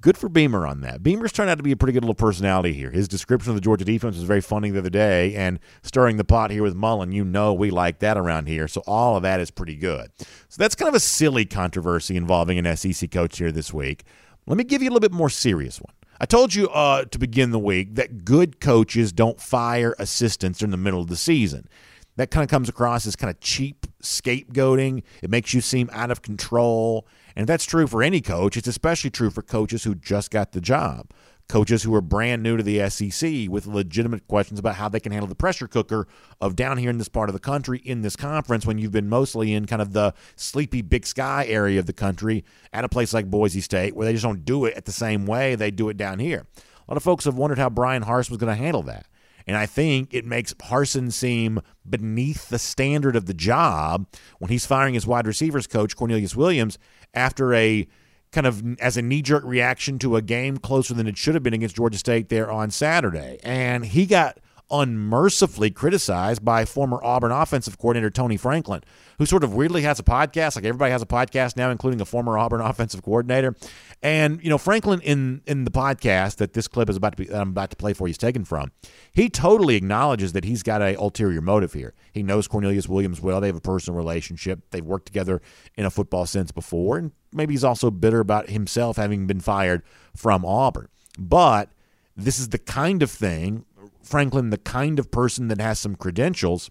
Good 0.00 0.16
for 0.16 0.28
Beamer 0.28 0.64
on 0.68 0.82
that. 0.82 1.02
Beamer's 1.02 1.32
turned 1.32 1.50
out 1.50 1.56
to 1.56 1.64
be 1.64 1.72
a 1.72 1.76
pretty 1.76 1.94
good 1.94 2.04
little 2.04 2.14
personality 2.14 2.72
here. 2.72 2.92
His 2.92 3.08
description 3.08 3.50
of 3.50 3.56
the 3.56 3.60
Georgia 3.60 3.84
defense 3.84 4.14
was 4.14 4.22
very 4.22 4.40
funny 4.40 4.70
the 4.70 4.78
other 4.78 4.88
day, 4.88 5.34
and 5.34 5.58
stirring 5.82 6.16
the 6.16 6.22
pot 6.22 6.52
here 6.52 6.62
with 6.62 6.76
Mullen, 6.76 7.10
you 7.10 7.24
know 7.24 7.52
we 7.52 7.72
like 7.72 7.98
that 7.98 8.16
around 8.16 8.46
here. 8.46 8.68
So 8.68 8.84
all 8.86 9.16
of 9.16 9.24
that 9.24 9.40
is 9.40 9.50
pretty 9.50 9.74
good. 9.74 10.12
So 10.48 10.58
that's 10.58 10.76
kind 10.76 10.88
of 10.88 10.94
a 10.94 11.00
silly 11.00 11.44
controversy 11.44 12.16
involving 12.16 12.64
an 12.64 12.76
SEC 12.76 13.10
coach 13.10 13.38
here 13.38 13.50
this 13.50 13.74
week. 13.74 14.04
Let 14.46 14.56
me 14.56 14.62
give 14.62 14.80
you 14.80 14.90
a 14.90 14.92
little 14.92 15.00
bit 15.00 15.10
more 15.10 15.28
serious 15.28 15.80
one. 15.80 15.92
I 16.20 16.26
told 16.26 16.54
you 16.54 16.68
uh, 16.70 17.04
to 17.04 17.18
begin 17.18 17.50
the 17.52 17.58
week 17.58 17.94
that 17.94 18.24
good 18.24 18.60
coaches 18.60 19.12
don't 19.12 19.40
fire 19.40 19.94
assistants 19.98 20.62
in 20.62 20.70
the 20.70 20.76
middle 20.76 21.00
of 21.00 21.08
the 21.08 21.16
season. 21.16 21.68
That 22.16 22.32
kind 22.32 22.42
of 22.42 22.50
comes 22.50 22.68
across 22.68 23.06
as 23.06 23.14
kind 23.14 23.30
of 23.30 23.38
cheap 23.38 23.86
scapegoating. 24.02 25.04
It 25.22 25.30
makes 25.30 25.54
you 25.54 25.60
seem 25.60 25.88
out 25.92 26.10
of 26.10 26.22
control. 26.22 27.06
And 27.36 27.44
if 27.44 27.46
that's 27.46 27.64
true 27.64 27.86
for 27.86 28.02
any 28.02 28.20
coach, 28.20 28.56
it's 28.56 28.66
especially 28.66 29.10
true 29.10 29.30
for 29.30 29.42
coaches 29.42 29.84
who 29.84 29.94
just 29.94 30.32
got 30.32 30.50
the 30.50 30.60
job 30.60 31.12
coaches 31.48 31.82
who 31.82 31.94
are 31.94 32.00
brand 32.00 32.42
new 32.42 32.56
to 32.56 32.62
the 32.62 32.88
SEC 32.90 33.48
with 33.48 33.66
legitimate 33.66 34.26
questions 34.28 34.60
about 34.60 34.74
how 34.74 34.88
they 34.88 35.00
can 35.00 35.12
handle 35.12 35.28
the 35.28 35.34
pressure 35.34 35.66
cooker 35.66 36.06
of 36.40 36.54
down 36.54 36.76
here 36.76 36.90
in 36.90 36.98
this 36.98 37.08
part 37.08 37.28
of 37.28 37.32
the 37.32 37.40
country 37.40 37.80
in 37.84 38.02
this 38.02 38.16
conference 38.16 38.66
when 38.66 38.78
you've 38.78 38.92
been 38.92 39.08
mostly 39.08 39.54
in 39.54 39.66
kind 39.66 39.80
of 39.80 39.92
the 39.92 40.12
sleepy 40.36 40.82
big 40.82 41.06
sky 41.06 41.46
area 41.48 41.78
of 41.78 41.86
the 41.86 41.92
country 41.92 42.44
at 42.72 42.84
a 42.84 42.88
place 42.88 43.14
like 43.14 43.30
Boise 43.30 43.60
State 43.60 43.96
where 43.96 44.06
they 44.06 44.12
just 44.12 44.24
don't 44.24 44.44
do 44.44 44.64
it 44.66 44.74
at 44.74 44.84
the 44.84 44.92
same 44.92 45.26
way 45.26 45.54
they 45.54 45.70
do 45.70 45.88
it 45.88 45.96
down 45.96 46.18
here. 46.18 46.46
A 46.56 46.90
lot 46.90 46.96
of 46.96 47.02
folks 47.02 47.24
have 47.24 47.36
wondered 47.36 47.58
how 47.58 47.70
Brian 47.70 48.04
Harsin 48.04 48.30
was 48.30 48.38
going 48.38 48.54
to 48.54 48.62
handle 48.62 48.82
that. 48.84 49.06
And 49.46 49.56
I 49.56 49.64
think 49.64 50.12
it 50.12 50.26
makes 50.26 50.52
Harsin 50.54 51.10
seem 51.10 51.60
beneath 51.88 52.50
the 52.50 52.58
standard 52.58 53.16
of 53.16 53.24
the 53.24 53.32
job 53.32 54.06
when 54.38 54.50
he's 54.50 54.66
firing 54.66 54.92
his 54.92 55.06
wide 55.06 55.26
receivers 55.26 55.66
coach, 55.66 55.96
Cornelius 55.96 56.36
Williams, 56.36 56.78
after 57.14 57.54
a 57.54 57.88
kind 58.32 58.46
of 58.46 58.78
as 58.80 58.96
a 58.96 59.02
knee 59.02 59.22
jerk 59.22 59.44
reaction 59.44 59.98
to 60.00 60.16
a 60.16 60.22
game 60.22 60.58
closer 60.58 60.94
than 60.94 61.06
it 61.06 61.16
should 61.16 61.34
have 61.34 61.42
been 61.42 61.54
against 61.54 61.76
Georgia 61.76 61.98
State 61.98 62.28
there 62.28 62.50
on 62.50 62.70
Saturday. 62.70 63.38
And 63.42 63.86
he 63.86 64.06
got 64.06 64.38
unmercifully 64.70 65.70
criticized 65.70 66.44
by 66.44 66.64
former 66.64 67.00
Auburn 67.02 67.32
offensive 67.32 67.78
coordinator 67.78 68.10
Tony 68.10 68.36
Franklin, 68.36 68.82
who 69.18 69.26
sort 69.26 69.44
of 69.44 69.54
weirdly 69.54 69.82
has 69.82 69.98
a 69.98 70.02
podcast. 70.02 70.56
Like 70.56 70.64
everybody 70.64 70.92
has 70.92 71.02
a 71.02 71.06
podcast 71.06 71.56
now, 71.56 71.70
including 71.70 72.00
a 72.00 72.04
former 72.04 72.36
Auburn 72.38 72.60
offensive 72.62 73.02
coordinator. 73.02 73.54
And 74.02 74.42
you 74.42 74.50
know, 74.50 74.58
Franklin 74.58 75.00
in 75.00 75.42
in 75.46 75.64
the 75.64 75.70
podcast 75.70 76.36
that 76.36 76.52
this 76.52 76.68
clip 76.68 76.90
is 76.90 76.96
about 76.96 77.16
to 77.16 77.16
be 77.16 77.24
that 77.26 77.40
I'm 77.40 77.50
about 77.50 77.70
to 77.70 77.76
play 77.76 77.92
for 77.92 78.06
you 78.06 78.10
is 78.10 78.18
taken 78.18 78.44
from. 78.44 78.72
He 79.12 79.28
totally 79.28 79.76
acknowledges 79.76 80.32
that 80.34 80.44
he's 80.44 80.62
got 80.62 80.82
a 80.82 80.94
ulterior 80.96 81.40
motive 81.40 81.72
here. 81.72 81.94
He 82.12 82.22
knows 82.22 82.46
Cornelius 82.46 82.88
Williams 82.88 83.20
well. 83.20 83.40
They 83.40 83.48
have 83.48 83.56
a 83.56 83.60
personal 83.60 83.96
relationship. 83.96 84.60
They've 84.70 84.84
worked 84.84 85.06
together 85.06 85.40
in 85.76 85.84
a 85.84 85.90
football 85.90 86.26
sense 86.26 86.52
before, 86.52 86.98
and 86.98 87.12
maybe 87.32 87.54
he's 87.54 87.64
also 87.64 87.90
bitter 87.90 88.20
about 88.20 88.50
himself 88.50 88.96
having 88.96 89.26
been 89.26 89.40
fired 89.40 89.82
from 90.14 90.44
Auburn. 90.44 90.88
But 91.18 91.70
this 92.16 92.38
is 92.38 92.48
the 92.48 92.58
kind 92.58 93.02
of 93.02 93.10
thing 93.10 93.64
Franklin 94.08 94.50
the 94.50 94.58
kind 94.58 94.98
of 94.98 95.10
person 95.10 95.48
that 95.48 95.60
has 95.60 95.78
some 95.78 95.94
credentials, 95.94 96.70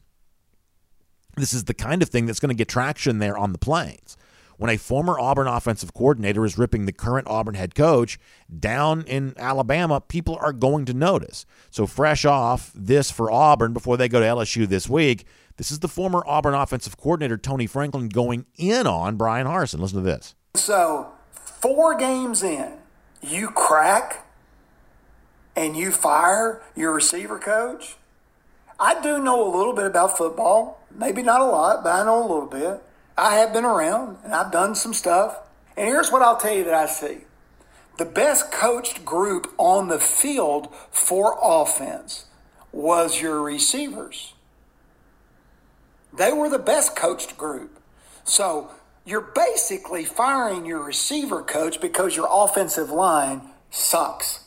this 1.35 1.53
is 1.53 1.65
the 1.65 1.73
kind 1.73 2.01
of 2.01 2.09
thing 2.09 2.25
that's 2.25 2.39
going 2.39 2.49
to 2.49 2.55
get 2.55 2.67
traction 2.67 3.19
there 3.19 3.37
on 3.37 3.51
the 3.51 3.57
plains. 3.57 4.17
When 4.57 4.71
a 4.71 4.77
former 4.77 5.19
Auburn 5.19 5.47
offensive 5.47 5.93
coordinator 5.93 6.43
is 6.43 6.57
ripping 6.57 6.87
the 6.87 6.91
current 6.91 7.27
Auburn 7.27 7.53
head 7.53 7.75
coach 7.75 8.19
down 8.59 9.03
in 9.03 9.35
Alabama, 9.37 10.01
people 10.01 10.35
are 10.41 10.51
going 10.51 10.85
to 10.85 10.95
notice. 10.95 11.45
So, 11.69 11.85
fresh 11.85 12.25
off 12.25 12.71
this 12.73 13.11
for 13.11 13.31
Auburn 13.31 13.71
before 13.71 13.97
they 13.97 14.09
go 14.09 14.19
to 14.19 14.25
LSU 14.25 14.67
this 14.67 14.89
week, 14.89 15.27
this 15.57 15.69
is 15.69 15.79
the 15.79 15.87
former 15.87 16.23
Auburn 16.25 16.55
offensive 16.55 16.97
coordinator, 16.97 17.37
Tony 17.37 17.67
Franklin, 17.67 18.09
going 18.09 18.47
in 18.55 18.87
on 18.87 19.15
Brian 19.15 19.45
Harsin. 19.45 19.79
Listen 19.79 19.99
to 19.99 20.03
this. 20.03 20.33
So, 20.55 21.11
four 21.31 21.95
games 21.95 22.41
in, 22.41 22.73
you 23.21 23.49
crack 23.51 24.26
and 25.57 25.75
you 25.75 25.91
fire 25.91 26.61
your 26.75 26.93
receiver 26.93 27.39
coach? 27.39 27.95
I 28.79 29.01
do 29.01 29.17
know 29.21 29.45
a 29.45 29.51
little 29.57 29.73
bit 29.73 29.87
about 29.87 30.15
football. 30.15 30.79
Maybe 30.91 31.23
not 31.23 31.41
a 31.41 31.45
lot, 31.45 31.83
but 31.83 31.93
I 31.93 32.05
know 32.05 32.19
a 32.19 32.29
little 32.31 32.45
bit. 32.45 32.83
I 33.17 33.37
have 33.37 33.51
been 33.51 33.65
around 33.65 34.19
and 34.23 34.33
I've 34.33 34.51
done 34.51 34.75
some 34.75 34.93
stuff. 34.93 35.39
And 35.75 35.87
here's 35.87 36.11
what 36.11 36.21
I'll 36.21 36.37
tell 36.37 36.53
you 36.53 36.63
that 36.65 36.73
I 36.75 36.85
see 36.85 37.21
the 37.97 38.05
best 38.05 38.51
coached 38.51 39.03
group 39.03 39.51
on 39.57 39.87
the 39.87 39.99
field 39.99 40.71
for 40.91 41.37
offense 41.41 42.25
was 42.71 43.19
your 43.19 43.41
receivers. 43.41 44.35
They 46.13 46.31
were 46.31 46.49
the 46.49 46.59
best 46.59 46.95
coached 46.95 47.35
group. 47.37 47.79
So 48.23 48.69
you're 49.05 49.21
basically 49.21 50.05
firing 50.05 50.65
your 50.65 50.83
receiver 50.83 51.41
coach 51.41 51.81
because 51.81 52.15
your 52.15 52.27
offensive 52.29 52.91
line 52.91 53.41
sucks. 53.71 54.46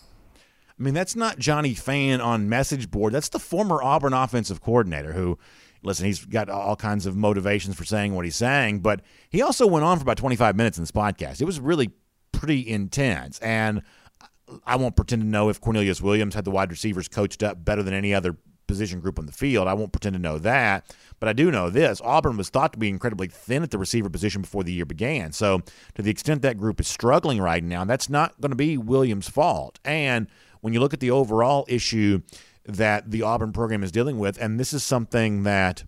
I 0.80 0.82
mean, 0.82 0.94
that's 0.94 1.14
not 1.14 1.38
Johnny 1.38 1.74
Fan 1.74 2.22
on 2.22 2.48
message 2.48 2.90
board. 2.90 3.12
That's 3.12 3.28
the 3.28 3.38
former 3.38 3.82
Auburn 3.82 4.14
offensive 4.14 4.62
coordinator 4.62 5.12
who, 5.12 5.38
listen, 5.82 6.06
he's 6.06 6.24
got 6.24 6.48
all 6.48 6.74
kinds 6.74 7.04
of 7.04 7.14
motivations 7.14 7.76
for 7.76 7.84
saying 7.84 8.14
what 8.14 8.24
he's 8.24 8.36
saying, 8.36 8.80
but 8.80 9.02
he 9.28 9.42
also 9.42 9.66
went 9.66 9.84
on 9.84 9.98
for 9.98 10.02
about 10.02 10.16
25 10.16 10.56
minutes 10.56 10.78
in 10.78 10.82
this 10.82 10.90
podcast. 10.90 11.42
It 11.42 11.44
was 11.44 11.60
really 11.60 11.90
pretty 12.32 12.66
intense. 12.66 13.38
And 13.40 13.82
I 14.64 14.76
won't 14.76 14.96
pretend 14.96 15.20
to 15.20 15.28
know 15.28 15.50
if 15.50 15.60
Cornelius 15.60 16.00
Williams 16.00 16.34
had 16.34 16.46
the 16.46 16.50
wide 16.50 16.70
receivers 16.70 17.08
coached 17.08 17.42
up 17.42 17.62
better 17.62 17.82
than 17.82 17.92
any 17.92 18.14
other 18.14 18.38
position 18.66 19.00
group 19.00 19.18
on 19.18 19.26
the 19.26 19.32
field. 19.32 19.68
I 19.68 19.74
won't 19.74 19.92
pretend 19.92 20.14
to 20.14 20.22
know 20.22 20.38
that, 20.38 20.96
but 21.18 21.28
I 21.28 21.34
do 21.34 21.50
know 21.50 21.68
this. 21.68 22.00
Auburn 22.02 22.36
was 22.36 22.48
thought 22.48 22.72
to 22.72 22.78
be 22.78 22.88
incredibly 22.88 23.26
thin 23.26 23.62
at 23.64 23.70
the 23.70 23.78
receiver 23.78 24.08
position 24.08 24.42
before 24.42 24.62
the 24.62 24.72
year 24.72 24.86
began. 24.86 25.32
So, 25.32 25.60
to 25.96 26.02
the 26.02 26.10
extent 26.10 26.42
that 26.42 26.56
group 26.56 26.80
is 26.80 26.86
struggling 26.86 27.40
right 27.40 27.64
now, 27.64 27.84
that's 27.84 28.08
not 28.08 28.40
going 28.40 28.50
to 28.50 28.56
be 28.56 28.78
Williams' 28.78 29.28
fault. 29.28 29.80
And 29.84 30.28
when 30.60 30.72
you 30.72 30.80
look 30.80 30.94
at 30.94 31.00
the 31.00 31.10
overall 31.10 31.64
issue 31.68 32.20
that 32.64 33.10
the 33.10 33.22
Auburn 33.22 33.52
program 33.52 33.82
is 33.82 33.90
dealing 33.90 34.18
with, 34.18 34.40
and 34.40 34.60
this 34.60 34.72
is 34.72 34.82
something 34.82 35.42
that 35.44 35.84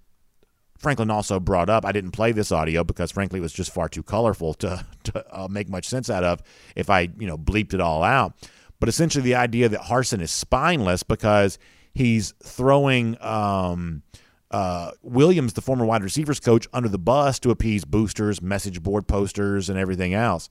Franklin 0.79 1.11
also 1.11 1.39
brought 1.39 1.71
up. 1.71 1.87
I 1.87 1.93
didn't 1.93 2.11
play 2.11 2.33
this 2.33 2.51
audio 2.51 2.83
because, 2.83 3.13
frankly, 3.13 3.39
it 3.39 3.43
was 3.43 3.53
just 3.53 3.73
far 3.73 3.89
too 3.89 4.03
colorful 4.03 4.55
to, 4.55 4.85
to 5.05 5.25
uh, 5.37 5.49
make 5.49 5.69
much 5.69 5.89
sense 5.89 6.11
out 6.11 6.25
of 6.25 6.43
if 6.75 6.91
I, 6.91 7.09
you 7.19 7.27
know, 7.27 7.39
bleeped 7.39 7.73
it 7.73 7.81
all 7.81 8.03
out. 8.03 8.35
But 8.81 8.89
essentially, 8.89 9.23
the 9.23 9.37
idea 9.37 9.69
that 9.69 9.83
Harsin 9.83 10.21
is 10.21 10.33
spineless 10.33 11.05
because 11.05 11.57
he's 11.95 12.35
throwing 12.43 13.17
um, 13.23 14.03
uh, 14.51 14.91
Williams, 15.03 15.53
the 15.53 15.61
former 15.61 15.85
wide 15.85 16.03
receivers 16.03 16.41
coach, 16.41 16.67
under 16.73 16.89
the 16.89 16.99
bus 16.99 17.39
to 17.41 17.51
appease 17.51 17.85
boosters, 17.85 18.43
message 18.43 18.83
board 18.83 19.07
posters, 19.07 19.71
and 19.71 19.79
everything 19.79 20.15
else. 20.15 20.49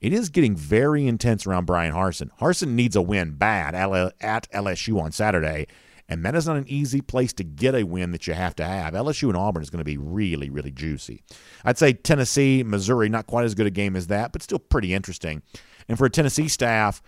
It 0.00 0.12
is 0.12 0.30
getting 0.30 0.56
very 0.56 1.06
intense 1.06 1.46
around 1.46 1.66
Brian 1.66 1.94
Harsin. 1.94 2.30
Harsin 2.40 2.68
needs 2.68 2.96
a 2.96 3.02
win 3.02 3.32
bad 3.32 3.74
at 3.74 4.50
LSU 4.50 5.00
on 5.00 5.12
Saturday, 5.12 5.66
and 6.08 6.24
that 6.24 6.34
is 6.34 6.46
not 6.46 6.56
an 6.56 6.64
easy 6.68 7.02
place 7.02 7.32
to 7.34 7.44
get 7.44 7.74
a 7.74 7.82
win 7.84 8.10
that 8.12 8.26
you 8.26 8.32
have 8.32 8.56
to 8.56 8.64
have. 8.64 8.94
LSU 8.94 9.28
and 9.28 9.36
Auburn 9.36 9.62
is 9.62 9.68
going 9.70 9.78
to 9.80 9.84
be 9.84 9.98
really, 9.98 10.48
really 10.48 10.70
juicy. 10.70 11.22
I'd 11.64 11.78
say 11.78 11.92
Tennessee, 11.92 12.62
Missouri, 12.62 13.08
not 13.08 13.26
quite 13.26 13.44
as 13.44 13.54
good 13.54 13.66
a 13.66 13.70
game 13.70 13.94
as 13.94 14.06
that, 14.06 14.32
but 14.32 14.42
still 14.42 14.58
pretty 14.58 14.94
interesting. 14.94 15.42
And 15.86 15.98
for 15.98 16.06
a 16.06 16.10
Tennessee 16.10 16.48
staff 16.48 17.02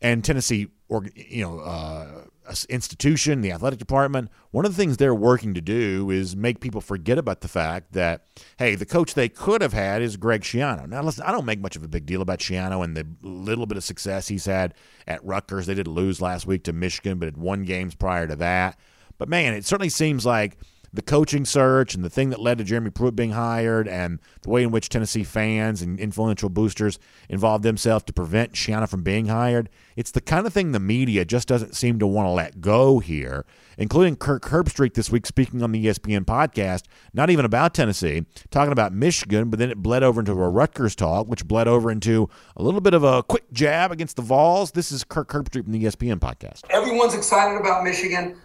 and 0.00 0.24
Tennessee, 0.24 0.68
or 0.88 1.04
you 1.14 1.42
know, 1.44 1.60
uh, 1.60 2.24
institution, 2.68 3.40
the 3.40 3.52
athletic 3.52 3.78
department, 3.78 4.30
one 4.50 4.64
of 4.64 4.74
the 4.74 4.76
things 4.76 4.96
they're 4.96 5.14
working 5.14 5.54
to 5.54 5.60
do 5.60 6.10
is 6.10 6.36
make 6.36 6.60
people 6.60 6.80
forget 6.80 7.18
about 7.18 7.40
the 7.40 7.48
fact 7.48 7.92
that, 7.92 8.24
hey, 8.58 8.74
the 8.74 8.86
coach 8.86 9.14
they 9.14 9.28
could 9.28 9.62
have 9.62 9.72
had 9.72 10.02
is 10.02 10.16
Greg 10.16 10.42
Schiano. 10.42 10.88
Now, 10.88 11.02
listen, 11.02 11.24
I 11.24 11.32
don't 11.32 11.44
make 11.44 11.60
much 11.60 11.76
of 11.76 11.82
a 11.82 11.88
big 11.88 12.06
deal 12.06 12.22
about 12.22 12.40
Schiano 12.40 12.84
and 12.84 12.96
the 12.96 13.06
little 13.22 13.66
bit 13.66 13.76
of 13.76 13.84
success 13.84 14.28
he's 14.28 14.46
had 14.46 14.74
at 15.06 15.24
Rutgers. 15.24 15.66
They 15.66 15.74
did 15.74 15.86
lose 15.86 16.20
last 16.20 16.46
week 16.46 16.64
to 16.64 16.72
Michigan, 16.72 17.18
but 17.18 17.26
had 17.26 17.36
won 17.36 17.62
games 17.62 17.94
prior 17.94 18.26
to 18.26 18.36
that. 18.36 18.78
But 19.18 19.28
man, 19.28 19.54
it 19.54 19.64
certainly 19.64 19.90
seems 19.90 20.24
like 20.24 20.56
the 20.92 21.02
coaching 21.02 21.44
search 21.44 21.94
and 21.94 22.04
the 22.04 22.10
thing 22.10 22.30
that 22.30 22.40
led 22.40 22.58
to 22.58 22.64
Jeremy 22.64 22.90
Pruitt 22.90 23.14
being 23.14 23.30
hired 23.30 23.86
and 23.86 24.18
the 24.42 24.50
way 24.50 24.62
in 24.62 24.70
which 24.70 24.88
Tennessee 24.88 25.22
fans 25.22 25.82
and 25.82 26.00
influential 26.00 26.48
boosters 26.48 26.98
involved 27.28 27.62
themselves 27.62 28.04
to 28.04 28.12
prevent 28.12 28.52
Schiano 28.52 28.88
from 28.88 29.02
being 29.02 29.26
hired, 29.26 29.68
it's 29.96 30.10
the 30.10 30.20
kind 30.20 30.46
of 30.46 30.52
thing 30.52 30.72
the 30.72 30.80
media 30.80 31.24
just 31.24 31.46
doesn't 31.46 31.76
seem 31.76 31.98
to 32.00 32.06
want 32.06 32.26
to 32.26 32.30
let 32.30 32.60
go 32.60 32.98
here, 32.98 33.44
including 33.78 34.16
Kirk 34.16 34.42
Herbstreit 34.44 34.94
this 34.94 35.10
week 35.10 35.26
speaking 35.26 35.62
on 35.62 35.70
the 35.72 35.86
ESPN 35.86 36.24
podcast, 36.24 36.84
not 37.12 37.30
even 37.30 37.44
about 37.44 37.72
Tennessee, 37.72 38.26
talking 38.50 38.72
about 38.72 38.92
Michigan, 38.92 39.48
but 39.48 39.58
then 39.58 39.70
it 39.70 39.78
bled 39.78 40.02
over 40.02 40.20
into 40.20 40.32
a 40.32 40.48
Rutgers 40.48 40.96
talk, 40.96 41.28
which 41.28 41.46
bled 41.46 41.68
over 41.68 41.90
into 41.90 42.28
a 42.56 42.62
little 42.62 42.80
bit 42.80 42.94
of 42.94 43.04
a 43.04 43.22
quick 43.22 43.44
jab 43.52 43.92
against 43.92 44.16
the 44.16 44.22
Vols. 44.22 44.72
This 44.72 44.90
is 44.90 45.04
Kirk 45.04 45.28
Herbstreit 45.28 45.64
from 45.64 45.72
the 45.72 45.84
ESPN 45.84 46.18
podcast. 46.18 46.62
Everyone's 46.70 47.14
excited 47.14 47.60
about 47.60 47.84
Michigan. 47.84 48.36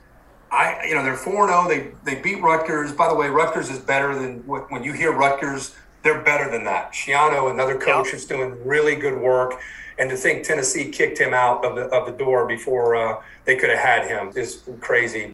I, 0.55 0.85
you 0.87 0.95
know, 0.95 1.03
they're 1.03 1.15
four 1.15 1.47
zero. 1.47 1.63
Oh. 1.63 1.67
They 1.67 1.91
they 2.03 2.21
beat 2.21 2.41
Rutgers. 2.41 2.91
By 2.91 3.09
the 3.09 3.15
way, 3.15 3.27
Rutgers 3.27 3.69
is 3.69 3.79
better 3.79 4.15
than 4.15 4.39
when 4.47 4.83
you 4.83 4.93
hear 4.93 5.11
Rutgers. 5.11 5.75
They're 6.03 6.21
better 6.21 6.49
than 6.49 6.63
that. 6.65 6.93
Schiano, 6.93 7.51
another 7.51 7.77
coach, 7.77 8.13
is 8.13 8.25
doing 8.25 8.65
really 8.65 8.95
good 8.95 9.19
work. 9.19 9.59
And 9.97 10.09
to 10.09 10.15
think 10.17 10.43
Tennessee 10.43 10.91
kicked 10.91 11.17
him 11.17 11.33
out 11.33 11.65
of 11.65 11.75
the 11.75 11.83
of 11.83 12.05
the 12.05 12.11
door 12.11 12.47
before 12.47 12.95
uh, 12.95 13.21
they 13.45 13.55
could 13.55 13.69
have 13.69 13.79
had 13.79 14.07
him 14.07 14.31
is 14.35 14.63
crazy. 14.81 15.33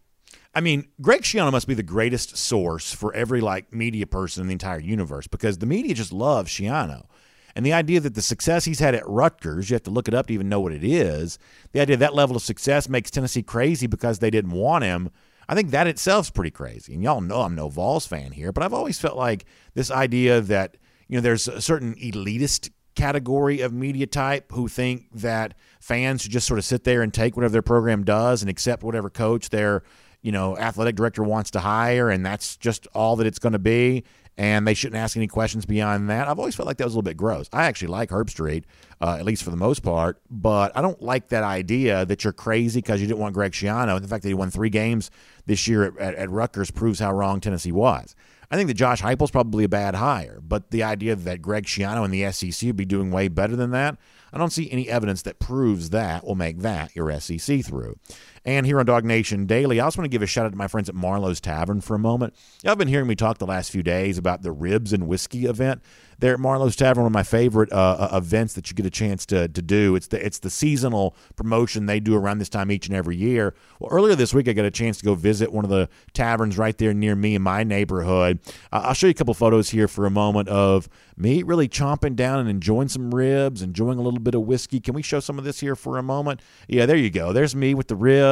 I 0.54 0.60
mean, 0.60 0.88
Greg 1.00 1.22
Schiano 1.22 1.50
must 1.50 1.66
be 1.66 1.74
the 1.74 1.82
greatest 1.82 2.36
source 2.36 2.92
for 2.92 3.14
every 3.14 3.40
like 3.40 3.72
media 3.72 4.06
person 4.06 4.42
in 4.42 4.48
the 4.48 4.52
entire 4.52 4.80
universe 4.80 5.26
because 5.26 5.58
the 5.58 5.66
media 5.66 5.94
just 5.94 6.12
loves 6.12 6.50
Schiano. 6.50 7.06
And 7.54 7.66
the 7.66 7.72
idea 7.72 8.00
that 8.00 8.14
the 8.14 8.22
success 8.22 8.64
he's 8.64 8.80
had 8.80 8.94
at 8.94 9.08
Rutgers, 9.08 9.70
you 9.70 9.74
have 9.74 9.82
to 9.84 9.90
look 9.90 10.08
it 10.08 10.14
up 10.14 10.26
to 10.26 10.34
even 10.34 10.48
know 10.48 10.60
what 10.60 10.72
it 10.72 10.84
is. 10.84 11.38
The 11.72 11.80
idea 11.80 11.96
that 11.96 12.14
level 12.14 12.36
of 12.36 12.42
success 12.42 12.88
makes 12.88 13.10
Tennessee 13.10 13.42
crazy 13.42 13.86
because 13.86 14.18
they 14.18 14.30
didn't 14.30 14.52
want 14.52 14.84
him. 14.84 15.10
I 15.48 15.54
think 15.54 15.70
that 15.70 15.86
itself 15.86 16.26
is 16.26 16.30
pretty 16.30 16.50
crazy. 16.50 16.94
And 16.94 17.02
y'all 17.02 17.20
know 17.20 17.42
I'm 17.42 17.54
no 17.54 17.68
Vols 17.68 18.06
fan 18.06 18.32
here, 18.32 18.52
but 18.52 18.62
I've 18.62 18.72
always 18.72 18.98
felt 18.98 19.16
like 19.16 19.44
this 19.74 19.90
idea 19.90 20.40
that, 20.40 20.76
you 21.08 21.16
know, 21.16 21.20
there's 21.20 21.48
a 21.48 21.60
certain 21.60 21.94
elitist 21.96 22.70
category 22.94 23.60
of 23.60 23.72
media 23.72 24.06
type 24.06 24.52
who 24.52 24.68
think 24.68 25.06
that 25.12 25.54
fans 25.80 26.22
should 26.22 26.30
just 26.30 26.46
sort 26.46 26.58
of 26.58 26.64
sit 26.64 26.84
there 26.84 27.02
and 27.02 27.12
take 27.12 27.36
whatever 27.36 27.52
their 27.52 27.62
program 27.62 28.04
does 28.04 28.42
and 28.42 28.50
accept 28.50 28.82
whatever 28.82 29.10
coach 29.10 29.48
their, 29.48 29.82
you 30.20 30.30
know, 30.30 30.56
athletic 30.56 30.94
director 30.94 31.22
wants 31.22 31.50
to 31.50 31.60
hire 31.60 32.10
and 32.10 32.24
that's 32.24 32.56
just 32.56 32.86
all 32.94 33.16
that 33.16 33.26
it's 33.26 33.38
going 33.38 33.54
to 33.54 33.58
be 33.58 34.04
and 34.38 34.66
they 34.66 34.74
shouldn't 34.74 35.00
ask 35.00 35.16
any 35.16 35.26
questions 35.26 35.66
beyond 35.66 36.08
that. 36.08 36.28
I've 36.28 36.38
always 36.38 36.54
felt 36.54 36.66
like 36.66 36.78
that 36.78 36.84
was 36.84 36.94
a 36.94 36.96
little 36.96 37.02
bit 37.02 37.16
gross. 37.16 37.48
I 37.52 37.64
actually 37.64 37.88
like 37.88 38.10
Herbstreit, 38.10 38.64
uh, 39.00 39.16
at 39.18 39.24
least 39.24 39.42
for 39.42 39.50
the 39.50 39.56
most 39.56 39.80
part, 39.82 40.20
but 40.30 40.76
I 40.76 40.80
don't 40.80 41.02
like 41.02 41.28
that 41.28 41.44
idea 41.44 42.06
that 42.06 42.24
you're 42.24 42.32
crazy 42.32 42.80
because 42.80 43.00
you 43.00 43.06
didn't 43.06 43.20
want 43.20 43.34
Greg 43.34 43.52
Schiano. 43.52 43.96
And 43.96 44.04
the 44.04 44.08
fact 44.08 44.22
that 44.22 44.28
he 44.28 44.34
won 44.34 44.50
three 44.50 44.70
games 44.70 45.10
this 45.46 45.68
year 45.68 45.84
at, 45.84 45.98
at, 45.98 46.14
at 46.14 46.30
Rutgers 46.30 46.70
proves 46.70 46.98
how 46.98 47.12
wrong 47.12 47.40
Tennessee 47.40 47.72
was. 47.72 48.14
I 48.50 48.56
think 48.56 48.68
that 48.68 48.74
Josh 48.74 49.00
Heupel's 49.00 49.30
probably 49.30 49.64
a 49.64 49.68
bad 49.68 49.94
hire, 49.94 50.38
but 50.42 50.70
the 50.70 50.82
idea 50.82 51.16
that 51.16 51.40
Greg 51.40 51.64
Schiano 51.64 52.04
and 52.04 52.12
the 52.12 52.30
SEC 52.32 52.66
would 52.66 52.76
be 52.76 52.84
doing 52.84 53.10
way 53.10 53.28
better 53.28 53.56
than 53.56 53.70
that, 53.70 53.96
I 54.30 54.36
don't 54.36 54.52
see 54.52 54.70
any 54.70 54.90
evidence 54.90 55.22
that 55.22 55.38
proves 55.38 55.88
that 55.90 56.26
will 56.26 56.34
make 56.34 56.58
that 56.58 56.94
your 56.94 57.18
SEC 57.18 57.64
through. 57.64 57.96
And 58.44 58.66
here 58.66 58.80
on 58.80 58.86
Dog 58.86 59.04
Nation 59.04 59.46
Daily, 59.46 59.78
I 59.78 59.84
also 59.84 60.00
want 60.00 60.10
to 60.10 60.14
give 60.14 60.22
a 60.22 60.26
shout 60.26 60.46
out 60.46 60.52
to 60.52 60.58
my 60.58 60.66
friends 60.66 60.88
at 60.88 60.94
Marlowe's 60.94 61.40
Tavern 61.40 61.80
for 61.80 61.94
a 61.94 61.98
moment. 61.98 62.34
Y'all 62.64 62.74
been 62.74 62.88
hearing 62.88 63.06
me 63.06 63.14
talk 63.14 63.38
the 63.38 63.46
last 63.46 63.70
few 63.70 63.82
days 63.84 64.18
about 64.18 64.42
the 64.42 64.50
ribs 64.50 64.92
and 64.92 65.06
whiskey 65.06 65.46
event 65.46 65.80
there 66.22 66.34
at 66.34 66.40
Marlowe's 66.40 66.76
Tavern, 66.76 67.02
one 67.02 67.10
of 67.10 67.12
my 67.12 67.24
favorite 67.24 67.72
uh, 67.72 68.08
uh, 68.12 68.16
events 68.16 68.54
that 68.54 68.70
you 68.70 68.76
get 68.76 68.86
a 68.86 68.90
chance 68.90 69.26
to, 69.26 69.48
to 69.48 69.60
do. 69.60 69.96
It's 69.96 70.06
the 70.06 70.24
it's 70.24 70.38
the 70.38 70.50
seasonal 70.50 71.16
promotion 71.34 71.86
they 71.86 71.98
do 71.98 72.14
around 72.14 72.38
this 72.38 72.48
time 72.48 72.70
each 72.70 72.86
and 72.86 72.96
every 72.96 73.16
year. 73.16 73.54
Well, 73.80 73.90
earlier 73.92 74.14
this 74.14 74.32
week, 74.32 74.46
I 74.48 74.52
got 74.52 74.64
a 74.64 74.70
chance 74.70 74.98
to 74.98 75.04
go 75.04 75.16
visit 75.16 75.52
one 75.52 75.64
of 75.64 75.70
the 75.70 75.88
taverns 76.12 76.56
right 76.56 76.78
there 76.78 76.94
near 76.94 77.16
me 77.16 77.34
in 77.34 77.42
my 77.42 77.64
neighborhood. 77.64 78.38
Uh, 78.72 78.82
I'll 78.84 78.94
show 78.94 79.08
you 79.08 79.10
a 79.10 79.14
couple 79.14 79.34
photos 79.34 79.70
here 79.70 79.88
for 79.88 80.06
a 80.06 80.10
moment 80.10 80.48
of 80.48 80.88
me 81.16 81.42
really 81.42 81.68
chomping 81.68 82.14
down 82.14 82.38
and 82.38 82.48
enjoying 82.48 82.88
some 82.88 83.12
ribs, 83.12 83.60
enjoying 83.60 83.98
a 83.98 84.02
little 84.02 84.20
bit 84.20 84.36
of 84.36 84.42
whiskey. 84.42 84.78
Can 84.78 84.94
we 84.94 85.02
show 85.02 85.18
some 85.18 85.40
of 85.40 85.44
this 85.44 85.58
here 85.58 85.74
for 85.74 85.98
a 85.98 86.04
moment? 86.04 86.40
Yeah, 86.68 86.86
there 86.86 86.96
you 86.96 87.10
go. 87.10 87.32
There's 87.32 87.56
me 87.56 87.74
with 87.74 87.88
the 87.88 87.96
ribs, 87.96 88.31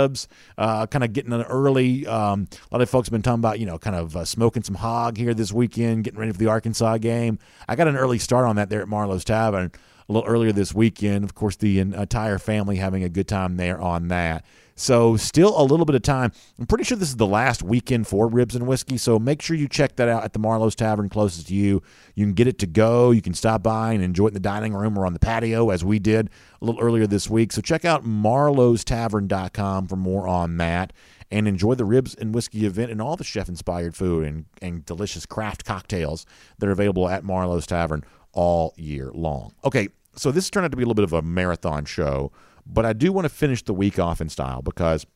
uh, 0.59 0.87
kind 0.87 1.05
of 1.05 1.13
getting 1.13 1.33
an 1.33 1.43
early. 1.43 2.07
Um, 2.07 2.49
a 2.71 2.75
lot 2.75 2.83
of 2.83 2.91
folks 2.91 3.09
have 3.09 3.13
been 3.13 3.23
talking 3.23 3.41
about, 3.41 3.61
you 3.61 3.67
know, 3.67 3.79
kind 3.79 3.97
of 3.97 4.17
uh, 4.17 4.25
smoking 4.25 4.63
some 4.63 4.77
hog 4.77 5.17
here 5.17 5.35
this 5.35 5.53
weekend, 5.53 6.05
getting 6.05 6.21
ready 6.21 6.33
for 6.33 6.39
the 6.39 6.49
Arkansas 6.49 6.99
game. 6.99 7.39
I 7.69 7.77
got 7.77 7.89
an 7.89 7.97
early 7.97 8.19
start 8.19 8.47
on 8.47 8.57
that 8.57 8.71
there 8.71 8.83
at 8.83 8.89
Marlowe's 8.89 9.25
Tavern 9.25 9.73
a 10.09 10.13
little 10.13 10.29
earlier 10.29 10.53
this 10.53 10.75
weekend. 10.75 11.25
Of 11.25 11.35
course, 11.35 11.57
the 11.57 11.79
entire 11.79 12.39
family 12.39 12.77
having 12.77 13.05
a 13.05 13.09
good 13.09 13.29
time 13.29 13.57
there 13.57 13.81
on 13.81 14.09
that. 14.09 14.45
So, 14.75 15.17
still 15.17 15.61
a 15.61 15.65
little 15.65 15.85
bit 15.85 15.95
of 15.95 16.03
time. 16.03 16.33
I'm 16.59 16.67
pretty 16.67 16.85
sure 16.85 16.97
this 16.97 17.09
is 17.09 17.17
the 17.17 17.27
last 17.27 17.63
weekend 17.63 18.07
for 18.07 18.27
Ribs 18.27 18.55
and 18.55 18.67
Whiskey. 18.67 18.97
So, 18.97 19.19
make 19.19 19.43
sure 19.43 19.57
you 19.57 19.69
check 19.69 19.97
that 19.97 20.09
out 20.09 20.25
at 20.25 20.33
the 20.33 20.39
Marlowe's 20.39 20.75
Tavern 20.75 21.09
closest 21.09 21.49
to 21.49 21.55
you. 21.55 21.83
You 22.15 22.25
can 22.25 22.35
get 22.35 22.47
it 22.47 22.59
to 22.61 22.67
go. 22.67 23.11
You 23.11 23.23
can 23.23 23.35
stop 23.35 23.63
by 23.63 23.93
and 23.93 24.03
enjoy 24.03 24.27
it 24.27 24.29
in 24.29 24.35
the 24.35 24.41
dining 24.41 24.75
room 24.75 24.99
or 24.99 25.07
on 25.07 25.13
the 25.13 25.19
patio, 25.19 25.71
as 25.71 25.85
we 25.85 25.99
did 25.99 26.31
a 26.61 26.65
little 26.65 26.81
earlier 26.81 27.07
this 27.07 27.29
week. 27.29 27.53
So, 27.53 27.61
check 27.61 27.85
out 27.85 28.05
marlowestavern.com 28.05 29.89
for 29.89 29.97
more 29.97 30.27
on 30.27 30.57
that 30.59 30.93
and 31.31 31.47
enjoy 31.47 31.75
the 31.75 31.85
ribs 31.85 32.15
and 32.15 32.35
whiskey 32.35 32.67
event 32.67 32.91
and 32.91 33.01
all 33.01 33.17
the 33.17 33.25
chef 33.25 33.49
inspired 33.49 33.95
food 33.95 34.27
and, 34.27 34.47
and 34.61 34.85
delicious 34.85 35.27
craft 35.27 35.65
cocktails 35.65 36.27
that 36.59 36.69
are 36.69 36.73
available 36.73 37.09
at 37.09 37.25
Marlowe's 37.25 37.67
Tavern 37.67 38.05
all 38.33 38.75
year 38.77 39.11
long. 39.15 39.53
Okay, 39.65 39.89
so 40.17 40.31
this 40.31 40.51
turned 40.51 40.65
out 40.65 40.71
to 40.71 40.77
be 40.77 40.83
a 40.83 40.87
little 40.87 40.95
bit 40.95 41.05
of 41.05 41.13
a 41.13 41.23
marathon 41.23 41.85
show, 41.85 42.33
but 42.73 42.87
I 42.87 42.93
do 42.93 43.13
want 43.13 43.25
to 43.25 43.29
finish 43.29 43.63
the 43.63 43.75
week 43.75 43.99
off 43.99 44.21
in 44.21 44.29
style 44.29 44.63
because 44.63 45.07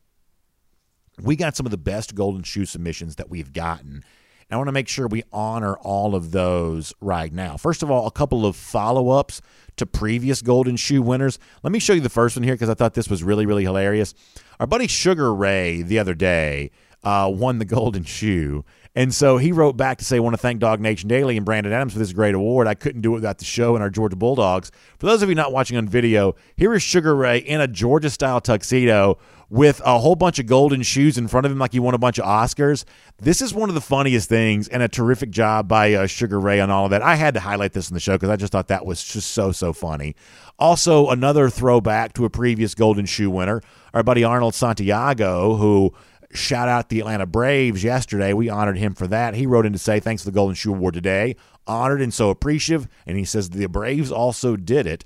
we 1.21 1.35
got 1.35 1.55
some 1.55 1.65
of 1.65 1.71
the 1.71 1.77
best 1.77 2.15
golden 2.15 2.43
shoe 2.43 2.65
submissions 2.65 3.15
that 3.15 3.29
we've 3.29 3.53
gotten. 3.53 4.03
And 4.47 4.53
I 4.53 4.57
want 4.57 4.67
to 4.67 4.73
make 4.73 4.87
sure 4.87 5.07
we 5.07 5.23
honor 5.31 5.75
all 5.77 6.13
of 6.13 6.31
those 6.31 6.93
right 7.01 7.33
now. 7.33 7.57
First 7.57 7.81
of 7.81 7.89
all, 7.89 8.05
a 8.05 8.11
couple 8.11 8.45
of 8.45 8.55
follow 8.55 9.09
ups 9.09 9.41
to 9.77 9.85
previous 9.85 10.41
golden 10.41 10.75
shoe 10.75 11.01
winners. 11.01 11.39
Let 11.63 11.73
me 11.73 11.79
show 11.79 11.93
you 11.93 12.01
the 12.01 12.09
first 12.09 12.35
one 12.35 12.43
here 12.43 12.53
because 12.53 12.69
I 12.69 12.75
thought 12.75 12.93
this 12.93 13.09
was 13.09 13.23
really, 13.23 13.45
really 13.45 13.63
hilarious. 13.63 14.13
Our 14.59 14.67
buddy 14.67 14.87
Sugar 14.87 15.33
Ray 15.33 15.81
the 15.81 15.97
other 15.97 16.13
day 16.13 16.69
uh, 17.03 17.31
won 17.33 17.59
the 17.59 17.65
golden 17.65 18.03
shoe. 18.03 18.63
And 18.95 19.13
so 19.13 19.37
he 19.37 19.51
wrote 19.51 19.75
back 19.75 19.97
to 19.97 20.05
say, 20.05 20.15
I 20.15 20.19
want 20.19 20.35
to 20.35 20.41
thank 20.41 20.59
Dog 20.59 20.79
Nation 20.79 21.09
Daily 21.09 21.35
and 21.35 21.45
Brandon 21.45 21.73
Adams 21.73 21.93
for 21.93 21.99
this 21.99 22.13
great 22.13 22.33
award. 22.33 22.65
I 22.65 22.75
couldn't 22.75 23.01
do 23.01 23.11
it 23.11 23.15
without 23.15 23.39
the 23.39 23.45
show 23.45 23.75
and 23.75 23.83
our 23.83 23.89
Georgia 23.89 24.15
Bulldogs. 24.15 24.71
For 24.99 25.05
those 25.05 25.21
of 25.21 25.27
you 25.27 25.35
not 25.35 25.51
watching 25.51 25.75
on 25.75 25.87
video, 25.87 26.35
here 26.55 26.73
is 26.73 26.81
Sugar 26.81 27.13
Ray 27.13 27.39
in 27.39 27.59
a 27.59 27.67
Georgia 27.67 28.09
style 28.09 28.39
tuxedo 28.39 29.17
with 29.49 29.81
a 29.85 29.99
whole 29.99 30.15
bunch 30.15 30.39
of 30.39 30.47
golden 30.47 30.81
shoes 30.81 31.17
in 31.17 31.27
front 31.27 31.45
of 31.45 31.51
him 31.51 31.59
like 31.59 31.73
he 31.73 31.79
won 31.79 31.93
a 31.93 31.97
bunch 31.97 32.17
of 32.17 32.25
Oscars. 32.25 32.83
This 33.17 33.41
is 33.41 33.53
one 33.53 33.69
of 33.69 33.75
the 33.75 33.81
funniest 33.81 34.27
things 34.27 34.67
and 34.67 34.81
a 34.81 34.87
terrific 34.87 35.29
job 35.29 35.67
by 35.67 35.93
uh, 35.93 36.07
Sugar 36.07 36.39
Ray 36.39 36.59
on 36.59 36.71
all 36.71 36.85
of 36.85 36.91
that. 36.91 37.01
I 37.01 37.15
had 37.15 37.33
to 37.35 37.39
highlight 37.39 37.73
this 37.73 37.89
in 37.89 37.93
the 37.93 37.99
show 37.99 38.13
because 38.13 38.29
I 38.29 38.37
just 38.37 38.51
thought 38.51 38.69
that 38.69 38.85
was 38.85 39.03
just 39.03 39.31
so, 39.31 39.51
so 39.51 39.71
funny. 39.71 40.15
Also, 40.57 41.09
another 41.09 41.49
throwback 41.49 42.13
to 42.13 42.25
a 42.25 42.29
previous 42.29 42.73
golden 42.73 43.05
shoe 43.05 43.29
winner, 43.29 43.61
our 43.93 44.03
buddy 44.03 44.23
Arnold 44.23 44.55
Santiago, 44.55 45.55
who 45.57 45.93
shout 46.35 46.67
out 46.67 46.89
the 46.89 46.99
Atlanta 46.99 47.25
Braves 47.25 47.83
yesterday. 47.83 48.33
We 48.33 48.49
honored 48.49 48.77
him 48.77 48.93
for 48.93 49.07
that. 49.07 49.35
He 49.35 49.45
wrote 49.45 49.65
in 49.65 49.73
to 49.73 49.79
say, 49.79 49.99
Thanks 49.99 50.23
for 50.23 50.29
the 50.29 50.35
Golden 50.35 50.55
Shoe 50.55 50.73
Award 50.73 50.93
today. 50.93 51.35
Honored 51.67 52.01
and 52.01 52.13
so 52.13 52.29
appreciative. 52.29 52.87
And 53.05 53.17
he 53.17 53.25
says 53.25 53.49
the 53.49 53.67
Braves 53.67 54.11
also 54.11 54.55
did 54.55 54.85
it. 54.87 55.03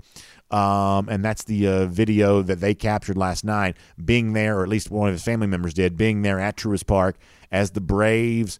Um, 0.52 1.10
and 1.10 1.24
that's 1.24 1.44
the 1.44 1.68
uh, 1.68 1.86
video 1.86 2.42
that 2.42 2.60
they 2.60 2.74
captured 2.74 3.18
last 3.18 3.44
night, 3.44 3.78
being 4.04 4.34
there, 4.34 4.60
or 4.60 4.64
at 4.64 4.70
least 4.70 4.90
one 4.90 5.08
of 5.08 5.14
his 5.14 5.24
family 5.24 5.48
members 5.48 5.76
did, 5.76 5.96
being 5.96 6.24
there 6.24 6.40
at 6.40 6.58
Truist 6.58 6.88
Park 6.88 7.18
as 7.52 7.72
the 7.72 7.82
Braves 7.82 8.60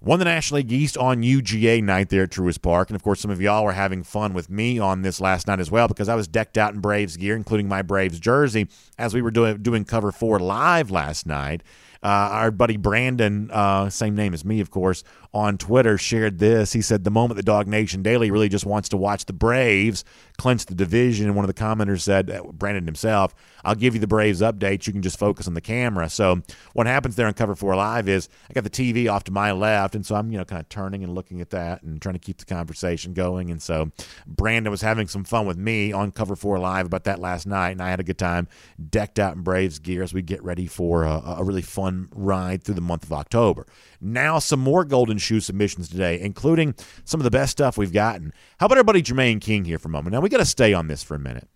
won 0.00 0.18
the 0.18 0.24
National 0.24 0.58
League 0.58 0.72
East 0.72 0.96
on 0.96 1.22
UGA 1.22 1.82
night 1.82 2.10
there 2.10 2.24
at 2.24 2.30
Truist 2.30 2.62
Park. 2.62 2.90
And 2.90 2.96
of 2.96 3.02
course, 3.02 3.20
some 3.20 3.30
of 3.30 3.40
y'all 3.40 3.64
were 3.64 3.72
having 3.72 4.02
fun 4.04 4.34
with 4.34 4.48
me 4.48 4.78
on 4.78 5.02
this 5.02 5.20
last 5.20 5.46
night 5.46 5.58
as 5.58 5.70
well 5.70 5.88
because 5.88 6.08
I 6.08 6.14
was 6.14 6.28
decked 6.28 6.56
out 6.56 6.74
in 6.74 6.80
Braves 6.80 7.16
gear, 7.16 7.34
including 7.34 7.68
my 7.68 7.82
Braves 7.82 8.20
jersey, 8.20 8.68
as 8.98 9.14
we 9.14 9.22
were 9.22 9.30
doing, 9.30 9.58
doing 9.58 9.84
cover 9.84 10.12
four 10.12 10.38
live 10.38 10.90
last 10.90 11.26
night. 11.26 11.62
Uh, 12.02 12.06
our 12.06 12.50
buddy 12.50 12.76
Brandon, 12.76 13.50
uh, 13.50 13.88
same 13.90 14.14
name 14.14 14.34
as 14.34 14.44
me, 14.44 14.60
of 14.60 14.70
course, 14.70 15.02
on 15.36 15.58
Twitter 15.58 15.98
shared 15.98 16.38
this. 16.38 16.72
He 16.72 16.80
said, 16.80 17.04
The 17.04 17.10
moment 17.10 17.36
the 17.36 17.42
Dog 17.42 17.66
Nation 17.66 18.02
Daily 18.02 18.30
really 18.30 18.48
just 18.48 18.64
wants 18.64 18.88
to 18.88 18.96
watch 18.96 19.26
the 19.26 19.34
Braves 19.34 20.02
clinch 20.38 20.66
the 20.66 20.74
division. 20.74 21.26
And 21.26 21.36
one 21.36 21.44
of 21.44 21.54
the 21.54 21.60
commenters 21.60 22.00
said, 22.00 22.30
uh, 22.30 22.42
Brandon 22.52 22.86
himself, 22.86 23.34
I'll 23.64 23.74
give 23.74 23.94
you 23.94 24.00
the 24.00 24.06
Braves 24.06 24.40
updates. 24.40 24.86
You 24.86 24.92
can 24.92 25.02
just 25.02 25.18
focus 25.18 25.46
on 25.46 25.54
the 25.54 25.60
camera. 25.60 26.08
So 26.08 26.42
what 26.72 26.86
happens 26.86 27.16
there 27.16 27.26
on 27.26 27.34
Cover 27.34 27.54
4 27.54 27.76
Live 27.76 28.08
is 28.08 28.28
I 28.48 28.54
got 28.54 28.64
the 28.64 28.70
TV 28.70 29.10
off 29.10 29.24
to 29.24 29.32
my 29.32 29.52
left. 29.52 29.94
And 29.94 30.04
so 30.04 30.14
I'm, 30.14 30.30
you 30.30 30.38
know, 30.38 30.44
kind 30.44 30.60
of 30.60 30.68
turning 30.68 31.04
and 31.04 31.14
looking 31.14 31.40
at 31.40 31.50
that 31.50 31.82
and 31.82 32.00
trying 32.00 32.14
to 32.14 32.18
keep 32.18 32.38
the 32.38 32.44
conversation 32.44 33.12
going. 33.12 33.50
And 33.50 33.60
so 33.60 33.90
Brandon 34.26 34.70
was 34.70 34.80
having 34.80 35.08
some 35.08 35.24
fun 35.24 35.46
with 35.46 35.58
me 35.58 35.92
on 35.92 36.12
Cover 36.12 36.36
4 36.36 36.58
Live 36.58 36.86
about 36.86 37.04
that 37.04 37.20
last 37.20 37.46
night. 37.46 37.70
And 37.70 37.82
I 37.82 37.90
had 37.90 38.00
a 38.00 38.04
good 38.04 38.18
time 38.18 38.48
decked 38.90 39.18
out 39.18 39.36
in 39.36 39.42
Braves 39.42 39.78
gear 39.78 40.02
as 40.02 40.14
we 40.14 40.22
get 40.22 40.42
ready 40.42 40.66
for 40.66 41.04
a, 41.04 41.36
a 41.38 41.44
really 41.44 41.62
fun 41.62 42.08
ride 42.12 42.62
through 42.62 42.74
the 42.74 42.80
month 42.80 43.04
of 43.04 43.12
October. 43.12 43.66
Now, 44.00 44.38
some 44.38 44.60
more 44.60 44.84
Golden 44.84 45.18
Shoe 45.26 45.40
submissions 45.40 45.88
today, 45.88 46.20
including 46.20 46.74
some 47.04 47.20
of 47.20 47.24
the 47.24 47.30
best 47.30 47.52
stuff 47.52 47.76
we've 47.76 47.92
gotten. 47.92 48.32
How 48.58 48.66
about 48.66 48.78
our 48.78 48.84
buddy 48.84 49.02
Jermaine 49.02 49.40
King 49.40 49.64
here 49.64 49.78
for 49.78 49.88
a 49.88 49.90
moment? 49.90 50.14
Now, 50.14 50.20
we 50.20 50.28
got 50.28 50.38
to 50.38 50.44
stay 50.44 50.72
on 50.72 50.88
this 50.88 51.02
for 51.02 51.14
a 51.14 51.18
minute. 51.18 51.48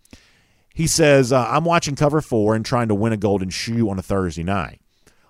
He 0.73 0.87
says, 0.87 1.33
uh, 1.33 1.47
I'm 1.49 1.65
watching 1.65 1.95
cover 1.95 2.21
four 2.21 2.55
and 2.55 2.65
trying 2.65 2.87
to 2.89 2.95
win 2.95 3.13
a 3.13 3.17
golden 3.17 3.49
shoe 3.49 3.89
on 3.89 3.99
a 3.99 4.01
Thursday 4.01 4.43
night. 4.43 4.81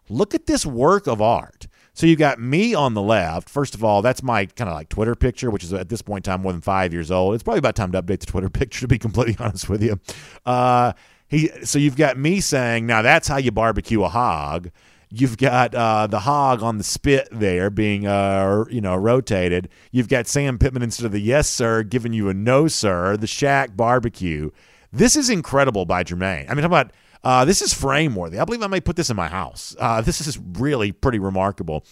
Look 0.10 0.36
at 0.36 0.46
this 0.46 0.66
work 0.66 1.08
of 1.08 1.22
art. 1.22 1.68
So 1.94 2.06
you 2.06 2.16
got 2.16 2.40
me 2.40 2.74
on 2.74 2.94
the 2.94 3.02
left. 3.02 3.50
First 3.50 3.76
of 3.76 3.84
all, 3.84 4.02
that's 4.02 4.24
my 4.24 4.46
kind 4.46 4.70
of 4.70 4.76
like 4.76 4.90
Twitter 4.90 5.16
picture, 5.16 5.52
which 5.52 5.64
is 5.64 5.74
at 5.74 5.90
this 5.90 6.02
point 6.02 6.26
in 6.26 6.32
time 6.32 6.42
more 6.42 6.52
than 6.52 6.62
five 6.62 6.94
years 6.94 7.12
old. 7.12 7.34
It's 7.34 7.44
probably 7.44 7.60
about 7.60 7.76
time 7.76 7.92
to 7.92 8.02
update 8.02 8.20
the 8.20 8.26
Twitter 8.26 8.50
picture, 8.62 8.82
to 8.82 8.88
be 8.88 8.98
completely 8.98 9.36
honest 9.44 9.70
with 9.70 9.84
you. 9.84 10.00
Uh, 10.46 10.94
he, 11.28 11.50
so 11.64 11.80
you've 11.80 11.96
got 11.96 12.18
me 12.18 12.42
saying, 12.42 12.86
now 12.86 13.02
that's 13.02 13.28
how 13.28 13.38
you 13.38 13.52
barbecue 13.52 14.04
a 14.04 14.10
hog. 14.10 14.70
You've 15.14 15.38
got 15.38 15.76
uh, 15.76 16.08
the 16.08 16.22
hog 16.22 16.64
on 16.64 16.78
the 16.78 16.86
spit 16.86 17.28
there 17.32 17.70
being, 17.70 18.08
uh, 18.08 18.64
you 18.70 18.80
know, 18.80 18.96
rotated. 18.96 19.68
You've 19.92 20.08
got 20.08 20.26
Sam 20.26 20.58
Pittman 20.58 20.84
instead 20.84 21.06
of 21.06 21.12
the 21.12 21.20
yes 21.20 21.50
sir 21.50 21.84
giving 21.84 22.14
you 22.14 22.30
a 22.30 22.34
no 22.34 22.70
sir. 22.70 23.18
The 23.18 23.28
Shack 23.28 23.76
barbecue. 23.76 24.52
This 24.94 25.18
is 25.18 25.30
incredible 25.30 25.86
by 25.86 26.06
Jermaine. 26.06 26.50
I 26.50 26.54
mean, 26.54 26.62
how 26.62 26.68
about 26.68 26.92
uh, 27.24 27.46
this 27.46 27.62
is 27.62 27.74
frame 27.74 28.16
worthy. 28.16 28.40
I 28.40 28.46
believe 28.46 28.64
I 28.64 28.68
may 28.68 28.82
put 28.82 28.96
this 28.96 29.10
in 29.10 29.16
my 29.16 29.28
house. 29.28 29.76
Uh, 29.78 30.02
this 30.02 30.26
is 30.26 30.40
really 30.40 30.92
pretty 30.92 31.20
remarkable, 31.20 31.86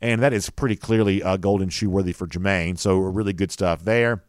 and 0.00 0.22
that 0.22 0.32
is 0.32 0.48
pretty 0.48 0.76
clearly 0.76 1.22
uh, 1.22 1.36
golden 1.36 1.68
shoe 1.68 1.90
worthy 1.90 2.12
for 2.12 2.26
Jermaine. 2.26 2.78
So 2.78 2.98
really 2.98 3.32
good 3.32 3.52
stuff 3.52 3.84
there. 3.84 4.22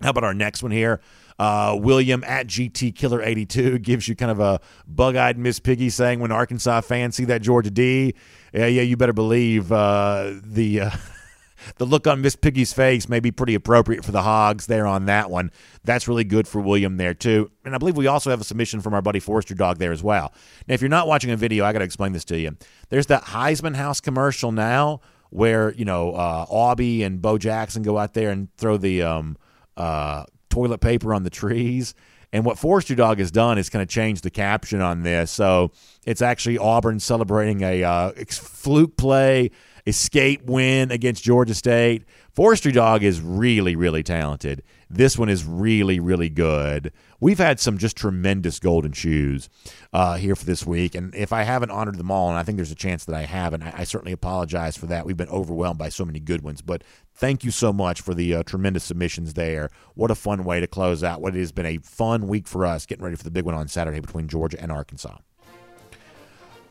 How 0.00 0.10
about 0.10 0.24
our 0.24 0.34
next 0.34 0.62
one 0.62 0.72
here? 0.72 1.00
Uh, 1.42 1.74
William 1.74 2.22
at 2.22 2.46
GT 2.46 2.94
Killer 2.94 3.20
82 3.20 3.80
gives 3.80 4.06
you 4.06 4.14
kind 4.14 4.30
of 4.30 4.38
a 4.38 4.60
bug 4.86 5.16
eyed 5.16 5.36
Miss 5.36 5.58
Piggy 5.58 5.90
saying, 5.90 6.20
when 6.20 6.30
Arkansas 6.30 6.82
fans 6.82 7.16
see 7.16 7.24
that 7.24 7.42
Georgia 7.42 7.68
D, 7.68 8.14
yeah, 8.54 8.66
yeah, 8.66 8.82
you 8.82 8.96
better 8.96 9.12
believe 9.12 9.72
uh, 9.72 10.34
the. 10.44 10.82
Uh, 10.82 10.90
the 11.78 11.84
look 11.84 12.06
on 12.06 12.20
Miss 12.20 12.36
Piggy's 12.36 12.72
face 12.72 13.08
may 13.08 13.18
be 13.18 13.32
pretty 13.32 13.56
appropriate 13.56 14.04
for 14.04 14.12
the 14.12 14.22
Hogs 14.22 14.66
there 14.66 14.86
on 14.86 15.06
that 15.06 15.30
one. 15.30 15.50
That's 15.82 16.06
really 16.06 16.22
good 16.22 16.46
for 16.46 16.60
William 16.60 16.96
there, 16.96 17.12
too. 17.12 17.50
And 17.64 17.74
I 17.74 17.78
believe 17.78 17.96
we 17.96 18.06
also 18.06 18.30
have 18.30 18.40
a 18.40 18.44
submission 18.44 18.80
from 18.80 18.94
our 18.94 19.02
buddy 19.02 19.18
Forster 19.18 19.54
Dog 19.54 19.78
there 19.78 19.90
as 19.90 20.02
well. 20.02 20.32
Now, 20.68 20.74
if 20.74 20.80
you're 20.80 20.90
not 20.90 21.08
watching 21.08 21.32
a 21.32 21.36
video, 21.36 21.64
I 21.64 21.72
got 21.72 21.80
to 21.80 21.84
explain 21.84 22.12
this 22.12 22.24
to 22.26 22.38
you. 22.38 22.56
There's 22.88 23.06
that 23.06 23.24
Heisman 23.24 23.74
House 23.74 24.00
commercial 24.00 24.52
now 24.52 25.00
where, 25.30 25.72
you 25.74 25.84
know, 25.84 26.12
uh, 26.12 26.46
Aubie 26.46 27.04
and 27.04 27.20
Bo 27.20 27.36
Jackson 27.36 27.82
go 27.82 27.98
out 27.98 28.14
there 28.14 28.30
and 28.30 28.48
throw 28.56 28.76
the 28.76 29.02
um, 29.02 29.36
uh, 29.76 30.24
toilet 30.52 30.78
paper 30.78 31.14
on 31.14 31.22
the 31.22 31.30
trees. 31.30 31.94
And 32.32 32.44
what 32.44 32.58
Forestry 32.58 32.96
Dog 32.96 33.18
has 33.18 33.30
done 33.30 33.58
is 33.58 33.68
kind 33.68 33.82
of 33.82 33.88
changed 33.88 34.22
the 34.22 34.30
caption 34.30 34.80
on 34.80 35.02
this. 35.02 35.30
So 35.30 35.72
it's 36.06 36.22
actually 36.22 36.58
Auburn 36.58 37.00
celebrating 37.00 37.62
a 37.62 37.82
uh, 37.82 38.12
fluke 38.30 38.96
play, 38.96 39.50
escape 39.86 40.44
win 40.44 40.90
against 40.90 41.22
Georgia 41.22 41.54
State. 41.54 42.04
Forestry 42.32 42.72
Dog 42.72 43.02
is 43.02 43.20
really, 43.20 43.76
really 43.76 44.02
talented. 44.02 44.62
This 44.94 45.16
one 45.16 45.30
is 45.30 45.46
really, 45.46 45.98
really 46.00 46.28
good. 46.28 46.92
We've 47.18 47.38
had 47.38 47.58
some 47.58 47.78
just 47.78 47.96
tremendous 47.96 48.58
golden 48.58 48.92
shoes 48.92 49.48
uh, 49.90 50.16
here 50.16 50.36
for 50.36 50.44
this 50.44 50.66
week. 50.66 50.94
And 50.94 51.14
if 51.14 51.32
I 51.32 51.44
haven't 51.44 51.70
honored 51.70 51.96
them 51.96 52.10
all, 52.10 52.28
and 52.28 52.36
I 52.36 52.42
think 52.42 52.56
there's 52.56 52.70
a 52.70 52.74
chance 52.74 53.06
that 53.06 53.14
I 53.14 53.22
haven't, 53.22 53.62
I, 53.62 53.72
I 53.78 53.84
certainly 53.84 54.12
apologize 54.12 54.76
for 54.76 54.84
that. 54.86 55.06
We've 55.06 55.16
been 55.16 55.30
overwhelmed 55.30 55.78
by 55.78 55.88
so 55.88 56.04
many 56.04 56.20
good 56.20 56.42
ones. 56.42 56.60
But 56.60 56.84
thank 57.14 57.42
you 57.42 57.50
so 57.50 57.72
much 57.72 58.02
for 58.02 58.12
the 58.12 58.34
uh, 58.34 58.42
tremendous 58.42 58.84
submissions 58.84 59.32
there. 59.32 59.70
What 59.94 60.10
a 60.10 60.14
fun 60.14 60.44
way 60.44 60.60
to 60.60 60.66
close 60.66 61.02
out 61.02 61.22
what 61.22 61.32
has 61.34 61.52
been 61.52 61.64
a 61.64 61.78
fun 61.78 62.28
week 62.28 62.46
for 62.46 62.66
us, 62.66 62.84
getting 62.84 63.02
ready 63.02 63.16
for 63.16 63.24
the 63.24 63.30
big 63.30 63.46
one 63.46 63.54
on 63.54 63.68
Saturday 63.68 64.00
between 64.00 64.28
Georgia 64.28 64.60
and 64.60 64.70
Arkansas. 64.70 65.16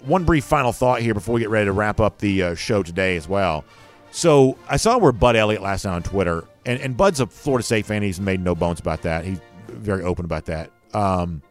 One 0.02 0.26
brief 0.26 0.44
final 0.44 0.74
thought 0.74 1.02
here 1.02 1.16
before 1.16 1.34
we 1.34 1.42
get 1.42 1.50
ready 1.50 1.66
to 1.66 1.72
wrap 1.72 2.00
up 2.00 2.20
the 2.20 2.44
uh, 2.44 2.56
show 2.56 2.84
today 2.84 3.18
as 3.18 3.28
well. 3.28 3.66
So 4.12 4.58
I 4.70 4.78
saw 4.78 5.00
where 5.00 5.12
Bud 5.12 5.36
Elliott 5.36 5.62
last 5.64 5.86
night 5.86 5.96
on 5.96 6.04
Twitter, 6.04 6.44
and, 6.66 6.80
and 6.80 6.96
Bud's 6.98 7.20
a 7.20 7.28
Florida 7.28 7.64
State 7.64 7.86
fan. 7.86 8.02
He's 8.02 8.20
made 8.20 8.42
no 8.42 8.56
bones 8.56 8.80
about 8.80 9.02
that. 9.04 9.26
He's 9.26 9.40
very 9.68 10.04
open 10.04 10.26
about 10.26 10.46
that. 10.46 10.72
Um, 10.94 11.42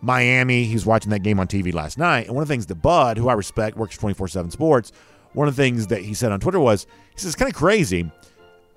Miami, 0.00 0.64
he 0.64 0.74
was 0.74 0.86
watching 0.86 1.10
that 1.10 1.20
game 1.20 1.40
on 1.40 1.46
TV 1.46 1.74
last 1.74 1.98
night, 1.98 2.26
and 2.26 2.34
one 2.34 2.42
of 2.42 2.48
the 2.48 2.52
things 2.52 2.66
that 2.66 2.76
Bud, 2.76 3.18
who 3.18 3.28
I 3.28 3.32
respect, 3.34 3.76
works 3.76 3.96
24 3.96 4.28
7 4.28 4.50
sports, 4.50 4.92
one 5.32 5.48
of 5.48 5.56
the 5.56 5.62
things 5.62 5.88
that 5.88 6.02
he 6.02 6.14
said 6.14 6.32
on 6.32 6.40
Twitter 6.40 6.60
was, 6.60 6.86
he 7.12 7.18
says, 7.20 7.26
it's 7.26 7.36
kind 7.36 7.50
of 7.50 7.56
crazy 7.56 8.10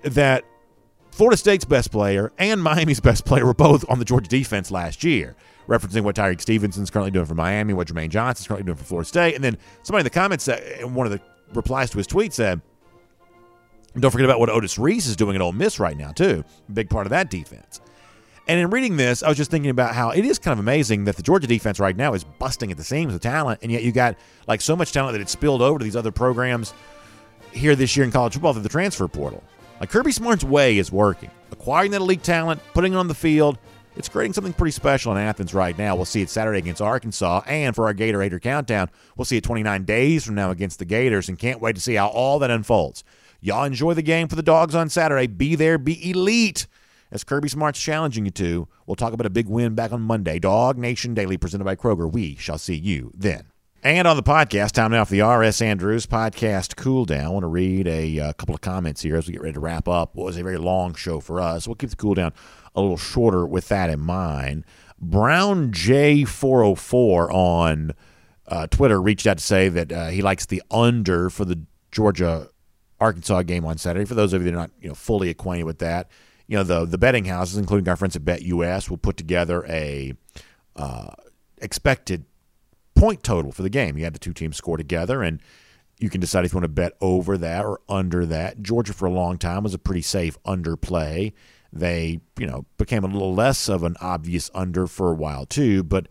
that 0.02 0.44
Florida 1.12 1.36
State's 1.36 1.64
best 1.64 1.90
player 1.92 2.32
and 2.38 2.62
Miami's 2.62 3.00
best 3.10 3.24
player 3.24 3.46
were 3.46 3.54
both 3.54 3.88
on 3.88 3.98
the 3.98 4.04
Georgia 4.04 4.28
defense 4.28 4.70
last 4.70 5.04
year, 5.04 5.36
referencing 5.68 6.02
what 6.02 6.16
Tyrique 6.16 6.40
Stevenson's 6.40 6.90
currently 6.90 7.10
doing 7.10 7.26
for 7.26 7.34
Miami, 7.34 7.72
what 7.72 7.86
Jermaine 7.86 8.08
Johnson's 8.08 8.48
currently 8.48 8.66
doing 8.66 8.76
for 8.76 8.84
Florida 8.84 9.08
State. 9.08 9.34
And 9.34 9.44
then 9.44 9.58
somebody 9.82 10.00
in 10.00 10.04
the 10.04 10.10
comments, 10.10 10.44
said, 10.44 10.84
one 10.84 11.06
of 11.06 11.12
the 11.12 11.20
replies 11.54 11.90
to 11.90 11.98
his 11.98 12.06
tweet 12.06 12.32
said, 12.32 12.60
don't 13.98 14.10
forget 14.10 14.24
about 14.24 14.40
what 14.40 14.48
Otis 14.48 14.78
Reese 14.78 15.06
is 15.06 15.16
doing 15.16 15.36
at 15.36 15.42
Ole 15.42 15.52
Miss 15.52 15.78
right 15.78 15.96
now, 15.96 16.12
too. 16.12 16.44
Big 16.72 16.88
part 16.88 17.06
of 17.06 17.10
that 17.10 17.30
defense. 17.30 17.80
And 18.48 18.58
in 18.58 18.70
reading 18.70 18.96
this, 18.96 19.22
I 19.22 19.28
was 19.28 19.36
just 19.36 19.50
thinking 19.50 19.70
about 19.70 19.94
how 19.94 20.10
it 20.10 20.24
is 20.24 20.38
kind 20.38 20.52
of 20.52 20.58
amazing 20.58 21.04
that 21.04 21.16
the 21.16 21.22
Georgia 21.22 21.46
defense 21.46 21.78
right 21.78 21.96
now 21.96 22.12
is 22.14 22.24
busting 22.24 22.70
at 22.72 22.76
the 22.76 22.84
seams 22.84 23.12
with 23.12 23.22
talent, 23.22 23.60
and 23.62 23.70
yet 23.70 23.82
you 23.84 23.92
got 23.92 24.16
like 24.48 24.60
so 24.60 24.74
much 24.74 24.92
talent 24.92 25.12
that 25.12 25.20
it's 25.20 25.30
spilled 25.30 25.62
over 25.62 25.78
to 25.78 25.84
these 25.84 25.94
other 25.94 26.10
programs 26.10 26.74
here 27.52 27.76
this 27.76 27.96
year 27.96 28.04
in 28.04 28.10
college 28.10 28.32
football 28.32 28.52
through 28.52 28.62
the 28.62 28.68
transfer 28.68 29.06
portal. 29.06 29.44
Like 29.78 29.90
Kirby 29.90 30.10
Smart's 30.12 30.44
way 30.44 30.78
is 30.78 30.90
working. 30.90 31.30
Acquiring 31.52 31.92
that 31.92 32.00
elite 32.00 32.22
talent, 32.22 32.60
putting 32.74 32.94
it 32.94 32.96
on 32.96 33.08
the 33.08 33.14
field, 33.14 33.58
it's 33.94 34.08
creating 34.08 34.32
something 34.32 34.52
pretty 34.52 34.72
special 34.72 35.12
in 35.12 35.18
Athens 35.18 35.54
right 35.54 35.76
now. 35.76 35.94
We'll 35.94 36.04
see 36.04 36.22
it 36.22 36.30
Saturday 36.30 36.58
against 36.58 36.80
Arkansas, 36.80 37.42
and 37.46 37.76
for 37.76 37.86
our 37.86 37.92
Gator 37.92 38.22
Hater 38.22 38.40
countdown, 38.40 38.90
we'll 39.16 39.24
see 39.24 39.36
it 39.36 39.44
29 39.44 39.84
days 39.84 40.24
from 40.24 40.34
now 40.34 40.50
against 40.50 40.78
the 40.78 40.84
Gators, 40.84 41.28
and 41.28 41.38
can't 41.38 41.60
wait 41.60 41.74
to 41.76 41.80
see 41.80 41.94
how 41.94 42.08
all 42.08 42.38
that 42.40 42.50
unfolds. 42.50 43.04
Y'all 43.44 43.64
enjoy 43.64 43.92
the 43.92 44.02
game 44.02 44.28
for 44.28 44.36
the 44.36 44.42
dogs 44.42 44.72
on 44.72 44.88
Saturday. 44.88 45.26
Be 45.26 45.56
there, 45.56 45.76
be 45.76 46.08
elite 46.08 46.68
as 47.10 47.24
Kirby 47.24 47.48
Smart's 47.48 47.80
challenging 47.80 48.24
you 48.24 48.30
to. 48.30 48.68
We'll 48.86 48.94
talk 48.94 49.12
about 49.12 49.26
a 49.26 49.30
big 49.30 49.48
win 49.48 49.74
back 49.74 49.92
on 49.92 50.00
Monday. 50.00 50.38
Dog 50.38 50.78
Nation 50.78 51.12
Daily 51.12 51.36
presented 51.36 51.64
by 51.64 51.74
Kroger. 51.74 52.08
We 52.08 52.36
shall 52.36 52.56
see 52.56 52.76
you 52.76 53.10
then. 53.12 53.46
And 53.82 54.06
on 54.06 54.14
the 54.14 54.22
podcast, 54.22 54.70
time 54.70 54.92
now 54.92 55.04
for 55.04 55.10
the 55.10 55.22
R.S. 55.22 55.60
Andrews 55.60 56.06
podcast 56.06 56.76
cool 56.76 57.04
down. 57.04 57.24
I 57.24 57.28
want 57.30 57.42
to 57.42 57.48
read 57.48 57.88
a, 57.88 58.20
uh, 58.20 58.32
couple 58.34 58.54
of 58.54 58.60
comments 58.60 59.02
here 59.02 59.16
as 59.16 59.26
we 59.26 59.32
get 59.32 59.42
ready 59.42 59.54
to 59.54 59.60
wrap 59.60 59.88
up. 59.88 60.14
What 60.14 60.26
was 60.26 60.36
a 60.36 60.42
very 60.44 60.56
long 60.56 60.94
show 60.94 61.18
for 61.18 61.40
us. 61.40 61.66
We'll 61.66 61.74
keep 61.74 61.90
the 61.90 61.96
cool 61.96 62.14
down 62.14 62.32
a 62.76 62.80
little 62.80 62.96
shorter 62.96 63.44
with 63.44 63.66
that 63.70 63.90
in 63.90 63.98
mind. 63.98 64.64
Brown 65.00 65.72
J404 65.72 67.34
on 67.34 67.92
uh, 68.46 68.68
Twitter 68.68 69.02
reached 69.02 69.26
out 69.26 69.38
to 69.38 69.44
say 69.44 69.68
that 69.68 69.90
uh, 69.90 70.08
he 70.10 70.22
likes 70.22 70.46
the 70.46 70.62
under 70.70 71.28
for 71.28 71.44
the 71.44 71.64
Georgia 71.90 72.48
Arkansas 73.02 73.42
game 73.42 73.64
on 73.64 73.78
Saturday. 73.78 74.04
For 74.04 74.14
those 74.14 74.32
of 74.32 74.42
you 74.42 74.50
that 74.50 74.56
are 74.56 74.60
not 74.60 74.70
you 74.80 74.88
know 74.88 74.94
fully 74.94 75.28
acquainted 75.28 75.64
with 75.64 75.80
that, 75.80 76.08
you 76.46 76.56
know 76.56 76.62
the 76.62 76.84
the 76.86 76.98
betting 76.98 77.24
houses, 77.24 77.58
including 77.58 77.88
our 77.88 77.96
friends 77.96 78.14
at 78.14 78.24
Bet 78.24 78.42
US, 78.42 78.88
will 78.88 78.96
put 78.96 79.16
together 79.16 79.66
a 79.68 80.14
uh, 80.76 81.10
expected 81.58 82.24
point 82.94 83.22
total 83.22 83.50
for 83.50 83.62
the 83.62 83.70
game. 83.70 83.98
You 83.98 84.04
have 84.04 84.12
the 84.12 84.20
two 84.20 84.32
teams 84.32 84.56
score 84.56 84.76
together, 84.76 85.22
and 85.22 85.40
you 85.98 86.08
can 86.08 86.20
decide 86.20 86.44
if 86.44 86.52
you 86.52 86.56
want 86.56 86.64
to 86.64 86.68
bet 86.68 86.92
over 87.00 87.36
that 87.38 87.64
or 87.64 87.80
under 87.88 88.24
that. 88.26 88.62
Georgia 88.62 88.92
for 88.92 89.06
a 89.06 89.10
long 89.10 89.36
time 89.36 89.64
was 89.64 89.74
a 89.74 89.78
pretty 89.78 90.02
safe 90.02 90.38
under 90.44 90.76
play. 90.76 91.32
They 91.72 92.20
you 92.38 92.46
know 92.46 92.66
became 92.78 93.02
a 93.02 93.08
little 93.08 93.34
less 93.34 93.68
of 93.68 93.82
an 93.82 93.96
obvious 94.00 94.48
under 94.54 94.86
for 94.86 95.10
a 95.10 95.14
while 95.14 95.44
too, 95.44 95.82
but. 95.82 96.08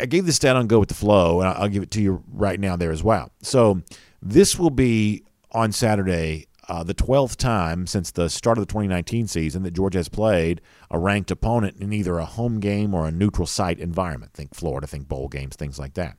I 0.00 0.06
gave 0.06 0.26
this 0.26 0.34
stat 0.34 0.56
on 0.56 0.66
Go 0.66 0.80
with 0.80 0.88
the 0.88 0.96
Flow, 0.96 1.40
and 1.40 1.48
I'll 1.48 1.68
give 1.68 1.84
it 1.84 1.92
to 1.92 2.02
you 2.02 2.24
right 2.32 2.58
now 2.58 2.74
there 2.74 2.90
as 2.90 3.04
well. 3.04 3.30
So 3.40 3.82
this 4.20 4.58
will 4.58 4.70
be 4.70 5.22
on 5.56 5.72
Saturday 5.72 6.46
uh, 6.68 6.82
the 6.82 6.94
12th 6.94 7.36
time 7.36 7.86
since 7.86 8.10
the 8.10 8.28
start 8.28 8.58
of 8.58 8.62
the 8.62 8.70
2019 8.70 9.26
season 9.26 9.62
that 9.62 9.72
Georgia 9.72 9.98
has 9.98 10.08
played 10.08 10.60
a 10.90 10.98
ranked 10.98 11.30
opponent 11.30 11.78
in 11.80 11.92
either 11.92 12.18
a 12.18 12.26
home 12.26 12.60
game 12.60 12.92
or 12.92 13.06
a 13.06 13.12
neutral 13.12 13.46
site 13.46 13.78
environment. 13.78 14.32
Think 14.34 14.54
Florida, 14.54 14.86
think 14.86 15.08
bowl 15.08 15.28
games, 15.28 15.56
things 15.56 15.78
like 15.78 15.94
that. 15.94 16.18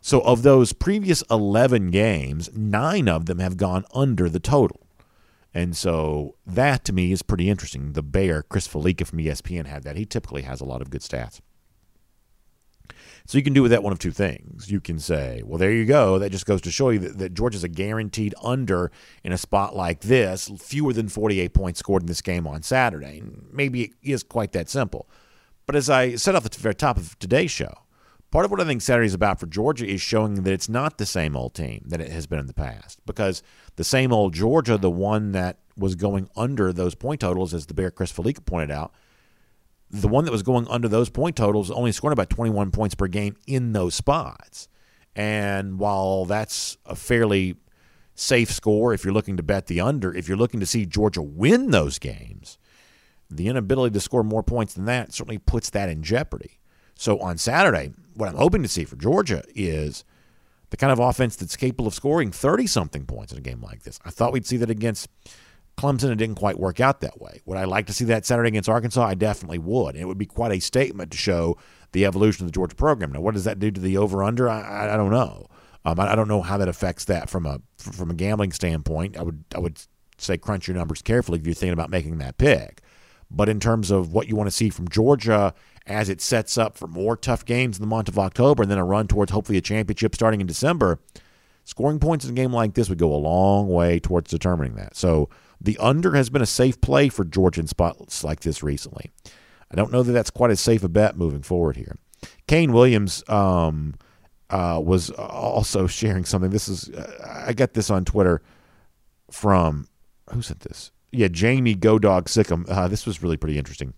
So, 0.00 0.20
of 0.20 0.42
those 0.42 0.72
previous 0.72 1.22
11 1.30 1.90
games, 1.90 2.50
nine 2.56 3.08
of 3.08 3.26
them 3.26 3.38
have 3.38 3.56
gone 3.56 3.84
under 3.94 4.28
the 4.28 4.40
total. 4.40 4.80
And 5.54 5.76
so 5.76 6.36
that 6.46 6.84
to 6.86 6.94
me 6.94 7.12
is 7.12 7.22
pretty 7.22 7.50
interesting. 7.50 7.92
The 7.92 8.02
Bear, 8.02 8.42
Chris 8.42 8.66
Fallica 8.66 9.04
from 9.04 9.18
ESPN, 9.18 9.66
had 9.66 9.82
that. 9.82 9.96
He 9.96 10.06
typically 10.06 10.42
has 10.42 10.62
a 10.62 10.64
lot 10.64 10.80
of 10.80 10.88
good 10.88 11.02
stats. 11.02 11.40
So 13.26 13.38
you 13.38 13.44
can 13.44 13.52
do 13.52 13.62
with 13.62 13.70
that 13.70 13.82
one 13.82 13.92
of 13.92 13.98
two 13.98 14.10
things. 14.10 14.70
You 14.70 14.80
can 14.80 14.98
say, 14.98 15.42
well, 15.44 15.58
there 15.58 15.72
you 15.72 15.84
go. 15.84 16.18
That 16.18 16.30
just 16.32 16.46
goes 16.46 16.60
to 16.62 16.70
show 16.70 16.90
you 16.90 16.98
that, 17.00 17.18
that 17.18 17.34
Georgia's 17.34 17.64
a 17.64 17.68
guaranteed 17.68 18.34
under 18.42 18.90
in 19.22 19.32
a 19.32 19.38
spot 19.38 19.76
like 19.76 20.00
this, 20.00 20.50
fewer 20.58 20.92
than 20.92 21.08
48 21.08 21.54
points 21.54 21.78
scored 21.78 22.02
in 22.02 22.08
this 22.08 22.20
game 22.20 22.46
on 22.46 22.62
Saturday. 22.62 23.18
And 23.18 23.46
maybe 23.52 23.82
it 23.82 23.92
is 24.02 24.22
quite 24.22 24.52
that 24.52 24.68
simple. 24.68 25.08
But 25.66 25.76
as 25.76 25.88
I 25.88 26.16
said 26.16 26.34
off 26.34 26.42
the 26.42 26.60
very 26.60 26.74
top 26.74 26.96
of 26.96 27.18
today's 27.18 27.50
show, 27.50 27.72
part 28.30 28.44
of 28.44 28.50
what 28.50 28.60
I 28.60 28.64
think 28.64 28.82
Saturday 28.82 29.06
is 29.06 29.14
about 29.14 29.38
for 29.38 29.46
Georgia 29.46 29.86
is 29.86 30.00
showing 30.00 30.42
that 30.42 30.52
it's 30.52 30.68
not 30.68 30.98
the 30.98 31.06
same 31.06 31.36
old 31.36 31.54
team 31.54 31.84
that 31.86 32.00
it 32.00 32.10
has 32.10 32.26
been 32.26 32.40
in 32.40 32.46
the 32.46 32.54
past. 32.54 32.98
Because 33.06 33.42
the 33.76 33.84
same 33.84 34.12
old 34.12 34.34
Georgia, 34.34 34.76
the 34.76 34.90
one 34.90 35.32
that 35.32 35.58
was 35.76 35.94
going 35.94 36.28
under 36.36 36.72
those 36.72 36.94
point 36.94 37.20
totals, 37.20 37.54
as 37.54 37.66
the 37.66 37.74
Bear 37.74 37.90
Chris 37.90 38.12
Fallica 38.12 38.44
pointed 38.44 38.72
out, 38.72 38.92
the 39.92 40.08
one 40.08 40.24
that 40.24 40.32
was 40.32 40.42
going 40.42 40.66
under 40.68 40.88
those 40.88 41.10
point 41.10 41.36
totals 41.36 41.70
only 41.70 41.92
scored 41.92 42.14
about 42.14 42.30
21 42.30 42.70
points 42.70 42.94
per 42.94 43.06
game 43.06 43.36
in 43.46 43.74
those 43.74 43.94
spots. 43.94 44.68
And 45.14 45.78
while 45.78 46.24
that's 46.24 46.78
a 46.86 46.96
fairly 46.96 47.56
safe 48.14 48.50
score 48.50 48.94
if 48.94 49.04
you're 49.04 49.12
looking 49.12 49.36
to 49.36 49.42
bet 49.42 49.66
the 49.66 49.80
under, 49.80 50.14
if 50.14 50.28
you're 50.28 50.36
looking 50.36 50.60
to 50.60 50.66
see 50.66 50.86
Georgia 50.86 51.20
win 51.20 51.70
those 51.70 51.98
games, 51.98 52.56
the 53.30 53.48
inability 53.48 53.92
to 53.92 54.00
score 54.00 54.24
more 54.24 54.42
points 54.42 54.72
than 54.72 54.86
that 54.86 55.12
certainly 55.12 55.38
puts 55.38 55.68
that 55.70 55.90
in 55.90 56.02
jeopardy. 56.02 56.58
So 56.94 57.18
on 57.18 57.36
Saturday, 57.36 57.92
what 58.14 58.28
I'm 58.28 58.36
hoping 58.36 58.62
to 58.62 58.68
see 58.68 58.84
for 58.84 58.96
Georgia 58.96 59.42
is 59.54 60.04
the 60.70 60.78
kind 60.78 60.92
of 60.92 60.98
offense 60.98 61.36
that's 61.36 61.56
capable 61.56 61.86
of 61.86 61.94
scoring 61.94 62.32
30 62.32 62.66
something 62.66 63.04
points 63.04 63.32
in 63.32 63.38
a 63.38 63.42
game 63.42 63.60
like 63.60 63.82
this. 63.82 64.00
I 64.06 64.10
thought 64.10 64.32
we'd 64.32 64.46
see 64.46 64.56
that 64.58 64.70
against 64.70 65.08
Clemson, 65.76 66.10
it 66.10 66.16
didn't 66.16 66.36
quite 66.36 66.58
work 66.58 66.80
out 66.80 67.00
that 67.00 67.20
way. 67.20 67.40
Would 67.46 67.58
I 67.58 67.64
like 67.64 67.86
to 67.86 67.92
see 67.92 68.04
that 68.06 68.26
Saturday 68.26 68.48
against 68.48 68.68
Arkansas? 68.68 69.04
I 69.04 69.14
definitely 69.14 69.58
would. 69.58 69.96
It 69.96 70.06
would 70.06 70.18
be 70.18 70.26
quite 70.26 70.52
a 70.52 70.60
statement 70.60 71.10
to 71.12 71.16
show 71.16 71.56
the 71.92 72.04
evolution 72.04 72.44
of 72.44 72.52
the 72.52 72.54
Georgia 72.54 72.76
program. 72.76 73.12
Now, 73.12 73.20
what 73.20 73.34
does 73.34 73.44
that 73.44 73.58
do 73.58 73.70
to 73.70 73.80
the 73.80 73.96
over 73.96 74.22
under? 74.22 74.48
I, 74.48 74.92
I, 74.92 74.96
don't 74.96 75.10
know. 75.10 75.48
Um, 75.84 75.98
I, 75.98 76.12
I, 76.12 76.14
don't 76.14 76.28
know 76.28 76.42
how 76.42 76.58
that 76.58 76.68
affects 76.68 77.04
that 77.06 77.30
from 77.30 77.46
a 77.46 77.60
from 77.78 78.10
a 78.10 78.14
gambling 78.14 78.52
standpoint. 78.52 79.16
I 79.16 79.22
would 79.22 79.44
I 79.54 79.58
would 79.58 79.80
say 80.18 80.38
crunch 80.38 80.68
your 80.68 80.76
numbers 80.76 81.02
carefully 81.02 81.38
if 81.38 81.46
you're 81.46 81.54
thinking 81.54 81.72
about 81.72 81.90
making 81.90 82.18
that 82.18 82.38
pick. 82.38 82.82
But 83.30 83.48
in 83.48 83.60
terms 83.60 83.90
of 83.90 84.12
what 84.12 84.28
you 84.28 84.36
want 84.36 84.48
to 84.48 84.56
see 84.56 84.68
from 84.68 84.88
Georgia 84.88 85.54
as 85.86 86.08
it 86.08 86.20
sets 86.20 86.58
up 86.58 86.76
for 86.76 86.86
more 86.86 87.16
tough 87.16 87.44
games 87.44 87.78
in 87.78 87.82
the 87.82 87.88
month 87.88 88.08
of 88.08 88.18
October 88.18 88.62
and 88.62 88.70
then 88.70 88.78
a 88.78 88.84
run 88.84 89.08
towards 89.08 89.32
hopefully 89.32 89.58
a 89.58 89.62
championship 89.62 90.14
starting 90.14 90.40
in 90.40 90.46
December, 90.46 91.00
scoring 91.64 91.98
points 91.98 92.24
in 92.24 92.30
a 92.30 92.34
game 92.34 92.52
like 92.52 92.74
this 92.74 92.88
would 92.88 92.98
go 92.98 93.12
a 93.12 93.16
long 93.16 93.68
way 93.68 93.98
towards 93.98 94.30
determining 94.30 94.74
that. 94.74 94.96
So 94.96 95.28
the 95.62 95.78
under 95.78 96.14
has 96.14 96.28
been 96.30 96.42
a 96.42 96.46
safe 96.46 96.80
play 96.80 97.08
for 97.08 97.24
Georgian 97.24 97.66
spots 97.66 98.24
like 98.24 98.40
this 98.40 98.62
recently. 98.62 99.10
I 99.70 99.76
don't 99.76 99.92
know 99.92 100.02
that 100.02 100.12
that's 100.12 100.30
quite 100.30 100.50
as 100.50 100.60
safe 100.60 100.82
a 100.84 100.88
bet 100.88 101.16
moving 101.16 101.42
forward 101.42 101.76
here. 101.76 101.96
Kane 102.46 102.72
Williams 102.72 103.22
um, 103.28 103.94
uh, 104.50 104.80
was 104.84 105.10
also 105.10 105.86
sharing 105.86 106.24
something. 106.24 106.50
This 106.50 106.68
is 106.68 106.90
uh, 106.90 107.44
I 107.46 107.52
got 107.52 107.74
this 107.74 107.90
on 107.90 108.04
Twitter 108.04 108.42
from 109.30 109.88
who 110.30 110.42
sent 110.42 110.60
this? 110.60 110.90
Yeah, 111.10 111.28
Jamie 111.28 111.74
Go 111.74 111.98
Dog 111.98 112.26
Sickum. 112.26 112.68
Uh, 112.68 112.88
this 112.88 113.06
was 113.06 113.22
really 113.22 113.36
pretty 113.36 113.58
interesting. 113.58 113.94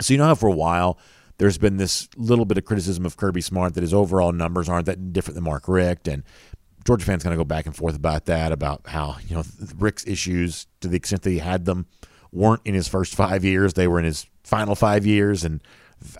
So 0.00 0.14
you 0.14 0.18
know 0.18 0.26
how 0.26 0.34
for 0.34 0.48
a 0.48 0.54
while 0.54 0.98
there's 1.38 1.58
been 1.58 1.78
this 1.78 2.06
little 2.16 2.44
bit 2.44 2.58
of 2.58 2.66
criticism 2.66 3.06
of 3.06 3.16
Kirby 3.16 3.40
Smart 3.40 3.72
that 3.74 3.80
his 3.80 3.94
overall 3.94 4.30
numbers 4.32 4.68
aren't 4.68 4.84
that 4.86 5.12
different 5.12 5.36
than 5.36 5.44
Mark 5.44 5.68
Richt, 5.68 6.06
and 6.06 6.22
Georgia 6.84 7.04
fans 7.04 7.22
kind 7.22 7.32
of 7.32 7.38
go 7.38 7.44
back 7.44 7.66
and 7.66 7.76
forth 7.76 7.96
about 7.96 8.26
that, 8.26 8.52
about 8.52 8.82
how 8.86 9.16
you 9.26 9.36
know 9.36 9.44
Richt's 9.76 10.06
issues, 10.06 10.66
to 10.80 10.88
the 10.88 10.96
extent 10.96 11.22
that 11.22 11.30
he 11.30 11.38
had 11.38 11.64
them, 11.64 11.86
weren't 12.32 12.62
in 12.64 12.74
his 12.74 12.88
first 12.88 13.14
five 13.14 13.44
years; 13.44 13.74
they 13.74 13.88
were 13.88 13.98
in 13.98 14.04
his 14.04 14.26
final 14.44 14.74
five 14.74 15.04
years, 15.06 15.44
and 15.44 15.62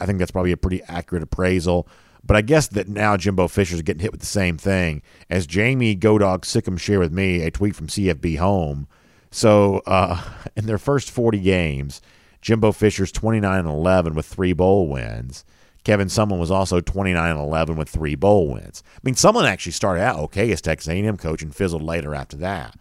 I 0.01 0.07
think 0.07 0.19
that's 0.19 0.31
probably 0.31 0.53
a 0.53 0.57
pretty 0.57 0.82
accurate 0.85 1.23
appraisal. 1.23 1.89
But 2.23 2.37
I 2.37 2.43
guess 2.43 2.69
that 2.69 2.89
now 2.89 3.16
Jimbo 3.16 3.49
Fisher's 3.49 3.82
getting 3.82 4.03
hit 4.03 4.12
with 4.12 4.20
the 4.20 4.27
same 4.27 4.59
thing 4.59 5.03
as 5.31 5.47
Jamie 5.47 5.97
Godog 5.97 6.43
Sickum 6.43 6.78
shared 6.78 7.01
with 7.01 7.12
me 7.12 7.43
a 7.43 7.51
tweet 7.51 7.74
from 7.74 7.87
CFB 7.87 8.39
Home. 8.39 8.87
So 9.31 9.82
uh, 9.87 10.23
in 10.57 10.66
their 10.66 10.78
first 10.78 11.11
40 11.11 11.41
games, 11.41 12.03
Jimbo 12.43 12.73
Fisher's 12.73 13.12
29 13.12 13.59
and 13.61 13.69
11 13.69 14.15
with 14.15 14.27
three 14.27 14.53
bowl 14.53 14.89
wins. 14.89 15.45
Kevin 15.85 16.09
Sumlin 16.09 16.39
was 16.39 16.51
also 16.51 16.81
29 16.81 17.31
and 17.31 17.40
11 17.40 17.77
with 17.77 17.89
three 17.89 18.15
bowl 18.15 18.48
wins. 18.48 18.82
I 18.94 19.01
mean, 19.02 19.15
Sumlin 19.15 19.48
actually 19.48 19.73
started 19.73 20.02
out 20.02 20.19
okay 20.19 20.51
as 20.52 20.61
Texas 20.61 20.89
A&M 20.89 21.16
coach 21.16 21.43
and 21.43 21.55
fizzled 21.55 21.82
later 21.82 22.15
after 22.15 22.36
that. 22.39 22.77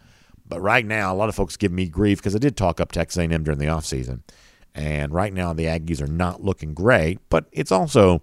But 0.46 0.60
right 0.60 0.84
now, 0.84 1.12
a 1.12 1.16
lot 1.16 1.28
of 1.28 1.34
folks 1.34 1.56
give 1.56 1.72
me 1.72 1.86
grief 1.86 2.18
because 2.18 2.34
I 2.34 2.38
did 2.38 2.56
talk 2.56 2.80
up 2.80 2.92
Texas 2.92 3.18
A&M 3.18 3.44
during 3.44 3.58
the 3.58 3.66
offseason. 3.66 4.22
And 4.74 5.12
right 5.12 5.32
now, 5.32 5.52
the 5.52 5.64
Aggies 5.64 6.02
are 6.02 6.06
not 6.06 6.42
looking 6.42 6.74
great, 6.74 7.18
but 7.28 7.46
it's 7.52 7.72
also 7.72 8.22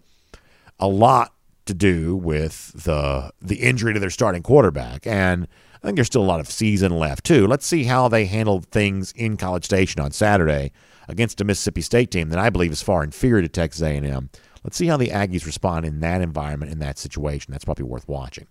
a 0.80 0.88
lot 0.88 1.34
to 1.66 1.74
do 1.74 2.16
with 2.16 2.72
the 2.74 3.32
the 3.42 3.58
injury 3.58 3.94
to 3.94 4.00
their 4.00 4.10
starting 4.10 4.44
quarterback. 4.44 5.06
And 5.06 5.48
I 5.82 5.88
think 5.88 5.96
there's 5.96 6.08
still 6.08 6.22
a 6.22 6.24
lot 6.24 6.40
of 6.40 6.50
season 6.50 6.98
left 6.98 7.26
too. 7.26 7.48
Let's 7.48 7.66
see 7.66 7.84
how 7.84 8.08
they 8.08 8.26
handle 8.26 8.62
things 8.62 9.12
in 9.14 9.38
College 9.38 9.66
Station 9.66 10.02
on 10.02 10.12
Saturday 10.12 10.72
against 11.08 11.40
a 11.42 11.44
Mississippi 11.44 11.82
State 11.82 12.12
team 12.12 12.30
that 12.30 12.40
I 12.40 12.50
believe 12.50 12.72
is 12.72 12.82
far 12.82 13.04
inferior 13.04 13.42
to 13.42 13.50
Texas 13.50 13.82
A&M. 13.82 14.30
Let's 14.68 14.76
see 14.76 14.88
how 14.88 14.98
the 14.98 15.12
Aggies 15.12 15.46
respond 15.46 15.86
in 15.86 16.02
that 16.02 16.20
environment, 16.20 16.74
in 16.74 16.80
that 16.80 16.98
situation. 16.98 17.54
That's 17.54 17.64
probably 17.64 17.86
worth 17.86 18.06
watching. 18.06 18.48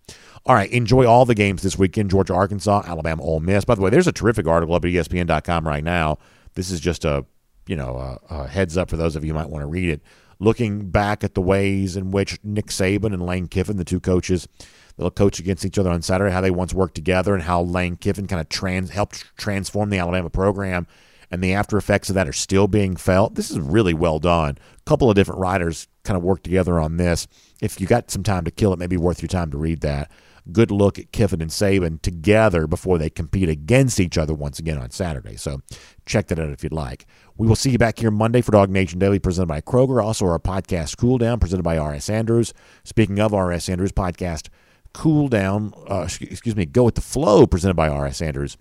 All 0.46 0.54
right, 0.54 0.70
enjoy 0.70 1.04
all 1.04 1.26
the 1.26 1.34
games 1.34 1.60
this 1.60 1.78
weekend 1.78 2.08
Georgia, 2.08 2.32
Arkansas, 2.32 2.84
Alabama, 2.86 3.22
Ole 3.22 3.40
Miss. 3.40 3.66
By 3.66 3.74
the 3.74 3.82
way, 3.82 3.90
there's 3.90 4.06
a 4.06 4.12
terrific 4.12 4.46
article 4.46 4.74
up 4.74 4.86
at 4.86 4.90
ESPN.com 4.90 5.68
right 5.68 5.84
now. 5.84 6.16
This 6.54 6.70
is 6.70 6.80
just 6.80 7.04
a 7.04 7.26
you 7.66 7.76
know 7.76 7.98
a, 8.30 8.34
a 8.34 8.46
heads 8.48 8.78
up 8.78 8.88
for 8.88 8.96
those 8.96 9.14
of 9.14 9.26
you 9.26 9.34
who 9.34 9.38
might 9.38 9.50
want 9.50 9.60
to 9.60 9.66
read 9.66 9.90
it. 9.90 10.00
Looking 10.38 10.88
back 10.88 11.22
at 11.22 11.34
the 11.34 11.42
ways 11.42 11.98
in 11.98 12.12
which 12.12 12.38
Nick 12.42 12.68
Saban 12.68 13.12
and 13.12 13.26
Lane 13.26 13.46
Kiffin, 13.46 13.76
the 13.76 13.84
two 13.84 14.00
coaches 14.00 14.48
that'll 14.96 15.10
coach 15.10 15.38
against 15.38 15.66
each 15.66 15.78
other 15.78 15.90
on 15.90 16.00
Saturday, 16.00 16.32
how 16.32 16.40
they 16.40 16.50
once 16.50 16.72
worked 16.72 16.94
together, 16.94 17.34
and 17.34 17.42
how 17.42 17.60
Lane 17.60 17.96
Kiffin 17.96 18.26
kind 18.26 18.40
of 18.40 18.48
trans 18.48 18.88
helped 18.88 19.36
transform 19.36 19.90
the 19.90 19.98
Alabama 19.98 20.30
program 20.30 20.86
and 21.30 21.42
the 21.42 21.52
after 21.52 21.76
effects 21.76 22.08
of 22.08 22.14
that 22.14 22.28
are 22.28 22.32
still 22.32 22.68
being 22.68 22.96
felt. 22.96 23.34
This 23.34 23.50
is 23.50 23.58
really 23.58 23.94
well 23.94 24.18
done. 24.18 24.56
A 24.78 24.82
couple 24.84 25.10
of 25.10 25.16
different 25.16 25.40
writers 25.40 25.88
kind 26.06 26.16
of 26.16 26.22
work 26.22 26.42
together 26.42 26.78
on 26.80 26.96
this. 26.96 27.26
If 27.60 27.80
you 27.80 27.86
got 27.86 28.10
some 28.10 28.22
time 28.22 28.44
to 28.44 28.50
kill, 28.50 28.72
it 28.72 28.78
may 28.78 28.86
be 28.86 28.96
worth 28.96 29.20
your 29.20 29.28
time 29.28 29.50
to 29.50 29.58
read 29.58 29.80
that. 29.80 30.10
Good 30.52 30.70
look 30.70 30.98
at 30.98 31.10
Kiffin 31.10 31.42
and 31.42 31.50
Saban 31.50 32.00
together 32.00 32.68
before 32.68 32.98
they 32.98 33.10
compete 33.10 33.48
against 33.48 33.98
each 33.98 34.16
other 34.16 34.32
once 34.32 34.60
again 34.60 34.78
on 34.78 34.90
Saturday. 34.90 35.34
So 35.34 35.60
check 36.06 36.28
that 36.28 36.38
out 36.38 36.50
if 36.50 36.62
you'd 36.62 36.72
like. 36.72 37.04
We 37.36 37.48
will 37.48 37.56
see 37.56 37.70
you 37.70 37.78
back 37.78 37.98
here 37.98 38.12
Monday 38.12 38.42
for 38.42 38.52
Dog 38.52 38.70
Nation 38.70 39.00
Daily, 39.00 39.18
presented 39.18 39.48
by 39.48 39.60
Kroger. 39.60 40.02
Also, 40.02 40.24
our 40.26 40.38
podcast 40.38 40.96
Cool 40.98 41.18
Down, 41.18 41.40
presented 41.40 41.64
by 41.64 41.76
R.S. 41.76 42.08
Andrews. 42.08 42.54
Speaking 42.84 43.18
of 43.18 43.34
R.S. 43.34 43.68
Andrews, 43.68 43.90
podcast 43.90 44.48
Cool 44.94 45.26
Down, 45.26 45.74
uh, 45.88 46.08
excuse 46.20 46.54
me, 46.54 46.64
Go 46.64 46.84
with 46.84 46.94
the 46.94 47.00
Flow, 47.00 47.46
presented 47.48 47.74
by 47.74 47.88
R.S. 47.88 48.22
Andrews 48.22 48.56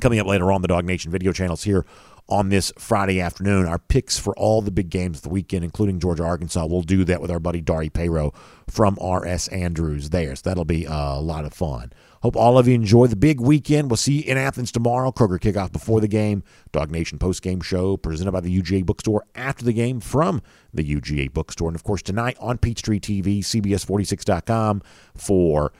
Coming 0.00 0.20
up 0.20 0.26
later 0.26 0.52
on 0.52 0.62
the 0.62 0.68
Dog 0.68 0.84
Nation 0.84 1.10
video 1.10 1.32
channels 1.32 1.64
here 1.64 1.84
on 2.30 2.48
this 2.48 2.72
Friday 2.78 3.20
afternoon, 3.20 3.66
our 3.66 3.78
picks 3.78 4.18
for 4.18 4.36
all 4.38 4.62
the 4.62 4.70
big 4.70 4.90
games 4.90 5.18
of 5.18 5.22
the 5.22 5.28
weekend, 5.28 5.64
including 5.64 5.98
Georgia, 5.98 6.24
Arkansas. 6.24 6.66
We'll 6.66 6.82
do 6.82 7.04
that 7.04 7.20
with 7.20 7.30
our 7.30 7.40
buddy 7.40 7.60
Dari 7.60 7.90
Payro 7.90 8.34
from 8.68 8.96
RS 9.02 9.48
Andrews 9.48 10.10
there. 10.10 10.36
So 10.36 10.42
that'll 10.44 10.64
be 10.64 10.86
uh, 10.86 11.16
a 11.16 11.20
lot 11.20 11.44
of 11.44 11.52
fun. 11.52 11.92
Hope 12.22 12.36
all 12.36 12.58
of 12.58 12.68
you 12.68 12.74
enjoy 12.74 13.06
the 13.06 13.16
big 13.16 13.40
weekend. 13.40 13.90
We'll 13.90 13.96
see 13.96 14.22
you 14.22 14.30
in 14.30 14.36
Athens 14.36 14.70
tomorrow. 14.70 15.10
Kroger 15.10 15.40
kickoff 15.40 15.72
before 15.72 16.00
the 16.00 16.08
game. 16.08 16.42
Dog 16.70 16.90
Nation 16.90 17.18
post 17.18 17.42
game 17.42 17.60
show 17.60 17.96
presented 17.96 18.32
by 18.32 18.40
the 18.40 18.60
UGA 18.60 18.84
Bookstore 18.84 19.24
after 19.34 19.64
the 19.64 19.72
game 19.72 20.00
from 20.00 20.42
the 20.72 20.84
UGA 20.84 21.32
Bookstore. 21.32 21.68
And 21.68 21.76
of 21.76 21.82
course, 21.82 22.02
tonight 22.02 22.36
on 22.38 22.58
Peachtree 22.58 23.00
TV, 23.00 23.38
CBS46.com 23.38 24.82
for 25.14 25.72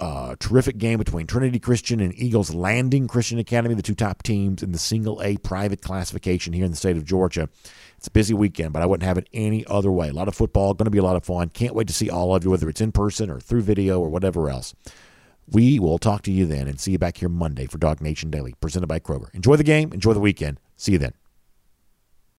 uh, 0.00 0.34
terrific 0.38 0.78
game 0.78 0.98
between 0.98 1.26
Trinity 1.26 1.58
Christian 1.58 2.00
and 2.00 2.12
Eagles 2.18 2.52
Landing 2.52 3.06
Christian 3.06 3.38
Academy, 3.38 3.74
the 3.74 3.82
two 3.82 3.94
top 3.94 4.22
teams 4.22 4.62
in 4.62 4.72
the 4.72 4.78
single 4.78 5.22
A 5.22 5.36
private 5.38 5.82
classification 5.82 6.52
here 6.52 6.64
in 6.64 6.70
the 6.70 6.76
state 6.76 6.96
of 6.96 7.04
Georgia. 7.04 7.48
It's 7.96 8.08
a 8.08 8.10
busy 8.10 8.34
weekend, 8.34 8.72
but 8.72 8.82
I 8.82 8.86
wouldn't 8.86 9.06
have 9.06 9.18
it 9.18 9.28
any 9.32 9.64
other 9.66 9.90
way. 9.90 10.08
A 10.08 10.12
lot 10.12 10.28
of 10.28 10.34
football, 10.34 10.74
going 10.74 10.86
to 10.86 10.90
be 10.90 10.98
a 10.98 11.04
lot 11.04 11.16
of 11.16 11.24
fun. 11.24 11.48
Can't 11.48 11.74
wait 11.74 11.86
to 11.86 11.94
see 11.94 12.10
all 12.10 12.34
of 12.34 12.44
you, 12.44 12.50
whether 12.50 12.68
it's 12.68 12.80
in 12.80 12.92
person 12.92 13.30
or 13.30 13.40
through 13.40 13.62
video 13.62 14.00
or 14.00 14.08
whatever 14.08 14.50
else. 14.50 14.74
We 15.50 15.78
will 15.78 15.98
talk 15.98 16.22
to 16.22 16.32
you 16.32 16.46
then 16.46 16.68
and 16.68 16.80
see 16.80 16.92
you 16.92 16.98
back 16.98 17.18
here 17.18 17.28
Monday 17.28 17.66
for 17.66 17.78
Dog 17.78 18.00
Nation 18.00 18.30
Daily, 18.30 18.54
presented 18.60 18.86
by 18.86 18.98
Kroger. 18.98 19.32
Enjoy 19.34 19.56
the 19.56 19.64
game, 19.64 19.92
enjoy 19.92 20.14
the 20.14 20.20
weekend. 20.20 20.58
See 20.76 20.92
you 20.92 20.98
then. 20.98 21.12